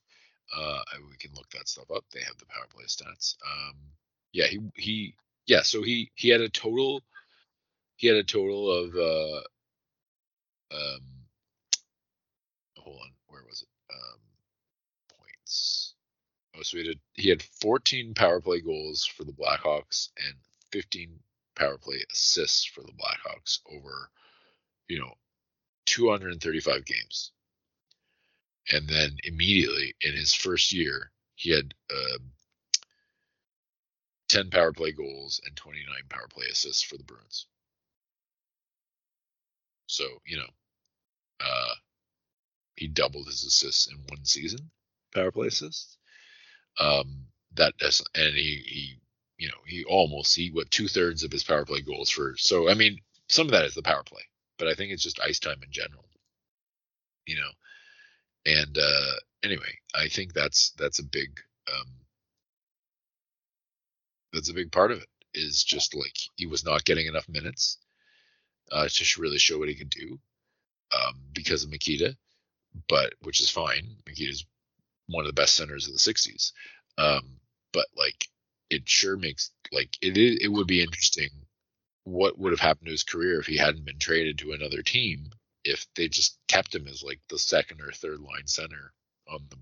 Uh, 0.56 0.80
we 1.10 1.16
can 1.18 1.32
look 1.34 1.50
that 1.50 1.68
stuff 1.68 1.90
up. 1.94 2.04
They 2.12 2.20
have 2.20 2.38
the 2.38 2.46
power 2.46 2.66
play 2.70 2.84
stats. 2.84 3.36
Um, 3.44 3.74
yeah, 4.32 4.46
he 4.46 4.60
he 4.74 5.14
yeah. 5.46 5.62
So 5.62 5.82
he 5.82 6.10
he 6.14 6.30
had 6.30 6.40
a 6.40 6.48
total. 6.48 7.02
He 7.96 8.06
had 8.06 8.16
a 8.16 8.24
total 8.24 8.70
of 8.70 8.94
uh, 8.94 9.40
um, 10.74 11.02
hold 12.78 13.00
on, 13.02 13.10
where 13.26 13.42
was 13.44 13.62
it? 13.62 13.68
Um. 13.92 14.20
Oh, 16.58 16.62
so 16.62 16.78
he 16.78 16.88
had 16.88 17.00
he 17.14 17.28
had 17.28 17.42
14 17.42 18.14
power 18.14 18.40
play 18.40 18.60
goals 18.60 19.06
for 19.06 19.24
the 19.24 19.32
Blackhawks 19.32 20.08
and 20.26 20.34
15 20.72 21.20
power 21.54 21.78
play 21.78 22.04
assists 22.12 22.64
for 22.64 22.82
the 22.82 22.92
Blackhawks 22.92 23.60
over, 23.70 24.10
you 24.88 24.98
know, 24.98 25.14
235 25.86 26.84
games. 26.84 27.32
And 28.72 28.88
then 28.88 29.18
immediately 29.24 29.94
in 30.00 30.14
his 30.14 30.34
first 30.34 30.72
year, 30.72 31.10
he 31.36 31.50
had 31.50 31.74
uh, 31.90 32.18
10 34.28 34.50
power 34.50 34.72
play 34.72 34.92
goals 34.92 35.40
and 35.46 35.56
29 35.56 35.94
power 36.08 36.26
play 36.28 36.46
assists 36.46 36.82
for 36.82 36.96
the 36.96 37.04
Bruins. 37.04 37.46
So, 39.86 40.04
you 40.26 40.38
know, 40.38 40.50
uh, 41.40 41.74
he 42.76 42.88
doubled 42.88 43.26
his 43.26 43.44
assists 43.44 43.86
in 43.86 43.96
one 44.08 44.24
season, 44.24 44.70
power 45.14 45.30
play 45.30 45.46
assists. 45.46 45.97
Um, 46.78 47.26
that 47.54 47.76
does, 47.78 48.02
and 48.14 48.34
he, 48.34 48.62
he, 48.66 49.00
you 49.38 49.48
know, 49.48 49.54
he 49.66 49.84
almost 49.84 50.34
he 50.34 50.50
what 50.50 50.70
two 50.70 50.88
thirds 50.88 51.24
of 51.24 51.32
his 51.32 51.44
power 51.44 51.64
play 51.64 51.80
goals 51.80 52.10
for. 52.10 52.36
So 52.36 52.68
I 52.68 52.74
mean, 52.74 53.00
some 53.28 53.46
of 53.46 53.52
that 53.52 53.64
is 53.64 53.74
the 53.74 53.82
power 53.82 54.02
play, 54.04 54.22
but 54.58 54.68
I 54.68 54.74
think 54.74 54.92
it's 54.92 55.02
just 55.02 55.20
ice 55.20 55.38
time 55.38 55.60
in 55.62 55.70
general. 55.70 56.04
You 57.26 57.36
know, 57.36 57.50
and 58.46 58.78
uh, 58.78 59.12
anyway, 59.42 59.78
I 59.94 60.08
think 60.08 60.32
that's 60.32 60.70
that's 60.78 60.98
a 60.98 61.04
big 61.04 61.40
um, 61.70 61.88
that's 64.32 64.50
a 64.50 64.54
big 64.54 64.72
part 64.72 64.92
of 64.92 64.98
it. 64.98 65.08
Is 65.34 65.62
just 65.62 65.94
like 65.94 66.16
he 66.36 66.46
was 66.46 66.64
not 66.64 66.84
getting 66.84 67.06
enough 67.06 67.28
minutes 67.28 67.78
uh, 68.72 68.88
to 68.88 69.20
really 69.20 69.38
show 69.38 69.58
what 69.58 69.68
he 69.68 69.74
could 69.74 69.90
do 69.90 70.18
um, 70.94 71.20
because 71.32 71.64
of 71.64 71.70
Mikita, 71.70 72.16
but 72.88 73.14
which 73.22 73.40
is 73.40 73.50
fine. 73.50 73.96
Mikita's 74.06 74.46
one 75.08 75.24
of 75.24 75.28
the 75.28 75.40
best 75.40 75.56
centers 75.56 75.86
of 75.86 75.92
the 75.92 75.98
'60s, 75.98 76.52
um, 76.98 77.38
but 77.72 77.86
like 77.96 78.28
it 78.70 78.88
sure 78.88 79.16
makes 79.16 79.50
like 79.72 79.96
it 80.02 80.16
it 80.16 80.48
would 80.48 80.66
be 80.66 80.82
interesting 80.82 81.30
what 82.04 82.38
would 82.38 82.52
have 82.52 82.60
happened 82.60 82.86
to 82.86 82.92
his 82.92 83.04
career 83.04 83.40
if 83.40 83.46
he 83.46 83.56
hadn't 83.56 83.84
been 83.84 83.98
traded 83.98 84.38
to 84.38 84.52
another 84.52 84.82
team 84.82 85.30
if 85.64 85.86
they 85.94 86.08
just 86.08 86.38
kept 86.48 86.74
him 86.74 86.86
as 86.86 87.02
like 87.02 87.20
the 87.28 87.38
second 87.38 87.80
or 87.80 87.92
third 87.92 88.20
line 88.20 88.46
center 88.46 88.92
on 89.28 89.40
the 89.50 89.56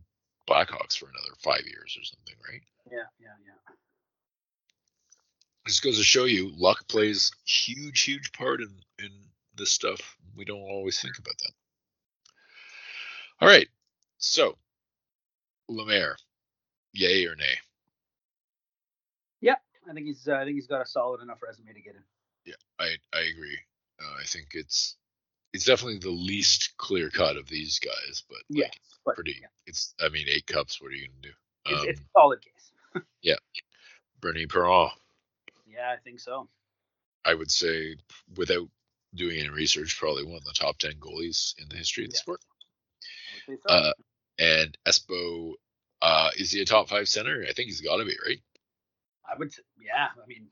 Blackhawks 0.49 0.97
for 0.97 1.07
another 1.09 1.35
five 1.43 1.67
years 1.67 1.97
or 1.99 2.05
something, 2.05 2.35
right? 2.49 2.63
Yeah, 2.91 3.09
yeah, 3.19 3.35
yeah. 3.45 3.75
This 5.67 5.81
goes 5.81 5.99
to 5.99 6.05
show 6.05 6.25
you 6.25 6.53
luck 6.57 6.87
plays 6.89 7.33
huge, 7.45 8.03
huge 8.03 8.33
part 8.33 8.61
in 8.61 8.71
in 9.01 9.11
this 9.57 9.73
stuff. 9.73 10.17
We 10.37 10.45
don't 10.45 10.61
always 10.61 11.01
think 11.01 11.19
about 11.19 11.37
that. 11.39 11.53
All 13.41 13.49
right, 13.49 13.69
so 14.19 14.57
Lemaire, 15.69 16.17
yay 16.93 17.27
or 17.27 17.35
nay? 17.37 17.55
Yeah, 19.41 19.57
I 19.89 19.93
think 19.93 20.07
he's. 20.07 20.27
Uh, 20.29 20.35
I 20.35 20.45
think 20.45 20.57
he's 20.57 20.67
got 20.67 20.83
a 20.83 20.87
solid 20.87 21.21
enough 21.23 21.43
resume 21.43 21.73
to 21.73 21.81
get 21.81 21.95
in. 21.95 22.03
Yeah, 22.45 22.55
I 22.79 22.97
I 23.13 23.23
agree. 23.23 23.59
Uh, 24.01 24.21
I 24.21 24.25
think 24.25 24.49
it's 24.53 24.97
it's 25.53 25.65
definitely 25.65 25.99
the 25.99 26.11
least 26.11 26.77
clear 26.77 27.11
cut 27.11 27.37
of 27.37 27.49
these 27.49 27.79
guys, 27.79 28.25
but 28.29 28.39
yeah, 28.49 28.69
like, 29.05 29.17
pretty. 29.17 29.37
Yeah. 29.41 29.49
It's 29.67 29.95
I 30.01 30.09
mean 30.09 30.27
eight 30.29 30.47
cups. 30.47 30.81
What 30.81 30.93
are 30.93 30.95
you 30.95 31.09
gonna 31.09 31.21
do? 31.23 31.75
Um, 31.75 31.89
it's, 31.89 31.99
it's, 31.99 32.01
a 32.01 32.05
solid 32.15 32.41
case. 32.43 33.05
yeah, 33.23 33.37
Bernie 34.21 34.47
Parent. 34.47 34.93
Yeah, 35.67 35.91
I 35.93 35.97
think 36.03 36.21
so. 36.21 36.49
I 37.25 37.35
would 37.35 37.51
say 37.51 37.97
without 38.37 38.69
doing 39.15 39.39
any 39.39 39.49
research, 39.49 39.99
probably 39.99 40.25
one 40.25 40.37
of 40.37 40.45
the 40.45 40.53
top 40.53 40.79
ten 40.79 40.95
goalies 40.95 41.55
in 41.59 41.69
the 41.69 41.77
history 41.77 42.05
of 42.05 42.11
the 42.11 42.17
yeah. 42.17 42.21
sport. 42.21 42.41
So. 43.47 43.57
Uh, 43.69 43.93
and 44.39 44.77
Espo, 44.87 45.53
uh, 46.03 46.31
is 46.37 46.53
he 46.53 46.61
a 46.61 46.65
top 46.65 46.89
five 46.89 47.09
center? 47.09 47.45
I 47.49 47.53
think 47.53 47.69
he's 47.69 47.81
got 47.81 47.97
to 47.97 48.05
be, 48.05 48.17
right? 48.27 48.41
I 49.29 49.37
would, 49.39 49.53
yeah. 49.81 50.09
I 50.23 50.27
mean, 50.27 50.47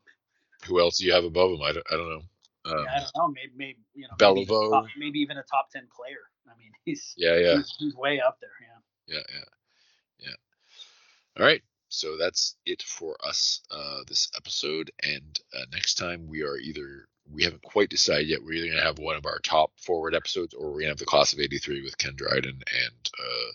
who 0.66 0.80
else 0.80 0.98
do 0.98 1.06
you 1.06 1.12
have 1.12 1.24
above 1.24 1.52
him? 1.52 1.62
I 1.62 1.72
don't, 1.72 1.86
I 1.90 1.96
don't 1.96 2.08
know. 2.08 2.22
Um, 2.66 2.84
yeah, 2.84 2.94
I 2.94 2.98
don't 2.98 3.10
know. 3.16 3.28
Maybe, 3.28 3.52
maybe 3.56 3.78
you 3.94 4.02
know, 4.02 4.34
maybe, 4.34 4.46
top, 4.46 4.86
maybe, 4.98 5.18
even 5.20 5.36
a 5.36 5.42
top 5.42 5.70
ten 5.70 5.86
player. 5.94 6.20
I 6.46 6.56
mean, 6.58 6.72
he's 6.84 7.14
yeah, 7.16 7.36
yeah, 7.36 7.56
he's, 7.56 7.74
he's, 7.78 7.94
way 7.94 8.20
up 8.20 8.38
there. 8.40 8.50
Yeah. 8.60 9.16
Yeah, 9.16 9.22
yeah, 9.32 10.28
yeah. 10.28 11.38
All 11.38 11.46
right. 11.46 11.62
So 11.88 12.16
that's 12.16 12.56
it 12.66 12.82
for 12.82 13.16
us 13.24 13.60
uh, 13.70 13.98
this 14.08 14.30
episode. 14.36 14.90
And 15.02 15.38
uh, 15.54 15.66
next 15.72 15.94
time 15.94 16.26
we 16.26 16.42
are 16.42 16.56
either 16.56 17.06
we 17.30 17.44
haven't 17.44 17.62
quite 17.62 17.88
decided 17.88 18.28
yet. 18.28 18.42
We're 18.42 18.54
either 18.54 18.74
gonna 18.74 18.86
have 18.86 18.98
one 18.98 19.16
of 19.16 19.26
our 19.26 19.38
top 19.38 19.72
forward 19.78 20.14
episodes, 20.14 20.54
or 20.54 20.72
we're 20.72 20.80
gonna 20.80 20.90
have 20.90 20.98
the 20.98 21.04
class 21.04 21.32
of 21.32 21.40
'83 21.40 21.82
with 21.82 21.98
Ken 21.98 22.14
Dryden 22.16 22.62
and 22.72 23.10
uh, 23.18 23.52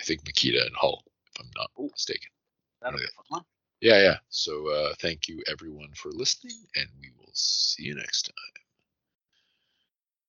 I 0.00 0.04
think 0.04 0.24
Mikita 0.26 0.64
and 0.64 0.74
Hull, 0.76 1.02
if 1.26 1.40
I'm 1.40 1.50
not 1.56 1.70
Ooh, 1.80 1.90
mistaken. 1.92 2.28
That'll 2.80 2.98
be 2.98 3.06
fun. 3.30 3.42
Yeah, 3.80 4.02
yeah. 4.02 4.16
So 4.28 4.68
uh, 4.70 4.94
thank 5.00 5.28
you 5.28 5.42
everyone 5.48 5.90
for 5.94 6.10
listening, 6.12 6.56
and 6.76 6.88
we 7.00 7.10
will 7.18 7.32
see 7.34 7.84
you 7.84 7.94
next 7.94 8.22
time. 8.22 8.65